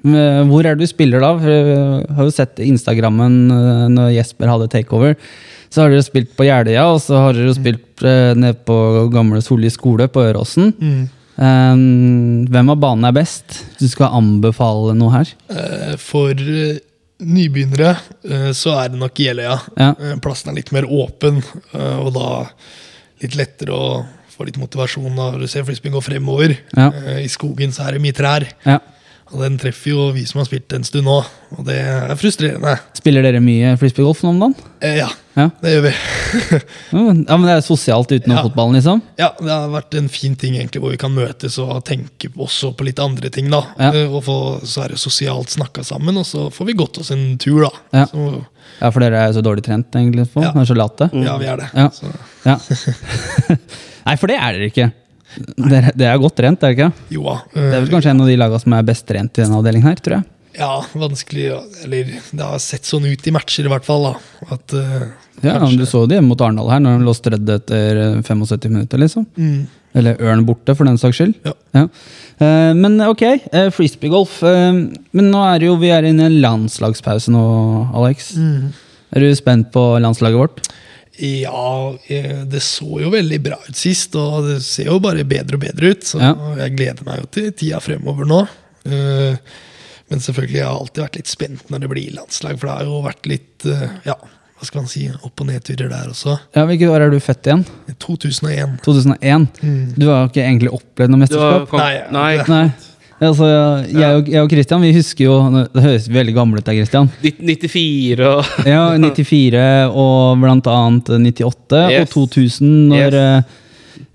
Hvor 0.02 0.64
er 0.64 0.74
det 0.78 0.86
du 0.86 0.90
spiller 0.90 1.20
da? 1.20 1.34
For 1.38 1.50
Jeg 1.50 2.16
har 2.16 2.24
jo 2.28 2.34
sett 2.34 2.60
Instagrammen 2.64 3.38
eh, 3.52 3.86
når 3.92 4.12
Jesper 4.16 4.48
hadde 4.52 4.68
takeover. 4.72 5.16
Så 5.70 5.84
har 5.84 5.92
dere 5.92 6.02
spilt 6.02 6.32
på 6.34 6.46
Jeløya, 6.48 6.88
og 6.90 6.98
så 7.04 7.18
har 7.28 7.36
dere 7.36 7.52
spilt 7.54 8.02
eh, 8.02 8.32
nede 8.34 8.56
på 8.66 8.76
gamle 9.14 9.38
Solli 9.44 9.70
skole 9.70 10.08
på 10.10 10.24
Øråsen. 10.32 10.72
Eh, 11.40 11.74
hvem 12.50 12.72
av 12.74 12.78
banene 12.82 13.10
er 13.12 13.18
best? 13.20 13.60
Du 13.78 13.86
skal 13.92 14.16
anbefale 14.18 14.96
noe 14.98 15.12
her. 15.14 15.30
Eh, 15.54 15.94
For 16.00 16.32
eh, 16.34 16.80
nybegynnere 17.20 17.92
eh, 18.24 18.48
så 18.56 18.74
er 18.80 18.90
det 18.94 18.98
nok 19.02 19.20
Jeløya. 19.20 19.58
Ja. 19.78 19.90
Eh, 20.00 20.16
Plassen 20.24 20.50
er 20.50 20.58
litt 20.58 20.72
mer 20.74 20.88
åpen, 20.88 21.42
eh, 21.76 21.98
og 22.00 22.14
da 22.16 22.30
litt 23.20 23.36
lettere 23.36 23.76
å 23.76 23.90
få 24.32 24.46
litt 24.48 24.56
motivasjon 24.58 25.12
når 25.12 25.42
du 25.42 25.46
ser 25.52 25.66
frisbeen 25.68 25.92
gå 25.92 26.00
fremover. 26.02 26.56
Ja. 26.72 26.88
Eh, 26.96 27.18
I 27.26 27.30
skogen 27.30 27.70
så 27.76 27.84
er 27.86 27.98
det 27.98 28.02
mye 28.08 28.16
trær, 28.16 28.48
Ja. 28.64 28.78
Og 29.32 29.40
den 29.44 29.58
treffer 29.62 29.90
jo 29.92 30.08
vi 30.12 30.24
som 30.26 30.40
har 30.40 30.46
spilt 30.48 30.72
en 30.74 30.84
stund 30.84 31.06
nå. 31.06 31.20
Og 31.56 31.64
det 31.66 31.76
er 31.82 32.12
frustrerende. 32.18 32.76
Spiller 32.98 33.22
dere 33.26 33.40
mye 33.42 33.72
frisbeegolf 33.78 34.22
nå 34.24 34.30
om 34.34 34.40
dagen? 34.44 34.54
Eh, 34.82 34.96
Ja, 35.00 35.08
Ja. 35.36 35.48
det 35.62 35.70
gjør 35.72 35.82
vi. 35.86 35.92
ja, 36.92 37.36
men 37.36 37.46
Det 37.46 37.54
er 37.54 37.60
sosialt 37.64 38.10
utenom 38.12 38.36
Ja. 38.36 38.42
fotballen, 38.42 38.74
liksom? 38.76 39.02
Ja, 39.18 39.28
det 39.38 39.48
har 39.50 39.68
vært 39.70 39.94
en 39.98 40.08
fin 40.08 40.34
ting 40.36 40.54
egentlig 40.58 40.80
hvor 40.82 40.90
vi 40.90 40.96
kan 41.00 41.14
møtes 41.14 41.58
og 41.62 41.84
tenke 41.84 42.28
også 42.36 42.72
på 42.76 42.84
litt 42.84 42.98
andre 42.98 43.30
ting. 43.30 43.48
da. 43.50 43.62
Ja. 43.78 43.90
Eh, 43.92 44.08
Og 44.12 44.24
få 44.24 44.38
så 44.66 44.84
er 44.84 44.88
det 44.88 44.98
sosialt 44.98 45.48
snakka 45.54 45.84
sammen, 45.84 46.16
og 46.18 46.26
så 46.26 46.50
får 46.52 46.66
vi 46.66 46.72
gått 46.74 46.98
oss 46.98 47.10
en 47.14 47.38
tur, 47.38 47.62
da. 47.62 47.70
Ja. 47.92 48.06
Så, 48.06 48.44
Ja, 48.80 48.90
for 48.90 49.00
dere 49.00 49.16
er 49.18 49.32
jo 49.32 49.40
så 49.40 49.42
dårlig 49.44 49.62
trent, 49.64 49.90
egentlig. 49.94 50.28
På. 50.32 50.42
Ja. 50.42 50.52
Er 50.54 50.64
så 50.64 50.74
late. 50.76 51.10
ja, 51.12 51.36
vi 51.38 51.46
er 51.46 51.56
det. 51.56 51.70
Ja. 51.74 52.56
Nei, 54.06 54.16
for 54.16 54.26
det 54.30 54.36
er 54.40 54.52
dere 54.56 54.68
ikke. 54.70 54.92
Dere, 55.56 55.92
det 55.94 56.06
er 56.10 56.18
godt 56.18 56.36
trent, 56.40 56.62
er 56.66 56.72
det 56.74 56.78
ikke? 56.78 57.06
jo 57.14 57.22
da. 57.28 57.36
Det 57.54 57.62
er 57.62 57.76
eh, 57.78 57.82
vel 57.84 57.90
kanskje 57.94 58.10
en 58.14 58.22
av 58.24 58.30
de 58.30 58.36
lagene 58.40 58.60
som 58.64 58.76
er 58.76 58.86
best 58.88 59.06
trent 59.08 59.38
i 59.38 59.42
denne 59.44 59.58
avdelingen 59.60 59.88
her, 59.90 60.00
tror 60.02 60.16
jeg. 60.18 60.28
Ja, 60.58 60.70
vanskelig. 60.98 61.44
Eller 61.84 62.08
det 62.34 62.42
har 62.42 62.58
sett 62.58 62.84
sånn 62.88 63.06
ut 63.06 63.26
i 63.26 63.32
matcher, 63.32 63.68
i 63.68 63.70
hvert 63.70 63.86
fall. 63.86 64.08
da. 64.10 64.14
At 64.56 64.74
uh, 64.74 65.04
Ja, 65.44 65.58
kanskje- 65.62 65.78
Du 65.78 65.86
så 65.86 66.02
det 66.10 66.18
hjemme 66.18 66.32
mot 66.32 66.40
Arendal 66.42 66.68
her, 66.72 66.80
når 66.82 66.98
de 66.98 67.06
lå 67.06 67.14
strødd 67.16 67.52
etter 67.54 68.00
eh, 68.02 68.16
75 68.26 68.66
minutter, 68.74 68.98
liksom. 68.98 69.28
Mm. 69.38 69.60
Eller 69.94 70.18
Ørn 70.22 70.42
borte, 70.46 70.74
for 70.76 70.86
den 70.86 70.98
saks 71.00 71.16
skyld. 71.20 71.38
Ja. 71.46 71.86
Eh, 72.42 72.72
men 72.74 72.98
ok, 73.06 73.22
uh, 73.54 73.70
frisbeegolf. 73.74 74.40
eh, 74.42 74.72
men 75.14 75.30
nå 75.30 75.40
er 75.46 75.62
det 75.62 75.70
jo, 75.70 75.78
vi 75.80 75.94
er 75.94 76.10
inne 76.10 76.26
i 76.26 76.30
en 76.32 76.40
landslagspause 76.42 77.30
nå, 77.34 77.46
Alex. 77.94 78.32
Mm. 78.36 78.72
Er 79.14 79.20
du 79.24 79.30
spent 79.38 79.70
på 79.74 79.82
landslaget 80.02 80.38
vårt? 80.42 80.60
Ja, 81.20 81.94
eh, 82.08 82.44
det 82.48 82.62
så 82.64 83.00
jo 83.02 83.10
veldig 83.12 83.40
bra 83.44 83.58
ut 83.68 83.76
sist, 83.76 84.14
og 84.16 84.46
det 84.48 84.58
ser 84.64 84.86
jo 84.88 84.98
bare 85.04 85.24
bedre 85.28 85.58
og 85.58 85.60
bedre 85.66 85.90
ut. 85.92 86.02
Så 86.08 86.18
Ja. 86.20 86.32
jeg 86.64 86.76
gleder 86.78 87.04
meg 87.04 87.20
jo 87.20 87.26
til 87.30 87.50
tida 87.52 87.80
fremover 87.80 88.24
nå. 88.26 88.42
Eh, 88.86 89.36
Men 90.10 90.18
selvfølgelig 90.18 90.56
jeg 90.58 90.64
har 90.66 90.74
alltid 90.80 91.02
vært 91.04 91.16
litt 91.20 91.28
spent 91.30 91.68
når 91.70 91.80
det 91.84 91.88
blir 91.92 92.14
landslag, 92.16 92.56
for 92.58 92.66
det 92.66 92.72
har 92.80 92.84
jo 92.88 93.02
vært 93.04 93.26
litt 93.30 93.66
eh, 93.66 93.88
ja, 94.04 94.14
hva 94.58 94.66
skal 94.66 94.82
man 94.82 94.88
si, 94.90 95.04
opp- 95.22 95.40
og 95.40 95.46
nedturer 95.46 95.88
der 95.88 96.08
også. 96.10 96.34
Ja, 96.56 96.64
Hvilket 96.66 96.90
år 96.90 97.00
er 97.06 97.10
du 97.10 97.20
født 97.22 97.46
igjen? 97.46 97.62
2001. 98.02 98.80
2001? 98.82 99.46
Mm. 99.62 99.94
Du 99.96 100.08
har 100.08 100.26
ikke 100.26 100.42
egentlig 100.42 100.72
opplevd 100.74 101.10
noe 101.14 101.20
mesterskap? 101.22 101.68
kom, 101.70 101.78
Nei, 101.78 102.02
nei. 102.10 102.44
Nei. 102.48 102.72
Altså, 103.20 103.46
jeg, 103.92 104.16
og, 104.16 104.28
jeg 104.32 104.40
og 104.42 104.48
Christian 104.50 104.80
vi 104.80 104.92
husker 104.96 105.24
jo 105.26 105.34
Det 105.74 105.82
høres 105.84 106.06
veldig 106.08 106.32
gammelt 106.34 106.62
ut 106.62 106.70
der, 106.70 106.78
Christian. 106.78 107.10
94 107.20 108.20
og 108.24 108.44
Ja, 108.72 108.84
94 108.96 109.90
og 109.92 110.40
blant 110.40 110.66
annet 110.72 111.10
98 111.18 111.82
Yes. 111.92 112.00
og 112.00 112.14
2000 112.30 112.88
når 112.94 113.04
Yes. 113.04 113.14
eh, 113.20 113.58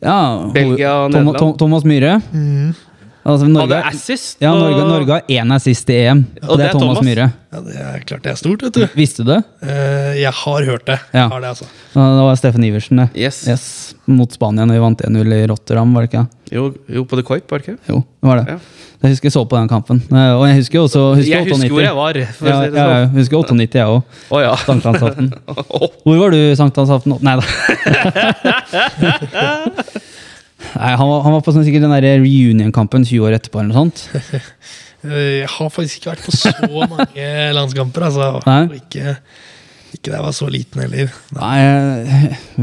ja, 0.06 0.18
Belgia 0.54 0.92
og 1.04 1.12
Nederland. 1.14 1.38
Tom, 1.38 1.54
Thomas 1.58 1.86
Myhre. 1.86 2.18
Mm. 2.34 2.74
Altså, 3.26 3.48
Norge, 3.50 3.74
hadde 3.74 3.88
assist. 3.96 4.36
ja, 4.40 4.52
og- 4.54 4.60
Norge, 4.62 4.84
Norge 4.88 5.10
har 5.16 5.22
én 5.34 5.50
assist 5.56 5.90
i 5.90 5.94
EM, 6.06 6.20
og 6.46 6.58
det 6.60 6.68
er 6.68 6.72
Thomas, 6.78 7.00
Myhre. 7.02 7.26
Ja, 7.56 7.60
det 7.66 7.76
er 7.82 8.00
klart 8.06 8.22
det 8.22 8.32
er 8.32 8.36
stort, 8.38 8.62
vet 8.62 8.74
du. 8.74 8.86
Visste 8.96 9.24
du 9.26 9.32
det? 9.34 9.42
Uh, 9.64 10.14
Jeg 10.20 10.32
har 10.32 10.64
hørt 10.70 10.86
det. 10.86 11.00
Ja. 11.14 11.28
Har 11.32 11.40
det 11.42 11.50
altså. 11.50 11.66
Ja, 11.96 12.02
Det 12.20 12.24
var 12.28 12.36
Steffen 12.38 12.64
Iversen, 12.64 12.98
det. 13.02 13.10
Yes. 13.18 13.96
Mot 14.06 14.30
Spania 14.32 14.66
når 14.66 14.74
vi 14.78 14.82
vant 14.86 15.02
1-0 15.02 15.34
i 15.34 15.48
Rotterdam, 15.50 15.94
var 15.96 16.02
det 16.06 16.10
ikke? 16.14 16.28
Jo, 16.54 16.74
jo, 16.88 17.04
på 17.06 17.16
The 17.18 17.24
Coip, 17.24 17.50
var 17.50 17.58
det 17.60 17.68
ikke? 17.68 17.80
Jo, 17.90 18.04
det 18.22 18.28
var 18.30 18.36
det. 18.44 18.48
Ja. 18.54 18.58
Jeg 19.06 19.12
husker 19.12 19.26
jeg 19.28 19.34
så 19.34 19.46
på 19.50 19.56
den 19.58 19.68
kampen. 19.70 20.02
Eh, 20.12 20.34
Og 20.38 20.48
jeg 20.48 20.56
husker 20.62 20.80
også 20.86 21.16
husker 21.18 21.32
Jeg 21.32 21.44
husker 21.46 21.56
98. 21.66 21.72
hvor 21.74 21.82
jeg 21.82 21.96
var. 21.96 22.14
For 22.38 22.48
Ja, 22.48 22.54
si 22.62 22.66
det 22.70 22.78
ja, 22.78 22.84
sånn. 22.86 22.96
jeg 22.96 23.10
husker 23.20 23.38
98, 23.38 23.74
jeg 23.76 23.86
òg. 23.86 24.04
Oh, 24.32 24.40
ja. 24.42 24.56
Sankthansaften. 24.56 25.34
Hvor 26.06 26.18
var 26.22 26.30
du 26.32 26.56
sankthansaften? 26.56 27.18
Nei 27.22 27.36
da. 27.38 27.44
Nei, 30.76 30.92
han 30.96 31.08
var, 31.10 31.22
han 31.26 31.34
var 31.36 31.42
på 31.46 31.52
sånn, 31.56 31.66
sikkert 31.68 31.84
den 31.86 31.94
der 31.96 32.06
reunion-kampen 32.24 33.04
20 33.08 33.26
år 33.28 33.36
etterpå. 33.38 33.60
eller 33.62 33.74
noe 33.74 33.86
sånt. 33.86 34.06
Eh, 35.06 35.44
Jeg 35.44 35.50
har 35.54 35.68
faktisk 35.70 36.00
ikke 36.00 36.16
vært 36.16 36.24
på 36.26 36.32
så 36.34 36.52
mange 36.90 37.26
landskamper. 37.54 38.08
Altså. 38.08 38.30
Nei. 38.48 38.80
Ikke, 38.80 39.12
ikke 39.94 40.08
da 40.10 40.16
jeg 40.16 40.24
var 40.26 40.34
så 40.34 40.48
liten 40.50 40.82
heller. 40.82 41.12
Nei, 41.36 41.60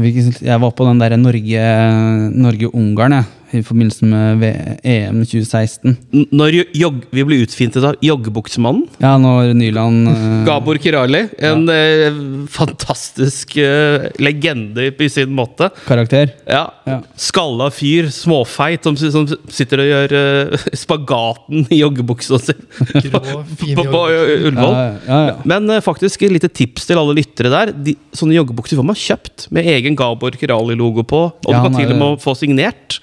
jeg, 0.09 0.33
jeg 0.43 0.59
var 0.65 0.73
på 0.75 0.87
den 0.89 0.99
der 0.99 1.15
Norge- 1.15 2.33
Norge-Ungarn 2.43 3.15
jeg, 3.15 3.29
i 3.53 3.61
forbindelse 3.65 4.05
med 4.09 4.39
V- 4.41 4.77
EM 4.83 5.21
2016. 5.25 5.95
N- 6.13 6.25
Når 6.33 6.57
jo- 6.73 6.91
vi 7.13 7.23
ble 7.27 7.37
utfintet 7.45 7.83
av 7.85 7.95
joggebuksemannen 8.03 8.87
Ja, 9.03 9.15
når 9.21 9.53
Nyland 9.57 10.07
uh, 10.09 10.43
Gabor 10.47 10.77
Kirali. 10.81 11.23
En 11.39 11.67
eh, 11.69 12.11
fantastisk 12.51 13.55
uh, 13.61 14.07
legende 14.21 14.87
i 14.93 15.09
sin 15.09 15.33
måte. 15.35 15.69
karakter. 15.87 16.31
Ja. 16.49 16.65
Ja. 16.87 16.99
Skalla 17.19 17.69
fyr, 17.73 18.09
småfeit, 18.13 18.83
som, 18.83 18.97
som 18.97 19.27
sitter 19.53 19.83
og 19.83 19.89
gjør 19.91 20.15
spagaten 20.83 21.65
i 21.73 21.79
joggebuksa 21.81 22.39
si 22.41 22.55
Grå, 23.07 23.19
på, 23.23 23.43
på, 23.59 23.85
på. 23.87 24.03
Ullevål. 24.49 24.73
Ja, 24.73 24.87
ja, 25.07 25.19
ja. 25.31 25.35
Men 25.47 25.69
faktisk 25.85 26.23
et 26.27 26.33
lite 26.35 26.49
tips 26.51 26.87
til 26.89 26.99
alle 26.99 27.15
lyttere 27.17 27.51
der. 27.53 27.73
De, 27.85 27.95
sånne 28.15 28.35
joggebukser 28.37 28.79
får 28.79 28.87
man 28.89 28.99
kjøpt 28.99 29.47
med 29.53 29.67
egen 29.73 29.97
Gabor 29.99 30.35
Kirali-logo 30.39 31.05
på. 31.07 31.23
Og 31.43 31.51
Ja, 31.53 31.59
du 31.61 31.69
kan 31.69 31.77
til 31.79 31.93
og 31.93 31.99
med 32.01 32.21
få 32.23 32.35
signert. 32.39 32.99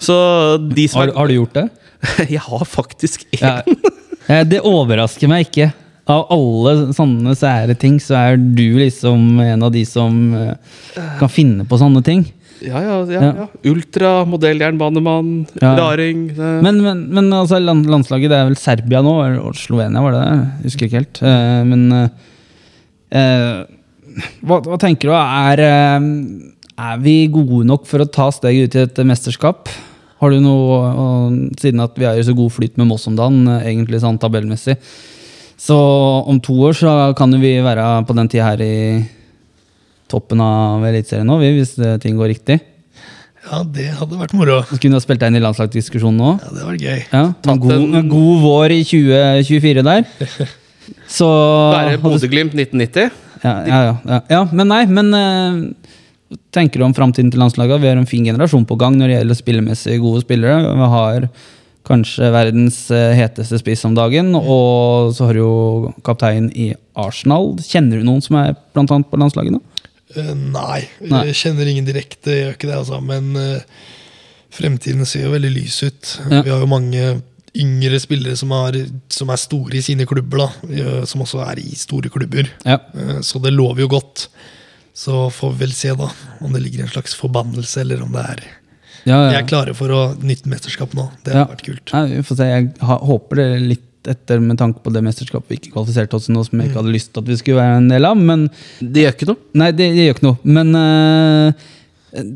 Så 0.00 0.16
de 0.74 0.88
som 0.88 1.00
Har, 1.04 1.12
har 1.16 1.28
du 1.28 1.34
gjort 1.38 1.54
det? 1.54 1.68
Jeg 2.34 2.40
har 2.40 2.64
faktisk 2.68 3.26
en. 3.40 3.40
Ja. 3.40 3.56
Eh, 4.28 4.44
Det 4.44 4.60
overrasker 4.64 5.28
meg 5.28 5.46
ikke. 5.48 5.70
Av 6.06 6.26
alle 6.34 6.92
sånne 6.92 7.32
sære 7.36 7.74
ting, 7.80 7.96
så 8.02 8.12
er 8.18 8.36
du 8.36 8.76
liksom 8.76 9.38
en 9.40 9.62
av 9.64 9.70
de 9.72 9.84
som 9.88 10.18
eh, 10.36 10.54
kan 11.18 11.28
finne 11.32 11.64
på 11.64 11.78
sånne 11.80 12.02
ting. 12.04 12.26
Ja, 12.64 12.80
ja, 12.80 12.98
ja, 13.08 13.20
Ja. 13.40 13.46
Ultra, 13.68 14.10
modelljernbanemann, 14.28 15.46
Ja. 15.60 15.74
raring. 15.76 16.28
det- 16.36 16.62
Men, 16.62 16.82
men, 16.82 17.00
men 17.12 17.32
altså, 17.32 17.58
landslaget 17.60 18.28
det 18.30 18.36
er 18.38 18.44
vel 18.50 18.56
Serbia 18.56 19.00
nå, 19.02 19.14
eller- 19.24 19.40
og 19.48 19.54
Slovenia, 19.56 20.00
var 20.04 20.12
det 20.12 20.22
det? 20.28 20.64
Husker 20.68 20.86
ikke 20.86 21.00
helt. 21.00 21.22
Eh, 21.22 21.64
men 21.64 21.92
eh, 21.92 22.08
eh, 23.10 23.64
hva, 24.44 24.60
hva 24.64 24.78
tenker 24.80 25.08
du? 25.10 25.14
Er, 25.16 25.60
eh, 25.60 26.00
er 26.78 27.00
vi 27.02 27.16
gode 27.32 27.64
nok 27.68 27.86
for 27.86 28.02
å 28.02 28.08
ta 28.10 28.28
steget 28.34 28.72
ut 28.72 28.78
i 28.78 28.84
et 28.84 29.02
mesterskap? 29.06 29.68
Har 30.22 30.32
du 30.32 30.40
noe, 30.40 31.48
Siden 31.60 31.82
at 31.84 31.96
vi 32.00 32.06
er 32.08 32.18
i 32.18 32.24
så 32.26 32.34
god 32.36 32.52
flyt 32.54 32.78
med 32.80 32.88
Moss 32.88 33.06
om 33.10 33.16
dagen, 33.18 33.44
egentlig 33.60 34.00
sånn 34.02 34.18
tabellmessig. 34.20 34.78
Så 35.60 35.76
om 36.28 36.40
to 36.42 36.56
år 36.66 36.74
så 36.76 36.92
kan 37.16 37.32
jo 37.32 37.38
vi 37.42 37.56
være 37.62 37.84
på 38.08 38.16
den 38.16 38.30
tida 38.30 38.50
her 38.50 38.62
i 38.64 38.76
toppen 40.10 40.40
av 40.44 40.84
Eliteserien 40.86 41.28
nå, 41.28 41.38
hvis 41.40 41.76
ting 42.02 42.18
går 42.18 42.32
riktig. 42.34 42.58
Ja, 43.44 43.60
det 43.68 43.90
hadde 43.98 44.16
vært 44.16 44.32
moro. 44.36 44.62
Så 44.70 44.78
kunne 44.80 44.96
du 44.96 44.98
ha 44.98 45.04
spilt 45.04 45.20
deg 45.20 45.30
inn 45.32 45.38
i 45.38 45.44
landslagsdiskusjonen 45.44 46.20
nå. 46.20 46.30
Ja, 46.40 46.52
det 46.56 46.64
var 46.64 46.78
gøy. 46.80 47.00
Ja, 47.12 47.24
en 47.52 47.60
god, 47.60 47.74
en- 48.00 48.08
god 48.08 48.40
vår 48.44 48.72
i 48.72 48.80
2024 48.88 49.84
der. 49.84 50.06
Så 51.16 51.28
Være 51.28 52.00
Bodø-Glimt 52.00 52.56
1990. 52.56 53.12
Ja, 53.44 53.52
ja, 53.68 53.80
ja, 53.84 53.94
ja. 54.08 54.20
ja 54.32 54.40
men 54.52 54.70
nei, 54.72 54.82
men 54.88 55.12
eh, 55.16 55.83
tenker 56.54 56.80
du 56.80 56.86
om 56.86 56.94
framtiden 56.96 57.32
til 57.32 57.42
landslaget? 57.42 57.82
Vi 57.82 57.90
har 57.90 57.98
en 58.00 58.08
fin 58.08 58.24
generasjon 58.26 58.66
på 58.68 58.78
gang 58.80 58.96
når 58.98 59.10
det 59.10 59.18
gjelder 59.18 59.38
spillemessig 59.38 59.98
gode 60.02 60.22
spillere. 60.24 60.62
Vi 60.64 60.88
har 60.94 61.28
kanskje 61.84 62.30
verdens 62.32 62.78
eh, 62.94 63.12
heteste 63.18 63.58
spiss 63.60 63.84
om 63.84 63.96
dagen, 63.96 64.32
og 64.38 65.12
så 65.16 65.28
har 65.28 65.36
du 65.36 65.42
jo 65.42 65.92
kaptein 66.06 66.48
i 66.56 66.70
Arsenal. 66.96 67.52
Kjenner 67.64 68.00
du 68.00 68.08
noen 68.08 68.24
som 68.24 68.38
er 68.40 68.54
blant 68.76 68.92
annet 68.94 69.10
på 69.10 69.20
landslaget 69.20 69.56
nå? 69.56 69.60
Eh, 70.14 70.32
nei, 70.32 70.80
Nei. 71.04 71.26
jeg 71.30 71.40
kjenner 71.42 71.68
ingen 71.68 71.86
direkte, 71.88 72.32
jeg 72.32 72.46
gjør 72.46 72.56
ikke 72.56 72.70
det, 72.70 72.80
altså. 72.80 73.02
Men 73.04 73.30
uh, 73.36 73.84
fremtiden 74.54 75.04
ser 75.08 75.28
jo 75.28 75.34
veldig 75.34 75.52
lys 75.52 75.78
ut. 75.84 76.16
Ja. 76.30 76.40
Vi 76.40 76.54
har 76.54 76.64
jo 76.64 76.70
mange 76.70 77.14
yngre 77.54 78.00
spillere 78.02 78.34
som, 78.38 78.50
er, 78.64 78.80
som 79.12 79.30
er 79.30 79.38
store 79.38 79.78
i 79.78 79.84
sine 79.84 80.08
klubber, 80.10 80.46
da. 80.46 81.04
Som 81.06 81.22
også 81.22 81.44
er 81.44 81.60
i 81.62 81.76
store 81.78 82.10
klubber. 82.10 82.48
Ja. 82.66 82.80
Så 83.22 83.38
det 83.44 83.52
lover 83.54 83.84
jo 83.84 83.92
godt. 83.92 84.24
Så 84.94 85.24
får 85.34 85.54
vi 85.54 85.64
vel 85.64 85.72
se, 85.74 85.90
da, 85.98 86.06
om 86.40 86.52
det 86.54 86.60
ligger 86.62 86.84
en 86.84 86.92
slags 86.92 87.16
forbannelse, 87.18 87.80
eller 87.82 88.04
om 88.04 88.12
det 88.14 88.22
er 88.34 88.44
Ja, 89.04 89.16
De 89.28 89.36
er 89.36 89.44
klare 89.48 89.74
for 89.76 89.90
å 89.92 90.02
nytte 90.22 90.48
mesterskap 90.48 90.94
nå. 90.96 91.10
Det 91.26 91.34
Ja. 91.34 91.42
har 91.44 91.50
vært 91.56 91.64
kult. 91.66 91.90
Nei, 91.92 92.04
vi 92.14 92.22
får 92.24 92.36
se. 92.38 92.46
Jeg 92.48 92.70
håper 92.80 93.36
det 93.36 93.48
litt 93.60 93.90
etter 94.08 94.40
med 94.40 94.56
tanke 94.60 94.80
på 94.84 94.92
det 94.92 95.02
mesterskapet 95.04 95.48
vi 95.48 95.56
ikke 95.58 95.72
kvalifiserte 95.74 96.14
oss 96.16 96.26
til 96.28 96.34
noe 96.36 96.44
som 96.44 96.60
jeg 96.60 96.70
ikke 96.70 96.80
hadde 96.82 96.92
lyst 96.94 97.12
til 97.12 97.22
at 97.22 97.28
vi 97.28 97.36
skulle 97.40 97.60
være 97.60 97.76
en 97.82 97.88
del 97.88 98.04
av. 98.04 98.16
Men 98.16 98.46
Det 98.80 99.04
gjør 99.04 99.14
ikke 99.16 99.28
noe. 99.32 99.40
Nei, 99.60 99.70
det, 99.72 99.86
det 99.96 100.06
gjør 100.06 100.14
ikke 100.16 100.28
noe. 100.28 100.38
Men 100.44 100.74
uh, 100.76 101.52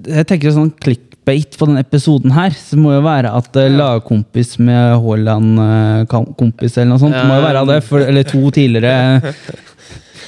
jeg 0.09 0.26
tenker 0.28 0.56
sånn 0.56 0.72
clickbait 0.80 1.56
på 1.60 1.68
denne 1.68 1.85
episoden 1.85 2.32
her, 2.36 2.51
så 2.56 2.76
må 2.80 2.93
jo 2.97 3.02
være 3.05 3.32
at 3.36 3.56
uh, 3.60 3.68
lagkompis 3.68 4.59
med 4.59 4.97
Haaland-kompis 5.05 6.76
eller 6.78 6.90
noe 6.94 7.02
sånt, 7.02 7.16
må 7.28 7.39
jo 7.39 7.47
være 7.47 7.64
det. 7.72 7.80
For, 7.86 8.05
eller 8.05 8.28
to 8.28 8.43
tidligere 8.51 8.94
Eh, 9.22 9.32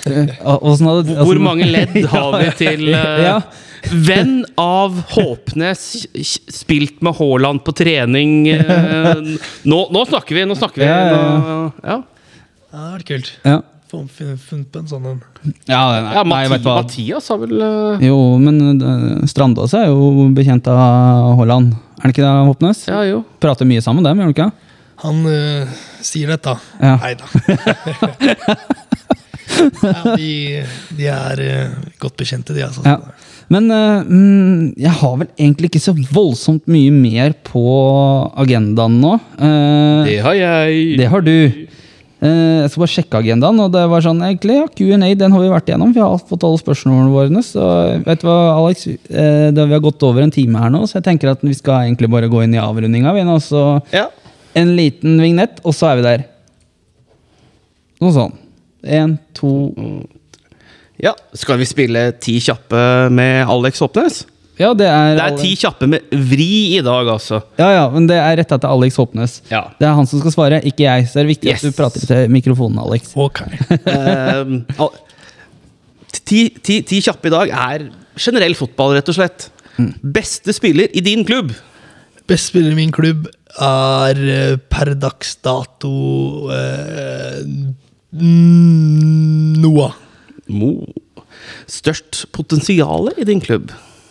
hadde- 0.04 1.16
Hvor 1.24 1.40
mange 1.42 1.66
ledd 1.70 1.96
har 2.14 2.38
vi 2.38 2.50
til 2.60 2.86
uh, 2.92 3.18
Ja. 3.30 3.34
Venn 3.90 4.42
av 4.60 4.98
Håpnes, 5.14 5.84
spilt 6.52 6.98
med 7.00 7.16
Haaland 7.16 7.62
på 7.64 7.72
trening 7.72 8.42
uh, 8.52 9.14
nå, 9.64 9.78
nå 9.88 10.02
snakker 10.10 10.36
vi! 10.36 10.44
Nå 10.50 10.56
snakker 10.58 10.82
vi. 10.82 10.88
Ja, 10.88 10.98
ja, 11.00 11.14
ja. 11.16 11.36
Nå, 11.40 11.60
ja. 11.84 11.98
Ja, 12.70 12.76
det 12.76 12.80
hadde 12.80 12.96
vært 12.98 13.08
kult. 13.08 13.30
Ja. 13.48 13.58
Funnet 13.90 14.68
på 14.70 14.78
en 14.78 14.86
sånn 14.86 15.06
en. 15.10 15.16
Ja, 15.66 15.80
nei, 15.96 16.12
ja 16.14 16.22
nei, 16.22 16.42
du 16.46 16.52
hva. 16.68 16.76
Mathias 16.84 17.26
har 17.32 17.40
vel 17.40 17.56
uh... 17.58 18.04
Jo, 18.04 18.18
men 18.38 18.60
uh, 18.78 19.24
Strandås 19.26 19.74
er 19.74 19.88
jo 19.90 20.28
bekjent 20.36 20.68
av 20.70 21.32
Haaland. 21.40 21.72
Er 21.98 22.04
han 22.04 22.14
ikke 22.14 22.22
det, 22.22 22.34
Håpnes? 22.52 22.84
Ja, 22.86 23.00
jo. 23.08 23.24
Prater 23.42 23.66
mye 23.66 23.82
sammen, 23.82 24.06
dem, 24.06 24.20
gjør 24.20 24.28
han 24.30 24.36
ikke? 24.36 24.50
Han 25.00 25.24
uh, 25.24 25.80
sier 26.04 26.30
dette. 26.36 26.54
Ja. 26.78 26.94
Nei 27.00 27.16
da. 27.18 27.26
ja, 29.58 30.14
de, 30.16 30.62
de 30.98 31.08
er 31.10 31.42
eh, 31.44 31.74
godt 32.02 32.16
bekjente, 32.20 32.54
de, 32.56 32.64
altså. 32.66 32.84
Ja. 32.86 32.98
Men 33.50 33.66
mm, 33.66 34.74
jeg 34.78 34.92
har 35.00 35.16
vel 35.18 35.26
egentlig 35.34 35.72
ikke 35.72 35.82
så 35.82 35.94
voldsomt 36.14 36.68
mye 36.70 36.92
mer 36.94 37.32
på 37.48 37.64
agendaen 38.38 39.00
nå. 39.02 39.16
Uh, 39.40 40.06
Det 40.06 40.20
har 40.22 40.36
jeg. 40.38 40.84
det 41.00 41.08
har 41.10 41.24
du. 41.26 41.34
Uh, 42.20 42.60
jeg 42.62 42.70
skal 42.70 42.84
bare 42.84 42.92
sjekke 42.92 43.22
agendaen, 43.24 43.58
og 43.64 43.72
det 43.74 43.82
var 43.90 44.04
sånn 44.06 44.22
egentlig, 44.22 44.60
ja, 44.60 44.68
Q&A 44.70 45.10
den 45.18 45.34
har 45.34 45.42
vi 45.42 45.50
vært 45.50 45.72
igjennom. 45.72 45.90
Vi 45.96 46.04
har 46.04 46.22
fått 46.30 46.46
alle 46.46 46.60
spørsmålene 46.62 47.10
våre. 47.10 47.42
Så 47.42 47.66
vet 48.06 48.22
du 48.22 48.28
hva, 48.30 48.38
Alex? 48.54 48.86
Det, 49.10 49.64
vi 49.66 49.74
har 49.74 49.82
gått 49.82 50.06
over 50.06 50.22
en 50.22 50.34
time 50.34 50.62
her 50.62 50.70
nå, 50.70 50.84
så 50.86 51.00
jeg 51.00 51.08
tenker 51.08 51.32
at 51.34 51.42
vi 51.42 51.56
skal 51.58 51.88
egentlig 51.88 52.12
bare 52.12 52.30
gå 52.30 52.44
inn 52.46 52.54
i 52.54 52.62
avrundinga. 52.62 53.16
vi 53.18 53.26
nå, 53.26 53.40
Så 53.42 53.64
Ja. 53.90 54.06
en 54.54 54.76
liten 54.78 55.18
vignett, 55.18 55.58
og 55.64 55.74
så 55.74 55.90
er 55.90 55.98
vi 55.98 56.06
der. 56.06 56.24
Noe 58.00 58.14
sånn. 58.14 58.38
Én, 58.84 59.18
to 59.36 59.50
ja. 61.00 61.14
Skal 61.36 61.58
vi 61.60 61.66
spille 61.68 62.10
ti 62.20 62.38
kjappe 62.44 62.80
med 63.12 63.48
Alex 63.48 63.80
Håpnes? 63.80 64.22
Ja, 64.60 64.74
det 64.76 64.84
er 64.92 65.14
Det 65.16 65.24
er 65.24 65.36
ti 65.40 65.54
kjappe 65.56 65.86
med 65.88 66.10
vri 66.28 66.76
i 66.76 66.80
dag, 66.84 67.08
altså. 67.08 67.38
Ja, 67.56 67.70
ja, 67.78 67.84
men 67.92 68.04
det 68.10 68.18
er 68.20 68.34
retta 68.42 68.58
til 68.60 68.68
Alex 68.68 68.98
Håpnes. 69.00 69.38
Ja. 69.48 69.62
Det 69.80 69.86
er 69.88 69.94
han 69.96 70.08
som 70.10 70.20
skal 70.20 70.34
svare, 70.34 70.58
ikke 70.68 70.84
jeg. 70.84 71.06
Så 71.08 71.16
det 71.16 71.22
er 71.24 71.30
viktig 71.30 71.48
Yes. 71.54 71.64
at 71.64 71.72
du 71.72 71.78
prater 71.78 72.04
til 72.04 72.28
mikrofonen, 72.34 72.76
Alex. 72.82 73.14
Ok. 73.16 73.40
Ehm, 73.94 74.58
al- 74.76 74.92
ti, 76.12 76.42
ti, 76.60 76.82
ti 76.84 77.00
kjappe 77.00 77.30
i 77.30 77.32
dag 77.32 77.48
er 77.56 77.86
generell 78.20 78.54
fotball, 78.58 78.98
rett 78.98 79.08
og 79.08 79.16
slett. 79.16 79.48
Beste 80.04 80.52
spiller 80.52 80.92
i 80.92 81.00
din 81.00 81.24
klubb? 81.24 81.54
Beste 82.28 82.50
spiller 82.52 82.74
i 82.74 82.80
min 82.82 82.92
klubb 82.92 83.24
er 83.64 84.20
eh, 84.28 84.56
per 84.70 84.92
dags 85.00 85.38
dato 85.42 86.50
eh, 86.52 87.40
mm, 87.48 87.70
Noah. 88.12 89.94
Mo. 90.50 90.72
Størst 91.70 92.24
potensial 92.32 93.12
i 93.18 93.24
din 93.24 93.40
klubb? 93.40 93.70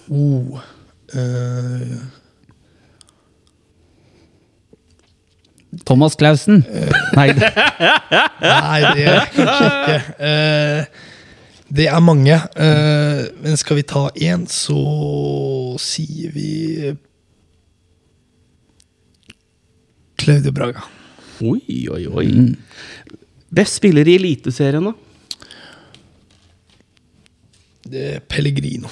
Oh. 0.09 0.59
Uh. 1.13 1.99
Thomas 5.85 6.15
Clausen. 6.17 6.63
Nei, 7.15 7.27
nei, 8.41 8.79
det 8.97 9.15
kanskje 9.35 9.69
ikke. 9.69 9.99
Uh, 10.17 11.07
det 11.69 11.85
er 11.87 11.99
mange. 12.01 12.33
eh, 12.33 13.27
men 13.43 13.57
skal 13.57 13.77
vi 13.77 13.83
ta 13.85 14.07
én, 14.17 14.47
så 14.49 15.77
sier 15.77 16.31
vi 16.33 16.95
Claudio 20.17 20.51
Braga. 20.51 20.81
Oi, 21.45 21.85
oi, 21.93 22.07
oi. 22.07 22.25
Best 23.49 23.79
spiller 23.79 24.07
i 24.07 24.15
Eliteserien, 24.19 24.85
da? 24.85 24.93
Det 27.89 28.03
er 28.15 28.25
Pellegrino. 28.29 28.89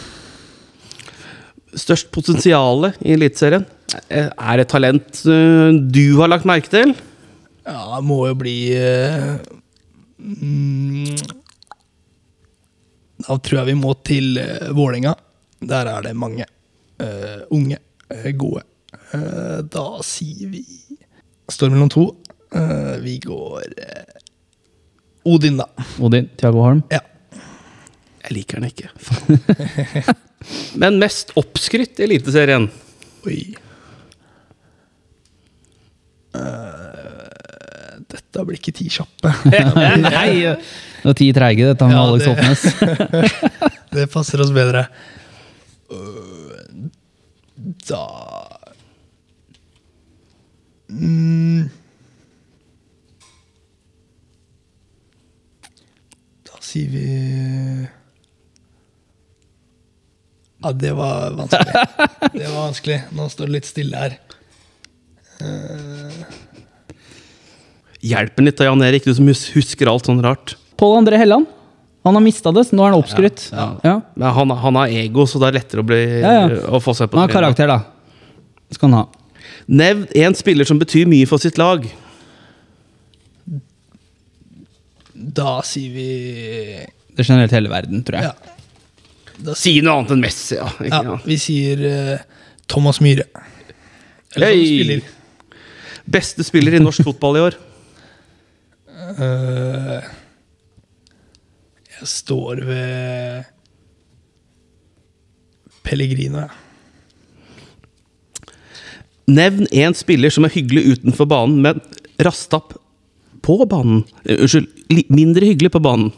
Størst 1.78 2.10
potensial 2.14 2.90
i 3.06 3.14
Eliteserien? 3.14 3.68
Er 4.10 4.58
det 4.58 4.70
talent 4.72 5.22
eh, 5.30 5.70
du 5.78 6.18
har 6.18 6.32
lagt 6.32 6.48
merke 6.50 6.72
til? 6.74 6.96
Ja, 7.68 7.84
det 7.98 8.04
må 8.08 8.24
jo 8.30 8.38
bli 8.40 8.58
eh, 8.74 9.36
mm, 10.18 11.14
Da 13.28 13.38
tror 13.38 13.60
jeg 13.60 13.70
vi 13.70 13.78
må 13.78 13.94
til 14.08 14.40
uh, 14.40 14.72
Vålerenga. 14.74 15.14
Der 15.68 15.90
er 15.92 16.06
det 16.06 16.16
mange 16.18 16.46
uh, 17.02 17.44
unge, 17.54 17.80
gode. 18.40 18.64
Da 19.74 19.86
sier 20.06 20.50
vi 20.52 20.62
Står 21.52 21.72
mellom 21.72 21.90
to. 21.92 22.04
Vi 23.04 23.14
går 23.24 23.64
Odin, 25.28 25.58
da. 25.60 25.68
Odin. 26.00 26.30
Thiago 26.40 26.64
Holm. 26.64 26.82
Ja. 26.94 27.02
Jeg 28.28 28.36
liker 28.38 28.60
den 28.60 28.70
ikke. 28.72 28.90
Men 30.82 30.98
mest 31.02 31.32
oppskrytt 31.40 32.00
i 32.00 32.06
Eliteserien? 32.08 32.68
Oi. 33.28 33.40
Uh, 36.38 38.02
dette 38.12 38.44
blir 38.46 38.60
ikke 38.60 38.74
ti 38.78 38.88
kjappe. 38.94 39.32
Nei, 40.04 40.30
det 41.02 41.08
var 41.08 41.18
ti 41.18 41.30
treige, 41.36 41.72
dette 41.72 41.88
med 41.88 41.98
Ja, 41.98 42.04
Alex 42.04 42.68
det- 42.78 43.72
Det 43.98 44.06
passer 44.14 44.44
oss 44.44 44.52
bedre. 44.56 44.86
Uh, 45.92 46.88
Da 47.88 48.04
mm. 50.92 51.70
Sier 56.68 56.90
vi 56.92 57.04
Ja, 60.64 60.72
det 60.74 60.92
var 60.98 61.36
vanskelig. 61.38 61.74
Det 62.34 62.48
var 62.48 62.62
vanskelig. 62.64 63.02
Nå 63.16 63.28
står 63.30 63.46
det 63.50 63.56
litt 63.60 63.68
stille 63.70 64.00
her. 64.02 64.16
Hjelp 68.08 68.40
en 68.42 68.48
litt, 68.50 68.58
da, 68.58 68.68
Jan 68.70 68.82
Erik, 68.86 69.06
du 69.06 69.14
som 69.16 69.28
husker 69.30 69.90
alt 69.92 70.10
sånn 70.10 70.22
rart. 70.26 70.56
Pål 70.78 71.00
André 71.04 71.20
Helland. 71.22 71.48
Han 72.08 72.16
har 72.16 72.24
mista 72.24 72.54
det, 72.56 72.64
så 72.70 72.78
nå 72.78 72.86
er 72.86 72.94
han 72.94 73.02
oppskrytt. 73.02 73.50
Ja, 73.52 73.68
Ja, 73.84 73.96
Men 74.16 74.34
han, 74.34 74.52
han 74.64 74.76
har 74.80 74.88
ego, 74.96 75.26
så 75.28 75.42
det 75.42 75.50
er 75.50 75.58
lettere 75.60 75.84
å, 75.84 75.88
bli, 75.88 76.02
Ja, 76.22 76.34
ja. 76.48 76.60
å 76.72 76.80
få 76.84 76.94
seg 76.96 77.10
på 77.12 77.20
Han 77.20 77.28
har 77.28 77.34
karakter, 77.34 77.68
da. 77.68 77.82
Skal 78.72 78.90
han 78.92 79.00
ha. 79.02 79.06
Nevn 79.68 80.06
én 80.16 80.36
spiller 80.38 80.68
som 80.68 80.80
betyr 80.80 81.08
mye 81.10 81.28
for 81.28 81.42
sitt 81.44 81.58
lag. 81.60 81.84
Da 85.18 85.58
sier 85.66 85.94
vi 85.96 86.08
Det 87.16 87.24
er 87.24 87.28
generelt 87.32 87.56
hele 87.56 87.72
verden, 87.72 88.04
tror 88.06 88.20
jeg. 88.22 88.30
ja. 88.30 88.54
Da 89.38 89.54
Si 89.58 89.76
noe 89.86 90.00
annet 90.00 90.16
enn 90.16 90.22
Messi, 90.24 90.56
ja. 90.58 90.68
Ikke, 90.82 91.02
Ja, 91.06 91.16
vi 91.26 91.38
sier 91.42 91.82
uh, 91.86 92.22
Thomas 92.70 92.98
Myhre. 93.06 93.28
Eller 94.36 94.54
som 94.54 94.64
spiller. 94.66 95.02
Beste 96.18 96.46
spiller 96.48 96.78
i 96.78 96.82
norsk 96.82 97.04
fotball 97.06 97.38
i 97.38 97.44
år. 97.46 97.58
Uh, 99.18 100.02
jeg 101.98 102.10
står 102.14 102.64
ved 102.66 103.46
Pellegrino, 105.86 106.46
jeg. 106.46 106.50
Nevn 109.28 109.68
én 109.76 109.96
spiller 109.98 110.32
som 110.32 110.46
er 110.48 110.54
hyggelig 110.56 110.98
utenfor 110.98 111.28
banen, 111.28 111.62
men 111.64 111.82
rastapp 112.24 112.74
på 113.44 113.58
banen. 113.70 114.06
Eh, 114.26 114.40
Unnskyld, 114.40 114.70
mindre 115.10 115.46
hyggelig 115.50 115.72
på 115.74 115.82
banen. 115.84 116.12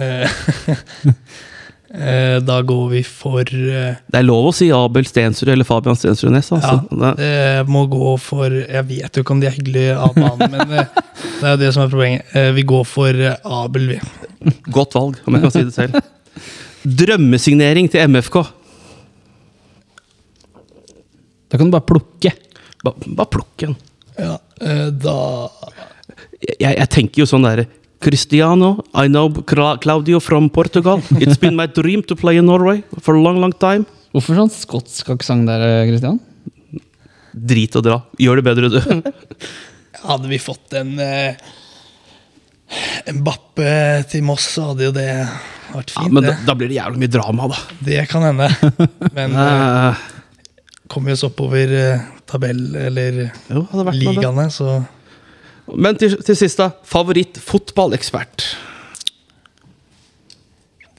Eh, 0.00 0.24
eh, 1.94 2.36
da 2.40 2.56
går 2.64 2.86
vi 2.94 3.02
for 3.04 3.42
eh, 3.44 3.98
Det 4.08 4.20
er 4.20 4.24
lov 4.24 4.48
å 4.48 4.54
si 4.56 4.70
Abel 4.72 5.04
Stensrud 5.08 5.50
eller 5.52 5.68
Fabian 5.68 5.98
Stensrud 5.98 6.32
Næss. 6.32 6.48
Altså. 6.56 6.78
Ja, 7.20 7.64
må 7.68 7.84
gå 7.92 8.14
for 8.22 8.48
Jeg 8.62 8.86
vet 8.88 9.12
jo 9.18 9.24
ikke 9.24 9.36
om 9.36 9.42
de 9.42 9.50
er 9.50 9.56
hyggelige 9.58 9.98
av 9.98 10.16
banen, 10.16 10.56
men 10.56 10.72
det 10.72 11.44
er 11.44 11.54
jo 11.56 11.60
det 11.60 11.72
som 11.76 11.84
er 11.84 11.92
problemet. 11.92 12.32
Vi 12.56 12.64
går 12.72 12.88
for 12.88 13.22
Abel, 13.60 13.90
vi. 13.94 14.00
Godt 14.78 14.96
valg, 14.96 15.20
om 15.26 15.36
jeg 15.36 15.44
kan 15.44 15.54
si 15.54 15.66
det 15.68 15.76
selv. 15.76 16.00
Drømmesignering 16.82 17.86
til 17.92 18.08
MFK. 18.10 18.40
Da 21.52 21.58
kan 21.60 21.68
du 21.68 21.74
bare 21.76 21.84
plukke. 21.86 22.32
Ba- 22.82 22.96
Bare 23.06 23.28
plukke 23.30 23.68
den. 23.68 23.76
Ja, 24.18 24.38
eh, 24.60 24.88
da 24.90 25.48
Jeg, 26.58 26.74
jeg 26.74 26.88
tenker 26.90 27.22
jo 27.22 27.26
sånn 27.28 27.44
derre 27.46 27.68
Cristiano, 28.02 28.72
I 28.98 29.06
know 29.08 29.28
Cla- 29.46 29.76
Claudio 29.82 30.18
from 30.20 30.50
Portugal. 30.50 31.00
It's 31.22 31.38
been 31.40 31.54
my 31.56 31.66
dream 31.70 32.02
to 32.10 32.16
play 32.18 32.36
in 32.40 32.46
Norway 32.50 32.82
for 33.00 33.14
a 33.14 33.22
long, 33.22 33.38
long 33.42 33.54
time. 33.62 33.86
Hvorfor 34.12 34.36
sånn 34.42 34.50
skotsk 34.52 35.08
aksent 35.14 35.46
der, 35.48 35.62
Christian? 35.88 36.18
Drit 37.32 37.78
og 37.80 37.86
dra. 37.86 38.00
Gjør 38.20 38.42
det 38.42 38.46
bedre, 38.50 38.68
du. 38.68 39.46
Hadde 40.10 40.28
vi 40.28 40.38
fått 40.42 40.74
en 40.76 40.96
eh, 41.00 41.36
En 43.08 43.22
Bappe 43.24 43.68
til 44.10 44.24
Moss, 44.26 44.46
så 44.56 44.70
hadde 44.70 44.86
jo 44.88 44.92
det 44.96 45.06
vært 45.72 45.92
fint. 45.92 46.06
Ja, 46.08 46.12
men 46.12 46.24
da, 46.24 46.30
det. 46.32 46.46
da 46.48 46.54
blir 46.56 46.70
det 46.72 46.78
jævlig 46.78 47.02
mye 47.02 47.12
drama, 47.12 47.48
da. 47.52 47.58
det 47.84 48.00
kan 48.10 48.24
hende. 48.30 48.48
Men 49.16 49.36
eh, 49.36 49.52
Eh, 49.92 50.02
kommer 50.92 51.12
vi 51.12 51.16
oss 51.16 51.24
oppover 51.28 51.72
eh, 51.76 52.02
tabell 52.28 52.64
eller 52.76 53.22
jo, 53.48 53.62
ligaene, 53.96 54.48
så 54.52 54.80
Men 55.70 55.96
til, 56.00 56.16
til 56.26 56.36
sist, 56.36 56.58
da. 56.58 56.70
Favoritt-fotballekspert. 56.88 58.46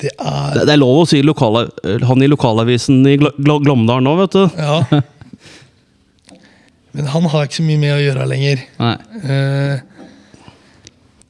det 0.02 0.12
er 0.20 0.54
Det, 0.56 0.66
det 0.68 0.74
er 0.76 0.82
lov 0.82 1.04
å 1.04 1.08
si 1.08 1.22
lokale, 1.24 1.68
han 2.08 2.24
i 2.24 2.28
lokalavisen 2.32 3.04
i 3.08 3.18
Gl 3.22 3.30
Gl 3.38 3.60
Glåmdal 3.64 4.04
nå, 4.04 4.16
vet 4.24 4.38
du. 4.38 4.44
Ja. 4.58 5.02
Men 6.94 7.08
han 7.10 7.26
har 7.32 7.48
ikke 7.48 7.58
så 7.62 7.66
mye 7.66 7.82
med 7.82 7.96
å 7.96 8.02
gjøre 8.04 8.28
lenger. 8.30 8.64
Nei. 8.82 8.96
Uh, 9.26 9.76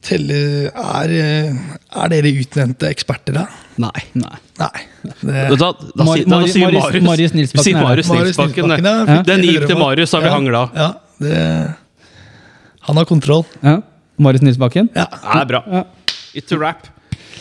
Telle 0.03 0.39
er, 0.67 1.11
eh, 1.15 1.59
er 1.95 2.09
dere 2.11 2.31
utnevnte 2.35 2.89
eksperter, 2.91 3.37
da? 3.37 3.45
Nei. 3.79 4.01
Nei. 4.19 4.39
Nei. 4.59 4.81
Det, 5.21 5.45
Da? 5.55 5.69
Da, 5.71 6.03
Mar 6.03 6.17
da, 6.19 6.39
sier 6.51 6.67
Marius- 6.67 6.73
Marius, 6.75 7.05
Marius 7.07 7.33
Nilsbakken 7.37 7.77
Nilsbakken. 7.79 8.67
Nilsbakken, 8.73 9.23
Den 9.29 9.45
gikk 9.47 9.63
til. 9.69 9.77
Marius, 9.79 10.11
har 10.11 10.25
vi 10.25 10.33
hangla. 10.33 10.65
Ja, 10.75 10.89
det, 11.23 11.37
han 12.87 12.99
har 12.99 13.05
kontroll. 13.09 13.45
Ja. 13.63 13.79
Marius 14.21 14.43
Nilsbakken. 14.45 14.89
Ja. 14.95 15.07
Ja, 15.09 15.29
det 15.33 15.41
er 15.41 15.51
bra. 15.53 15.63
Ja. 15.71 15.85
It's 16.37 16.53
a 16.53 16.59
rap. 16.59 16.89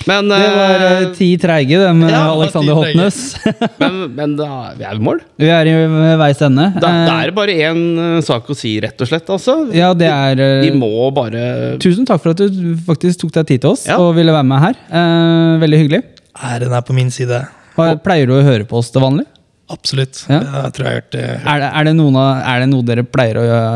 Men, 0.06 0.28
Det 0.28 0.38
var 0.56 0.82
eh, 0.82 0.92
eh, 1.02 1.08
ti 1.14 1.28
treige, 1.38 1.78
det 1.78 1.90
med 1.94 2.10
Ja, 2.10 2.22
Alexander. 2.32 2.74
Hotnes. 2.74 3.18
men, 3.82 3.98
men 4.16 4.32
da 4.38 4.48
vi 4.78 4.86
er 4.88 4.98
i 4.98 5.02
mål. 5.02 5.20
Vi 5.38 5.50
er 5.52 5.68
i 5.70 5.74
veis 6.18 6.40
ende. 6.42 6.68
Da, 6.82 6.90
Eh, 6.92 7.04
det 7.06 7.16
er 7.28 7.34
bare 7.36 7.54
én 7.68 7.82
sak 8.24 8.50
å 8.50 8.56
si, 8.58 8.74
rett 8.82 8.98
og 9.04 9.10
slett. 9.10 9.30
Altså. 9.30 9.56
Ja, 9.76 9.92
det 9.94 10.08
er 10.10 10.40
vi, 10.62 10.70
Vi 10.70 10.78
må 10.80 11.10
bare 11.14 11.76
Tusen 11.82 12.08
takk 12.08 12.22
for 12.24 12.34
at 12.34 12.42
du 12.42 12.72
faktisk 12.86 13.22
tok 13.22 13.34
deg 13.38 13.52
tid 13.52 13.62
til 13.66 13.74
oss 13.76 13.86
Ja. 13.86 14.00
og 14.02 14.14
ville 14.18 14.34
være 14.34 14.48
med 14.48 14.64
her. 14.64 14.80
Uh, 14.90 15.60
veldig 15.62 15.82
hyggelig. 15.84 16.02
Æren 16.42 16.74
er 16.74 16.82
på 16.88 16.96
min 16.96 17.12
side. 17.14 17.44
Pleier 17.76 18.26
du 18.28 18.34
å 18.36 18.42
høre 18.44 18.66
på 18.68 18.80
oss 18.80 18.90
til 18.92 19.04
vanlig? 19.04 19.28
Absolutt. 19.72 20.24
Ja. 20.28 20.40
Jeg 20.66 20.74
tror 20.76 20.88
jeg 20.88 20.90
har 20.92 20.98
hørt 21.00 21.12
det. 21.14 21.22
Er 21.46 21.62
det, 21.62 21.70
er, 21.70 21.86
det 21.88 21.94
noen 21.96 22.18
av, 22.20 22.42
er 22.42 22.64
det 22.64 22.68
noe 22.72 22.84
dere 22.88 23.06
pleier 23.08 23.38
å 23.40 23.44
gjøre 23.46 23.70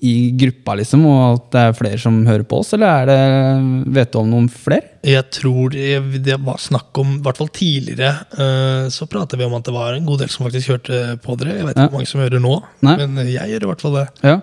i 0.00 0.30
gruppa, 0.38 0.76
liksom, 0.78 1.02
og 1.10 1.22
at 1.24 1.46
det 1.54 1.62
er 1.62 1.74
flere 1.74 1.98
som 1.98 2.20
hører 2.26 2.44
på 2.46 2.60
oss, 2.62 2.70
eller 2.76 3.02
er 3.02 3.08
det, 3.10 3.94
vet 3.96 4.12
du 4.12 4.20
om 4.20 4.28
noen 4.30 4.46
flere? 4.52 4.92
Jeg 5.06 5.24
tror 5.34 5.74
det, 5.74 6.20
det 6.22 6.36
var 6.44 6.60
snakk 6.62 7.00
om, 7.02 7.16
i 7.16 7.24
hvert 7.24 7.40
fall 7.40 7.50
tidligere, 7.54 8.12
uh, 8.38 8.86
så 8.94 9.08
pratet 9.10 9.40
vi 9.40 9.48
om 9.48 9.56
at 9.58 9.66
det 9.66 9.74
var 9.74 9.96
en 9.96 10.06
god 10.06 10.22
del 10.22 10.30
som 10.30 10.46
faktisk 10.46 10.76
hørte 10.76 11.18
på 11.24 11.34
dere. 11.40 11.56
Jeg 11.58 11.66
vet 11.66 11.74
ikke 11.74 11.88
hvor 11.88 11.98
mange 11.98 12.12
som 12.12 12.22
hører 12.22 12.44
nå, 12.44 12.54
Nei. 12.86 12.96
men 13.02 13.18
jeg 13.26 13.54
gjør 13.54 13.66
i 13.66 13.72
hvert 13.72 13.84
fall 13.86 13.98
det. 13.98 14.06
Ja. 14.22 14.38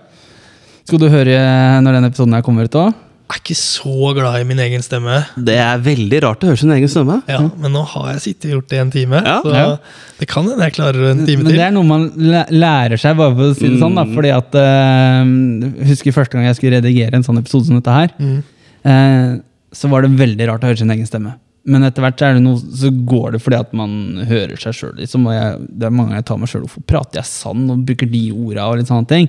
Skal 0.85 1.01
du 1.01 1.07
høre 1.09 1.39
når 1.81 1.97
denne 1.97 2.11
episoden 2.11 2.35
her 2.35 2.45
kommer 2.45 2.67
ut 2.67 2.79
òg? 2.81 3.04
Er 3.25 3.39
ikke 3.39 3.55
så 3.57 4.11
glad 4.13 4.35
i 4.37 4.43
min 4.45 4.59
egen 4.61 4.83
stemme. 4.85 5.15
Det 5.47 5.55
er 5.57 5.79
veldig 5.81 6.19
rart 6.27 6.43
å 6.45 6.49
høre 6.51 6.59
sin 6.61 6.73
egen 6.75 6.91
stemme. 6.91 7.15
Ja, 7.31 7.39
Men 7.57 7.73
nå 7.73 7.81
har 7.95 8.11
jeg 8.13 8.21
sittet 8.21 8.51
og 8.51 8.59
gjort 8.59 8.69
det 8.69 8.77
i 8.77 8.81
en 8.83 8.91
time, 8.93 9.21
Ja. 9.25 9.39
så 9.41 9.53
Ja. 9.55 9.77
det 10.19 10.27
kan 10.29 10.45
hende 10.45 10.61
jeg 10.61 10.73
klarer 10.77 11.09
en 11.11 11.25
time 11.25 11.43
Men 11.43 11.51
det 11.53 11.59
er 11.65 11.71
noe 11.71 11.83
man 11.89 12.09
lærer 12.53 12.97
seg, 13.01 13.17
bare 13.17 13.33
for 13.33 13.49
å 13.49 13.55
si 13.57 13.67
det 13.67 13.79
sånn. 13.81 13.95
Da, 13.97 14.05
fordi 14.05 14.29
at 14.35 14.53
uh, 14.53 15.85
Husker 15.89 16.11
første 16.13 16.37
gang 16.37 16.45
jeg 16.45 16.55
skulle 16.59 16.77
redigere 16.81 17.15
en 17.17 17.23
sånn 17.25 17.39
episode 17.41 17.65
som 17.65 17.79
dette 17.81 17.89
her. 17.97 18.13
Mm. 18.19 18.43
uh, 18.85 19.41
så 19.73 19.89
var 19.89 20.01
det 20.05 20.11
veldig 20.15 20.47
rart 20.47 20.61
å 20.63 20.69
høre 20.69 20.77
sin 20.77 20.91
egen 20.93 21.05
stemme. 21.09 21.33
Men 21.65 21.81
etter 21.87 22.03
hvert 22.05 22.19
så, 22.21 22.27
er 22.27 22.35
det 22.37 22.43
noe, 22.45 22.59
så 22.77 22.91
går 23.09 23.33
det 23.33 23.39
fordi 23.41 23.57
at 23.57 23.71
man 23.73 23.93
hører 24.29 24.59
seg 24.61 24.75
sjøl. 24.77 24.91
Liksom, 24.99 25.23
det 25.25 25.87
er 25.87 25.93
mange 25.93 26.11
ganger 26.11 26.19
jeg 26.21 26.27
tar 26.29 26.37
meg 26.37 26.51
sjøl 26.51 26.61
hvorfor 26.67 26.83
prater 26.85 27.21
jeg 27.23 27.29
sann 27.31 27.63
og 27.73 27.81
bruker 27.87 28.11
de 28.11 28.21
orda 28.35 28.67
og 28.69 28.77
litt 28.77 28.91
sånne 28.91 29.09
ting. 29.09 29.25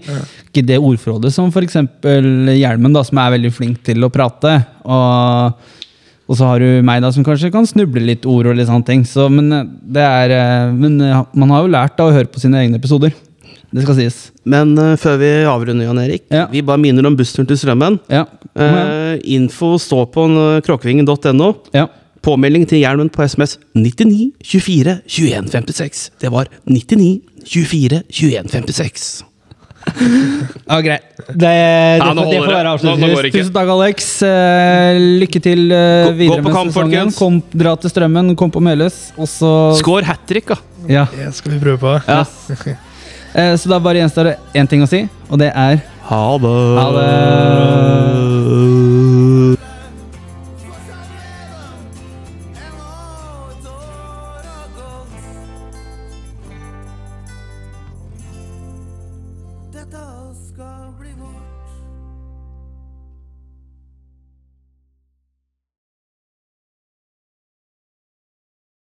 Ikke 0.51 0.67
det 0.69 0.77
ordforrådet 0.77 1.33
som 1.33 1.49
f.eks. 1.49 1.79
Hjelmen, 2.05 2.93
da, 2.93 3.05
som 3.09 3.23
er 3.23 3.33
veldig 3.39 3.55
flink 3.57 3.81
til 3.89 4.05
å 4.05 4.13
prate. 4.13 4.53
Og, 4.85 5.73
og 6.29 6.37
så 6.37 6.53
har 6.53 6.61
du 6.61 6.85
meg, 6.85 7.01
da, 7.07 7.15
som 7.17 7.25
kanskje 7.25 7.53
kan 7.57 7.69
snuble 7.73 8.05
litt 8.05 8.29
ord 8.29 8.53
og 8.53 8.61
litt 8.61 8.69
sånne 8.69 8.89
ting. 8.93 9.09
Så, 9.09 9.31
men 9.33 9.49
eh, 9.57 9.69
det 9.97 10.05
er 10.05 10.37
eh, 10.37 10.77
Men 10.77 11.01
eh, 11.01 11.25
man 11.41 11.57
har 11.57 11.65
jo 11.65 11.73
lært 11.73 11.97
da, 11.97 12.11
å 12.11 12.15
høre 12.21 12.29
på 12.29 12.43
sine 12.45 12.61
egne 12.67 12.77
episoder. 12.77 13.17
Det 13.73 13.83
skal 13.83 13.97
sies. 13.97 14.17
Men 14.47 14.77
uh, 14.79 14.93
før 15.01 15.17
vi 15.25 15.29
avrunder, 15.49 15.89
Jan 15.89 15.99
Erik, 16.05 16.29
Ja. 16.31 16.45
vi 16.53 16.61
bare 16.65 16.81
minner 16.81 17.09
om 17.09 17.17
bussturen 17.19 17.49
til 17.49 17.59
Strømmen. 17.59 17.97
Ja. 18.13 18.27
Uh, 18.53 19.17
info 19.25 19.75
står 19.81 20.11
på 20.13 20.29
kråkevingen.no. 20.69 21.55
ja. 21.73 21.89
Påmelding 22.27 22.67
til 22.67 22.83
Hjelmen 22.83 23.11
på 23.13 23.23
SMS 23.23 23.57
99 23.77 24.33
24 24.43 24.99
21 25.07 25.49
56. 25.53 26.11
Det 26.25 26.33
var 26.35 26.51
99 26.67 27.21
24 27.47 28.03
21 28.11 28.49
56. 28.51 29.09
Ja, 30.67 30.81
greit. 30.83 31.05
Det, 31.29 31.37
det, 31.39 31.53
Ja, 32.03 32.09
det 32.15 32.41
får 32.43 32.51
være 32.51 32.73
avslutningsvis. 32.75 33.35
Tusen 33.37 33.53
takk, 33.55 33.71
Alex. 33.77 34.09
Eh, 34.27 34.99
lykke 35.23 35.43
til 35.45 35.71
eh, 35.71 36.11
videre 36.19 36.43
med 36.43 36.57
kamp, 36.57 36.73
sesongen. 36.75 37.15
Kom, 37.15 37.39
dra 37.55 37.77
til 37.79 37.95
Strømmen, 37.95 38.35
kom 38.39 38.51
på 38.51 38.63
Meløs, 38.65 38.99
og 39.15 39.31
så 39.31 39.53
Skår 39.79 40.09
hat 40.11 40.27
trick, 40.27 40.51
da. 40.51 40.59
Ja. 40.91 41.07
Det 41.15 41.31
skal 41.39 41.55
vi 41.55 41.63
prøve 41.63 41.79
på. 41.87 41.95
Ja. 42.11 42.25
Eh, 43.37 43.53
så 43.61 43.69
da 43.69 43.77
bare 43.85 44.01
gjenstår 44.01 44.31
det 44.31 44.37
én 44.57 44.65
ting 44.71 44.81
å 44.81 44.87
si, 44.89 45.03
og 45.29 45.37
det 45.43 45.51
er 45.53 45.83
Ha 46.09 46.21
det. 46.41 46.53
Ha 46.79 46.87
det. 46.97 48.66